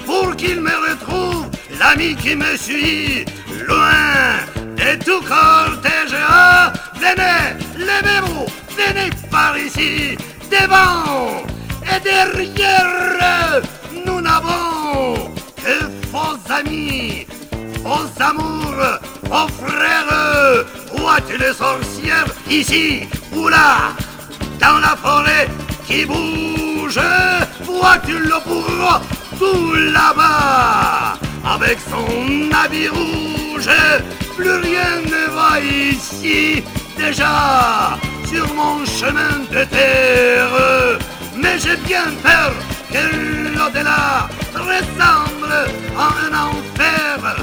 pour 0.04 0.36
qu'il 0.36 0.60
me 0.60 0.70
retrouve 0.90 1.46
l'ami 1.80 2.14
qui 2.16 2.36
me 2.36 2.56
suit 2.56 3.24
loin 3.66 4.65
de 4.76 5.04
tout 5.04 5.20
cortège. 5.20 6.16
Ah, 6.28 6.72
venez, 6.94 7.56
levez-vous, 7.76 8.46
venez 8.76 9.10
par 9.30 9.56
ici, 9.58 10.16
devant 10.50 11.44
et 11.82 12.00
derrière, 12.00 13.62
nous 14.04 14.20
n'avons 14.20 15.32
que 15.56 15.76
faux 16.10 16.38
amis, 16.52 17.26
faux 17.82 18.22
amours, 18.22 18.84
faux 19.24 19.48
frères. 19.60 20.64
Vois-tu 20.92 21.36
les 21.38 21.52
sorcières 21.52 22.26
ici 22.50 23.08
ou 23.32 23.48
là, 23.48 23.92
dans 24.60 24.78
la 24.78 24.96
forêt 24.96 25.48
qui 25.86 26.04
bouge? 26.04 27.00
Vois-tu 27.62 28.18
le 28.18 28.38
bourreau 28.46 28.98
tout 29.38 29.74
là-bas, 29.74 31.18
avec 31.44 31.78
son 31.90 32.50
habit 32.52 32.88
rouge? 32.88 33.70
Plus 34.36 34.56
rien 34.68 35.00
ne 35.14 35.24
va 35.34 35.60
ici 35.60 36.62
déjà 36.96 37.98
sur 38.30 38.46
mon 38.54 38.84
chemin 38.84 39.40
de 39.50 39.64
terre 39.64 40.98
mais 41.36 41.58
j'ai 41.58 41.76
bien 41.76 42.06
peur 42.22 42.52
que 42.90 43.04
l'au-delà 43.56 44.28
ressemble 44.54 45.54
à 45.96 46.08
un 46.24 46.32
enfer. 46.48 47.36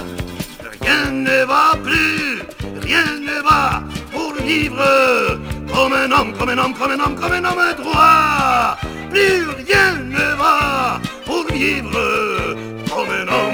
Rien 0.81 1.11
ne 1.11 1.45
va 1.45 1.65
plus, 1.83 2.41
rien 2.81 3.05
ne 3.29 3.41
va 3.41 3.83
pour 4.11 4.33
vivre 4.43 4.83
comme 5.73 5.93
un 5.93 6.11
homme, 6.11 6.33
comme 6.37 6.49
un 6.49 6.57
homme, 6.57 6.73
comme 6.73 6.91
un 6.91 6.99
homme, 6.99 7.15
comme 7.15 7.31
un 7.33 7.45
homme 7.45 7.73
droit. 7.81 8.77
Plus 9.09 9.45
rien 9.65 9.93
ne 10.15 10.27
va 10.41 10.99
pour 11.25 11.45
vivre 11.51 11.99
comme 12.89 13.11
un 13.21 13.27
homme 13.35 13.52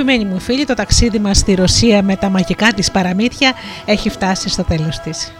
Αγαπημένοι 0.00 0.30
μου 0.30 0.40
φίλοι, 0.40 0.64
το 0.64 0.74
ταξίδι 0.74 1.18
μας 1.18 1.38
στη 1.38 1.54
Ρωσία 1.54 2.02
με 2.02 2.16
τα 2.16 2.28
μαγικά 2.28 2.72
της 2.72 2.90
παραμύθια 2.90 3.52
έχει 3.84 4.10
φτάσει 4.10 4.48
στο 4.48 4.64
τέλος 4.64 4.98
της. 4.98 5.32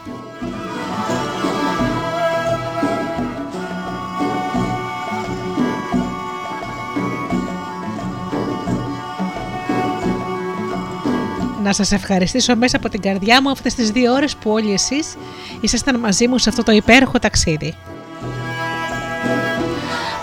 Να 11.62 11.72
σας 11.72 11.92
ευχαριστήσω 11.92 12.56
μέσα 12.56 12.76
από 12.76 12.88
την 12.88 13.00
καρδιά 13.00 13.42
μου 13.42 13.50
αυτές 13.50 13.74
τις 13.74 13.90
δύο 13.90 14.12
ώρες 14.12 14.36
που 14.36 14.50
όλοι 14.50 14.72
εσείς 14.72 15.16
ήσασταν 15.60 16.00
μαζί 16.00 16.28
μου 16.28 16.38
σε 16.38 16.48
αυτό 16.48 16.62
το 16.62 16.72
υπέροχο 16.72 17.18
ταξίδι. 17.18 17.74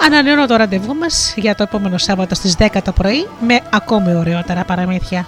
Ανανεώνω 0.06 0.46
το 0.46 0.56
ραντεβού 0.56 0.96
μας 0.96 1.34
για 1.36 1.56
το 1.56 1.64
επόμενο 1.64 1.98
Σάββατο 1.98 2.36
στις 2.36 2.56
10 2.58 2.68
το 2.84 2.92
πρωί 2.92 3.28
με 3.48 3.60
ακόμη 3.72 4.16
ωραιότερα 4.16 4.64
παραμύθια. 4.64 5.26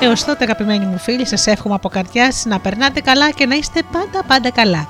Έως 0.00 0.24
τότε 0.24 0.44
αγαπημένοι 0.44 0.86
μου 0.86 0.98
φίλοι 0.98 1.26
σας 1.26 1.46
εύχομαι 1.46 1.74
από 1.74 1.88
καρδιάς 1.88 2.44
να 2.44 2.60
περνάτε 2.60 3.00
καλά 3.00 3.30
και 3.30 3.46
να 3.46 3.54
είστε 3.54 3.82
πάντα 3.92 4.24
πάντα 4.26 4.50
καλά 4.50 4.88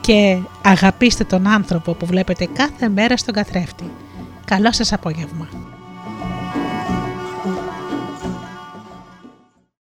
και 0.00 0.38
αγαπήστε 0.62 1.24
τον 1.24 1.46
άνθρωπο 1.46 1.92
που 1.94 2.06
βλέπετε 2.06 2.48
κάθε 2.52 2.88
μέρα 2.88 3.16
στον 3.16 3.34
καθρέφτη. 3.34 3.90
Καλό 4.44 4.72
σας 4.72 4.92
απόγευμα. 4.92 5.48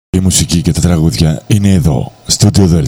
Η 0.09 0.19
μουσική 0.19 0.61
και 0.61 0.71
τα 0.71 0.81
τραγούδια 0.81 1.43
είναι 1.47 1.69
εδώ, 1.69 2.11
studio 2.39 2.83